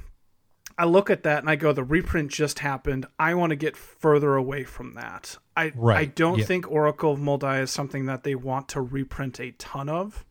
I 0.77 0.85
look 0.85 1.09
at 1.11 1.21
that 1.23 1.39
and 1.39 1.49
I 1.49 1.55
go 1.55 1.71
the 1.71 1.83
reprint 1.83 2.31
just 2.31 2.59
happened. 2.59 3.05
I 3.19 3.35
want 3.35 3.51
to 3.51 3.55
get 3.55 3.77
further 3.77 4.35
away 4.35 4.63
from 4.63 4.93
that. 4.93 5.37
I 5.55 5.71
right. 5.75 5.97
I 5.97 6.05
don't 6.05 6.39
yeah. 6.39 6.45
think 6.45 6.71
Oracle 6.71 7.13
of 7.13 7.19
Mul 7.19 7.37
Daya 7.37 7.63
is 7.63 7.71
something 7.71 8.07
that 8.07 8.23
they 8.23 8.33
want 8.33 8.69
to 8.69 8.81
reprint 8.81 9.39
a 9.39 9.51
ton 9.51 9.87
of. 9.89 10.25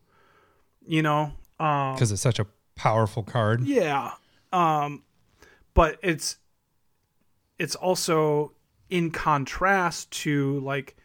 You 0.84 1.02
know, 1.02 1.32
um 1.60 1.94
Because 1.94 2.10
it's 2.10 2.22
such 2.22 2.38
a 2.40 2.46
powerful 2.74 3.22
card. 3.22 3.60
yeah. 3.62 4.12
Um 4.52 5.04
but 5.74 5.98
it's 6.02 6.38
it's 7.58 7.76
also 7.76 8.52
in 8.90 9.10
contrast 9.10 10.10
to 10.10 10.58
like 10.60 10.96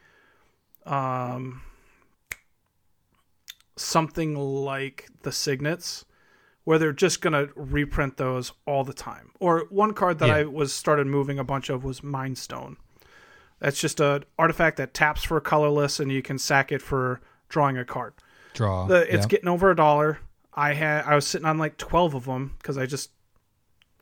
um 0.85 1.61
something 3.77 4.35
like 4.35 5.07
the 5.23 5.31
signets 5.31 6.05
where 6.63 6.77
they're 6.77 6.91
just 6.91 7.21
going 7.21 7.33
to 7.33 7.49
reprint 7.55 8.17
those 8.17 8.51
all 8.65 8.83
the 8.83 8.93
time. 8.93 9.31
Or 9.39 9.65
one 9.69 9.93
card 9.93 10.19
that 10.19 10.27
Yeah. 10.27 10.35
I 10.35 10.43
was 10.43 10.73
started 10.73 11.07
moving 11.07 11.39
a 11.39 11.43
bunch 11.43 11.69
of 11.69 11.83
was 11.85 12.03
Mind 12.03 12.37
Stone. 12.37 12.75
That's 13.59 13.79
just 13.79 13.99
an 14.01 14.25
artifact 14.37 14.77
that 14.77 14.93
taps 14.93 15.23
for 15.23 15.39
colorless 15.39 15.99
and 15.99 16.11
you 16.11 16.21
can 16.21 16.37
sack 16.37 16.71
it 16.71 16.81
for 16.81 17.21
drawing 17.49 17.77
a 17.77 17.85
card. 17.85 18.13
Draw. 18.53 18.87
The, 18.87 19.01
it's 19.13 19.23
yeah. 19.25 19.29
getting 19.29 19.47
over 19.47 19.71
a 19.71 19.75
dollar. 19.75 20.19
I 20.53 20.73
had 20.73 21.05
I 21.05 21.15
was 21.15 21.25
sitting 21.25 21.45
on 21.47 21.57
like 21.57 21.77
twelve 21.77 22.13
of 22.15 22.25
them 22.25 22.55
because 22.57 22.77
I 22.77 22.85
just 22.85 23.11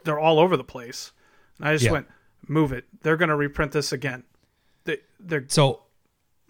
they're 0.04 0.20
all 0.20 0.40
over 0.40 0.58
the 0.58 0.64
place. 0.64 1.12
And 1.60 1.68
I 1.68 1.74
just 1.74 1.86
Yeah. 1.86 1.92
went 1.92 2.08
move 2.48 2.72
it. 2.72 2.86
They're 3.02 3.18
gonna 3.18 3.36
reprint 3.36 3.72
this 3.74 3.92
again. 3.92 4.24
They, 4.86 5.00
they're 5.20 5.46
So, 5.48 5.84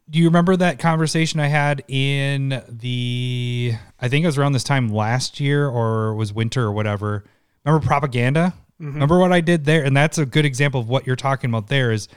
do 0.09 0.19
you 0.19 0.25
remember 0.25 0.55
that 0.55 0.77
conversation 0.79 1.39
I 1.39 1.47
had 1.47 1.83
in 1.87 2.61
the? 2.69 3.73
I 3.99 4.07
think 4.07 4.23
it 4.23 4.27
was 4.27 4.37
around 4.37 4.53
this 4.53 4.63
time 4.63 4.89
last 4.89 5.39
year, 5.39 5.67
or 5.67 6.09
it 6.09 6.15
was 6.15 6.31
winter 6.33 6.63
or 6.63 6.71
whatever. 6.71 7.23
Remember 7.65 7.85
propaganda? 7.85 8.53
Mm-hmm. 8.79 8.93
Remember 8.93 9.17
what 9.19 9.31
I 9.31 9.41
did 9.41 9.65
there? 9.65 9.83
And 9.83 9.95
that's 9.97 10.17
a 10.17 10.25
good 10.25 10.45
example 10.45 10.79
of 10.81 10.89
what 10.89 11.07
you're 11.07 11.15
talking 11.15 11.49
about. 11.49 11.67
There 11.69 11.91
is, 11.91 12.07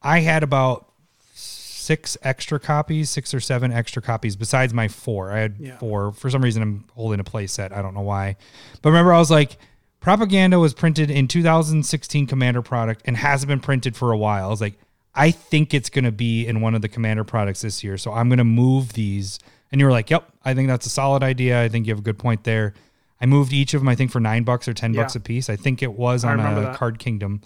I 0.00 0.20
had 0.20 0.42
about 0.42 0.88
six 1.34 2.16
extra 2.22 2.58
copies, 2.58 3.10
six 3.10 3.34
or 3.34 3.40
seven 3.40 3.72
extra 3.72 4.00
copies 4.00 4.36
besides 4.36 4.72
my 4.72 4.88
four. 4.88 5.32
I 5.32 5.40
had 5.40 5.56
Yeah. 5.58 5.76
four. 5.78 6.12
For 6.12 6.30
some 6.30 6.42
reason, 6.42 6.62
I'm 6.62 6.84
holding 6.94 7.20
a 7.20 7.24
play 7.24 7.46
set. 7.46 7.72
I 7.72 7.82
don't 7.82 7.92
know 7.94 8.00
why. 8.00 8.36
But 8.80 8.90
remember, 8.90 9.12
I 9.12 9.18
was 9.18 9.30
like, 9.30 9.58
propaganda 10.00 10.58
was 10.58 10.72
printed 10.72 11.10
in 11.10 11.28
2016 11.28 12.26
Commander 12.26 12.62
product 12.62 13.02
and 13.04 13.16
hasn't 13.18 13.48
been 13.48 13.60
printed 13.60 13.96
for 13.96 14.12
a 14.12 14.16
while. 14.16 14.46
I 14.46 14.50
was 14.50 14.60
like, 14.62 14.74
I 15.14 15.30
think 15.30 15.72
it's 15.74 15.90
going 15.90 16.04
to 16.04 16.12
be 16.12 16.46
in 16.46 16.60
one 16.60 16.74
of 16.74 16.82
the 16.82 16.88
Commander 16.88 17.24
products 17.24 17.62
this 17.62 17.84
year. 17.84 17.96
So 17.96 18.12
I'm 18.12 18.28
going 18.28 18.38
to 18.38 18.44
move 18.44 18.94
these. 18.94 19.38
And 19.70 19.80
you 19.80 19.86
were 19.86 19.92
like, 19.92 20.10
yep, 20.10 20.28
I 20.44 20.54
think 20.54 20.68
that's 20.68 20.86
a 20.86 20.90
solid 20.90 21.22
idea. 21.22 21.62
I 21.62 21.68
think 21.68 21.86
you 21.86 21.92
have 21.92 22.00
a 22.00 22.02
good 22.02 22.18
point 22.18 22.44
there. 22.44 22.74
I 23.20 23.26
moved 23.26 23.52
each 23.52 23.74
of 23.74 23.80
them, 23.80 23.88
I 23.88 23.94
think, 23.94 24.10
for 24.10 24.20
nine 24.20 24.42
bucks 24.42 24.66
or 24.68 24.74
10 24.74 24.92
bucks 24.92 25.14
a 25.14 25.20
piece. 25.20 25.48
I 25.48 25.56
think 25.56 25.82
it 25.82 25.92
was 25.94 26.24
on 26.24 26.40
a 26.40 26.60
that. 26.60 26.76
Card 26.76 26.98
Kingdom. 26.98 27.42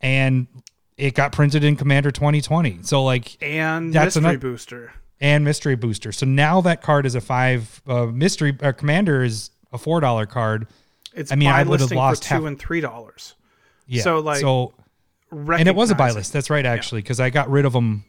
And 0.00 0.46
it 0.96 1.14
got 1.14 1.32
printed 1.32 1.64
in 1.64 1.76
Commander 1.76 2.10
2020. 2.10 2.80
So, 2.82 3.02
like, 3.02 3.42
and 3.42 3.92
That's 3.92 4.16
mystery 4.16 4.36
booster. 4.36 4.92
and 5.20 5.44
mystery 5.44 5.76
booster. 5.76 6.12
So 6.12 6.26
now 6.26 6.60
that 6.60 6.82
card 6.82 7.06
is 7.06 7.14
a 7.14 7.20
five. 7.20 7.82
Uh, 7.86 8.06
mystery 8.06 8.56
uh, 8.62 8.72
commander 8.72 9.24
is 9.24 9.50
a 9.72 9.78
four 9.78 10.00
dollar 10.00 10.26
card. 10.26 10.66
It's 11.14 11.32
I 11.32 11.36
mean, 11.36 11.48
I 11.48 11.62
would 11.62 11.80
have 11.80 11.90
lost 11.90 12.24
for 12.24 12.28
two 12.28 12.34
half- 12.34 12.44
and 12.44 12.58
three 12.58 12.80
dollars. 12.80 13.34
Yeah. 13.86 14.02
So, 14.02 14.18
like, 14.20 14.40
so 14.40 14.74
and 15.30 15.68
it 15.68 15.74
was 15.74 15.90
a 15.90 15.94
buy 15.94 16.10
list. 16.10 16.32
That's 16.32 16.50
right, 16.50 16.64
actually, 16.66 17.02
because 17.02 17.20
I 17.20 17.30
got 17.30 17.50
rid 17.50 17.64
of 17.64 17.72
them. 17.72 18.04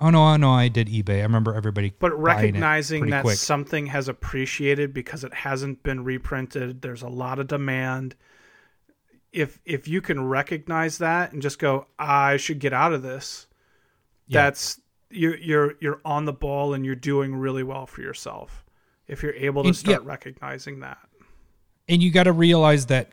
Oh 0.00 0.10
no, 0.10 0.22
oh 0.26 0.36
no, 0.36 0.50
I 0.50 0.68
did 0.68 0.88
eBay. 0.88 1.18
I 1.20 1.22
remember 1.22 1.54
everybody. 1.54 1.92
But 1.98 2.12
recognizing 2.20 3.10
that 3.10 3.22
quick. 3.22 3.36
something 3.36 3.86
has 3.86 4.08
appreciated 4.08 4.92
because 4.92 5.22
it 5.22 5.32
hasn't 5.32 5.82
been 5.84 6.02
reprinted, 6.02 6.82
there's 6.82 7.02
a 7.02 7.08
lot 7.08 7.38
of 7.38 7.46
demand. 7.46 8.16
If 9.32 9.60
if 9.64 9.86
you 9.88 10.00
can 10.00 10.26
recognize 10.26 10.98
that 10.98 11.32
and 11.32 11.40
just 11.40 11.58
go, 11.58 11.86
I 11.98 12.36
should 12.36 12.58
get 12.58 12.72
out 12.72 12.92
of 12.92 13.02
this, 13.02 13.46
Yeah. 14.26 14.42
that's 14.44 14.80
you're 15.10 15.36
you're 15.38 15.74
you're 15.80 16.00
on 16.04 16.24
the 16.24 16.32
ball 16.32 16.74
and 16.74 16.84
you're 16.84 16.94
doing 16.96 17.34
really 17.34 17.62
well 17.62 17.86
for 17.86 18.00
yourself. 18.02 18.64
If 19.06 19.22
you're 19.22 19.34
able 19.34 19.62
to 19.62 19.68
And- 19.68 19.76
start 19.76 20.02
yeah. 20.02 20.08
recognizing 20.10 20.80
that. 20.80 20.98
and 21.88 22.02
you 22.02 22.10
got 22.10 22.24
to 22.24 22.32
realize 22.32 22.86
that 22.86 23.12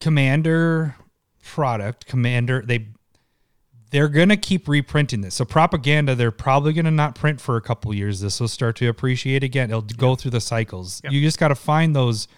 commander 0.00 0.94
product 1.42 2.06
commander 2.06 2.62
they 2.66 2.88
they're 3.90 4.08
going 4.08 4.28
to 4.28 4.36
keep 4.36 4.68
reprinting 4.68 5.22
this. 5.22 5.34
So 5.34 5.46
propaganda 5.46 6.14
they're 6.14 6.30
probably 6.30 6.72
going 6.72 6.84
to 6.84 6.90
not 6.90 7.14
print 7.14 7.40
for 7.40 7.56
a 7.56 7.62
couple 7.62 7.94
years. 7.94 8.20
This 8.20 8.38
will 8.38 8.48
start 8.48 8.76
to 8.76 8.88
appreciate 8.88 9.42
again. 9.42 9.70
It'll 9.70 9.80
go 9.80 10.14
through 10.14 10.32
the 10.32 10.42
cycles. 10.42 11.00
You 11.08 11.22
just 11.22 11.38
got 11.38 11.48
to 11.48 11.54
find 11.54 11.96
those 11.96 12.28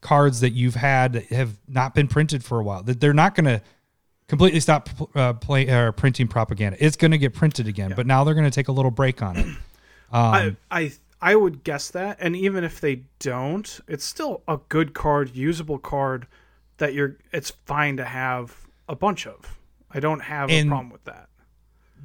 cards 0.00 0.40
that 0.40 0.50
you've 0.50 0.76
had 0.76 1.14
that 1.14 1.26
have 1.26 1.56
not 1.68 1.94
been 1.94 2.08
printed 2.08 2.44
for 2.44 2.60
a 2.60 2.62
while 2.62 2.82
that 2.84 3.00
they're 3.00 3.12
not 3.12 3.34
going 3.34 3.44
to 3.44 3.60
completely 4.28 4.60
stop 4.60 4.88
uh, 5.16 5.32
play, 5.32 5.68
uh, 5.68 5.92
printing 5.92 6.28
propaganda. 6.28 6.76
It's 6.80 6.96
going 6.96 7.10
to 7.10 7.18
get 7.18 7.34
printed 7.34 7.66
again 7.66 7.92
but 7.96 8.06
now 8.06 8.24
they're 8.24 8.34
going 8.34 8.48
to 8.48 8.54
take 8.54 8.68
a 8.68 8.72
little 8.72 8.92
break 8.92 9.20
on 9.20 9.36
it. 9.36 9.46
I, 10.12 10.56
I 10.70 10.92
I 11.22 11.36
would 11.36 11.64
guess 11.64 11.90
that, 11.90 12.16
and 12.18 12.34
even 12.34 12.64
if 12.64 12.80
they 12.80 13.02
don't, 13.18 13.80
it's 13.86 14.04
still 14.04 14.42
a 14.48 14.58
good 14.68 14.94
card, 14.94 15.36
usable 15.36 15.78
card 15.78 16.26
that 16.80 16.92
you're. 16.92 17.16
It's 17.32 17.50
fine 17.64 17.96
to 17.98 18.04
have 18.04 18.54
a 18.88 18.96
bunch 18.96 19.26
of. 19.26 19.56
I 19.90 20.00
don't 20.00 20.20
have 20.20 20.50
And- 20.50 20.68
a 20.68 20.70
problem 20.70 20.90
with 20.90 21.04
that. 21.04 21.28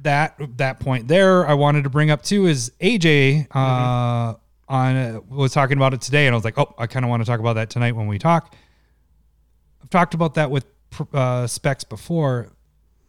that 0.02 0.36
that 0.58 0.78
point 0.80 1.08
there 1.08 1.46
I 1.46 1.54
wanted 1.54 1.84
to 1.84 1.90
bring 1.90 2.10
up 2.10 2.22
too 2.22 2.46
is 2.46 2.70
AJ 2.80 3.46
uh, 3.54 4.34
on 4.68 4.96
uh, 4.96 5.20
was 5.28 5.52
talking 5.52 5.76
about 5.78 5.94
it 5.94 6.00
today 6.02 6.26
and 6.26 6.34
I 6.34 6.36
was 6.36 6.44
like 6.44 6.58
oh 6.58 6.74
I 6.78 6.86
kind 6.86 7.04
of 7.04 7.08
want 7.08 7.22
to 7.22 7.26
talk 7.26 7.40
about 7.40 7.54
that 7.54 7.70
tonight 7.70 7.92
when 7.96 8.06
we 8.06 8.18
talk 8.18 8.54
I've 9.82 9.88
talked 9.90 10.14
about 10.14 10.34
that 10.34 10.50
with 10.50 10.66
uh, 11.14 11.46
specs 11.46 11.82
before 11.84 12.52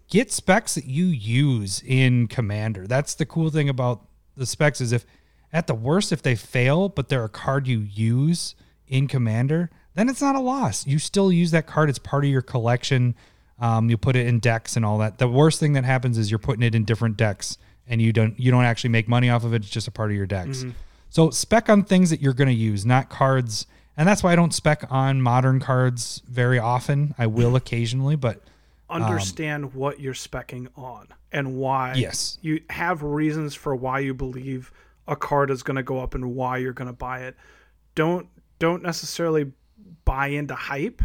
get 0.09 0.31
specs 0.31 0.75
that 0.75 0.85
you 0.85 1.05
use 1.05 1.83
in 1.85 2.27
commander 2.27 2.87
that's 2.87 3.15
the 3.15 3.25
cool 3.25 3.49
thing 3.49 3.67
about 3.69 4.05
the 4.37 4.45
specs 4.45 4.79
is 4.79 4.91
if 4.93 5.05
at 5.51 5.67
the 5.67 5.75
worst 5.75 6.11
if 6.13 6.21
they 6.21 6.35
fail 6.35 6.87
but 6.87 7.09
they're 7.09 7.25
a 7.25 7.29
card 7.29 7.67
you 7.67 7.79
use 7.79 8.55
in 8.87 9.07
commander 9.07 9.69
then 9.97 10.09
it's 10.09 10.21
not 10.21 10.35
a 10.35 10.39
loss. 10.39 10.85
You 10.85 10.99
still 10.99 11.31
use 11.31 11.51
that 11.51 11.65
card. 11.65 11.89
It's 11.89 11.99
part 11.99 12.23
of 12.23 12.29
your 12.29 12.41
collection. 12.41 13.15
Um, 13.59 13.89
you 13.89 13.97
put 13.97 14.15
it 14.15 14.27
in 14.27 14.39
decks 14.39 14.75
and 14.75 14.85
all 14.85 14.99
that. 14.99 15.17
The 15.17 15.27
worst 15.27 15.59
thing 15.59 15.73
that 15.73 15.83
happens 15.83 16.17
is 16.17 16.29
you're 16.29 16.37
putting 16.37 16.61
it 16.61 16.75
in 16.75 16.83
different 16.85 17.17
decks 17.17 17.57
and 17.87 18.01
you 18.01 18.13
don't 18.13 18.39
you 18.39 18.51
don't 18.51 18.65
actually 18.65 18.91
make 18.91 19.07
money 19.07 19.29
off 19.29 19.43
of 19.43 19.53
it. 19.53 19.63
It's 19.63 19.69
just 19.71 19.87
a 19.87 19.91
part 19.91 20.11
of 20.11 20.17
your 20.17 20.27
decks. 20.27 20.65
So 21.09 21.31
spec 21.31 21.69
on 21.69 21.83
things 21.83 22.11
that 22.11 22.21
you're 22.21 22.33
going 22.33 22.49
to 22.49 22.53
use 22.53 22.85
not 22.85 23.09
cards. 23.09 23.65
And 23.99 24.07
that's 24.07 24.21
why 24.21 24.33
i 24.33 24.35
don't 24.35 24.53
spec 24.53 24.85
on 24.91 25.23
modern 25.23 25.59
cards 25.59 26.21
very 26.27 26.59
often. 26.59 27.15
I 27.17 27.25
will 27.25 27.55
occasionally 27.63 28.15
but 28.15 28.43
Understand 28.89 29.73
what 29.73 29.99
you're 29.99 30.13
specking 30.13 30.67
on 30.77 31.07
and 31.31 31.55
why. 31.57 31.93
Yes. 31.95 32.37
You 32.41 32.61
have 32.69 33.03
reasons 33.03 33.53
for 33.53 33.75
why 33.75 33.99
you 33.99 34.13
believe 34.13 34.71
a 35.07 35.15
card 35.15 35.51
is 35.51 35.61
going 35.63 35.75
to 35.75 35.83
go 35.83 35.99
up 35.99 36.15
and 36.15 36.35
why 36.35 36.57
you're 36.57 36.73
going 36.73 36.87
to 36.87 36.93
buy 36.93 37.23
it. 37.23 37.35
Don't 37.95 38.27
don't 38.59 38.81
necessarily 38.81 39.51
buy 40.07 40.27
into 40.27 40.55
hype. 40.55 41.01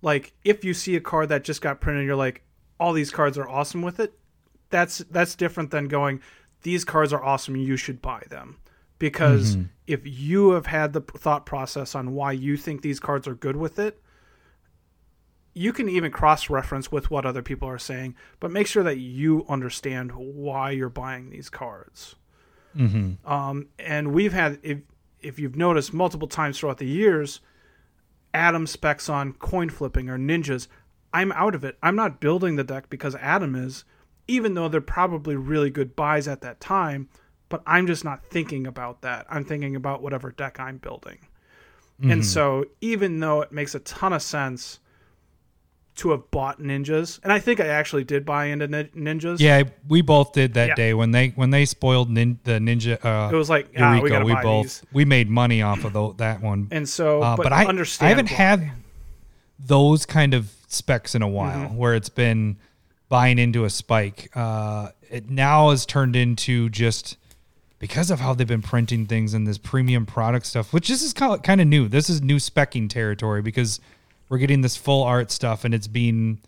Like 0.00 0.32
if 0.44 0.64
you 0.64 0.72
see 0.72 0.94
a 0.94 1.00
card 1.00 1.28
that 1.30 1.42
just 1.42 1.60
got 1.60 1.80
printed, 1.80 2.06
you're 2.06 2.14
like, 2.14 2.42
all 2.78 2.92
these 2.92 3.10
cards 3.10 3.36
are 3.36 3.48
awesome 3.48 3.82
with 3.82 3.98
it. 3.98 4.14
That's 4.70 4.98
that's 5.10 5.34
different 5.34 5.72
than 5.72 5.88
going, 5.88 6.20
these 6.62 6.84
cards 6.84 7.12
are 7.12 7.22
awesome. 7.22 7.56
You 7.56 7.76
should 7.76 8.00
buy 8.00 8.22
them 8.30 8.58
because 9.00 9.56
if 9.86 10.00
you 10.04 10.52
have 10.52 10.66
had 10.66 10.92
the 10.92 11.00
thought 11.00 11.44
process 11.44 11.94
on 11.96 12.14
why 12.14 12.32
you 12.32 12.56
think 12.56 12.82
these 12.82 13.00
cards 13.00 13.26
are 13.26 13.34
good 13.34 13.56
with 13.56 13.78
it, 13.80 14.00
you 15.54 15.72
can 15.72 15.88
even 15.88 16.12
cross 16.12 16.48
reference 16.48 16.92
with 16.92 17.10
what 17.10 17.26
other 17.26 17.42
people 17.42 17.68
are 17.68 17.78
saying, 17.78 18.14
but 18.38 18.52
make 18.52 18.68
sure 18.68 18.84
that 18.84 18.98
you 18.98 19.44
understand 19.48 20.12
why 20.12 20.70
you're 20.70 20.88
buying 20.88 21.30
these 21.30 21.50
cards. 21.50 22.14
Um, 23.24 23.66
and 23.80 24.12
we've 24.14 24.32
had, 24.32 24.60
if 24.62 24.78
if 25.20 25.38
you've 25.40 25.56
noticed 25.56 25.92
multiple 25.92 26.28
times 26.28 26.58
throughout 26.58 26.78
the 26.78 26.86
years, 26.86 27.40
Adam 28.32 28.66
specs 28.66 29.08
on 29.08 29.32
coin 29.34 29.68
flipping 29.70 30.08
or 30.08 30.18
ninjas. 30.18 30.68
I'm 31.12 31.32
out 31.32 31.54
of 31.54 31.64
it. 31.64 31.76
I'm 31.82 31.96
not 31.96 32.20
building 32.20 32.56
the 32.56 32.64
deck 32.64 32.88
because 32.88 33.14
Adam 33.16 33.54
is, 33.54 33.84
even 34.28 34.54
though 34.54 34.68
they're 34.68 34.80
probably 34.80 35.36
really 35.36 35.70
good 35.70 35.96
buys 35.96 36.28
at 36.28 36.40
that 36.42 36.60
time. 36.60 37.08
But 37.48 37.62
I'm 37.66 37.88
just 37.88 38.04
not 38.04 38.24
thinking 38.26 38.66
about 38.66 39.02
that. 39.02 39.26
I'm 39.28 39.44
thinking 39.44 39.74
about 39.74 40.02
whatever 40.02 40.30
deck 40.30 40.60
I'm 40.60 40.78
building. 40.78 41.18
And 42.02 42.12
mm-hmm. 42.12 42.22
so, 42.22 42.64
even 42.80 43.20
though 43.20 43.42
it 43.42 43.52
makes 43.52 43.74
a 43.74 43.80
ton 43.80 44.14
of 44.14 44.22
sense 44.22 44.78
to 46.00 46.10
have 46.10 46.30
bought 46.30 46.60
ninjas, 46.60 47.20
and 47.22 47.32
I 47.32 47.38
think 47.38 47.60
I 47.60 47.66
actually 47.68 48.04
did 48.04 48.24
buy 48.26 48.46
into 48.46 48.66
nin- 48.68 48.90
ninjas. 48.96 49.38
Yeah, 49.40 49.62
we 49.88 50.02
both 50.02 50.32
did 50.32 50.54
that 50.54 50.68
Yeah. 50.70 50.74
day 50.74 50.94
when 50.94 51.10
they 51.12 51.28
when 51.36 51.50
they 51.50 51.64
spoiled 51.64 52.10
nin, 52.10 52.38
the 52.44 52.52
ninja. 52.52 53.02
Uh, 53.04 53.30
It 53.32 53.36
was 53.36 53.48
like, 53.48 53.68
ah, 53.78 53.94
we 54.02 54.08
Yuriko. 54.08 54.08
gotta 54.10 54.24
we 54.24 54.34
both 54.34 54.64
these. 54.64 54.82
we 54.92 55.04
made 55.04 55.30
money 55.30 55.62
off 55.62 55.84
of 55.84 55.92
tho- 55.92 56.14
that 56.18 56.42
one. 56.42 56.68
And 56.70 56.88
so, 56.88 57.22
Uh, 57.22 57.36
but, 57.36 57.44
but 57.44 57.52
I 57.52 57.64
understand. 57.66 58.06
I 58.06 58.10
haven't 58.10 58.28
had 58.28 58.72
those 59.58 60.06
kind 60.06 60.34
of 60.34 60.52
specs 60.68 61.14
in 61.14 61.22
a 61.22 61.28
while 61.28 61.66
Mm-hmm. 61.66 61.76
where 61.76 61.94
it's 61.94 62.08
been 62.08 62.56
buying 63.08 63.38
into 63.38 63.64
a 63.64 63.70
spike. 63.70 64.30
Uh, 64.34 64.88
it 65.10 65.28
now 65.28 65.70
has 65.70 65.84
turned 65.84 66.16
into 66.16 66.68
just 66.70 67.16
because 67.78 68.10
of 68.10 68.20
how 68.20 68.34
they've 68.34 68.46
been 68.46 68.62
printing 68.62 69.06
things 69.06 69.34
and 69.34 69.46
this 69.46 69.58
premium 69.58 70.06
product 70.06 70.46
stuff, 70.46 70.72
which 70.72 70.88
this 70.88 71.02
is 71.02 71.12
kind 71.12 71.60
of 71.60 71.66
new. 71.66 71.88
This 71.88 72.08
is 72.08 72.22
new 72.22 72.36
specking 72.36 72.88
territory 72.88 73.42
because 73.42 73.80
we're 74.30 74.38
getting 74.38 74.62
this 74.62 74.76
full 74.76 75.02
art 75.02 75.30
stuff 75.30 75.64
and 75.66 75.74
it's 75.74 75.86
being 75.88 76.38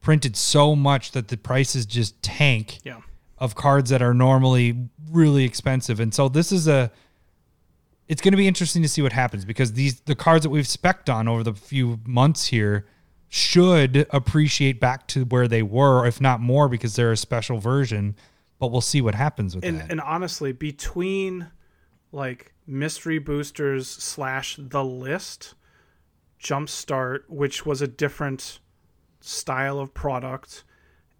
printed 0.00 0.36
so 0.36 0.74
much 0.74 1.10
that 1.12 1.28
the 1.28 1.36
prices 1.36 1.84
just 1.84 2.22
tank 2.22 2.78
Yeah. 2.84 3.00
of 3.38 3.54
cards 3.54 3.90
that 3.90 4.00
are 4.00 4.14
normally 4.14 4.88
really 5.10 5.44
expensive. 5.44 6.00
And 6.00 6.14
so 6.14 6.28
this 6.30 6.50
is 6.52 6.66
a 6.68 6.90
it's 8.06 8.20
going 8.20 8.32
to 8.32 8.36
be 8.38 8.46
interesting 8.46 8.82
to 8.82 8.88
see 8.88 9.00
what 9.02 9.12
happens 9.12 9.44
because 9.44 9.72
these 9.72 10.00
the 10.00 10.14
cards 10.14 10.42
that 10.44 10.50
we've 10.50 10.64
specced 10.66 11.12
on 11.12 11.26
over 11.28 11.42
the 11.42 11.54
few 11.54 12.00
months 12.06 12.46
here 12.48 12.86
should 13.28 14.06
appreciate 14.10 14.78
back 14.78 15.08
to 15.08 15.24
where 15.24 15.48
they 15.48 15.62
were, 15.62 16.06
if 16.06 16.20
not 16.20 16.40
more, 16.40 16.68
because 16.68 16.94
they're 16.94 17.10
a 17.12 17.16
special 17.16 17.58
version. 17.58 18.14
But 18.60 18.68
we'll 18.70 18.80
see 18.82 19.00
what 19.00 19.14
happens 19.16 19.56
with 19.56 19.64
and 19.64 19.80
that. 19.80 19.90
and 19.90 20.00
honestly, 20.00 20.52
between 20.52 21.48
like 22.12 22.52
mystery 22.66 23.18
boosters 23.18 23.88
slash 23.88 24.56
the 24.60 24.84
list, 24.84 25.54
Jumpstart, 26.44 27.22
which 27.28 27.66
was 27.66 27.82
a 27.82 27.88
different 27.88 28.60
style 29.20 29.80
of 29.80 29.92
product, 29.94 30.62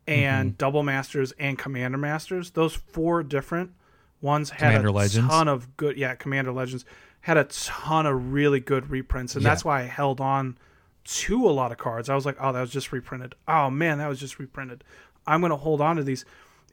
and 0.06 0.50
Mm-hmm. 0.50 0.56
Double 0.58 0.82
Masters 0.82 1.32
and 1.38 1.58
Commander 1.58 1.98
Masters, 1.98 2.50
those 2.52 2.74
four 2.74 3.22
different 3.22 3.72
ones 4.20 4.50
had 4.50 4.58
Commander 4.68 4.88
a 4.88 4.92
Legends? 4.92 5.28
ton 5.30 5.48
of 5.48 5.76
good. 5.76 5.96
Yeah, 5.96 6.14
Commander 6.14 6.52
Legends 6.52 6.84
had 7.22 7.38
a 7.38 7.44
ton 7.44 8.04
of 8.06 8.32
really 8.34 8.60
good 8.60 8.90
reprints, 8.90 9.34
and 9.34 9.42
Yeah. 9.42 9.48
that's 9.50 9.64
why 9.64 9.80
I 9.80 9.84
held 9.84 10.20
on 10.20 10.58
to 11.04 11.46
a 11.48 11.50
lot 11.52 11.72
of 11.72 11.78
cards. 11.78 12.08
I 12.10 12.14
was 12.14 12.26
like, 12.26 12.36
oh, 12.38 12.52
that 12.52 12.60
was 12.60 12.70
just 12.70 12.92
reprinted. 12.92 13.34
Oh 13.48 13.70
man, 13.70 13.98
that 13.98 14.08
was 14.08 14.20
just 14.20 14.38
reprinted. 14.38 14.84
I'm 15.26 15.40
gonna 15.40 15.56
hold 15.56 15.80
on 15.80 15.96
to 15.96 16.02
these. 16.04 16.24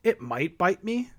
It 0.04 0.20
might 0.22 0.58
bite 0.58 0.84
me. 0.84 1.12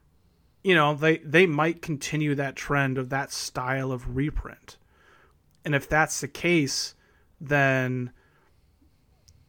You 0.62 0.74
know, 0.74 0.95
they 0.95 1.16
they 1.18 1.47
might 1.47 1.80
continue 1.80 2.35
that 2.35 2.57
trend 2.57 2.99
of 2.99 3.09
that 3.09 3.33
style 3.33 3.91
of 3.91 4.16
reprint. 4.16 4.76
And 5.64 5.74
if 5.74 5.89
that's 5.89 6.20
the 6.20 6.28
case, 6.28 6.95
then 7.49 8.11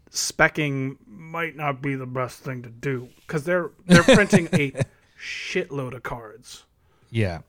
specking 0.10 0.98
might 1.08 1.56
not 1.56 1.82
be 1.82 1.96
the 1.96 2.06
best 2.06 2.40
thing 2.40 2.62
to 2.64 2.70
do 2.70 3.10
because 3.22 3.44
they're 3.44 3.72
they're 3.86 4.04
printing 4.16 4.48
a 4.54 4.74
shitload 5.20 5.94
of 5.94 6.04
cards. 6.04 6.66
Yeah. 7.10 7.40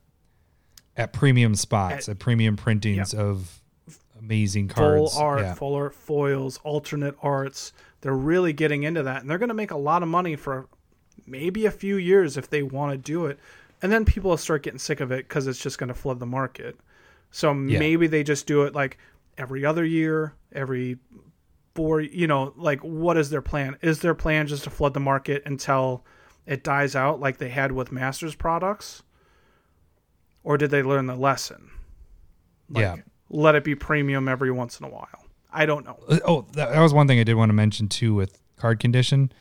At 0.97 1.13
premium 1.13 1.55
spots, 1.57 2.09
at, 2.09 2.19
premium 2.21 2.57
printings 2.57 3.13
of 3.15 3.61
amazing 4.19 4.69
cards. 4.69 5.15
Full 5.15 5.23
art, 5.23 5.41
yeah. 5.41 5.55
full 5.55 5.75
art 5.75 5.95
foils, 5.95 6.61
alternate 6.63 7.17
arts. 7.21 7.73
They're 8.01 8.13
really 8.15 8.53
getting 8.53 8.85
into 8.85 9.03
that, 9.03 9.23
and 9.23 9.29
they're 9.31 9.39
going 9.39 9.49
to 9.49 9.55
make 9.55 9.73
a 9.73 9.77
lot 9.77 10.03
of 10.03 10.09
money 10.09 10.37
for 10.37 10.69
maybe 11.27 11.67
a 11.67 11.71
few 11.71 11.97
years 11.97 12.37
if 12.37 12.49
they 12.49 12.63
want 12.63 12.93
to 12.93 12.99
do 12.99 13.27
it. 13.27 13.39
And 13.83 13.91
then 13.91 14.05
people 14.05 14.31
will 14.31 14.37
start 14.37 14.63
getting 14.63 14.79
sick 14.79 15.01
of 15.01 15.11
it 15.11 15.29
because 15.29 15.47
it's 15.47 15.59
just 15.59 15.79
going 15.79 15.89
to 15.89 15.95
flood 15.95 16.21
the 16.21 16.27
market. 16.27 16.79
So 17.31 17.51
Yeah. 17.53 17.79
maybe 17.79 18.07
they 18.07 18.23
just 18.23 18.47
do 18.47 18.63
it 18.63 18.75
like 18.75 18.99
every 19.39 19.65
other 19.65 19.85
year, 19.85 20.35
every 20.53 20.99
four, 21.75 22.01
you 22.01 22.27
know, 22.27 22.53
like 22.57 22.81
what 22.81 23.17
is 23.17 23.31
their 23.31 23.43
plan? 23.43 23.77
Is 23.83 24.01
their 24.01 24.15
plan 24.15 24.47
just 24.47 24.65
to 24.65 24.71
flood 24.71 24.95
the 24.95 25.01
market 25.01 25.43
until 25.47 26.05
it 26.47 26.63
dies 26.63 26.95
out 26.95 27.21
like 27.21 27.39
they 27.39 27.49
had 27.49 27.73
with 27.73 27.91
Masters 27.93 28.35
products? 28.35 29.03
Or 30.43 30.59
did 30.59 30.71
they 30.71 30.83
learn 30.83 31.07
the 31.07 31.17
lesson? 31.17 31.71
Like, 32.69 32.83
Yeah. 32.83 32.97
Let 33.31 33.55
it 33.55 33.65
be 33.65 33.75
premium 33.75 34.29
every 34.29 34.51
once 34.53 34.79
in 34.79 34.87
a 34.87 34.89
while. 34.91 35.09
I 35.53 35.67
don't 35.67 35.85
know. 35.85 35.99
Uh, 36.09 36.19
Oh, 36.25 36.43
that, 36.53 36.71
that 36.73 36.81
was 36.81 36.93
one 36.93 37.09
thing 37.09 37.19
I 37.19 37.25
did 37.25 37.35
want 37.35 37.49
to 37.49 37.55
mention 37.55 37.89
too 37.89 38.15
with 38.15 38.41
card 38.57 38.79
condition. 38.79 39.33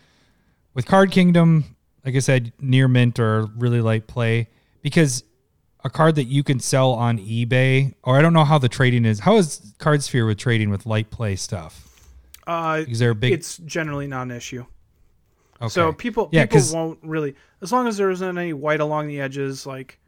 With 0.73 0.85
Card 0.87 1.11
Kingdom, 1.11 1.75
like 2.03 2.15
I 2.15 2.19
said, 2.19 2.53
near 2.59 2.87
mint 2.87 3.19
or 3.19 3.45
really 3.57 3.81
light 3.81 4.07
play 4.07 4.49
because 4.81 5.23
a 5.83 5.89
card 5.89 6.15
that 6.15 6.25
you 6.25 6.43
can 6.43 6.59
sell 6.59 6.91
on 6.91 7.17
eBay, 7.19 7.93
or 8.03 8.17
I 8.17 8.21
don't 8.21 8.33
know 8.33 8.45
how 8.45 8.57
the 8.57 8.69
trading 8.69 9.05
is. 9.05 9.19
How 9.19 9.35
is 9.37 9.73
CardSphere 9.79 10.25
with 10.25 10.37
trading 10.37 10.69
with 10.69 10.85
light 10.85 11.09
play 11.11 11.35
stuff? 11.35 11.89
Uh, 12.47 12.83
Is 12.87 12.99
there 12.99 13.11
a 13.11 13.15
big? 13.15 13.33
it's 13.33 13.57
generally 13.57 14.07
not 14.07 14.23
an 14.23 14.31
issue. 14.31 14.65
okay. 15.61 15.69
So 15.69 15.93
people 15.93 16.29
Yeah, 16.31 16.43
people 16.45 16.57
'cause- 16.59 16.73
won't 16.73 16.99
really 17.03 17.35
as 17.61 17.71
long 17.71 17.87
as 17.87 17.95
there 17.97 18.09
isn't 18.11 18.37
any 18.37 18.51
white 18.53 18.81
along 18.81 19.07
the 19.07 19.19
edges, 19.21 19.65
like 19.65 19.99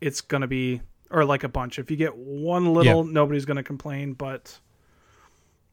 it's 0.00 0.20
gonna 0.20 0.46
be 0.46 0.82
or 1.10 1.24
like 1.24 1.44
a 1.44 1.48
bunch. 1.48 1.78
If 1.78 1.90
you 1.90 1.96
get 1.96 2.16
one 2.16 2.74
little, 2.74 3.04
nobody's 3.04 3.44
gonna 3.46 3.62
complain. 3.62 4.12
But 4.14 4.58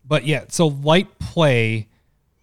But 0.07 0.25
yeah, 0.25 0.45
so 0.49 0.67
light 0.67 1.19
play 1.19 1.87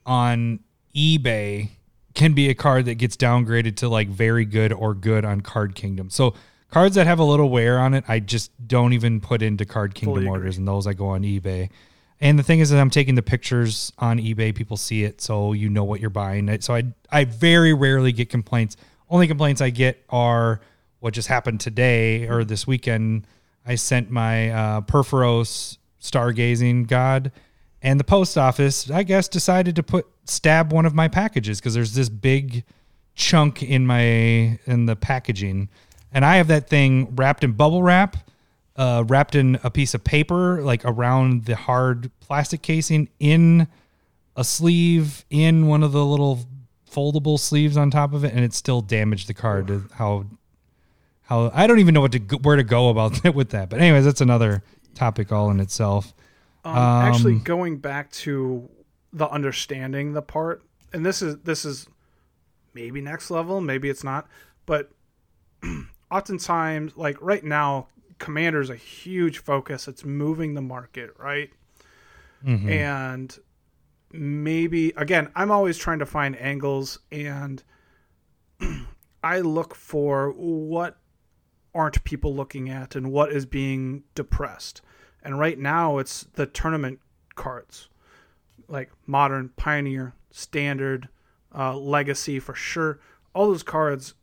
on 0.07 0.61
eBay 0.95 1.71
can 2.15 2.33
be 2.35 2.49
a 2.49 2.55
card 2.55 2.85
that 2.87 2.95
gets 2.97 3.17
downgraded 3.17 3.77
to 3.77 3.89
like 3.89 4.09
very 4.09 4.45
good 4.45 4.73
or 4.73 4.95
good 4.95 5.25
on 5.25 5.41
Card 5.41 5.75
Kingdom. 5.75 6.11
So 6.11 6.35
cards 6.71 6.95
that 6.97 7.07
have 7.07 7.19
a 7.19 7.25
little 7.25 7.49
wear 7.49 7.79
on 7.79 7.95
it, 7.95 8.05
I 8.09 8.21
just 8.21 8.51
don't 8.67 8.93
even 8.93 9.21
put 9.21 9.43
into 9.43 9.65
Card 9.65 9.95
Kingdom 9.95 10.15
Fully 10.15 10.27
agree. 10.27 10.39
orders, 10.39 10.59
and 10.59 10.67
those 10.67 10.87
I 10.87 10.93
go 10.93 11.09
on 11.09 11.23
eBay. 11.23 11.71
And 12.21 12.39
the 12.39 12.43
thing 12.43 12.59
is 12.61 12.71
that 12.71 12.81
I'm 12.81 12.91
taking 12.91 13.15
the 13.15 13.23
pictures 13.23 13.93
on 13.99 14.19
eBay. 14.19 14.55
People 14.55 14.77
see 14.77 15.05
it, 15.05 15.21
so 15.21 15.53
you 15.53 15.69
know 15.69 15.85
what 15.85 16.01
you're 16.01 16.11
buying. 16.11 16.61
So 16.61 16.75
I 16.75 16.85
I 17.11 17.25
very 17.25 17.73
rarely 17.73 18.13
get 18.13 18.29
complaints. 18.29 18.77
Only 19.09 19.29
complaints 19.29 19.61
I 19.61 19.71
get 19.71 20.05
are 20.11 20.61
what 21.01 21.15
just 21.15 21.29
happened 21.29 21.61
today 21.61 22.27
or 22.27 22.45
this 22.45 22.67
weekend. 22.67 23.27
I 23.65 23.77
sent 23.77 24.11
my 24.11 24.51
uh, 24.51 24.81
Purphoros 24.81 25.79
stargazing 26.03 26.89
god, 26.89 27.31
and 27.83 28.01
the 28.01 28.05
post 28.05 28.37
office, 28.37 28.91
I 28.91 29.05
guess, 29.05 29.29
decided 29.29 29.77
to 29.77 29.83
put 29.83 30.07
stab 30.25 30.73
one 30.73 30.87
of 30.87 30.95
my 30.95 31.07
packages 31.09 31.61
because 31.61 31.75
there's 31.75 31.95
this 31.95 32.09
big 32.09 32.65
chunk 33.15 33.63
in 33.63 33.87
my 33.87 34.59
in 34.67 34.87
the 34.87 34.97
packaging, 34.97 35.69
and 36.13 36.25
I 36.25 36.37
have 36.37 36.49
that 36.49 36.69
thing 36.69 37.15
wrapped 37.15 37.45
in 37.45 37.53
bubble 37.53 37.83
wrap, 37.83 38.17
uh, 38.77 39.05
wrapped 39.07 39.35
in 39.35 39.59
a 39.63 39.71
piece 39.71 39.95
of 39.95 40.05
paper 40.05 40.63
like 40.63 40.85
around 40.85 41.45
the 41.47 41.57
hard 41.57 42.11
plastic 42.21 42.63
casing 42.63 43.09
in 43.19 43.69
a 44.37 44.45
sleeve 44.45 45.25
in 45.31 45.67
one 45.67 45.83
of 45.83 45.93
the 45.93 46.05
little 46.05 46.41
foldable 46.91 47.39
sleeves 47.39 47.77
on 47.77 47.91
top 47.91 48.13
of 48.13 48.25
it, 48.25 48.33
and 48.33 48.45
it 48.45 48.53
still 48.55 48.81
damaged 48.81 49.29
the 49.29 49.35
card. 49.35 49.91
How 49.95 50.27
how 51.23 51.51
I 51.53 51.67
don't 51.67 51.79
even 51.81 51.93
know 51.93 52.01
what 52.01 52.13
to 52.13 52.19
where 52.39 52.57
to 52.57 52.63
go 52.63 52.89
about 52.89 53.23
that 53.23 53.35
with 53.35 53.51
that. 53.51 53.69
But 53.69 53.81
anyways, 53.81 54.05
that's 54.05 54.21
another 54.21 54.63
topic 54.95 55.31
all 55.33 55.51
in 55.51 55.61
itself. 55.61 56.15
um, 56.65 56.77
actually, 56.77 57.35
Um, 57.35 57.43
going 57.43 57.77
back 57.79 58.11
to 58.13 58.69
the 59.13 59.29
understanding 59.29 60.13
the 60.13 60.23
part, 60.23 60.63
and 60.93 61.05
this 61.05 61.21
is 61.21 61.39
this 61.39 61.65
is 61.65 61.89
maybe 62.75 63.01
next 63.01 63.31
level, 63.31 63.61
maybe 63.61 63.89
it's 63.89 64.05
not, 64.05 64.29
but 64.67 64.91
oftentimes, 66.11 66.97
like 66.97 67.17
right 67.21 67.45
now, 67.45 67.89
Commander's 68.19 68.71
a 68.71 68.77
huge 68.77 69.39
focus. 69.39 69.89
It's 69.89 70.05
moving 70.05 70.55
the 70.55 70.63
market, 70.63 71.11
right? 71.19 71.51
and 72.69 73.39
maybe 74.13 74.93
again 74.97 75.29
i'm 75.35 75.51
always 75.51 75.77
trying 75.77 75.99
to 75.99 76.07
find 76.07 76.41
angles 76.41 76.99
and 77.11 77.63
i 79.23 79.41
look 79.41 79.75
for 79.75 80.31
what 80.31 80.97
aren't 81.75 82.03
people 82.05 82.35
looking 82.35 82.71
at 82.71 82.95
and 82.97 83.13
what 83.13 83.31
is 83.33 83.45
being 83.45 84.03
depressed 84.15 84.81
and 85.23 85.39
right 85.39 85.59
now 85.59 85.99
it's 85.99 86.27
the 86.35 86.47
tournament 86.47 87.01
cards 87.35 87.89
like 88.69 88.91
modern 89.07 89.51
pioneer 89.57 90.15
standard 90.31 91.09
uh, 91.55 91.77
legacy 91.77 92.39
for 92.39 92.55
sure 92.55 93.01
all 93.35 93.49
those 93.49 93.63
cards 93.63 94.15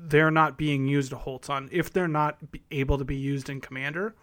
they're 0.00 0.30
not 0.30 0.56
being 0.56 0.86
used 0.86 1.12
a 1.12 1.16
whole 1.16 1.38
ton 1.38 1.68
if 1.72 1.92
they're 1.92 2.06
not 2.06 2.38
able 2.70 2.96
to 2.98 3.04
be 3.04 3.16
used 3.16 3.48
in 3.50 3.60
commander 3.60 4.14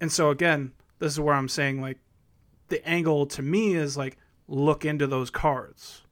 and 0.00 0.10
so 0.10 0.30
again 0.30 0.72
this 0.98 1.12
is 1.12 1.20
where 1.20 1.34
i'm 1.34 1.48
saying 1.48 1.80
like 1.80 1.98
the 2.68 2.86
angle 2.88 3.26
to 3.26 3.42
me 3.42 3.74
is 3.74 3.96
like 3.96 4.16
look 4.48 4.84
into 4.84 5.06
those 5.06 5.30
cards. 5.30 6.02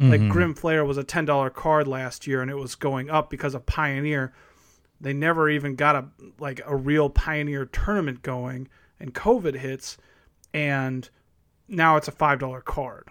Like 0.00 0.20
mm-hmm. 0.20 0.30
Grim 0.30 0.54
Flayer 0.54 0.86
was 0.86 0.96
a 0.96 1.02
ten 1.02 1.24
dollar 1.24 1.50
card 1.50 1.88
last 1.88 2.28
year, 2.28 2.40
and 2.40 2.48
it 2.48 2.54
was 2.54 2.76
going 2.76 3.10
up 3.10 3.30
because 3.30 3.56
of 3.56 3.66
Pioneer. 3.66 4.32
They 5.00 5.12
never 5.12 5.50
even 5.50 5.74
got 5.74 5.96
a 5.96 6.04
like 6.38 6.60
a 6.64 6.76
real 6.76 7.10
Pioneer 7.10 7.66
tournament 7.66 8.22
going, 8.22 8.68
and 9.00 9.12
COVID 9.12 9.56
hits, 9.56 9.98
and 10.54 11.10
now 11.66 11.96
it's 11.96 12.06
a 12.06 12.12
five 12.12 12.38
dollar 12.38 12.60
card. 12.60 13.08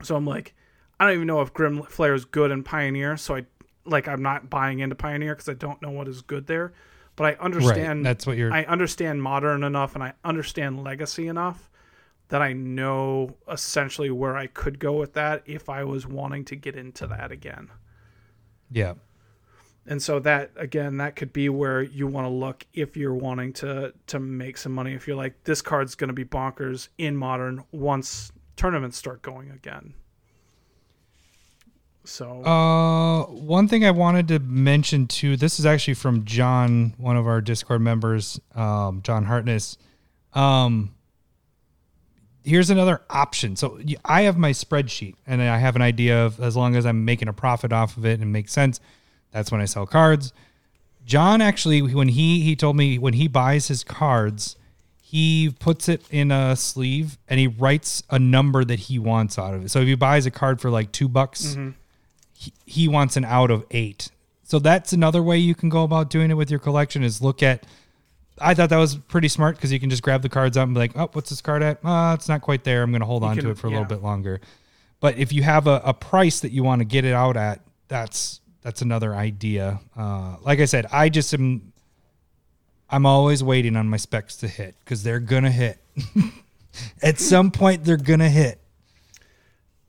So 0.00 0.14
I'm 0.14 0.24
like, 0.24 0.54
I 1.00 1.06
don't 1.06 1.14
even 1.14 1.26
know 1.26 1.40
if 1.40 1.52
Grim 1.52 1.82
Flayer 1.82 2.14
is 2.14 2.24
good 2.24 2.52
in 2.52 2.62
Pioneer. 2.62 3.16
So 3.16 3.34
I 3.34 3.46
like 3.84 4.08
I'm 4.08 4.22
not 4.22 4.50
buying 4.50 4.80
into 4.80 4.94
Pioneer 4.94 5.34
because 5.34 5.48
I 5.48 5.54
don't 5.54 5.80
know 5.82 5.90
what 5.90 6.08
is 6.08 6.22
good 6.22 6.46
there. 6.46 6.72
But 7.16 7.26
I 7.26 7.44
understand 7.44 8.04
That's 8.04 8.26
what 8.26 8.36
you're. 8.36 8.52
I 8.52 8.64
understand 8.64 9.22
modern 9.22 9.62
enough 9.62 9.94
and 9.94 10.02
I 10.02 10.14
understand 10.24 10.82
legacy 10.82 11.28
enough 11.28 11.70
that 12.28 12.42
I 12.42 12.52
know 12.52 13.36
essentially 13.50 14.10
where 14.10 14.36
I 14.36 14.46
could 14.46 14.78
go 14.78 14.94
with 14.94 15.12
that 15.12 15.42
if 15.46 15.68
I 15.68 15.84
was 15.84 16.06
wanting 16.06 16.44
to 16.46 16.56
get 16.56 16.74
into 16.76 17.06
that 17.06 17.30
again. 17.30 17.70
yeah. 18.70 18.94
And 19.86 20.02
so 20.02 20.18
that 20.20 20.50
again, 20.56 20.96
that 20.96 21.14
could 21.14 21.32
be 21.32 21.50
where 21.50 21.82
you 21.82 22.06
want 22.06 22.24
to 22.24 22.30
look 22.30 22.66
if 22.72 22.96
you're 22.96 23.14
wanting 23.14 23.52
to 23.54 23.92
to 24.06 24.18
make 24.18 24.56
some 24.56 24.72
money. 24.72 24.94
If 24.94 25.06
you're 25.06 25.16
like, 25.16 25.44
this 25.44 25.60
card's 25.60 25.94
going 25.94 26.08
to 26.08 26.14
be 26.14 26.24
bonkers 26.24 26.88
in 26.96 27.16
modern 27.16 27.64
once 27.70 28.32
tournaments 28.56 28.96
start 28.96 29.20
going 29.20 29.50
again. 29.50 29.92
So 32.04 32.44
Uh, 32.44 33.22
one 33.32 33.66
thing 33.68 33.84
I 33.84 33.90
wanted 33.90 34.28
to 34.28 34.38
mention 34.38 35.06
too. 35.06 35.36
This 35.36 35.58
is 35.58 35.66
actually 35.66 35.94
from 35.94 36.24
John, 36.24 36.94
one 36.98 37.16
of 37.16 37.26
our 37.26 37.40
Discord 37.40 37.80
members, 37.80 38.38
um, 38.54 39.00
John 39.02 39.24
Hartness. 39.24 39.78
Um, 40.34 40.94
here's 42.44 42.68
another 42.70 43.00
option. 43.08 43.56
So 43.56 43.80
I 44.04 44.22
have 44.22 44.36
my 44.36 44.50
spreadsheet, 44.50 45.14
and 45.26 45.40
I 45.42 45.56
have 45.58 45.76
an 45.76 45.82
idea 45.82 46.24
of 46.26 46.40
as 46.40 46.56
long 46.56 46.76
as 46.76 46.84
I'm 46.84 47.04
making 47.04 47.28
a 47.28 47.32
profit 47.32 47.72
off 47.72 47.96
of 47.96 48.04
it 48.04 48.14
and 48.14 48.22
it 48.24 48.26
makes 48.26 48.52
sense, 48.52 48.80
that's 49.30 49.50
when 49.50 49.60
I 49.60 49.64
sell 49.64 49.86
cards. 49.86 50.32
John 51.06 51.40
actually, 51.40 51.80
when 51.82 52.08
he 52.08 52.40
he 52.40 52.56
told 52.56 52.76
me 52.76 52.98
when 52.98 53.14
he 53.14 53.28
buys 53.28 53.68
his 53.68 53.84
cards, 53.84 54.56
he 55.02 55.54
puts 55.58 55.88
it 55.88 56.02
in 56.10 56.30
a 56.30 56.56
sleeve 56.56 57.18
and 57.28 57.38
he 57.38 57.46
writes 57.46 58.02
a 58.10 58.18
number 58.18 58.64
that 58.64 58.78
he 58.80 58.98
wants 58.98 59.38
out 59.38 59.54
of 59.54 59.64
it. 59.64 59.70
So 59.70 59.80
if 59.80 59.86
he 59.86 59.94
buys 59.94 60.26
a 60.26 60.30
card 60.30 60.60
for 60.60 60.70
like 60.70 60.92
two 60.92 61.08
bucks, 61.08 61.56
he, 62.34 62.52
he 62.66 62.88
wants 62.88 63.16
an 63.16 63.24
out 63.24 63.50
of 63.50 63.64
eight. 63.70 64.10
So 64.42 64.58
that's 64.58 64.92
another 64.92 65.22
way 65.22 65.38
you 65.38 65.54
can 65.54 65.68
go 65.68 65.84
about 65.84 66.10
doing 66.10 66.30
it 66.30 66.34
with 66.34 66.50
your 66.50 66.60
collection 66.60 67.02
is 67.02 67.22
look 67.22 67.42
at. 67.42 67.64
I 68.40 68.52
thought 68.52 68.68
that 68.70 68.78
was 68.78 68.96
pretty 68.96 69.28
smart 69.28 69.56
because 69.56 69.72
you 69.72 69.78
can 69.78 69.90
just 69.90 70.02
grab 70.02 70.22
the 70.22 70.28
cards 70.28 70.56
out 70.56 70.64
and 70.64 70.74
be 70.74 70.80
like, 70.80 70.96
oh, 70.96 71.08
what's 71.12 71.30
this 71.30 71.40
card 71.40 71.62
at? 71.62 71.78
Uh, 71.84 72.14
it's 72.14 72.28
not 72.28 72.42
quite 72.42 72.64
there. 72.64 72.82
I'm 72.82 72.90
going 72.90 73.00
to 73.00 73.06
hold 73.06 73.22
on 73.22 73.36
can- 73.36 73.44
to 73.44 73.50
it 73.50 73.58
for 73.58 73.68
a 73.68 73.70
yeah. 73.70 73.78
little 73.78 73.88
bit 73.96 74.02
longer. 74.02 74.40
But 75.00 75.18
if 75.18 75.32
you 75.32 75.42
have 75.42 75.66
a, 75.66 75.80
a 75.84 75.94
price 75.94 76.40
that 76.40 76.50
you 76.50 76.64
want 76.64 76.80
to 76.80 76.84
get 76.84 77.04
it 77.04 77.12
out 77.12 77.36
at, 77.36 77.60
that's 77.88 78.40
that's 78.62 78.80
another 78.80 79.14
idea. 79.14 79.80
Uh, 79.96 80.36
like 80.40 80.58
I 80.58 80.64
said, 80.64 80.86
I 80.90 81.10
just 81.10 81.32
am. 81.34 81.72
I'm 82.88 83.06
always 83.06 83.44
waiting 83.44 83.76
on 83.76 83.88
my 83.88 83.98
specs 83.98 84.36
to 84.36 84.48
hit 84.48 84.74
because 84.82 85.02
they're 85.02 85.20
gonna 85.20 85.50
hit. 85.50 85.78
At 87.02 87.20
some 87.20 87.50
point, 87.50 87.84
they're 87.84 87.96
gonna 87.96 88.30
hit. 88.30 88.60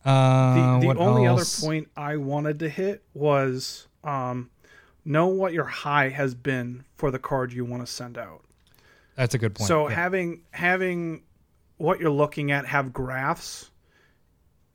Uh, 0.05 0.79
the, 0.79 0.93
the 0.93 0.99
only 0.99 1.25
else? 1.25 1.59
other 1.59 1.67
point 1.67 1.89
I 1.97 2.17
wanted 2.17 2.59
to 2.59 2.69
hit 2.69 3.03
was 3.13 3.87
um, 4.03 4.51
know 5.03 5.27
what 5.27 5.51
your 5.51 5.65
high 5.65 6.09
has 6.09 6.35
been 6.35 6.85
for 6.95 7.11
the 7.11 7.19
card 7.19 7.51
you 7.51 7.65
want 7.65 7.85
to 7.85 7.91
send 7.91 8.17
out. 8.17 8.43
That's 9.15 9.33
a 9.33 9.37
good 9.37 9.55
point. 9.55 9.67
So 9.67 9.89
yeah. 9.89 9.95
having 9.95 10.41
having 10.51 11.23
what 11.77 11.99
you're 11.99 12.09
looking 12.09 12.51
at 12.51 12.65
have 12.65 12.93
graphs 12.93 13.71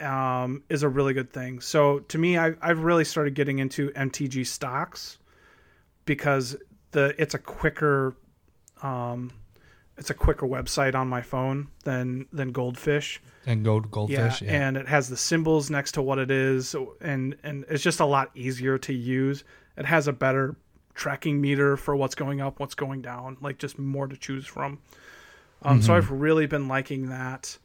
um, 0.01 0.63
is 0.69 0.83
a 0.83 0.89
really 0.89 1.15
good 1.15 1.33
thing. 1.33 1.61
So 1.61 2.01
to 2.01 2.19
me, 2.19 2.39
I, 2.39 2.55
I've 2.61 2.81
really 2.81 3.05
started 3.05 3.35
getting 3.35 3.59
into 3.59 3.91
MTG 3.91 4.47
stocks 4.47 5.19
because 6.05 6.57
the 6.91 7.15
it's 7.19 7.35
a 7.35 7.39
quicker 7.39 8.17
um, 8.83 9.33
it's 10.01 10.09
a 10.11 10.15
quicker 10.15 10.47
website 10.47 10.95
on 10.95 11.09
my 11.09 11.21
phone 11.21 11.69
than 11.85 12.27
than 12.33 12.53
Goldfish. 12.53 13.21
And 13.47 13.65
gold 13.65 13.91
goldfish. 13.91 14.43
Yeah. 14.43 14.53
and 14.67 14.77
it 14.77 14.89
has 14.89 15.09
the 15.09 15.17
symbols 15.17 15.71
next 15.71 15.93
to 15.93 16.03
what 16.03 16.19
it 16.19 16.31
is, 16.31 16.75
and 17.01 17.37
and 17.43 17.65
it's 17.69 17.83
just 17.83 18.01
a 18.01 18.07
lot 18.07 18.31
easier 18.35 18.79
to 18.79 18.93
use. 18.93 19.45
It 19.77 19.85
has 19.85 20.09
a 20.09 20.13
better 20.13 20.57
tracking 20.95 21.41
meter 21.41 21.77
for 21.77 21.95
what's 21.97 22.15
going 22.15 22.41
up, 22.41 22.61
what's 22.61 22.75
going 22.75 23.03
down, 23.03 23.37
like 23.41 23.59
just 23.59 23.79
more 23.79 24.07
to 24.07 24.17
choose 24.17 24.47
from. 24.47 24.81
Um, 25.63 25.81
So 25.83 25.95
I've 25.95 26.11
really 26.11 26.47
been 26.47 26.67
liking 26.69 27.11
that, 27.11 27.57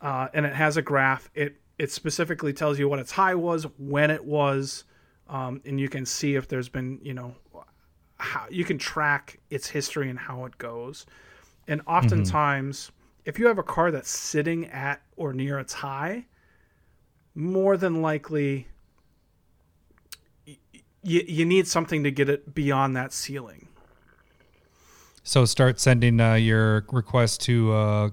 uh, 0.00 0.28
and 0.32 0.46
it 0.46 0.54
has 0.54 0.76
a 0.76 0.82
graph. 0.82 1.30
It 1.34 1.56
it 1.78 1.90
specifically 1.90 2.52
tells 2.52 2.78
you 2.78 2.88
what 2.88 3.00
its 3.00 3.12
high 3.12 3.34
was, 3.34 3.66
when 3.78 4.10
it 4.10 4.24
was, 4.24 4.84
um, 5.28 5.60
and 5.64 5.80
you 5.80 5.88
can 5.88 6.06
see 6.06 6.36
if 6.36 6.46
there's 6.46 6.68
been 6.68 7.00
you 7.02 7.14
know 7.14 7.34
how 8.18 8.46
you 8.50 8.64
can 8.64 8.78
track 8.78 9.40
its 9.50 9.68
history 9.68 10.08
and 10.08 10.18
how 10.18 10.44
it 10.44 10.58
goes. 10.58 11.06
And 11.72 11.80
oftentimes, 11.86 12.90
if 13.24 13.38
you 13.38 13.46
have 13.46 13.56
a 13.58 13.62
car 13.62 13.90
that's 13.90 14.10
sitting 14.10 14.66
at 14.66 15.00
or 15.16 15.32
near 15.32 15.58
its 15.58 15.72
high, 15.72 16.26
more 17.34 17.78
than 17.78 18.02
likely 18.02 18.66
y- 20.46 20.58
y- 20.72 21.24
you 21.26 21.44
need 21.46 21.66
something 21.66 22.04
to 22.04 22.10
get 22.10 22.28
it 22.28 22.54
beyond 22.54 22.94
that 22.96 23.12
ceiling. 23.14 23.68
so 25.22 25.44
start 25.46 25.80
sending 25.80 26.20
uh, 26.20 26.34
your 26.34 26.84
request 26.92 27.40
to 27.42 27.72
uh, 27.72 28.10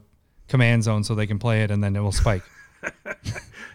command 0.48 0.84
zone 0.84 1.03
so 1.03 1.14
they 1.15 1.27
can 1.27 1.40
play 1.40 1.64
it 1.64 1.72
and 1.72 1.84
then 1.84 1.95
it 1.95 1.99
will 1.99 2.11
spike. 2.14 2.44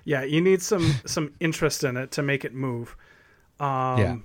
Yeah, 0.06 0.23
you 0.23 0.40
need 0.43 0.61
some 0.62 0.94
some 1.06 1.32
interest 1.40 1.82
in 1.85 1.97
it 1.97 2.11
to 2.12 2.23
make 2.23 2.44
it 2.44 2.55
move. 2.55 2.94
Um, 3.61 3.98
Yeah. 3.98 4.16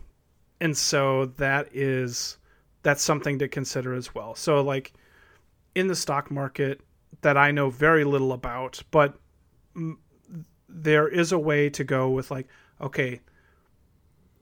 and 0.62 0.78
so 0.78 1.26
that 1.38 1.70
is 1.74 2.38
that's 2.84 3.02
something 3.04 3.40
to 3.40 3.48
consider 3.48 3.94
as 3.94 4.14
well. 4.16 4.36
So 4.36 4.62
like 4.62 4.94
in 5.76 5.88
the 5.88 5.96
stock 5.96 6.32
market 6.32 6.82
that 7.22 7.38
I 7.38 7.52
know 7.52 7.70
very 7.70 8.04
little 8.04 8.32
about, 8.32 8.82
but 8.92 9.20
there 10.68 11.08
is 11.08 11.32
a 11.32 11.40
way 11.40 11.70
to 11.72 11.84
go 11.84 12.10
with 12.10 12.32
like 12.32 12.48
okay, 12.82 13.20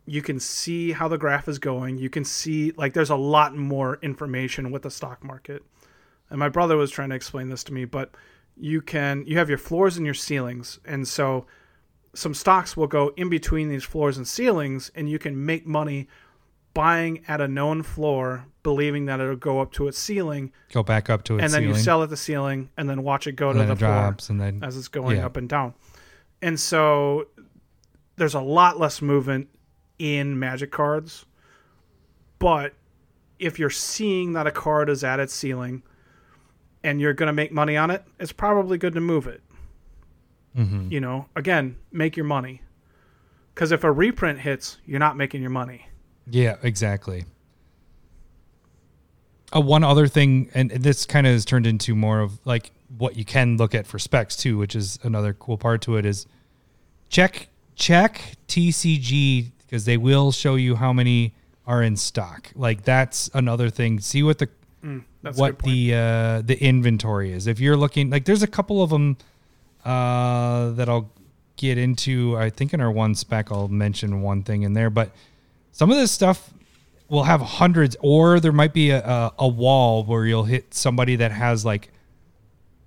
you 0.05 0.21
can 0.21 0.39
see 0.39 0.91
how 0.91 1.07
the 1.07 1.17
graph 1.17 1.47
is 1.47 1.59
going. 1.59 1.97
You 1.97 2.09
can 2.09 2.23
see 2.23 2.71
like 2.77 2.93
there's 2.93 3.09
a 3.09 3.15
lot 3.15 3.55
more 3.55 3.99
information 4.01 4.71
with 4.71 4.83
the 4.83 4.91
stock 4.91 5.23
market. 5.23 5.63
And 6.29 6.39
my 6.39 6.49
brother 6.49 6.77
was 6.77 6.91
trying 6.91 7.09
to 7.09 7.15
explain 7.15 7.49
this 7.49 7.63
to 7.65 7.73
me, 7.73 7.85
but 7.85 8.15
you 8.55 8.81
can 8.81 9.23
you 9.27 9.37
have 9.37 9.49
your 9.49 9.57
floors 9.57 9.97
and 9.97 10.05
your 10.05 10.15
ceilings. 10.15 10.79
And 10.85 11.07
so 11.07 11.45
some 12.13 12.33
stocks 12.33 12.75
will 12.75 12.87
go 12.87 13.13
in 13.17 13.29
between 13.29 13.69
these 13.69 13.83
floors 13.83 14.17
and 14.17 14.27
ceilings 14.27 14.91
and 14.95 15.09
you 15.09 15.19
can 15.19 15.45
make 15.45 15.67
money 15.67 16.07
buying 16.77 17.23
at 17.27 17.41
a 17.41 17.47
known 17.47 17.81
floor 17.83 18.45
believing 18.63 19.05
that 19.05 19.19
it'll 19.19 19.35
go 19.35 19.59
up 19.59 19.71
to 19.71 19.87
its 19.87 19.97
ceiling 19.97 20.51
Go 20.71 20.83
back 20.83 21.09
up 21.09 21.23
to 21.23 21.37
its 21.37 21.41
ceiling. 21.41 21.43
and 21.45 21.53
then 21.53 21.61
ceiling. 21.61 21.75
you 21.75 21.81
sell 21.83 22.03
at 22.03 22.09
the 22.09 22.17
ceiling 22.17 22.69
and 22.77 22.89
then 22.89 23.01
watch 23.03 23.25
it 23.27 23.31
go 23.35 23.49
and 23.49 23.59
to 23.59 23.65
the 23.65 23.75
floor 23.75 24.15
and 24.29 24.39
then 24.39 24.63
as 24.63 24.77
it's 24.77 24.87
going 24.87 25.17
yeah. 25.17 25.25
up 25.25 25.37
and 25.37 25.49
down. 25.49 25.73
And 26.41 26.59
so 26.59 27.27
there's 28.17 28.35
a 28.35 28.41
lot 28.41 28.79
less 28.79 29.01
movement 29.01 29.47
in 29.97 30.37
magic 30.37 30.71
cards. 30.71 31.25
But 32.39 32.73
if 33.39 33.57
you're 33.57 33.69
seeing 33.71 34.33
that 34.33 34.45
a 34.45 34.51
card 34.51 34.89
is 34.89 35.03
at 35.03 35.19
its 35.19 35.33
ceiling 35.33 35.81
and 36.83 37.01
you're 37.01 37.13
going 37.13 37.27
to 37.27 37.33
make 37.33 37.51
money 37.51 37.75
on 37.75 37.89
it, 37.89 38.03
it's 38.19 38.31
probably 38.31 38.77
good 38.77 38.93
to 38.93 39.01
move 39.01 39.25
it. 39.27 39.41
Mhm. 40.57 40.91
You 40.91 40.99
know, 40.99 41.27
again, 41.35 41.75
make 41.91 42.15
your 42.17 42.25
money. 42.25 42.61
Cuz 43.55 43.71
if 43.71 43.83
a 43.83 43.91
reprint 43.91 44.39
hits, 44.41 44.77
you're 44.85 44.99
not 44.99 45.17
making 45.17 45.41
your 45.41 45.49
money. 45.51 45.87
Yeah, 46.29 46.57
exactly. 46.61 47.25
Uh, 49.55 49.61
one 49.61 49.83
other 49.83 50.07
thing, 50.07 50.49
and 50.53 50.71
this 50.71 51.05
kind 51.05 51.25
of 51.25 51.33
has 51.33 51.45
turned 51.45 51.65
into 51.65 51.95
more 51.95 52.19
of 52.19 52.45
like 52.45 52.71
what 52.97 53.15
you 53.15 53.25
can 53.25 53.57
look 53.57 53.73
at 53.73 53.87
for 53.87 53.99
specs 53.99 54.35
too, 54.35 54.57
which 54.57 54.75
is 54.75 54.99
another 55.03 55.33
cool 55.33 55.57
part 55.57 55.81
to 55.83 55.97
it 55.97 56.05
is 56.05 56.25
check 57.09 57.49
check 57.75 58.21
TCG 58.47 59.51
because 59.59 59.85
they 59.85 59.97
will 59.97 60.31
show 60.31 60.55
you 60.55 60.75
how 60.75 60.91
many 60.91 61.33
are 61.65 61.81
in 61.83 61.95
stock. 61.95 62.51
Like 62.55 62.83
that's 62.83 63.29
another 63.33 63.69
thing. 63.69 63.99
See 63.99 64.23
what 64.23 64.39
the 64.39 64.49
That's 65.21 65.37
what 65.37 65.59
the 65.59 65.93
uh, 65.93 66.41
the 66.41 66.57
inventory 66.61 67.31
is. 67.31 67.47
If 67.47 67.59
you're 67.59 67.77
looking 67.77 68.09
like 68.09 68.25
there's 68.25 68.43
a 68.43 68.47
couple 68.47 68.81
of 68.83 68.89
them 68.89 69.17
uh, 69.85 70.71
that 70.71 70.89
I'll 70.89 71.09
get 71.57 71.77
into. 71.77 72.37
I 72.37 72.49
think 72.49 72.73
in 72.73 72.81
our 72.81 72.91
one 72.91 73.15
spec 73.15 73.51
I'll 73.51 73.67
mention 73.67 74.21
one 74.21 74.43
thing 74.43 74.63
in 74.63 74.73
there, 74.73 74.89
but 74.89 75.11
some 75.77 75.91
of 75.91 75.97
this 75.97 76.11
stuff 76.11 76.51
will 77.07 77.25
have 77.25 77.39
hundreds, 77.39 77.95
or 77.99 78.39
there 78.39 78.51
might 78.51 78.73
be 78.73 78.89
a, 78.89 78.97
a, 78.97 79.33
a 79.37 79.47
wall 79.47 80.03
where 80.03 80.25
you'll 80.25 80.45
hit 80.45 80.73
somebody 80.73 81.15
that 81.17 81.31
has 81.31 81.63
like 81.63 81.91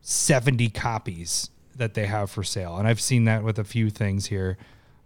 70 0.01 0.71
copies 0.71 1.51
that 1.77 1.95
they 1.95 2.07
have 2.07 2.33
for 2.33 2.43
sale. 2.43 2.79
And 2.79 2.89
I've 2.89 3.01
seen 3.01 3.27
that 3.27 3.45
with 3.45 3.61
a 3.61 3.65
few 3.65 3.91
things 3.91 4.27
here. 4.27 4.59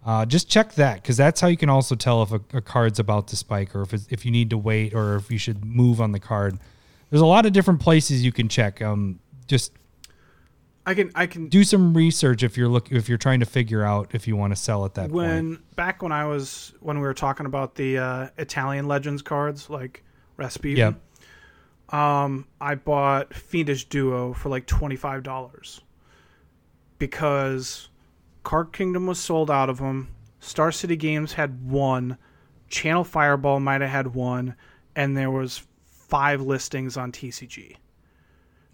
Uh, 0.03 0.25
just 0.25 0.49
check 0.49 0.73
that 0.73 1.03
because 1.03 1.15
that's 1.15 1.39
how 1.39 1.47
you 1.47 1.57
can 1.57 1.69
also 1.69 1.93
tell 1.93 2.23
if 2.23 2.31
a, 2.31 2.41
a 2.57 2.61
card's 2.61 2.97
about 2.97 3.27
to 3.27 3.35
spike 3.35 3.75
or 3.75 3.83
if, 3.83 3.93
if 4.11 4.25
you 4.25 4.31
need 4.31 4.49
to 4.49 4.57
wait 4.57 4.95
or 4.95 5.17
if 5.17 5.29
you 5.29 5.37
should 5.37 5.63
move 5.63 6.01
on 6.01 6.11
the 6.11 6.19
card. 6.19 6.57
There's 7.11 7.21
a 7.21 7.25
lot 7.27 7.45
of 7.45 7.53
different 7.53 7.81
places 7.81 8.25
you 8.25 8.31
can 8.31 8.49
check. 8.49 8.81
Um, 8.81 9.19
just 9.45 9.71
I 10.85 10.93
can 10.93 11.11
I 11.15 11.25
can 11.25 11.47
do 11.47 11.63
some 11.63 11.95
research 11.95 12.43
if 12.43 12.57
you're 12.57 12.69
look 12.69 12.91
if 12.91 13.09
you're 13.09 13.17
trying 13.17 13.39
to 13.39 13.45
figure 13.45 13.83
out 13.83 14.09
if 14.13 14.27
you 14.27 14.35
want 14.35 14.51
to 14.51 14.55
sell 14.55 14.85
at 14.85 14.93
that 14.95 15.09
point. 15.09 15.13
when 15.13 15.59
back 15.75 16.03
when 16.03 16.11
I 16.11 16.25
was 16.25 16.73
when 16.79 16.97
we 16.97 17.03
were 17.03 17.13
talking 17.13 17.45
about 17.45 17.75
the 17.75 17.97
uh, 17.97 18.27
Italian 18.37 18.87
Legends 18.87 19.21
cards 19.21 19.69
like 19.69 20.03
Rasputin. 20.37 20.77
Yep. 20.77 21.93
Um, 21.93 22.47
I 22.59 22.75
bought 22.75 23.33
Fiendish 23.33 23.85
Duo 23.85 24.33
for 24.33 24.49
like 24.49 24.67
twenty 24.67 24.95
five 24.95 25.23
dollars 25.23 25.81
because 26.99 27.89
Card 28.43 28.71
Kingdom 28.71 29.07
was 29.07 29.19
sold 29.19 29.49
out 29.49 29.69
of 29.69 29.77
them. 29.79 30.09
Star 30.39 30.71
City 30.71 30.95
Games 30.95 31.33
had 31.33 31.69
one. 31.69 32.17
Channel 32.69 33.03
Fireball 33.03 33.59
might 33.59 33.81
have 33.81 33.89
had 33.89 34.13
one, 34.13 34.55
and 34.95 35.17
there 35.17 35.31
was 35.31 35.63
five 35.85 36.41
listings 36.41 36.97
on 36.97 37.11
TCG. 37.11 37.77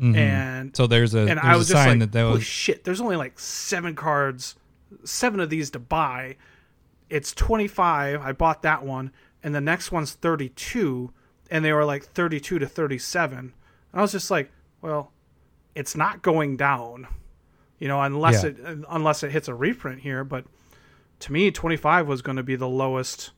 Mhm. 0.02 0.15
And 0.15 0.76
so 0.76 0.88
there's 0.88 1.14
a 1.14 1.19
and 1.19 1.30
there's 1.30 1.40
I 1.44 1.56
was 1.56 1.68
just 1.68 1.78
sign 1.84 1.99
like, 1.99 1.99
that 1.99 2.11
that 2.14 2.22
holy 2.23 2.34
was 2.36 2.44
shit, 2.44 2.84
there's 2.84 2.99
only 3.02 3.15
like 3.15 3.38
seven 3.40 3.94
cards, 3.95 4.56
seven 5.03 5.40
of 5.40 5.49
these 5.49 5.69
to 5.72 5.80
buy. 5.80 6.38
It's 7.10 7.34
25. 7.34 8.22
I 8.22 8.32
bought 8.32 8.61
that 8.64 8.84
one, 8.84 9.11
and 9.44 9.53
the 9.53 9.61
next 9.61 9.91
one's 9.91 10.14
32, 10.14 11.11
and 11.52 11.64
they 11.64 11.73
were 11.73 11.86
like 11.86 12.03
32 12.03 12.57
to 12.60 12.65
37. 12.65 13.38
And 13.38 13.53
I 13.94 14.02
was 14.02 14.14
just 14.14 14.32
like, 14.32 14.52
well, 14.82 15.11
it's 15.76 15.95
not 15.95 16.22
going 16.22 16.57
down, 16.57 17.07
you 17.80 17.88
know, 17.88 18.02
unless 18.02 18.44
Yeah. 18.44 18.49
it 18.52 18.86
unless 18.90 19.23
it 19.23 19.32
hits 19.32 19.48
a 19.48 19.53
reprint 19.53 20.02
here. 20.02 20.23
But 20.23 20.45
to 21.19 21.32
me, 21.32 21.52
25 21.52 22.07
was 22.07 22.22
going 22.23 22.38
to 22.38 22.44
be 22.44 22.56
the 22.56 22.68
lowest. 22.68 23.32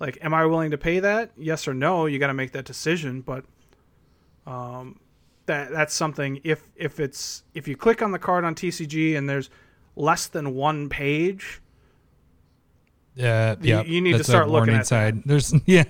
Like, 0.00 0.16
am 0.22 0.32
I 0.32 0.46
willing 0.46 0.70
to 0.70 0.78
pay 0.78 1.00
that? 1.00 1.32
Yes 1.36 1.66
or 1.68 1.74
no? 1.74 2.06
You 2.06 2.18
got 2.20 2.28
to 2.28 2.34
make 2.34 2.52
that 2.52 2.64
decision. 2.64 3.20
But 3.20 3.44
um, 4.46 5.00
that 5.48 5.72
that's 5.72 5.92
something. 5.92 6.40
If 6.44 6.62
if 6.76 7.00
it's 7.00 7.42
if 7.54 7.66
you 7.66 7.76
click 7.76 8.00
on 8.00 8.12
the 8.12 8.18
card 8.18 8.44
on 8.44 8.54
TCG 8.54 9.16
and 9.16 9.28
there's 9.28 9.50
less 9.96 10.28
than 10.28 10.54
one 10.54 10.88
page, 10.88 11.60
uh, 13.18 13.56
yeah, 13.60 13.82
you 13.82 14.00
need 14.00 14.16
to 14.16 14.24
start 14.24 14.48
looking 14.48 14.74
that. 14.74 15.22
There's 15.26 15.52
yeah. 15.66 15.84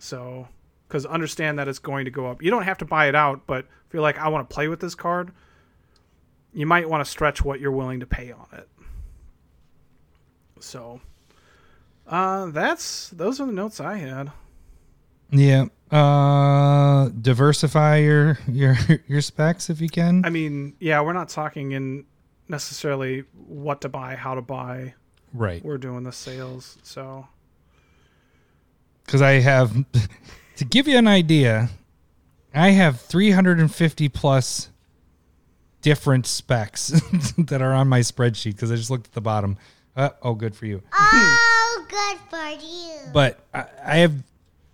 so 0.00 0.48
because 0.88 1.06
understand 1.06 1.58
that 1.58 1.68
it's 1.68 1.78
going 1.78 2.06
to 2.06 2.10
go 2.10 2.26
up. 2.26 2.42
You 2.42 2.50
don't 2.50 2.64
have 2.64 2.78
to 2.78 2.84
buy 2.84 3.08
it 3.08 3.14
out, 3.14 3.46
but 3.46 3.66
if 3.86 3.92
you're 3.94 4.02
like, 4.02 4.18
I 4.18 4.28
want 4.28 4.48
to 4.48 4.54
play 4.54 4.68
with 4.68 4.80
this 4.80 4.94
card, 4.94 5.30
you 6.52 6.66
might 6.66 6.88
want 6.88 7.04
to 7.04 7.10
stretch 7.10 7.44
what 7.44 7.60
you're 7.60 7.72
willing 7.72 8.00
to 8.00 8.06
pay 8.06 8.32
on 8.32 8.46
it. 8.52 8.68
So, 10.60 11.00
uh, 12.06 12.46
that's 12.46 13.10
those 13.10 13.40
are 13.40 13.46
the 13.46 13.52
notes 13.52 13.80
I 13.80 13.98
had. 13.98 14.32
Yeah. 15.30 15.66
Uh 15.94 17.08
diversify 17.20 17.98
your 17.98 18.38
your 18.48 18.76
your 19.06 19.20
specs 19.20 19.70
if 19.70 19.80
you 19.80 19.88
can. 19.88 20.24
I 20.24 20.30
mean, 20.30 20.74
yeah, 20.80 21.00
we're 21.02 21.12
not 21.12 21.28
talking 21.28 21.70
in 21.72 22.04
necessarily 22.48 23.24
what 23.46 23.80
to 23.82 23.88
buy, 23.88 24.16
how 24.16 24.34
to 24.34 24.42
buy. 24.42 24.94
right. 25.32 25.64
We're 25.64 25.78
doing 25.78 26.02
the 26.02 26.10
sales, 26.12 26.78
so 26.82 27.28
Cuz 29.06 29.22
I 29.22 29.34
have 29.34 29.72
to 30.56 30.64
give 30.64 30.88
you 30.88 30.98
an 30.98 31.06
idea, 31.06 31.68
I 32.52 32.70
have 32.70 33.00
350 33.00 34.08
plus 34.08 34.70
different 35.80 36.26
specs 36.26 36.88
that 37.38 37.62
are 37.62 37.72
on 37.72 37.86
my 37.88 38.00
spreadsheet 38.00 38.58
cuz 38.58 38.72
I 38.72 38.76
just 38.76 38.90
looked 38.90 39.06
at 39.06 39.12
the 39.12 39.20
bottom. 39.20 39.58
Uh, 39.96 40.08
oh, 40.22 40.34
good 40.34 40.56
for 40.56 40.66
you. 40.66 40.82
Oh, 40.92 41.86
good 41.88 42.18
for 42.28 42.48
you. 42.66 43.12
but 43.12 43.38
I, 43.54 43.64
I 43.86 43.96
have 43.98 44.14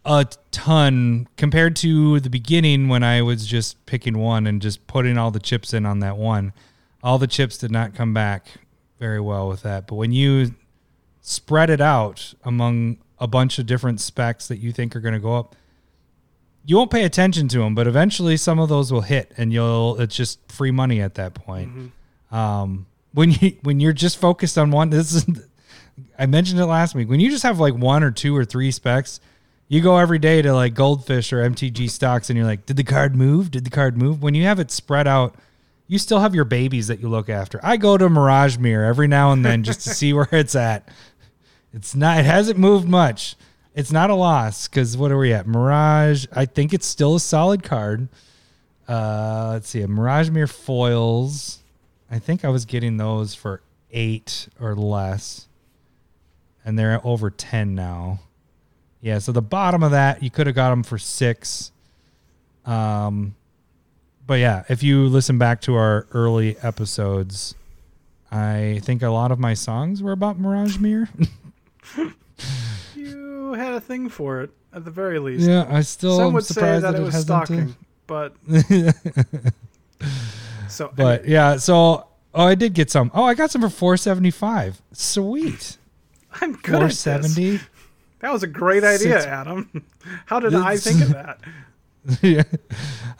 a 0.04 0.26
ton 0.50 1.28
compared 1.36 1.76
to 1.76 2.20
the 2.20 2.30
beginning 2.30 2.88
when 2.88 3.02
I 3.02 3.22
was 3.22 3.46
just 3.46 3.84
picking 3.86 4.18
one 4.18 4.46
and 4.46 4.62
just 4.62 4.86
putting 4.86 5.18
all 5.18 5.30
the 5.30 5.40
chips 5.40 5.74
in 5.74 5.84
on 5.86 5.98
that 6.00 6.16
one. 6.16 6.52
all 7.02 7.18
the 7.18 7.26
chips 7.26 7.56
did 7.58 7.70
not 7.70 7.94
come 7.94 8.12
back 8.12 8.48
very 8.98 9.20
well 9.20 9.48
with 9.48 9.62
that. 9.62 9.86
But 9.86 9.94
when 9.96 10.12
you 10.12 10.54
spread 11.22 11.70
it 11.70 11.80
out 11.80 12.34
among 12.44 12.98
a 13.18 13.26
bunch 13.26 13.58
of 13.58 13.66
different 13.66 14.00
specs 14.00 14.48
that 14.48 14.58
you 14.58 14.72
think 14.72 14.94
are 14.96 15.00
going 15.00 15.14
to 15.14 15.20
go 15.20 15.36
up, 15.36 15.56
you 16.64 16.76
won't 16.76 16.90
pay 16.90 17.04
attention 17.04 17.48
to 17.48 17.58
them, 17.60 17.74
but 17.74 17.86
eventually 17.86 18.36
some 18.36 18.58
of 18.58 18.68
those 18.68 18.92
will 18.92 19.00
hit, 19.00 19.32
and 19.38 19.50
you'll 19.52 19.98
it's 19.98 20.14
just 20.14 20.40
free 20.52 20.70
money 20.70 21.00
at 21.00 21.14
that 21.14 21.32
point. 21.34 21.70
Um, 22.30 22.86
when 23.12 23.30
you 23.32 23.56
when 23.62 23.80
you're 23.80 23.94
just 23.94 24.18
focused 24.18 24.58
on 24.58 24.70
one, 24.70 24.90
this 24.90 25.14
is 25.14 25.26
I 26.18 26.26
mentioned 26.26 26.60
it 26.60 26.66
last 26.66 26.94
week. 26.94 27.08
When 27.08 27.18
you 27.18 27.30
just 27.30 27.42
have 27.44 27.58
like 27.58 27.74
one 27.74 28.02
or 28.02 28.10
two 28.10 28.36
or 28.36 28.44
three 28.44 28.70
specs, 28.70 29.20
you 29.70 29.80
go 29.80 29.98
every 29.98 30.18
day 30.18 30.42
to 30.42 30.52
like 30.52 30.74
Goldfish 30.74 31.32
or 31.32 31.48
MTG 31.48 31.88
stocks, 31.88 32.28
and 32.28 32.36
you're 32.36 32.44
like, 32.44 32.66
did 32.66 32.76
the 32.76 32.82
card 32.82 33.14
move? 33.14 33.52
Did 33.52 33.64
the 33.64 33.70
card 33.70 33.96
move? 33.96 34.20
When 34.20 34.34
you 34.34 34.42
have 34.42 34.58
it 34.58 34.72
spread 34.72 35.06
out, 35.06 35.36
you 35.86 35.96
still 35.96 36.18
have 36.18 36.34
your 36.34 36.44
babies 36.44 36.88
that 36.88 36.98
you 36.98 37.08
look 37.08 37.28
after. 37.28 37.60
I 37.62 37.76
go 37.76 37.96
to 37.96 38.10
Mirage 38.10 38.58
Mirror 38.58 38.84
every 38.84 39.06
now 39.06 39.30
and 39.30 39.44
then 39.44 39.62
just 39.62 39.82
to 39.82 39.90
see 39.90 40.12
where 40.12 40.26
it's 40.32 40.56
at. 40.56 40.88
It's 41.72 41.94
not. 41.94 42.18
It 42.18 42.24
hasn't 42.24 42.58
moved 42.58 42.88
much. 42.88 43.36
It's 43.72 43.92
not 43.92 44.10
a 44.10 44.14
loss 44.16 44.66
because 44.66 44.96
what 44.96 45.12
are 45.12 45.18
we 45.18 45.32
at? 45.32 45.46
Mirage. 45.46 46.26
I 46.32 46.46
think 46.46 46.74
it's 46.74 46.86
still 46.86 47.14
a 47.14 47.20
solid 47.20 47.62
card. 47.62 48.08
Uh, 48.88 49.50
let's 49.52 49.68
see. 49.68 49.82
a 49.82 49.88
Mirage 49.88 50.30
Mirror 50.30 50.48
foils. 50.48 51.60
I 52.10 52.18
think 52.18 52.44
I 52.44 52.48
was 52.48 52.64
getting 52.64 52.96
those 52.96 53.36
for 53.36 53.62
eight 53.92 54.48
or 54.60 54.74
less, 54.74 55.46
and 56.64 56.76
they're 56.76 57.00
over 57.06 57.30
ten 57.30 57.76
now. 57.76 58.18
Yeah. 59.00 59.18
So 59.18 59.32
the 59.32 59.42
bottom 59.42 59.82
of 59.82 59.92
that, 59.92 60.22
you 60.22 60.30
could 60.30 60.46
have 60.46 60.56
got 60.56 60.70
them 60.70 60.82
for 60.82 60.98
six. 60.98 61.72
Um, 62.64 63.34
but 64.26 64.38
yeah, 64.38 64.64
if 64.68 64.82
you 64.82 65.06
listen 65.06 65.38
back 65.38 65.60
to 65.62 65.74
our 65.74 66.06
early 66.12 66.56
episodes, 66.62 67.54
I 68.30 68.80
think 68.84 69.02
a 69.02 69.08
lot 69.08 69.32
of 69.32 69.38
my 69.38 69.54
songs 69.54 70.02
were 70.02 70.12
about 70.12 70.38
Mirage 70.38 70.78
Mirror. 70.78 71.08
You 72.94 73.54
had 73.54 73.72
a 73.72 73.80
thing 73.80 74.08
for 74.08 74.42
it 74.42 74.50
at 74.72 74.84
the 74.84 74.90
very 74.90 75.18
least. 75.18 75.48
yeah, 75.48 75.66
I 75.68 75.80
still 75.80 76.16
Some 76.16 76.32
would 76.34 76.44
say 76.44 76.54
surprised 76.54 76.84
that 76.84 76.92
that 76.92 77.00
it 77.00 77.04
was 77.04 77.14
uh, 77.16 77.20
stalking, 77.20 77.74
but 78.06 78.34
so 80.68 80.92
But 80.94 81.26
yeah, 81.26 81.56
so 81.56 82.06
oh, 82.34 82.46
I 82.46 82.54
did 82.54 82.74
get 82.74 82.90
some. 82.90 83.10
Oh, 83.12 83.24
I 83.24 83.34
got 83.34 83.50
some 83.50 83.62
for 83.62 83.68
four 83.68 83.96
seventy 83.96 84.30
five. 84.30 84.80
Sweet, 84.92 85.78
I'm 86.40 86.52
good 86.52 86.78
four 86.78 86.90
seventy. 86.90 87.58
That 88.20 88.32
was 88.32 88.42
a 88.42 88.46
great 88.46 88.84
idea, 88.84 89.20
Six- 89.20 89.26
Adam. 89.26 89.84
How 90.26 90.40
did 90.40 90.54
I 90.54 90.76
think 90.78 91.00
of 91.02 91.08
that? 91.10 91.40
yeah, 92.22 92.42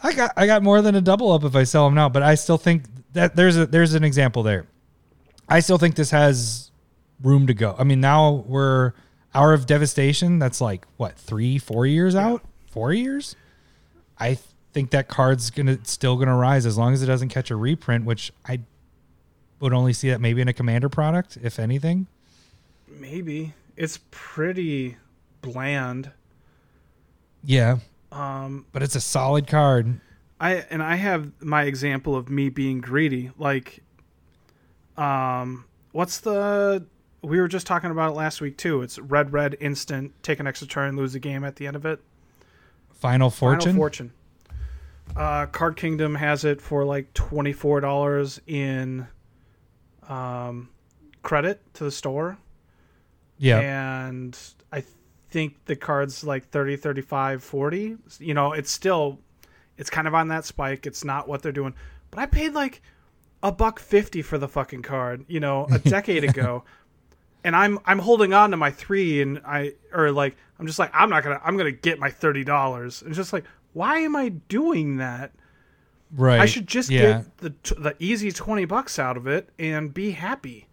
I 0.03 0.13
got 0.15 0.33
I 0.37 0.47
got 0.47 0.63
more 0.63 0.81
than 0.83 0.95
a 0.95 1.01
double 1.01 1.31
up 1.33 1.45
if 1.45 1.55
I 1.55 1.65
sell 1.65 1.85
them 1.87 1.95
now. 1.95 2.09
But 2.09 2.23
I 2.23 2.35
still 2.35 2.57
think 2.59 2.85
that 3.13 3.37
there's 3.37 3.57
a 3.57 3.67
there's 3.67 3.95
an 3.95 4.05
example 4.05 4.43
there. 4.43 4.67
I 5.49 5.61
still 5.61 5.79
think 5.79 5.97
this 5.97 6.11
has 6.13 6.71
room 7.23 7.47
to 7.49 7.55
go. 7.55 7.75
I 7.79 7.85
mean, 7.85 8.01
now 8.01 8.45
we're 8.47 8.93
Hour 9.35 9.53
of 9.53 9.67
Devastation. 9.67 10.39
That's 10.39 10.61
like 10.61 10.87
what 10.97 11.17
three, 11.19 11.59
four 11.59 11.87
years 11.87 12.15
out? 12.15 12.43
Four 12.71 12.93
years. 12.93 13.37
I 14.19 14.39
think 14.73 14.91
that 14.93 15.09
card's 15.09 15.51
gonna 15.51 15.79
still 15.85 16.17
gonna 16.17 16.37
rise 16.37 16.65
as 16.67 16.79
long 16.79 16.93
as 16.95 17.03
it 17.03 17.07
doesn't 17.07 17.29
catch 17.31 17.51
a 17.51 17.57
reprint, 17.57 18.05
which 18.05 18.33
I 18.47 18.61
would 19.61 19.73
only 19.75 19.93
see 19.93 20.09
that 20.11 20.21
maybe 20.21 20.41
in 20.41 20.49
a 20.49 20.53
commander 20.55 20.89
product, 20.89 21.37
if 21.43 21.59
anything. 21.59 22.07
Maybe 22.89 23.53
it's 23.81 23.98
pretty 24.11 24.97
bland. 25.40 26.12
Yeah, 27.43 27.78
Um, 28.12 28.66
but 28.73 28.82
it's 28.82 28.94
a 28.94 29.01
solid 29.01 29.47
card. 29.47 29.98
I 30.39 30.57
and 30.70 30.82
I 30.82 30.97
have 30.97 31.32
my 31.43 31.62
example 31.65 32.15
of 32.15 32.28
me 32.28 32.51
being 32.51 32.81
greedy. 32.82 33.31
Like, 33.39 33.82
um, 34.97 35.65
what's 35.93 36.20
the? 36.20 36.85
We 37.23 37.40
were 37.40 37.48
just 37.48 37.66
talking 37.66 37.90
about 37.90 38.11
it 38.11 38.15
last 38.15 38.40
week 38.43 38.57
too. 38.59 38.82
It's 38.82 38.98
red, 38.98 39.32
red, 39.32 39.57
instant. 39.61 40.12
Take 40.23 40.39
an 40.40 40.47
extra 40.47 40.69
turn, 40.69 40.97
lose 40.97 41.15
the 41.15 41.19
game 41.19 41.44
at 41.44 41.57
the 41.57 41.66
end 41.66 41.77
of 41.77 41.85
it. 41.86 42.01
Final 42.93 43.31
Fortune. 43.31 43.61
Final 43.61 43.77
Fortune. 43.77 44.12
Uh, 45.16 45.47
Card 45.47 45.77
Kingdom 45.77 46.15
has 46.15 46.44
it 46.44 46.61
for 46.61 46.85
like 46.85 47.12
twenty 47.15 47.52
four 47.55 47.81
dollars 47.81 48.40
in 48.47 49.07
um, 50.09 50.69
credit 51.23 51.61
to 51.74 51.85
the 51.85 51.90
store, 51.90 52.36
yeah. 53.41 54.07
and 54.07 54.39
I 54.73 54.85
think 55.31 55.65
the 55.65 55.77
card's 55.77 56.23
like 56.25 56.49
30, 56.51 56.77
35, 56.77 57.43
40. 57.43 57.97
You 58.19 58.35
know, 58.35 58.53
it's 58.53 58.71
still 58.71 59.19
it's 59.81 59.91
kind 59.91 60.07
of 60.07 60.15
on 60.15 60.29
that 60.29 60.45
spike. 60.45 60.87
It's 60.87 61.05
not 61.05 61.27
what 61.27 61.43
they're 61.43 61.53
doing, 61.53 61.75
but 62.11 62.21
I 62.21 62.27
paid 62.27 62.53
like 62.53 62.83
a 63.43 63.51
buck 63.51 63.79
fifty 63.81 64.21
for 64.21 64.37
the 64.37 64.47
fucking 64.47 64.83
card. 64.83 65.25
You 65.27 65.41
know, 65.41 65.67
a 65.73 65.79
decade 65.97 66.23
ago. 66.23 66.65
And 67.43 67.57
I'm 67.57 67.79
I'm 67.87 67.99
holding 67.99 68.35
on 68.35 68.51
to 68.51 68.59
my 68.59 68.71
three, 68.71 69.23
and 69.23 69.41
I 69.47 69.73
or 69.95 70.12
like 70.12 70.37
I'm 70.59 70.67
just 70.67 70.79
like 70.79 70.91
I'm 70.93 71.09
not 71.09 71.25
gonna 71.25 71.41
I'm 71.43 71.57
gonna 71.57 71.73
get 71.73 71.99
my 71.99 72.11
thirty 72.11 72.45
dollars. 72.45 73.03
It's 73.07 73.17
just 73.17 73.33
like 73.33 73.45
why 73.73 74.01
am 74.01 74.15
I 74.15 74.29
doing 74.29 74.99
that? 74.99 75.33
Right. 76.12 76.41
I 76.41 76.47
should 76.47 76.67
just 76.67 76.91
yeah. 76.91 77.01
get 77.01 77.39
the 77.39 77.75
the 77.75 77.97
easy 77.99 78.31
twenty 78.33 78.67
bucks 78.67 78.99
out 78.99 79.17
of 79.17 79.27
it 79.27 79.49
and 79.59 79.95
be 79.95 80.11
happy. 80.11 80.67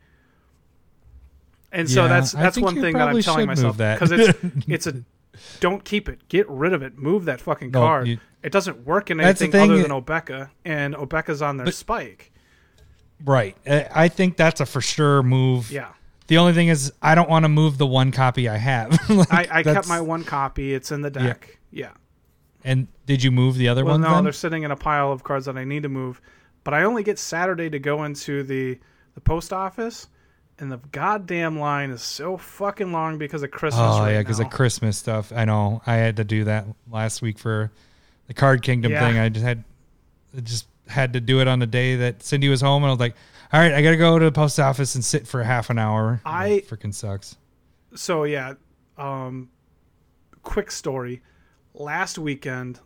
And 1.72 1.90
so 1.90 2.04
Yeah, 2.04 2.08
that's 2.08 2.32
that's 2.32 2.58
one 2.58 2.76
thing 2.80 2.94
that 2.98 3.10
I'm 3.10 3.22
telling 3.22 3.48
myself 3.48 3.78
that. 3.78 4.00
because 4.00 4.12
it's 4.12 4.40
it's 4.68 4.88
a 4.88 5.04
don't 5.60 5.84
keep 5.84 6.10
it, 6.10 6.28
get 6.30 6.50
rid 6.50 6.74
of 6.74 6.82
it, 6.82 6.98
move 6.98 7.26
that 7.26 7.42
fucking 7.42 7.72
No, 7.72 7.80
card. 7.82 8.08
you- 8.08 8.20
it 8.44 8.52
doesn't 8.52 8.86
work 8.86 9.10
in 9.12 9.20
anything 9.20 9.54
other 9.56 9.82
than 9.82 9.92
Obeka, 9.92 10.50
and 10.64 10.96
Obeka's 10.96 11.42
on 11.42 11.58
their 11.58 11.72
spike. 11.72 12.32
Right. 13.26 13.58
I 13.68 13.88
I 13.94 14.08
think 14.08 14.38
that's 14.38 14.62
a 14.62 14.66
for 14.66 14.80
sure 14.82 15.24
move. 15.24 15.72
Yeah, 15.72 15.90
The 16.28 16.38
only 16.38 16.54
thing 16.54 16.68
is, 16.70 16.94
I 17.02 17.16
don't 17.16 17.30
want 17.30 17.44
to 17.44 17.50
move 17.50 17.78
the 17.78 17.88
one 17.88 18.12
copy 18.12 18.48
I 18.48 18.58
have. 18.58 18.98
Like, 19.10 19.32
I, 19.34 19.48
I 19.60 19.64
kept 19.64 19.88
my 19.90 20.00
one 20.02 20.24
copy. 20.24 20.74
It's 20.74 20.92
in 20.92 21.02
the 21.02 21.10
deck. 21.10 21.58
Yeah. 21.72 21.92
And 22.64 22.88
did 23.06 23.24
you 23.24 23.32
move 23.32 23.56
the 23.58 23.68
other 23.70 23.84
Well, 23.86 23.96
one? 23.96 24.02
no, 24.02 24.16
then? 24.16 24.24
they're 24.24 24.34
sitting 24.34 24.64
in 24.64 24.72
a 24.72 24.76
pile 24.76 25.12
of 25.12 25.24
cards 25.24 25.46
that 25.46 25.58
I 25.58 25.64
need 25.64 25.84
to 25.84 25.90
move, 25.90 26.22
but 26.64 26.74
I 26.74 26.84
only 26.84 27.02
get 27.04 27.18
Saturday 27.20 27.70
to 27.70 27.80
go 27.80 28.04
into 28.04 28.44
the 28.44 28.78
the 29.16 29.22
post 29.22 29.52
office, 29.52 30.08
and 30.60 30.72
the 30.72 30.78
goddamn 30.92 31.60
line 31.60 31.92
is 31.92 32.02
so 32.02 32.38
fucking 32.38 32.92
long 32.92 33.18
because 33.18 33.44
of 33.44 33.52
Christmas. 33.52 33.82
Oh 33.84 34.00
right 34.02 34.14
yeah, 34.14 34.20
because 34.20 34.40
of 34.40 34.50
Christmas 34.50 34.98
stuff. 34.98 35.32
I 35.36 35.46
know. 35.46 35.82
I 35.86 35.96
had 35.96 36.18
to 36.18 36.24
do 36.24 36.44
that 36.46 36.66
last 36.92 37.22
week 37.22 37.38
for 37.40 37.72
the 38.28 38.34
Card 38.34 38.62
Kingdom 38.64 38.92
Yeah. 38.92 39.08
thing. 39.08 39.20
I 39.20 39.30
just 39.30 39.46
had, 39.46 39.64
I 40.36 40.42
just 40.42 40.68
had 40.88 41.14
to 41.14 41.20
do 41.20 41.42
it 41.42 41.48
on 41.48 41.60
the 41.60 41.68
day 41.68 41.96
that 41.98 42.24
Cindy 42.24 42.50
was 42.50 42.62
home, 42.62 42.84
and 42.84 42.90
I 42.90 42.94
was 42.94 43.00
like, 43.00 43.16
"All 43.54 43.60
right, 43.60 43.74
I 43.74 43.82
got 43.82 43.92
to 43.92 43.98
go 43.98 44.18
to 44.18 44.26
the 44.26 44.32
post 44.32 44.60
office 44.60 44.96
and 44.96 45.04
sit 45.06 45.28
for 45.28 45.44
half 45.44 45.70
an 45.70 45.78
hour." 45.78 46.22
I- 46.26 46.64
freaking 46.68 46.94
sucks. 46.94 47.38
so 47.96 48.24
yeah, 48.24 48.54
um, 48.98 49.50
quick 50.44 50.72
story. 50.72 51.22
Last 51.74 52.18
weekend, 52.18 52.80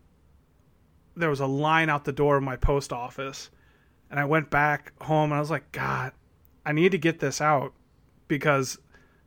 there 1.16 1.30
was 1.30 1.40
a 1.40 1.46
line 1.48 1.90
out 1.90 2.04
the 2.06 2.12
door 2.12 2.38
of 2.38 2.44
my 2.44 2.56
post 2.58 2.92
office, 2.92 3.50
and 4.10 4.20
I 4.20 4.26
went 4.26 4.50
back 4.50 4.92
home 5.02 5.32
and 5.32 5.38
I 5.38 5.40
was 5.40 5.50
like, 5.52 5.72
God, 5.72 6.12
I 6.66 6.72
need 6.72 6.92
to 6.92 6.98
get 6.98 7.20
this 7.20 7.42
out 7.42 7.74
because, 8.28 8.78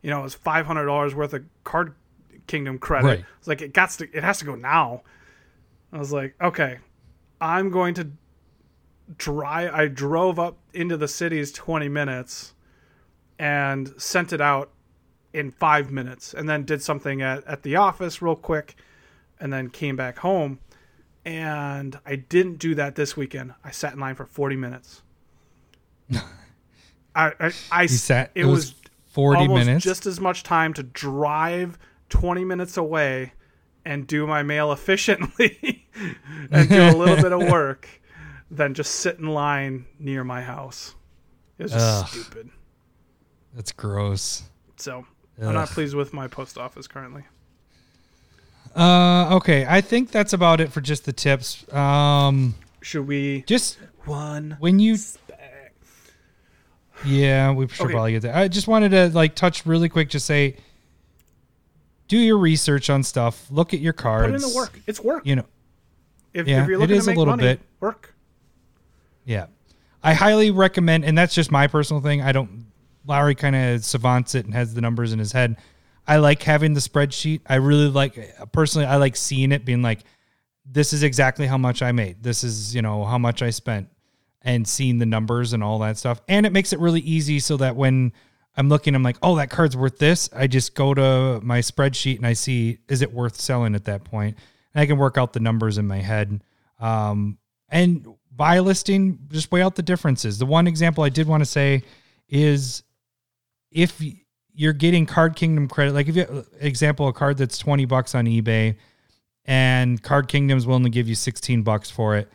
you 0.01 0.09
know, 0.09 0.23
it's 0.23 0.35
five 0.35 0.65
hundred 0.65 0.85
dollars 0.85 1.13
worth 1.13 1.33
of 1.33 1.43
Card 1.63 1.95
Kingdom 2.47 2.79
credit. 2.79 3.07
Right. 3.07 3.25
It's 3.39 3.47
like 3.47 3.61
it 3.61 3.73
got 3.73 3.89
to, 3.91 4.07
it 4.13 4.23
has 4.23 4.39
to 4.39 4.45
go 4.45 4.55
now. 4.55 5.01
I 5.91 5.97
was 5.97 6.11
like, 6.11 6.35
okay, 6.41 6.79
I'm 7.41 7.69
going 7.69 7.93
to 7.95 8.09
drive. 9.17 9.73
I 9.73 9.87
drove 9.87 10.39
up 10.39 10.57
into 10.73 10.97
the 10.97 11.07
city's 11.07 11.51
twenty 11.51 11.89
minutes 11.89 12.53
and 13.37 13.93
sent 13.97 14.31
it 14.33 14.41
out 14.41 14.71
in 15.33 15.51
five 15.51 15.91
minutes 15.91 16.33
and 16.33 16.47
then 16.47 16.63
did 16.63 16.81
something 16.81 17.21
at, 17.21 17.45
at 17.45 17.63
the 17.63 17.75
office 17.75 18.21
real 18.21 18.37
quick 18.37 18.75
and 19.39 19.51
then 19.51 19.69
came 19.69 19.97
back 19.97 20.19
home 20.19 20.59
and 21.25 21.99
i 22.05 22.15
didn't 22.15 22.57
do 22.57 22.73
that 22.73 22.95
this 22.95 23.17
weekend 23.17 23.53
i 23.61 23.69
sat 23.69 23.93
in 23.93 23.99
line 23.99 24.15
for 24.15 24.25
40 24.25 24.55
minutes 24.55 25.01
i 27.15 27.31
i, 27.39 27.51
I 27.71 27.85
sat. 27.87 28.31
it, 28.35 28.45
was, 28.45 28.75
forty 29.05 29.47
minutes. 29.47 29.83
just 29.83 30.05
as 30.05 30.19
much 30.19 30.43
time 30.43 30.73
to 30.73 30.83
drive 30.83 31.77
20 32.09 32.45
minutes 32.45 32.77
away 32.77 33.33
and 33.85 34.05
do 34.05 34.27
my 34.27 34.43
mail 34.43 34.71
efficiently 34.71 35.87
and 36.51 36.69
do 36.69 36.81
a 36.83 36.91
little 36.95 37.15
bit 37.15 37.31
of 37.31 37.41
work 37.51 37.87
than 38.51 38.73
just 38.73 38.95
sit 38.95 39.17
in 39.19 39.27
line 39.27 39.85
near 39.99 40.23
my 40.23 40.41
house 40.41 40.93
it 41.57 41.63
was 41.63 41.71
just 41.71 42.03
Ugh. 42.03 42.07
stupid 42.07 42.49
That's 43.55 43.71
gross. 43.71 44.43
so 44.77 45.05
i'm 45.41 45.53
not 45.53 45.69
pleased 45.69 45.95
with 45.95 46.13
my 46.13 46.27
post 46.27 46.57
office 46.57 46.87
currently 46.87 47.23
Uh, 48.75 49.35
okay, 49.37 49.65
I 49.67 49.79
think 49.81 50.11
that's 50.11 50.33
about 50.33 50.59
it 50.59 50.69
for 50.71 50.81
just 50.81 51.05
the 51.05 51.13
tips. 51.13 51.63
Um, 51.73 52.55
should 52.81 53.07
we 53.07 53.43
just 53.47 53.77
one 54.03 54.57
when 54.59 54.79
you 54.79 54.97
Yeah, 57.03 57.51
we 57.51 57.67
should 57.67 57.85
Okay. 57.85 57.93
probably 57.93 58.11
get 58.13 58.21
that. 58.23 58.35
I 58.35 58.47
just 58.47 58.67
wanted 58.67 58.89
to 58.89 59.09
like 59.09 59.35
touch 59.35 59.65
really 59.65 59.89
quick, 59.89 60.09
just 60.09 60.25
say, 60.25 60.55
do 62.07 62.17
your 62.17 62.37
research 62.37 62.89
on 62.89 63.03
stuff. 63.03 63.47
Look 63.51 63.73
at 63.73 63.79
your 63.79 63.93
cards. 63.93 64.27
put 64.31 64.35
in 64.43 64.49
the 64.49 64.55
work 64.55 64.79
it's 64.87 64.99
work 65.01 65.25
You 65.25 65.37
know, 65.37 65.45
if, 66.33 66.47
yeah, 66.47 66.61
if 66.63 66.69
you're 66.69 66.77
looking 66.77 66.95
is 66.95 67.05
to 67.05 67.11
a 67.11 67.15
little 67.15 67.33
money 67.33 67.43
bit. 67.43 67.59
work 67.79 68.13
yeah. 69.25 69.47
I 70.03 70.13
highly 70.13 70.51
recommend, 70.51 71.03
and 71.03 71.17
that's 71.17 71.33
just 71.33 71.51
my 71.51 71.65
personal 71.65 72.01
thing. 72.01 72.21
I 72.21 72.31
don't. 72.31 72.65
Lowry 73.07 73.33
kind 73.35 73.55
of 73.55 73.83
savants 73.83 74.35
it 74.35 74.45
and 74.45 74.53
has 74.53 74.73
the 74.73 74.81
numbers 74.81 75.13
in 75.13 75.19
his 75.19 75.31
head. 75.31 75.57
I 76.07 76.17
like 76.17 76.43
having 76.43 76.73
the 76.73 76.79
spreadsheet. 76.79 77.41
I 77.47 77.55
really 77.55 77.87
like 77.87 78.17
personally. 78.51 78.85
I 78.85 78.97
like 78.97 79.15
seeing 79.15 79.51
it, 79.51 79.65
being 79.65 79.81
like, 79.81 80.01
this 80.63 80.93
is 80.93 81.01
exactly 81.01 81.47
how 81.47 81.57
much 81.57 81.81
I 81.81 81.91
made. 81.91 82.21
This 82.21 82.43
is 82.43 82.75
you 82.75 82.83
know 82.83 83.03
how 83.03 83.17
much 83.17 83.41
I 83.41 83.49
spent, 83.49 83.89
and 84.45 84.67
seeing 84.67 84.99
the 84.99 85.05
numbers 85.05 85.51
and 85.51 85.63
all 85.63 85.79
that 85.79 85.97
stuff. 85.97 86.21
And 86.29 86.45
it 86.45 86.53
makes 86.53 86.71
it 86.71 86.79
really 86.79 87.01
easy 87.01 87.39
so 87.39 87.57
that 87.57 87.75
when 87.75 88.13
I'm 88.55 88.69
looking, 88.69 88.95
I'm 88.95 89.03
like, 89.03 89.17
oh, 89.21 89.35
that 89.35 89.49
card's 89.49 89.75
worth 89.75 89.97
this. 89.97 90.29
I 90.33 90.47
just 90.47 90.75
go 90.75 90.93
to 90.93 91.41
my 91.43 91.59
spreadsheet 91.59 92.17
and 92.17 92.27
I 92.27 92.33
see 92.33 92.77
is 92.87 93.01
it 93.01 93.11
worth 93.11 93.41
selling 93.41 93.75
at 93.75 93.85
that 93.85 94.05
point, 94.05 94.37
and 94.73 94.81
I 94.81 94.85
can 94.85 94.97
work 94.97 95.17
out 95.17 95.33
the 95.33 95.39
numbers 95.39 95.77
in 95.77 95.87
my 95.87 95.97
head. 95.97 96.41
Um, 96.79 97.39
and 97.69 98.07
buy 98.31 98.59
listing, 98.59 99.19
just 99.29 99.51
weigh 99.51 99.63
out 99.63 99.75
the 99.75 99.81
differences. 99.81 100.37
The 100.37 100.45
one 100.45 100.67
example 100.67 101.03
I 101.03 101.09
did 101.09 101.27
want 101.27 101.41
to 101.41 101.45
say 101.45 101.83
is 102.29 102.83
if 103.71 104.01
you're 104.53 104.73
getting 104.73 105.05
Card 105.05 105.35
Kingdom 105.35 105.67
credit, 105.67 105.93
like 105.93 106.07
if 106.07 106.15
you 106.15 106.45
example 106.59 107.07
a 107.07 107.13
card 107.13 107.37
that's 107.37 107.57
20 107.57 107.85
bucks 107.85 108.13
on 108.13 108.25
eBay 108.25 108.75
and 109.45 110.01
Card 110.01 110.27
Kingdom's 110.27 110.67
willing 110.67 110.83
to 110.83 110.89
give 110.89 111.09
you 111.09 111.15
16 111.15 111.63
bucks 111.63 111.89
for 111.89 112.15
it, 112.15 112.29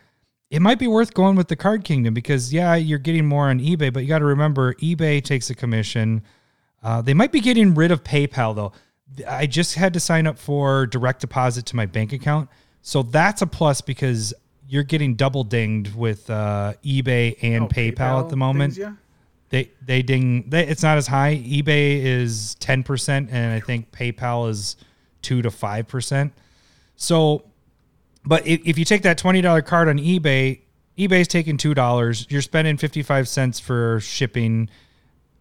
it 0.51 0.61
might 0.61 0.77
be 0.77 0.85
worth 0.87 1.13
going 1.15 1.35
with 1.35 1.47
the 1.47 1.55
Card 1.55 1.83
Kingdom 1.83 2.13
because 2.13 2.53
yeah, 2.53 2.75
you're 2.75 2.99
getting 2.99 3.25
more 3.25 3.49
on 3.49 3.59
eBay, 3.59 3.91
but 3.91 4.01
you 4.03 4.07
got 4.09 4.19
to 4.19 4.25
remember 4.25 4.73
eBay 4.75 5.23
takes 5.23 5.49
a 5.49 5.55
commission. 5.55 6.21
Uh, 6.83 7.01
they 7.01 7.13
might 7.15 7.31
be 7.31 7.39
getting 7.39 7.73
rid 7.73 7.89
of 7.89 8.03
PayPal 8.03 8.53
though. 8.55 8.73
I 9.27 9.45
just 9.47 9.75
had 9.75 9.93
to 9.93 9.99
sign 9.99 10.27
up 10.27 10.37
for 10.37 10.85
direct 10.85 11.21
deposit 11.21 11.65
to 11.67 11.75
my 11.75 11.85
bank 11.85 12.13
account, 12.13 12.49
so 12.81 13.01
that's 13.01 13.41
a 13.41 13.47
plus 13.47 13.81
because 13.81 14.33
you're 14.67 14.83
getting 14.83 15.15
double 15.15 15.43
dinged 15.43 15.95
with 15.95 16.29
uh, 16.29 16.73
eBay 16.85 17.37
and 17.41 17.65
Oh, 17.65 17.67
PayPal, 17.67 18.23
at 18.23 18.29
the 18.29 18.37
moment. 18.37 18.73
things, 18.75 18.77
yeah. 18.77 18.93
They 19.49 19.69
they 19.85 20.01
ding. 20.01 20.49
They, 20.49 20.65
it's 20.65 20.81
not 20.81 20.97
as 20.97 21.07
high. 21.07 21.35
eBay 21.35 22.01
is 22.03 22.55
ten 22.55 22.83
percent, 22.83 23.29
and 23.31 23.51
I 23.53 23.59
think 23.59 23.91
PayPal 23.91 24.49
is 24.49 24.77
two 25.21 25.41
to 25.41 25.51
five 25.51 25.89
percent. 25.89 26.31
So, 26.95 27.43
but 28.25 28.45
if, 28.45 28.61
if 28.65 28.77
you 28.77 28.85
take 28.85 29.01
that 29.03 29.17
twenty 29.17 29.41
dollar 29.41 29.61
card 29.61 29.87
on 29.87 29.97
eBay, 29.97 30.61
eBay's 30.97 31.27
taking 31.27 31.57
two 31.57 31.73
dollars. 31.73 32.27
You're 32.29 32.41
spending 32.41 32.77
fifty 32.77 33.01
five 33.03 33.27
cents 33.27 33.59
for 33.59 33.99
shipping. 33.99 34.69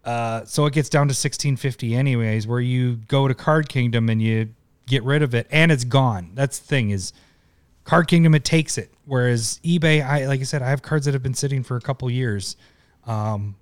Uh, 0.04 0.44
so 0.46 0.64
it 0.66 0.72
gets 0.72 0.88
down 0.88 1.08
to 1.08 1.14
sixteen 1.14 1.56
fifty 1.56 1.94
anyways. 1.94 2.46
Where 2.46 2.60
you 2.60 2.96
go 2.96 3.28
to 3.28 3.34
Card 3.34 3.68
Kingdom 3.68 4.08
and 4.08 4.22
you 4.22 4.50
get 4.86 5.04
rid 5.04 5.22
of 5.22 5.34
it, 5.34 5.46
and 5.50 5.70
it's 5.70 5.84
gone. 5.84 6.30
That's 6.34 6.58
the 6.58 6.66
thing 6.66 6.90
is, 6.90 7.12
Card 7.84 8.08
Kingdom 8.08 8.34
it 8.34 8.44
takes 8.44 8.78
it. 8.78 8.90
Whereas 9.04 9.60
eBay, 9.64 10.04
I 10.04 10.26
like 10.26 10.40
I 10.40 10.44
said, 10.44 10.62
I 10.62 10.70
have 10.70 10.82
cards 10.82 11.04
that 11.04 11.14
have 11.14 11.22
been 11.22 11.34
sitting 11.34 11.62
for 11.62 11.76
a 11.76 11.80
couple 11.80 12.10
years. 12.10 12.56
Um, 13.06 13.56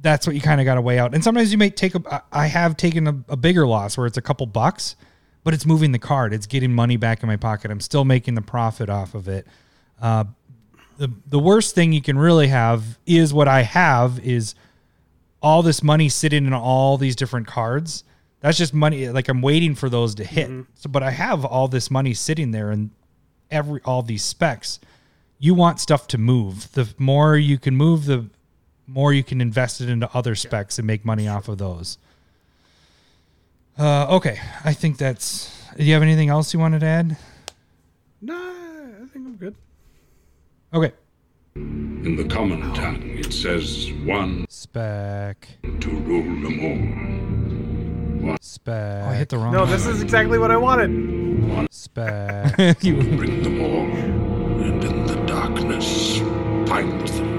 that's 0.00 0.26
what 0.26 0.34
you 0.34 0.40
kind 0.40 0.60
of 0.60 0.64
got 0.64 0.76
to 0.76 0.80
weigh 0.80 0.98
out. 0.98 1.14
And 1.14 1.22
sometimes 1.22 1.52
you 1.52 1.58
may 1.58 1.70
take 1.70 1.94
a. 1.94 2.24
I 2.32 2.46
have 2.46 2.76
taken 2.76 3.06
a, 3.06 3.22
a 3.28 3.36
bigger 3.36 3.66
loss 3.66 3.98
where 3.98 4.06
it's 4.06 4.16
a 4.16 4.22
couple 4.22 4.46
bucks, 4.46 4.96
but 5.44 5.54
it's 5.54 5.66
moving 5.66 5.92
the 5.92 5.98
card. 5.98 6.32
It's 6.32 6.46
getting 6.46 6.74
money 6.74 6.96
back 6.96 7.22
in 7.22 7.26
my 7.26 7.36
pocket. 7.36 7.70
I'm 7.70 7.80
still 7.80 8.04
making 8.04 8.34
the 8.34 8.42
profit 8.42 8.88
off 8.88 9.14
of 9.14 9.28
it. 9.28 9.46
Uh, 10.00 10.24
the 10.98 11.10
the 11.26 11.38
worst 11.38 11.74
thing 11.74 11.92
you 11.92 12.02
can 12.02 12.18
really 12.18 12.48
have 12.48 12.98
is 13.06 13.32
what 13.32 13.48
I 13.48 13.62
have 13.62 14.20
is 14.20 14.54
all 15.42 15.62
this 15.62 15.82
money 15.82 16.08
sitting 16.08 16.46
in 16.46 16.52
all 16.52 16.98
these 16.98 17.16
different 17.16 17.46
cards. 17.46 18.04
That's 18.40 18.58
just 18.58 18.74
money. 18.74 19.08
Like 19.08 19.28
I'm 19.28 19.42
waiting 19.42 19.74
for 19.74 19.88
those 19.88 20.14
to 20.16 20.24
hit. 20.24 20.50
So, 20.74 20.90
but 20.90 21.02
I 21.02 21.10
have 21.10 21.44
all 21.44 21.68
this 21.68 21.90
money 21.90 22.14
sitting 22.14 22.50
there 22.50 22.70
and 22.70 22.90
every 23.50 23.80
all 23.84 24.02
these 24.02 24.24
specs. 24.24 24.78
You 25.38 25.54
want 25.54 25.80
stuff 25.80 26.06
to 26.08 26.18
move. 26.18 26.70
The 26.72 26.92
more 26.98 27.36
you 27.36 27.58
can 27.58 27.76
move, 27.76 28.04
the 28.04 28.26
more 28.86 29.12
you 29.12 29.24
can 29.24 29.40
invest 29.40 29.80
it 29.80 29.88
into 29.88 30.10
other 30.14 30.34
specs 30.34 30.78
and 30.78 30.86
make 30.86 31.04
money 31.04 31.28
off 31.28 31.48
of 31.48 31.58
those. 31.58 31.96
Uh, 33.80 34.06
okay, 34.10 34.38
I 34.62 34.74
think 34.74 34.98
that's. 34.98 35.48
Do 35.74 35.84
you 35.84 35.94
have 35.94 36.02
anything 36.02 36.28
else 36.28 36.52
you 36.52 36.60
wanted 36.60 36.80
to 36.80 36.86
add? 36.86 37.16
No, 38.20 38.34
I 38.36 39.06
think 39.06 39.26
I'm 39.26 39.36
good. 39.36 39.54
Okay, 40.74 40.92
In 41.56 42.14
the 42.16 42.24
common 42.24 42.74
tongue, 42.74 43.00
it 43.02 43.32
says 43.32 43.90
one 44.04 44.44
spec, 44.50 45.48
to 45.80 45.90
rule 45.90 46.22
them 46.42 48.28
all. 48.28 48.36
spec. 48.42 49.04
Oh, 49.04 49.08
I 49.08 49.14
hit 49.14 49.30
the 49.30 49.38
wrong. 49.38 49.52
No, 49.52 49.60
one. 49.60 49.70
this 49.70 49.86
is 49.86 50.02
exactly 50.02 50.38
what 50.38 50.50
I 50.50 50.58
wanted. 50.58 51.66
spec. 51.70 52.58
you 52.84 52.96
Bring 53.16 53.42
them 53.42 53.60
all, 53.62 53.86
and 54.62 54.84
in 54.84 55.06
the 55.06 55.16
darkness, 55.26 56.18
find 56.68 57.08
them. 57.08 57.29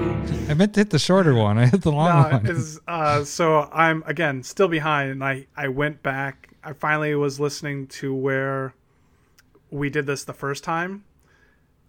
I 0.52 0.54
meant 0.54 0.74
to 0.74 0.80
hit 0.80 0.90
the 0.90 0.98
shorter 0.98 1.34
one. 1.34 1.58
I 1.58 1.66
hit 1.66 1.82
the 1.82 1.90
long 1.92 2.30
No, 2.30 2.36
one. 2.38 2.46
is 2.46 2.78
uh, 2.86 3.24
so 3.24 3.68
I'm 3.72 4.04
again 4.06 4.42
still 4.42 4.68
behind, 4.68 5.10
and 5.10 5.24
I 5.24 5.46
I 5.56 5.68
went 5.68 6.02
back. 6.02 6.50
I 6.62 6.72
finally 6.74 7.14
was 7.14 7.40
listening 7.40 7.88
to 7.88 8.14
where 8.14 8.74
we 9.70 9.90
did 9.90 10.06
this 10.06 10.24
the 10.24 10.32
first 10.32 10.62
time, 10.62 11.04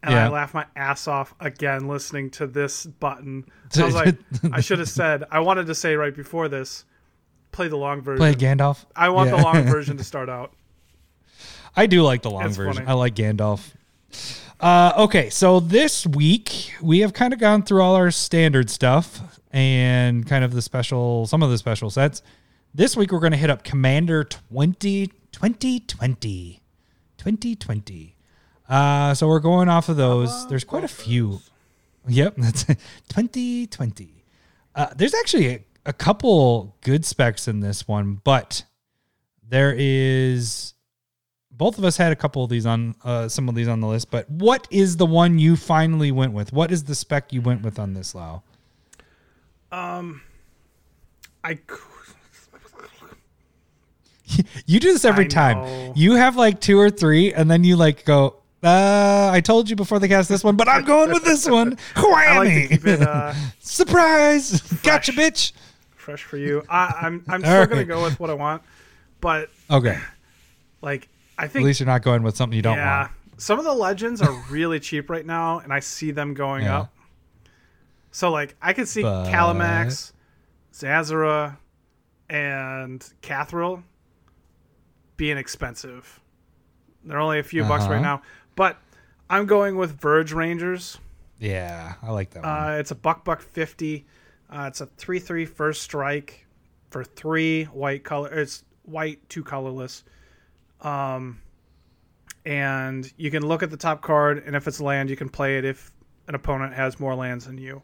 and 0.01 0.15
I 0.15 0.27
laughed 0.29 0.53
my 0.53 0.65
ass 0.75 1.07
off 1.07 1.35
again 1.39 1.87
listening 1.87 2.29
to 2.31 2.47
this 2.47 2.85
button. 2.85 3.45
I 3.77 3.83
was 3.83 3.93
like, 3.95 4.15
I 4.51 4.61
should 4.61 4.79
have 4.79 4.89
said. 4.89 5.25
I 5.29 5.39
wanted 5.41 5.67
to 5.67 5.75
say 5.75 5.95
right 5.95 6.15
before 6.15 6.47
this, 6.47 6.85
play 7.51 7.67
the 7.67 7.77
long 7.77 8.01
version. 8.01 8.19
Play 8.19 8.33
Gandalf. 8.35 8.85
I 8.95 9.09
want 9.09 9.29
Yeah. 9.29 9.37
the 9.37 9.43
long 9.43 9.63
version 9.67 9.97
to 9.97 10.03
start 10.03 10.29
out. 10.29 10.53
I 11.75 11.85
do 11.87 12.01
like 12.03 12.21
the 12.21 12.31
long 12.31 12.45
It's 12.45 12.55
version. 12.57 12.73
funny. 12.85 12.87
I 12.87 12.93
like 12.93 13.15
Gandalf. 13.15 13.71
Uh, 14.63 14.93
okay, 14.95 15.29
so 15.29 15.59
this 15.59 16.07
week 16.07 16.73
we 16.81 16.99
have 16.99 17.11
kind 17.11 17.33
of 17.33 17.39
gone 17.39 17.63
through 17.63 17.81
all 17.81 17.95
our 17.95 18.09
standard 18.09 18.69
stuff 18.69 19.19
and 19.51 20.25
kind 20.25 20.45
of 20.45 20.53
the 20.53 20.61
special, 20.61 21.27
some 21.27 21.43
of 21.43 21.49
the 21.49 21.57
special 21.57 21.89
sets. 21.89 22.21
This 22.73 22.95
week 22.95 23.11
we're 23.11 23.19
going 23.19 23.33
to 23.33 23.37
hit 23.37 23.49
up 23.49 23.65
Commander 23.65 24.23
20, 24.23 25.07
2020. 25.33 26.61
2020. 27.17 28.15
Uh, 28.69 29.13
so 29.13 29.27
we're 29.27 29.41
going 29.41 29.67
off 29.67 29.89
of 29.89 29.97
those. 29.97 30.47
There's 30.47 30.63
quite 30.63 30.85
a 30.85 30.87
few. 30.87 31.41
Yep, 32.07 32.35
that's 32.37 32.63
2020. 32.63 34.23
Uh, 34.75 34.87
there's 34.95 35.13
actually 35.13 35.47
a, 35.49 35.59
a 35.87 35.91
couple 35.91 36.77
good 36.79 37.03
specs 37.03 37.49
in 37.49 37.59
this 37.59 37.85
one, 37.85 38.21
but 38.23 38.63
there 39.45 39.75
is 39.77 40.72
both 41.57 41.77
of 41.77 41.83
us 41.85 41.97
had 41.97 42.11
a 42.11 42.15
couple 42.15 42.43
of 42.43 42.49
these 42.49 42.65
on 42.65 42.95
uh, 43.03 43.27
some 43.27 43.47
of 43.49 43.55
these 43.55 43.67
on 43.67 43.79
the 43.79 43.87
list, 43.87 44.09
but 44.11 44.29
what 44.29 44.67
is 44.71 44.97
the 44.97 45.05
one 45.05 45.37
you 45.39 45.55
finally 45.55 46.11
went 46.11 46.33
with? 46.33 46.51
What 46.53 46.71
is 46.71 46.83
the 46.85 46.95
spec 46.95 47.31
you 47.33 47.41
went 47.41 47.61
with 47.61 47.77
on 47.79 47.93
this, 47.93 48.13
Lau? 48.15 48.41
Um, 49.71 50.21
I 51.43 51.57
You 54.65 54.79
do 54.79 54.91
this 54.93 55.05
every 55.05 55.25
I 55.25 55.27
time. 55.27 55.57
know. 55.57 55.93
You 55.95 56.13
have 56.13 56.35
like 56.35 56.59
two 56.59 56.79
or 56.79 56.89
three, 56.89 57.33
and 57.33 57.49
then 57.51 57.63
you 57.63 57.75
like 57.75 58.05
go. 58.05 58.37
Uh, 58.63 59.29
I 59.33 59.41
told 59.41 59.69
you 59.69 59.75
before 59.75 59.99
the 59.99 60.07
cast 60.07 60.29
this 60.29 60.41
one, 60.43 60.55
but 60.55 60.69
I'm 60.69 60.85
going 60.85 61.11
with 61.11 61.23
this 61.25 61.47
one. 61.49 61.77
Like 61.97 62.05
Whammy! 62.05 62.69
keep 62.69 62.87
it 62.87 63.01
uh, 63.01 63.33
Surprise! 63.59 64.61
Gotcha, 64.83 65.11
bitch. 65.11 65.51
fresh 65.95 66.23
for 66.23 66.37
you. 66.37 66.63
I, 66.69 66.95
I'm 67.01 67.23
I'm 67.27 67.41
still 67.41 67.59
All 67.59 67.65
gonna 67.67 67.83
go 67.83 68.01
with 68.03 68.19
what 68.19 68.29
I 68.29 68.33
want, 68.33 68.63
but 69.19 69.49
Okay, 69.69 69.99
like 70.81 71.09
I 71.37 71.47
think 71.47 71.63
at 71.63 71.67
least 71.67 71.79
you're 71.79 71.87
not 71.87 72.01
going 72.03 72.23
with 72.23 72.35
something 72.37 72.55
you 72.55 72.61
don't 72.61 72.77
yeah, 72.77 72.99
want. 73.01 73.11
some 73.37 73.57
of 73.59 73.65
the 73.65 73.73
legends 73.73 74.21
are 74.21 74.31
really 74.49 74.79
cheap 74.79 75.09
right 75.09 75.25
now, 75.25 75.59
and 75.59 75.73
I 75.73 75.79
see 75.79 76.11
them 76.11 76.33
going 76.33 76.63
Yeah. 76.65 76.81
up. 76.81 76.93
So 78.11 78.29
like 78.31 78.55
I 78.61 78.73
could 78.73 78.87
see 78.87 79.01
But- 79.01 79.31
Kalamax, 79.31 80.11
Zaxara, 80.73 81.57
and 82.29 83.01
Kathril 83.21 83.83
being 85.17 85.37
expensive. 85.37 86.19
They're 87.03 87.19
only 87.19 87.39
a 87.39 87.43
few 87.43 87.63
bucks 87.63 87.83
Uh-huh. 87.83 87.93
right 87.93 88.01
now, 88.01 88.21
but 88.55 88.77
I'm 89.29 89.45
going 89.45 89.75
with 89.75 89.99
Verge 89.99 90.31
Rangers. 90.33 90.97
Yeah, 91.39 91.93
I 92.01 92.11
like 92.11 92.29
that 92.31 92.43
one. 92.43 92.69
Uh, 92.69 92.77
it's 92.79 92.91
a 92.91 92.95
buck 92.95 93.25
buck 93.25 93.41
fifty. 93.41 94.05
Uh, 94.49 94.65
it's 94.67 94.81
a 94.81 94.85
three 94.85 95.19
three 95.19 95.45
first 95.45 95.81
strike 95.81 96.45
for 96.91 97.03
three 97.03 97.65
white 97.65 98.03
color. 98.03 98.29
It's 98.31 98.63
white, 98.83 99.27
two 99.29 99.43
colorless. 99.43 100.03
Um, 100.83 101.39
and 102.45 103.11
you 103.17 103.31
can 103.31 103.45
look 103.45 103.63
at 103.63 103.71
the 103.71 103.77
top 103.77 104.01
card, 104.01 104.43
and 104.45 104.55
if 104.55 104.67
it's 104.67 104.81
land, 104.81 105.09
you 105.09 105.15
can 105.15 105.29
play 105.29 105.57
it 105.57 105.65
if 105.65 105.91
an 106.27 106.35
opponent 106.35 106.73
has 106.73 106.99
more 106.99 107.15
lands 107.15 107.45
than 107.45 107.57
you. 107.57 107.81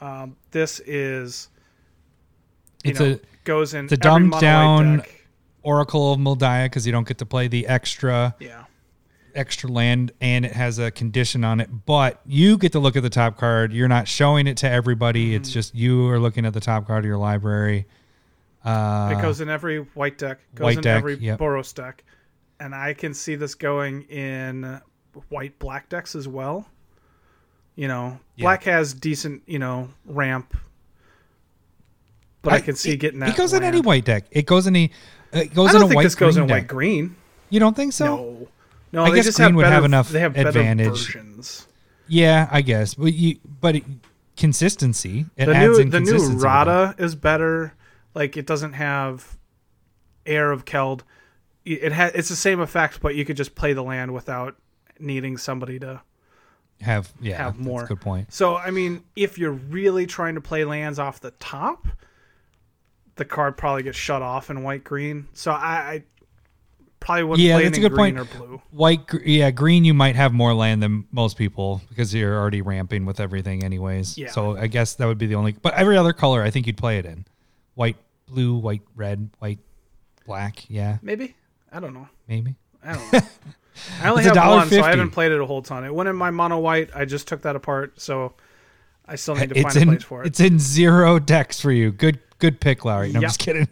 Um, 0.00 0.36
this 0.50 0.80
is, 0.80 1.48
you 2.84 2.90
It's 2.90 3.00
know, 3.00 3.12
a 3.12 3.20
goes 3.44 3.74
in 3.74 3.86
the 3.86 3.96
dumbed 3.96 4.32
down- 4.40 4.98
deck. 4.98 5.18
Oracle 5.64 6.12
of 6.12 6.18
Mul 6.18 6.36
Daya 6.36 6.64
because 6.64 6.84
you 6.86 6.90
don't 6.92 7.06
get 7.06 7.18
to 7.18 7.26
play 7.26 7.46
the 7.46 7.68
extra 7.68 8.34
Yeah, 8.40 8.64
extra 9.36 9.70
land 9.70 10.10
and 10.20 10.44
it 10.44 10.50
has 10.54 10.80
a 10.80 10.90
condition 10.90 11.44
on 11.44 11.60
it, 11.60 11.70
but 11.86 12.20
you 12.26 12.58
get 12.58 12.72
to 12.72 12.80
look 12.80 12.96
at 12.96 13.04
the 13.04 13.10
top 13.10 13.36
card. 13.38 13.72
You're 13.72 13.86
not 13.86 14.08
showing 14.08 14.48
it 14.48 14.56
to 14.56 14.68
everybody. 14.68 15.36
It's 15.36 15.48
Mm-hmm. 15.50 15.54
just 15.54 15.74
you 15.76 16.08
are 16.08 16.18
looking 16.18 16.44
at 16.46 16.52
the 16.52 16.58
top 16.60 16.88
card 16.88 17.04
of 17.04 17.06
your 17.08 17.16
library. 17.16 17.86
Uh, 18.64 19.14
it 19.16 19.22
goes 19.22 19.40
in 19.40 19.48
every 19.48 19.78
white 19.94 20.18
deck. 20.18 20.40
Goes 20.56 20.64
white 20.64 20.76
in 20.78 20.82
deck, 20.82 20.98
every 20.98 21.14
yep. 21.18 21.38
Boros 21.38 21.72
deck, 21.72 22.02
and 22.62 22.74
I 22.76 22.94
can 22.94 23.12
see 23.12 23.34
this 23.34 23.56
going 23.56 24.02
in 24.02 24.80
white 25.30 25.58
black 25.58 25.88
decks 25.88 26.14
as 26.14 26.28
well. 26.28 26.68
You 27.74 27.88
know, 27.88 28.20
Yeah. 28.36 28.44
black 28.44 28.62
has 28.64 28.94
decent, 28.94 29.42
you 29.46 29.58
know, 29.58 29.88
ramp, 30.06 30.56
but 32.42 32.52
I, 32.52 32.60
can 32.60 32.76
see 32.76 32.92
it, 32.92 32.96
getting 32.98 33.18
that. 33.20 33.30
It 33.30 33.36
goes 33.36 33.52
in 33.52 33.62
any 33.64 33.80
white 33.80 34.04
deck. 34.04 34.24
It 34.30 34.46
goes 34.46 34.66
in 34.66 34.76
a. 34.76 34.90
It 35.32 35.54
goes 35.54 35.70
I 35.70 35.72
in 35.72 35.74
don't 35.80 35.82
a 35.84 35.88
think 35.88 35.96
white 35.96 36.02
this 36.04 36.14
goes 36.14 36.34
green 36.34 36.42
in 36.44 36.48
deck. 36.48 36.62
white 36.62 36.68
green. 36.68 37.16
You 37.50 37.58
don't 37.60 37.74
think 37.74 37.92
so? 37.94 38.04
No, 38.04 38.48
no. 38.92 39.04
I 39.04 39.10
they 39.10 39.16
guess 39.16 39.24
just 39.26 39.38
green 39.38 39.48
have 39.48 39.56
would 39.56 39.62
better, 39.62 39.74
have 39.74 39.84
enough 39.84 40.08
They 40.10 40.20
have 40.20 40.36
advantage. 40.36 40.88
versions. 40.88 41.66
Yeah, 42.08 42.48
I 42.50 42.60
guess. 42.62 42.94
But 42.94 43.14
you, 43.14 43.38
but 43.60 43.76
it, 43.76 43.84
consistency. 44.36 45.26
It 45.36 45.46
the 45.46 45.54
adds 45.54 45.78
new 45.78 45.82
in 45.82 45.90
the 45.90 46.00
new 46.00 46.06
consistency 46.06 46.34
with 46.36 46.44
it. 46.44 46.46
Radha 46.46 46.94
is 46.98 47.14
better. 47.14 47.74
Like 48.14 48.36
it 48.36 48.46
doesn't 48.46 48.74
have 48.74 49.36
Heart 50.28 50.52
of 50.52 50.64
Keld. 50.64 51.00
It 51.64 51.82
it 51.84 51.92
ha- 51.92 52.10
it's 52.14 52.28
the 52.28 52.36
same 52.36 52.60
effect, 52.60 53.00
but 53.00 53.14
you 53.14 53.24
could 53.24 53.36
just 53.36 53.54
play 53.54 53.72
the 53.72 53.82
land 53.82 54.12
without 54.14 54.56
needing 54.98 55.36
somebody 55.36 55.78
to. 55.80 56.00
have 56.80 57.12
yeah 57.20 57.36
have 57.36 57.56
that's 57.56 57.66
more. 57.66 57.84
a 57.84 57.86
good 57.86 58.00
point. 58.00 58.32
So 58.32 58.56
I 58.56 58.70
mean, 58.70 59.02
if 59.16 59.38
you're 59.38 59.52
really 59.52 60.06
trying 60.06 60.34
to 60.34 60.40
play 60.40 60.64
lands 60.64 60.98
off 60.98 61.20
the 61.20 61.30
top, 61.32 61.86
the 63.16 63.24
card 63.24 63.56
probably 63.56 63.82
gets 63.84 63.98
shut 63.98 64.22
off 64.22 64.50
in 64.50 64.62
white 64.62 64.84
green. 64.84 65.28
So 65.34 65.52
I, 65.52 65.56
I 65.76 66.02
probably 67.00 67.24
wouldn't 67.24 67.46
Yeah, 67.46 67.56
play 67.56 67.64
that's 67.64 67.78
it 67.78 67.82
a 67.82 67.84
in 67.86 67.90
good 67.90 67.96
green 67.96 68.16
point. 68.16 68.34
or 68.34 68.38
blue. 68.38 68.62
White, 68.70 69.06
gr- 69.06 69.18
yeah, 69.24 69.50
green. 69.50 69.84
You 69.84 69.92
might 69.94 70.16
have 70.16 70.32
more 70.32 70.54
land 70.54 70.82
than 70.82 71.06
most 71.12 71.36
people 71.36 71.80
because 71.88 72.14
you're 72.14 72.36
already 72.36 72.62
ramping 72.62 73.04
with 73.06 73.20
everything, 73.20 73.62
anyways. 73.64 74.16
Yeah. 74.18 74.30
So 74.30 74.56
I 74.56 74.66
guess 74.66 74.94
that 74.94 75.06
would 75.06 75.18
be 75.18 75.26
the 75.26 75.34
only. 75.34 75.52
But 75.52 75.74
every 75.74 75.96
other 75.96 76.12
color, 76.12 76.42
I 76.42 76.50
think 76.50 76.66
you'd 76.66 76.76
play 76.78 76.98
it 76.98 77.06
in. 77.06 77.24
White, 77.74 77.96
blue, 78.26 78.56
white, 78.56 78.82
red, 78.96 79.30
white, 79.38 79.58
black. 80.26 80.64
Yeah, 80.70 80.98
Maybe 81.02 81.34
I 81.72 81.80
don't 81.80 81.94
know. 81.94 82.08
maybe. 82.28 82.56
I 82.84 82.94
don't 82.94 83.12
know. 83.12 83.20
I 84.02 84.08
only 84.10 84.24
It's 84.24 84.36
have 84.36 84.50
one, 84.50 84.68
so 84.68 84.82
I 84.82 84.90
haven't 84.90 85.10
played 85.10 85.32
it 85.32 85.40
a 85.40 85.46
whole 85.46 85.62
ton. 85.62 85.84
It 85.84 85.94
went 85.94 86.08
in 86.08 86.16
my 86.16 86.30
mono 86.30 86.58
white. 86.58 86.90
I 86.94 87.04
just 87.04 87.26
took 87.26 87.42
that 87.42 87.56
apart, 87.56 88.00
so 88.00 88.34
I 89.06 89.16
still 89.16 89.34
need 89.34 89.48
to 89.50 89.58
It's 89.58 89.74
find 89.74 89.88
a 89.88 89.92
place 89.92 90.04
for 90.04 90.22
it. 90.22 90.26
It's 90.26 90.40
in 90.40 90.58
zero 90.58 91.18
decks 91.18 91.60
for 91.60 91.72
you. 91.72 91.90
Good, 91.90 92.18
good 92.38 92.60
pick, 92.60 92.84
Larry. 92.84 93.12
No, 93.12 93.18
I'm 93.18 93.22
just 93.22 93.38
kidding. 93.38 93.68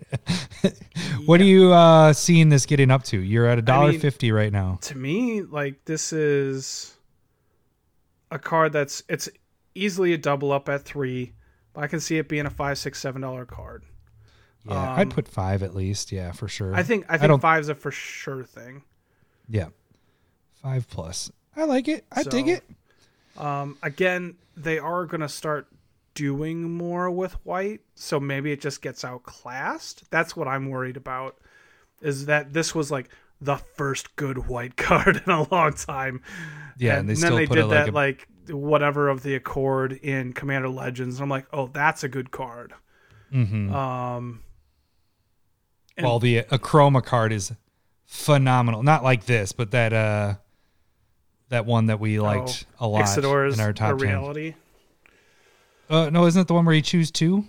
what 1.26 1.40
are 1.40 1.44
you 1.44 1.72
uh, 1.72 2.12
seeing 2.14 2.48
this 2.48 2.64
getting 2.64 2.90
up 2.90 3.02
to? 3.04 3.18
You're 3.18 3.46
at 3.46 3.58
a 3.58 3.62
dollar 3.62 3.90
mean- 3.90 4.00
fifty 4.00 4.32
right 4.32 4.52
now. 4.52 4.78
to 4.82 4.96
me, 4.96 5.42
like 5.42 5.84
this 5.84 6.12
is 6.12 6.96
a 8.30 8.38
card 8.38 8.72
that's 8.72 9.02
it's 9.08 9.28
easily 9.74 10.14
a 10.14 10.18
double 10.18 10.50
up 10.50 10.68
at 10.68 10.82
three, 10.82 11.34
but 11.74 11.84
I 11.84 11.86
can 11.88 12.00
see 12.00 12.16
it 12.16 12.28
being 12.28 12.46
a 12.46 12.50
five, 12.50 12.78
six, 12.78 12.98
seven 13.00 13.20
dollar 13.20 13.44
card. 13.44 13.84
Yeah, 14.66 14.92
I'd 14.94 15.10
put 15.10 15.26
five 15.26 15.62
at 15.62 15.74
least. 15.74 16.12
Yeah, 16.12 16.32
for 16.32 16.46
sure. 16.48 16.72
Um, 16.72 16.78
I 16.78 16.82
think 16.82 17.06
I 17.08 17.14
I 17.14 17.18
think 17.18 17.28
don't- 17.28 17.40
five's 17.40 17.68
a 17.68 17.74
for 17.74 17.90
sure 17.90 18.44
thing. 18.44 18.82
Yeah, 19.48 19.68
five 20.62 20.88
plus. 20.88 21.30
I 21.56 21.64
like 21.64 21.88
it. 21.88 22.04
I 22.12 22.22
dig 22.22 22.48
it. 22.48 22.62
Um, 23.36 23.76
again, 23.82 24.36
they 24.56 24.78
are 24.78 25.06
gonna 25.06 25.28
start 25.28 25.66
doing 26.14 26.62
more 26.70 27.10
with 27.10 27.34
white, 27.44 27.80
so 27.94 28.20
maybe 28.20 28.52
it 28.52 28.60
just 28.60 28.82
gets 28.82 29.04
outclassed. 29.04 30.10
That's 30.10 30.36
what 30.36 30.46
I'm 30.48 30.68
worried 30.68 30.96
about. 30.96 31.36
Is 32.02 32.26
that 32.26 32.52
this 32.52 32.74
was 32.74 32.90
like 32.90 33.08
the 33.40 33.56
first 33.56 34.14
good 34.16 34.46
white 34.48 34.76
card 34.76 35.22
in 35.26 35.32
a 35.32 35.50
long 35.50 35.72
time. 35.72 36.20
Yeah, 36.76 36.98
and 36.98 37.08
they 37.08 37.14
then 37.14 37.16
still 37.16 37.36
they 37.36 37.46
put 37.46 37.54
did 37.54 37.64
it 37.64 37.66
like 37.68 37.84
that 37.86 37.88
a- 37.90 37.92
like 37.92 38.28
whatever 38.50 39.08
of 39.08 39.22
the 39.22 39.34
Accord 39.34 39.92
in 39.92 40.32
Commander 40.32 40.68
Legends. 40.68 41.16
And 41.16 41.22
I'm 41.24 41.30
like, 41.30 41.46
oh, 41.52 41.68
that's 41.72 42.04
a 42.04 42.08
good 42.08 42.30
card. 42.30 42.72
Mhm. 43.32 43.72
Um, 43.72 44.42
and- 45.96 46.04
Well, 46.06 46.18
the 46.18 46.42
Akroma 46.42 47.04
card 47.04 47.32
is 47.32 47.52
phenomenal. 48.06 48.82
Not 48.82 49.02
like 49.04 49.26
this, 49.26 49.52
but 49.52 49.70
that 49.72 49.92
uh 49.92 50.34
that 51.48 51.66
one 51.66 51.86
that 51.86 51.98
we 52.00 52.20
liked 52.20 52.66
a 52.78 52.86
lot 52.86 53.04
Ixidor's 53.04 53.54
in 53.54 53.60
our 53.60 53.70
a 53.70 53.74
top 53.74 53.98
ten. 53.98 54.08
reality. 54.08 54.54
Uh, 55.88 56.08
no, 56.10 56.26
isn't 56.26 56.42
it 56.42 56.46
the 56.46 56.54
one 56.54 56.64
where 56.64 56.74
you 56.74 56.82
choose 56.82 57.10
two? 57.10 57.44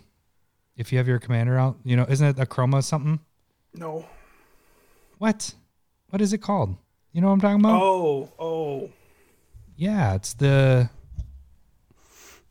If 0.75 0.91
you 0.91 0.97
have 0.97 1.07
your 1.07 1.19
commander 1.19 1.59
out, 1.59 1.77
you 1.83 1.95
know, 1.95 2.05
isn't 2.09 2.25
it 2.25 2.35
Akroma 2.37 2.83
something? 2.83 3.19
No. 3.75 4.05
What? 5.19 5.53
What 6.09 6.21
is 6.21 6.33
it 6.33 6.39
called? 6.39 6.75
You 7.13 7.21
know 7.21 7.27
what 7.27 7.33
I'm 7.33 7.41
talking 7.41 7.59
about? 7.59 7.79
Oh, 7.81 8.29
oh. 8.39 8.89
Yeah, 9.75 10.15
it's 10.15 10.33
the. 10.33 10.89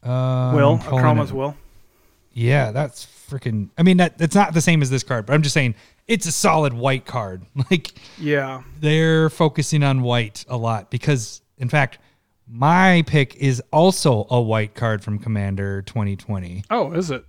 Uh, 0.02 0.52
Will 0.54 0.72
I'm 0.74 0.78
Chroma's 0.80 1.30
it- 1.30 1.34
Will. 1.34 1.56
Yeah, 2.32 2.70
that's 2.70 3.04
freaking. 3.30 3.70
I 3.78 3.82
mean, 3.82 3.98
that 3.98 4.20
it's 4.20 4.34
not 4.34 4.52
the 4.54 4.60
same 4.60 4.82
as 4.82 4.90
this 4.90 5.02
card, 5.02 5.26
but 5.26 5.32
I'm 5.34 5.42
just 5.42 5.54
saying 5.54 5.74
it's 6.08 6.26
a 6.26 6.32
solid 6.32 6.72
white 6.72 7.06
card. 7.06 7.42
Like 7.70 7.92
Yeah. 8.18 8.62
they're 8.80 9.30
focusing 9.30 9.82
on 9.82 10.02
white 10.02 10.44
a 10.48 10.56
lot 10.56 10.90
because, 10.90 11.40
in 11.58 11.68
fact, 11.68 11.98
my 12.48 13.04
pick 13.06 13.36
is 13.36 13.62
also 13.72 14.26
a 14.28 14.40
white 14.40 14.74
card 14.74 15.04
from 15.04 15.18
Commander 15.20 15.82
2020. 15.82 16.64
Oh, 16.70 16.90
is 16.92 17.10
it? 17.12 17.24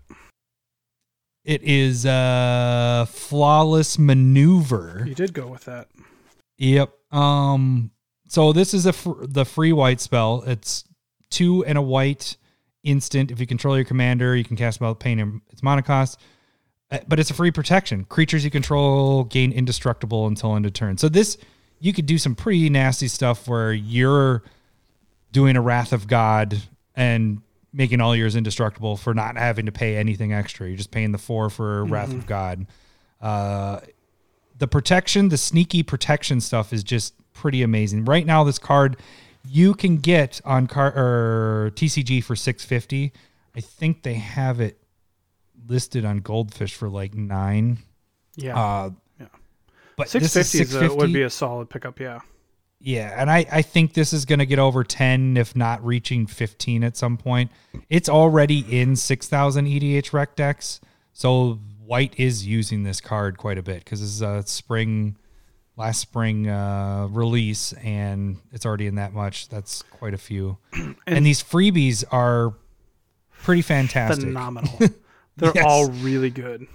It 1.44 1.64
is 1.64 2.06
uh 2.06 3.06
flawless 3.10 3.98
maneuver. 3.98 5.03
You 5.07 5.15
did 5.15 5.34
go 5.34 5.48
with 5.48 5.65
that. 5.65 5.88
Yep. 6.57 6.91
Um. 7.11 7.91
So 8.28 8.53
this 8.53 8.73
is 8.73 8.86
a 8.86 8.94
fr- 8.94 9.26
the 9.26 9.44
free 9.45 9.73
white 9.73 9.99
spell. 10.02 10.44
It's 10.48 10.84
two 11.30 11.65
and 11.65 11.78
a 11.78 11.82
white 11.82 12.38
instant. 12.84 13.32
If 13.32 13.40
you 13.40 13.48
control 13.48 13.76
your 13.76 13.86
commander, 13.86 14.36
you 14.36 14.44
can 14.44 14.56
cast 14.56 14.80
without 14.80 14.99
paying 14.99 15.18
him 15.18 15.41
its 15.49 15.62
mana 15.64 15.82
cost. 15.82 16.20
Uh, 16.90 16.99
But 17.08 17.20
it's 17.20 17.30
a 17.30 17.34
free 17.34 17.52
protection. 17.52 18.06
Creatures 18.06 18.44
you 18.44 18.52
control 18.52 19.24
gain 19.26 19.52
indestructible 19.52 20.28
until 20.28 20.56
end 20.56 20.66
of 20.66 20.74
turn. 20.74 20.98
So 20.98 21.10
this 21.10 21.38
you 21.80 21.94
could 21.94 22.06
do 22.06 22.18
some 22.18 22.36
pretty 22.36 22.70
nasty 22.70 23.08
stuff 23.08 23.48
where 23.48 23.74
you're 23.74 24.44
doing 25.32 25.56
a 25.56 25.62
Wrath 25.62 25.94
of 25.94 26.08
God 26.08 26.62
and 26.95 27.41
making 27.74 28.02
all 28.02 28.16
yours 28.16 28.36
indestructible 28.36 28.98
for 28.98 29.14
not 29.14 29.38
having 29.38 29.66
to 29.66 29.72
pay 29.72 29.95
anything 29.98 30.34
extra. 30.34 30.68
You're 30.68 30.78
just 30.78 30.91
paying 30.91 31.12
the 31.12 31.18
four 31.18 31.49
for 31.49 31.86
Wrath 31.86 32.12
of 32.12 32.28
God. 32.28 32.68
Uh, 33.20 33.80
the 34.58 34.68
protection, 34.68 35.30
the 35.30 35.38
sneaky 35.38 35.82
protection 35.82 36.41
stuff 36.41 36.74
is 36.74 36.84
just 36.84 37.14
pretty 37.34 37.64
amazing. 37.64 38.06
Right 38.06 38.26
now, 38.26 38.44
this 38.44 38.60
card 38.60 38.98
you 39.45 39.73
can 39.73 39.97
get 39.97 40.41
on 40.45 40.68
car 40.68 40.93
or 40.95 41.72
TCG 41.76 42.23
for 42.23 42.35
six 42.35 42.63
fifty. 42.65 43.13
I 43.55 43.59
think 43.61 44.03
they 44.03 44.13
have 44.15 44.59
it 44.61 44.77
listed 45.68 46.05
on 46.05 46.18
Goldfish 46.19 46.73
for 46.76 46.89
like 46.89 47.13
nine. 47.15 47.80
Yeah. 48.35 48.57
Uh, 48.59 48.89
Yeah. 49.19 49.27
but 49.97 50.09
650, 50.09 50.13
this 50.39 50.53
is 50.68 50.72
fifty 50.73 50.85
is 50.85 50.91
a- 50.93 50.95
would 50.95 51.13
be 51.13 51.22
a 51.23 51.30
solid 51.30 51.69
pickup. 51.69 51.99
Yeah. 51.99 52.19
Yeah, 52.84 53.13
and 53.15 53.30
I, 53.30 53.45
I 53.51 53.61
think 53.61 53.93
this 53.93 54.11
is 54.11 54.26
going 54.26 54.39
to 54.39 54.45
get 54.47 54.57
over 54.57 54.84
10, 54.84 55.38
if 55.38 55.55
not 55.55 55.85
reaching 55.85 56.26
15 56.26 56.84
at 56.84 56.97
some 56.97 57.15
point. 57.15 57.51
It's 57.91 58.09
already 58.09 58.65
in 58.68 58.95
6,000 58.95 59.68
EDHREC 59.68 60.35
decks. 60.35 60.81
So 61.13 61.59
White 61.85 62.15
is 62.18 62.47
using 62.47 62.81
this 62.81 62.99
card 62.99 63.38
quite 63.38 63.59
a 63.59 63.61
bit 63.61 63.84
because 63.84 64.01
this 64.01 64.09
is 64.09 64.23
a 64.23 64.41
spring, 64.47 65.15
last 65.82 65.99
spring 65.99 66.48
uh, 66.48 67.08
release, 67.10 67.74
and 67.74 68.38
it's 68.52 68.68
already 68.68 68.86
in 68.86 68.95
that 68.95 69.14
much. 69.14 69.49
That's 69.49 69.82
quite 69.82 70.14
a 70.14 70.18
few. 70.18 70.58
and, 71.08 71.26
these 71.26 71.41
freebies 71.41 72.03
are 72.12 72.53
pretty 73.41 73.64
fantastic. 73.64 74.26
Phenomenal. 74.26 74.78
They're 75.38 75.52
Yes. 75.56 75.66
all 75.68 75.90
really 75.90 76.30
good. 76.30 76.68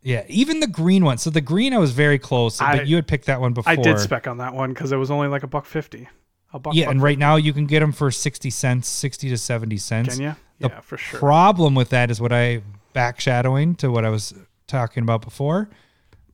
Yeah, 0.00 0.24
even 0.28 0.60
the 0.60 0.66
green 0.66 1.04
one. 1.04 1.18
So 1.18 1.28
the 1.28 1.42
green, 1.42 1.74
I 1.74 1.78
was 1.78 1.92
very 1.92 2.18
close, 2.18 2.58
I- 2.60 2.78
but 2.78 2.86
you 2.86 2.96
had 2.96 3.06
picked 3.06 3.26
that 3.26 3.38
one 3.40 3.52
before. 3.52 3.70
I 3.70 3.76
did 3.76 3.98
spec 3.98 4.26
on 4.26 4.38
that 4.38 4.54
one 4.54 4.72
because 4.72 4.92
it 4.92 4.96
was 4.96 5.10
only 5.10 5.28
like 5.28 5.42
a 5.42 5.46
buck 5.46 5.66
fifty. 5.66 6.08
A 6.54 6.58
buck. 6.58 6.74
Yeah, 6.74 6.86
buck 6.86 6.92
and 6.92 7.02
right 7.02 7.18
now 7.18 7.36
you 7.36 7.52
can 7.52 7.66
get 7.66 7.80
them 7.80 7.92
for 7.92 8.10
60 8.10 8.48
cents, 8.48 8.88
60 8.88 9.28
to 9.28 9.36
70 9.36 9.76
cents. 9.76 10.14
Can 10.14 10.22
you? 10.22 10.36
The 10.60 10.68
Yeah, 10.68 10.80
for 10.80 10.96
sure. 10.96 11.18
Problem 11.18 11.74
with 11.74 11.90
that 11.90 12.10
is 12.10 12.18
what 12.20 12.32
I 12.32 12.62
backshadowing 12.94 13.76
to 13.78 13.90
what 13.90 14.04
I 14.04 14.08
was 14.08 14.32
talking 14.66 15.02
about 15.02 15.20
before. 15.22 15.68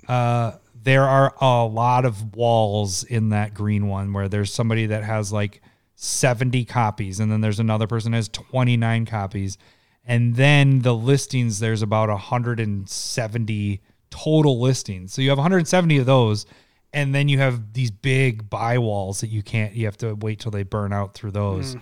Uh, 0.06 0.52
there 0.82 1.04
are 1.04 1.34
a 1.40 1.64
lot 1.64 2.04
of 2.04 2.34
walls 2.34 3.04
in 3.04 3.30
that 3.30 3.54
green 3.54 3.88
one 3.88 4.12
where 4.12 4.28
there's 4.28 4.52
somebody 4.52 4.86
that 4.86 5.04
has 5.04 5.32
like 5.32 5.60
70 5.96 6.64
copies, 6.64 7.20
and 7.20 7.30
then 7.30 7.40
there's 7.40 7.60
another 7.60 7.86
person 7.86 8.12
has 8.12 8.28
29 8.28 9.06
copies. 9.06 9.58
And 10.04 10.34
then 10.36 10.80
the 10.80 10.94
listings, 10.94 11.60
there's 11.60 11.82
about 11.82 12.08
170 12.08 13.80
total 14.10 14.60
listings. 14.60 15.12
So 15.12 15.22
you 15.22 15.28
have 15.28 15.38
170 15.38 15.98
of 15.98 16.06
those. 16.06 16.46
And 16.92 17.14
then 17.14 17.28
you 17.28 17.38
have 17.38 17.72
these 17.72 17.90
big 17.90 18.50
buy 18.50 18.78
walls 18.78 19.20
that 19.20 19.28
you 19.28 19.42
can't, 19.42 19.74
you 19.74 19.84
have 19.84 19.96
to 19.98 20.14
wait 20.14 20.40
till 20.40 20.50
they 20.50 20.64
burn 20.64 20.92
out 20.92 21.14
through 21.14 21.30
those. 21.30 21.74
Hmm. 21.74 21.78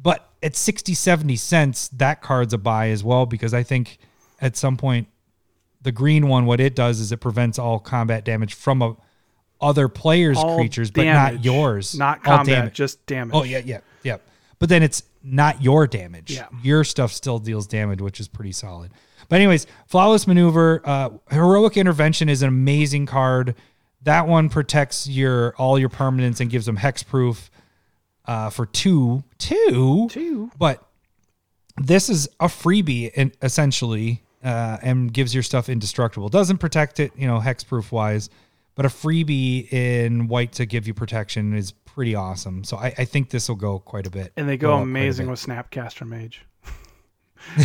But 0.00 0.30
at 0.42 0.54
60, 0.54 0.94
70 0.94 1.36
cents, 1.36 1.88
that 1.88 2.20
card's 2.20 2.52
a 2.52 2.58
buy 2.58 2.90
as 2.90 3.02
well 3.02 3.24
because 3.26 3.54
I 3.54 3.62
think 3.62 3.98
at 4.40 4.56
some 4.56 4.76
point 4.76 5.08
the 5.82 5.92
green 5.92 6.28
one, 6.28 6.46
what 6.46 6.60
it 6.60 6.74
does 6.74 7.00
is 7.00 7.12
it 7.12 7.18
prevents 7.18 7.58
all 7.58 7.78
combat 7.78 8.24
damage 8.24 8.54
from 8.54 8.82
a, 8.82 8.96
other 9.60 9.88
players' 9.88 10.38
All 10.38 10.56
creatures, 10.56 10.90
but 10.90 11.04
not 11.04 11.44
yours. 11.44 11.96
Not 11.98 12.22
combat, 12.22 12.46
damage. 12.46 12.74
just 12.74 13.04
damage. 13.06 13.34
Oh 13.34 13.42
yeah, 13.44 13.60
yeah, 13.64 13.80
yeah. 14.02 14.18
But 14.58 14.68
then 14.68 14.82
it's 14.82 15.02
not 15.22 15.62
your 15.62 15.86
damage. 15.86 16.30
Yeah. 16.32 16.48
Your 16.62 16.84
stuff 16.84 17.12
still 17.12 17.38
deals 17.38 17.66
damage, 17.66 18.00
which 18.00 18.20
is 18.20 18.28
pretty 18.28 18.52
solid. 18.52 18.90
But 19.28 19.36
anyways, 19.36 19.66
flawless 19.86 20.26
maneuver, 20.26 20.80
uh, 20.84 21.10
heroic 21.30 21.76
intervention 21.76 22.28
is 22.28 22.42
an 22.42 22.48
amazing 22.48 23.06
card. 23.06 23.54
That 24.02 24.26
one 24.26 24.48
protects 24.48 25.08
your 25.08 25.54
all 25.56 25.78
your 25.78 25.88
permanents 25.90 26.40
and 26.40 26.48
gives 26.50 26.66
them 26.66 26.76
hexproof. 26.76 27.50
uh, 28.26 28.50
for 28.50 28.66
two, 28.66 29.24
two, 29.38 30.08
Two. 30.10 30.50
But 30.58 30.82
this 31.76 32.08
is 32.08 32.28
a 32.40 32.46
freebie, 32.46 33.10
and 33.16 33.32
essentially, 33.42 34.22
uh, 34.48 34.78
and 34.80 35.12
gives 35.12 35.34
your 35.34 35.42
stuff 35.42 35.68
indestructible. 35.68 36.30
Doesn't 36.30 36.56
protect 36.56 37.00
it, 37.00 37.12
you 37.14 37.26
know, 37.26 37.38
hexproof 37.38 37.92
wise, 37.92 38.30
but 38.74 38.86
a 38.86 38.88
freebie 38.88 39.70
in 39.70 40.26
white 40.26 40.52
to 40.52 40.64
give 40.64 40.86
you 40.86 40.94
protection 40.94 41.54
is 41.54 41.72
pretty 41.72 42.14
awesome. 42.14 42.64
So 42.64 42.78
I, 42.78 42.94
I 42.96 43.04
think 43.04 43.28
this 43.28 43.50
will 43.50 43.56
go 43.56 43.78
quite 43.78 44.06
a 44.06 44.10
bit. 44.10 44.32
And 44.38 44.48
they 44.48 44.56
go 44.56 44.72
a 44.72 44.80
amazing 44.80 45.28
with 45.28 45.44
Snapcaster 45.44 46.08
Mage. 46.08 46.46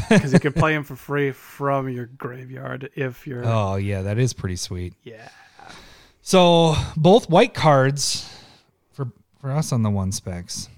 Because 0.07 0.31
you 0.31 0.39
can 0.39 0.53
play 0.53 0.76
him 0.76 0.84
for 0.84 0.95
free 0.95 1.31
from 1.31 1.89
your 1.89 2.05
graveyard 2.05 2.91
if 2.95 3.26
you're. 3.26 3.43
Oh 3.43 3.76
yeah, 3.76 4.03
that 4.03 4.19
is 4.19 4.31
pretty 4.31 4.55
sweet. 4.55 4.93
Yeah. 5.03 5.27
So 6.22 6.76
both 6.95 7.27
white 7.27 7.55
cards 7.55 8.31
for 8.91 9.11
for 9.41 9.49
us 9.49 9.72
on 9.72 9.81
the 9.81 9.89
one 9.89 10.11
specs. 10.11 10.69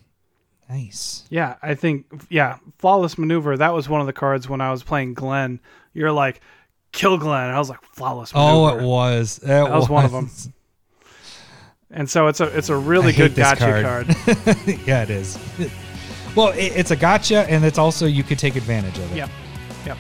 Nice. 0.70 1.24
Yeah, 1.30 1.56
I 1.62 1.76
think 1.76 2.06
yeah, 2.30 2.58
flawless 2.80 3.18
maneuver. 3.18 3.56
That 3.58 3.74
was 3.74 3.88
one 3.88 4.02
of 4.02 4.08
the 4.08 4.14
cards 4.14 4.50
when 4.50 4.62
I 4.62 4.72
was 4.72 4.82
playing 4.84 5.14
Glenn. 5.14 5.60
You're 5.94 6.12
like, 6.12 6.42
kill 6.92 7.18
Glenn. 7.18 7.50
I 7.52 7.60
was 7.60 7.70
like, 7.70 7.84
flawless 7.84 8.32
Oh, 8.34 8.68
it 8.76 8.84
was. 8.84 9.38
It 9.40 9.48
That 9.48 9.72
was 9.72 9.88
one 9.90 10.06
of 10.06 10.12
them. 10.12 10.30
And 11.92 12.10
so 12.10 12.28
it's 12.28 12.42
a 12.42 12.46
it's 12.58 12.70
a 12.70 12.76
really 12.76 13.14
good 13.14 13.36
gotcha 13.36 13.82
card. 13.82 14.08
card. 14.08 14.08
yeah, 14.88 15.04
it 15.04 15.10
is. 15.10 15.38
Well, 16.36 16.50
it, 16.50 16.74
it's 16.76 16.92
a 16.92 16.98
gotcha, 16.98 17.50
and 17.50 17.64
it's 17.64 17.78
also 17.78 18.06
you 18.08 18.22
could 18.22 18.38
take 18.38 18.58
advantage 18.58 18.98
of 18.98 19.10
it. 19.14 19.16
Yep. 19.16 19.30
Yep. 19.86 19.98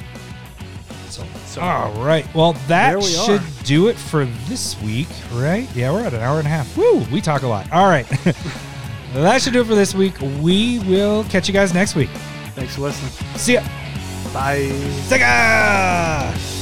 So, 1.08 1.24
So 1.46 1.62
all 1.62 1.94
right. 2.04 2.26
Well, 2.36 2.52
that 2.68 2.98
we 2.98 3.04
should 3.04 3.40
are. 3.40 3.64
do 3.64 3.88
it 3.88 3.96
for 3.96 4.26
this 4.50 4.78
week, 4.82 5.08
right? 5.32 5.74
Yeah, 5.74 5.94
we're 5.94 6.04
at 6.04 6.14
an 6.14 6.20
hour 6.20 6.38
and 6.40 6.46
a 6.46 6.50
half. 6.50 6.76
Woo! 6.76 7.06
We 7.10 7.22
talk 7.22 7.44
a 7.44 7.48
lot. 7.48 7.72
All 7.72 7.88
right. 7.88 8.06
that 9.24 9.42
should 9.42 9.54
do 9.54 9.62
it 9.62 9.68
for 9.68 9.76
this 9.76 9.94
week. 9.94 10.16
We 10.42 10.80
will 10.80 11.24
catch 11.26 11.48
you 11.48 11.54
guys 11.54 11.74
next 11.74 11.96
week. 11.96 12.10
thanks 12.56 12.76
for 12.76 12.82
listening. 12.82 13.12
See 13.38 13.54
ya. 13.54 13.62
Bye. 14.34 14.70
Sega! 15.08 16.55